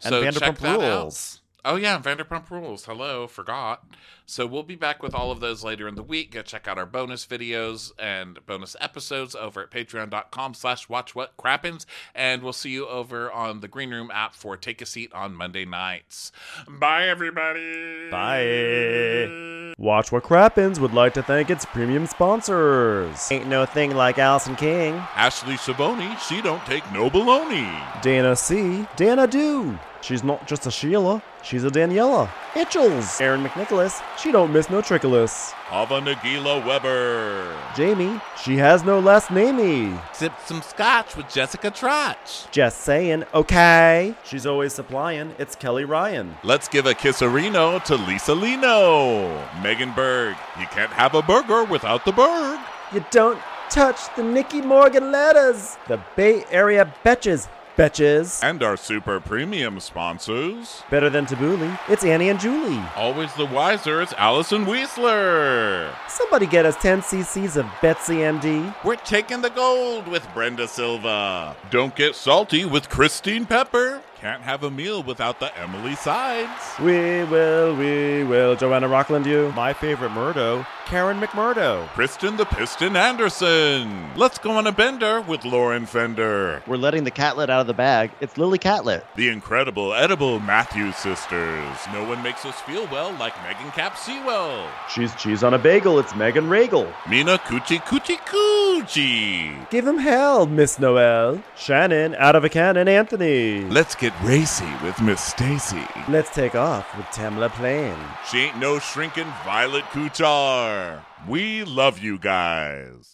And 0.05 0.12
So 0.12 0.22
check 0.22 0.35
Vanderpump 0.35 0.59
that 0.59 0.81
out. 0.81 1.40
Rules. 1.64 1.72
Oh 1.72 1.76
yeah, 1.76 1.98
Vanderpump 1.98 2.50
Rules. 2.50 2.84
Hello, 2.84 3.26
forgot. 3.26 3.84
So 4.26 4.46
we'll 4.46 4.62
be 4.62 4.76
back 4.76 5.02
with 5.02 5.14
all 5.14 5.30
of 5.30 5.40
those 5.40 5.62
later 5.62 5.86
in 5.86 5.96
the 5.96 6.02
week. 6.02 6.32
Go 6.32 6.42
check 6.42 6.66
out 6.66 6.78
our 6.78 6.86
bonus 6.86 7.26
videos 7.26 7.92
and 7.98 8.38
bonus 8.46 8.74
episodes 8.80 9.34
over 9.34 9.62
at 9.62 9.70
patreon.com 9.70 10.54
slash 10.54 10.88
watch 10.88 11.14
what 11.14 11.36
crappens. 11.36 11.84
And 12.14 12.42
we'll 12.42 12.54
see 12.54 12.70
you 12.70 12.86
over 12.86 13.30
on 13.30 13.60
the 13.60 13.68
Green 13.68 13.90
Room 13.90 14.10
app 14.12 14.34
for 14.34 14.56
Take 14.56 14.80
a 14.80 14.86
Seat 14.86 15.12
on 15.12 15.34
Monday 15.34 15.64
nights. 15.64 16.32
Bye 16.68 17.08
everybody. 17.08 18.10
Bye. 18.10 19.74
Watch 19.76 20.12
What 20.12 20.22
Crappens 20.22 20.78
would 20.78 20.94
like 20.94 21.14
to 21.14 21.22
thank 21.22 21.50
its 21.50 21.64
premium 21.64 22.06
sponsors. 22.06 23.30
Ain't 23.32 23.48
no 23.48 23.66
thing 23.66 23.96
like 23.96 24.18
Allison 24.18 24.54
King. 24.54 24.94
Ashley 25.16 25.54
Saboni, 25.54 26.16
she 26.20 26.40
don't 26.40 26.64
take 26.64 26.90
no 26.92 27.10
baloney. 27.10 28.00
Dana 28.00 28.36
C. 28.36 28.86
Dana 28.96 29.26
Do. 29.26 29.76
She's 30.05 30.22
not 30.22 30.47
just 30.47 30.66
a 30.66 30.70
Sheila, 30.70 31.22
she's 31.43 31.64
a 31.64 31.70
Daniela. 31.70 32.31
Itchels. 32.52 33.18
Aaron 33.22 33.43
McNicholas. 33.43 34.02
She 34.18 34.31
don't 34.31 34.52
miss 34.52 34.68
no 34.68 34.82
trickolas. 34.82 35.55
Ava 35.72 35.98
Nagila 35.98 36.62
Weber. 36.66 37.56
Jamie. 37.74 38.20
She 38.43 38.59
has 38.59 38.85
no 38.85 39.01
last 39.01 39.28
namey. 39.28 39.98
Sip 40.14 40.35
some 40.44 40.60
scotch 40.60 41.16
with 41.16 41.32
Jessica 41.32 41.70
Trotch. 41.70 42.51
Just 42.51 42.82
saying, 42.82 43.24
okay. 43.32 44.14
She's 44.24 44.44
always 44.44 44.74
supplying. 44.74 45.35
It's 45.39 45.56
Kelly 45.56 45.86
Ryan. 45.86 46.36
Let's 46.43 46.68
give 46.68 46.85
a 46.85 46.93
kisserino 46.93 47.82
to 47.85 47.97
Lisa 47.97 48.35
Lino. 48.35 49.43
Megan 49.62 49.93
Berg, 49.94 50.36
you 50.60 50.66
can't 50.66 50.93
have 50.93 51.14
a 51.14 51.22
burger 51.22 51.64
without 51.64 52.05
the 52.05 52.12
Berg. 52.12 52.60
You 52.93 53.02
don't 53.10 53.40
touch 53.70 54.14
the 54.16 54.22
Nikki 54.22 54.60
Morgan 54.60 55.10
letters. 55.10 55.78
The 55.89 55.98
Bay 56.14 56.44
Area 56.51 56.93
betches. 57.06 57.48
Betches. 57.76 58.40
And 58.44 58.62
our 58.62 58.76
super 58.76 59.18
premium 59.18 59.80
sponsors. 59.80 60.84
Better 60.90 61.10
than 61.10 61.26
Tabbouleh. 61.26 61.76
It's 61.88 62.05
Annie 62.05 62.28
and 62.28 62.38
Julie. 62.38 62.80
Always 62.94 63.34
the 63.34 63.46
wiser, 63.46 64.01
it's 64.01 64.12
Allison 64.12 64.64
Weisler. 64.64 65.90
Somebody 66.09 66.46
get 66.46 66.66
us 66.66 66.76
10 66.76 67.01
cc's 67.01 67.56
of 67.56 67.66
Betsy 67.82 68.18
MD. 68.18 68.72
We're 68.84 68.94
taking 68.96 69.42
the 69.42 69.51
gold 69.51 70.06
with 70.06 70.24
Brenda 70.32 70.68
Silva. 70.68 71.56
Don't 71.70 71.96
get 71.96 72.14
salty 72.14 72.64
with 72.64 72.88
Christine 72.88 73.44
Pepper. 73.44 74.01
Can't 74.24 74.40
have 74.40 74.62
a 74.62 74.70
meal 74.70 75.02
without 75.02 75.38
the 75.38 75.55
Emily 75.59 75.94
Sides. 75.96 76.48
We 76.80 77.24
will, 77.24 77.76
we 77.76 78.24
will. 78.24 78.56
Joanna 78.56 78.88
Rockland, 78.88 79.26
you. 79.26 79.52
My 79.55 79.74
favorite 79.74 80.12
Murdo, 80.12 80.64
Karen 80.86 81.20
McMurdo. 81.20 81.86
Kristen 81.88 82.38
the 82.38 82.46
Piston 82.46 82.96
Anderson. 82.96 84.09
Let's 84.16 84.38
go 84.38 84.52
on 84.52 84.66
a 84.66 84.72
bender 84.72 85.20
with 85.20 85.44
Lauren 85.44 85.84
Fender. 85.84 86.62
We're 86.66 86.78
letting 86.78 87.05
the 87.05 87.10
catlet 87.10 87.51
out 87.51 87.60
of 87.60 87.66
the 87.66 87.74
bag. 87.74 88.12
It's 88.22 88.38
Lily 88.38 88.56
Catlet. 88.56 89.05
The 89.14 89.28
incredible 89.28 89.92
edible 89.92 90.40
Matthew 90.40 90.92
sisters. 90.92 91.76
No 91.92 92.09
one 92.09 92.22
makes 92.22 92.46
us 92.46 92.59
feel 92.62 92.86
well 92.86 93.12
like 93.18 93.34
Megan 93.42 93.72
Cap 93.72 93.98
Sewell. 93.98 94.66
She's 94.88 95.14
cheese 95.16 95.44
on 95.44 95.52
a 95.52 95.59
bagel. 95.59 95.98
It's 95.98 96.16
Megan 96.16 96.48
Regal. 96.48 96.90
Mina 97.10 97.36
Coochie 97.36 97.82
Coochie 97.82 98.16
Coochie. 98.24 99.68
Give 99.68 99.86
him 99.86 99.98
hell, 99.98 100.46
Miss 100.46 100.78
Noel. 100.78 101.42
Shannon, 101.59 102.14
out 102.14 102.36
of 102.36 102.44
a 102.44 102.48
cannon, 102.48 102.88
Anthony. 102.88 103.60
Let's 103.64 103.94
get 103.94 104.13
racy 104.22 104.70
with 104.82 105.00
Miss 105.00 105.20
Stacy. 105.20 105.84
Let's 106.08 106.32
take 106.34 106.54
off 106.54 106.96
with 106.96 107.06
Tamla 107.06 107.50
Plain. 107.50 107.96
She 108.30 108.38
ain't 108.38 108.58
no 108.58 108.78
shrinking 108.78 109.26
Violet 109.44 109.84
Kuchar. 109.84 111.02
We 111.28 111.64
love 111.64 111.98
you 111.98 112.18
guys. 112.18 113.10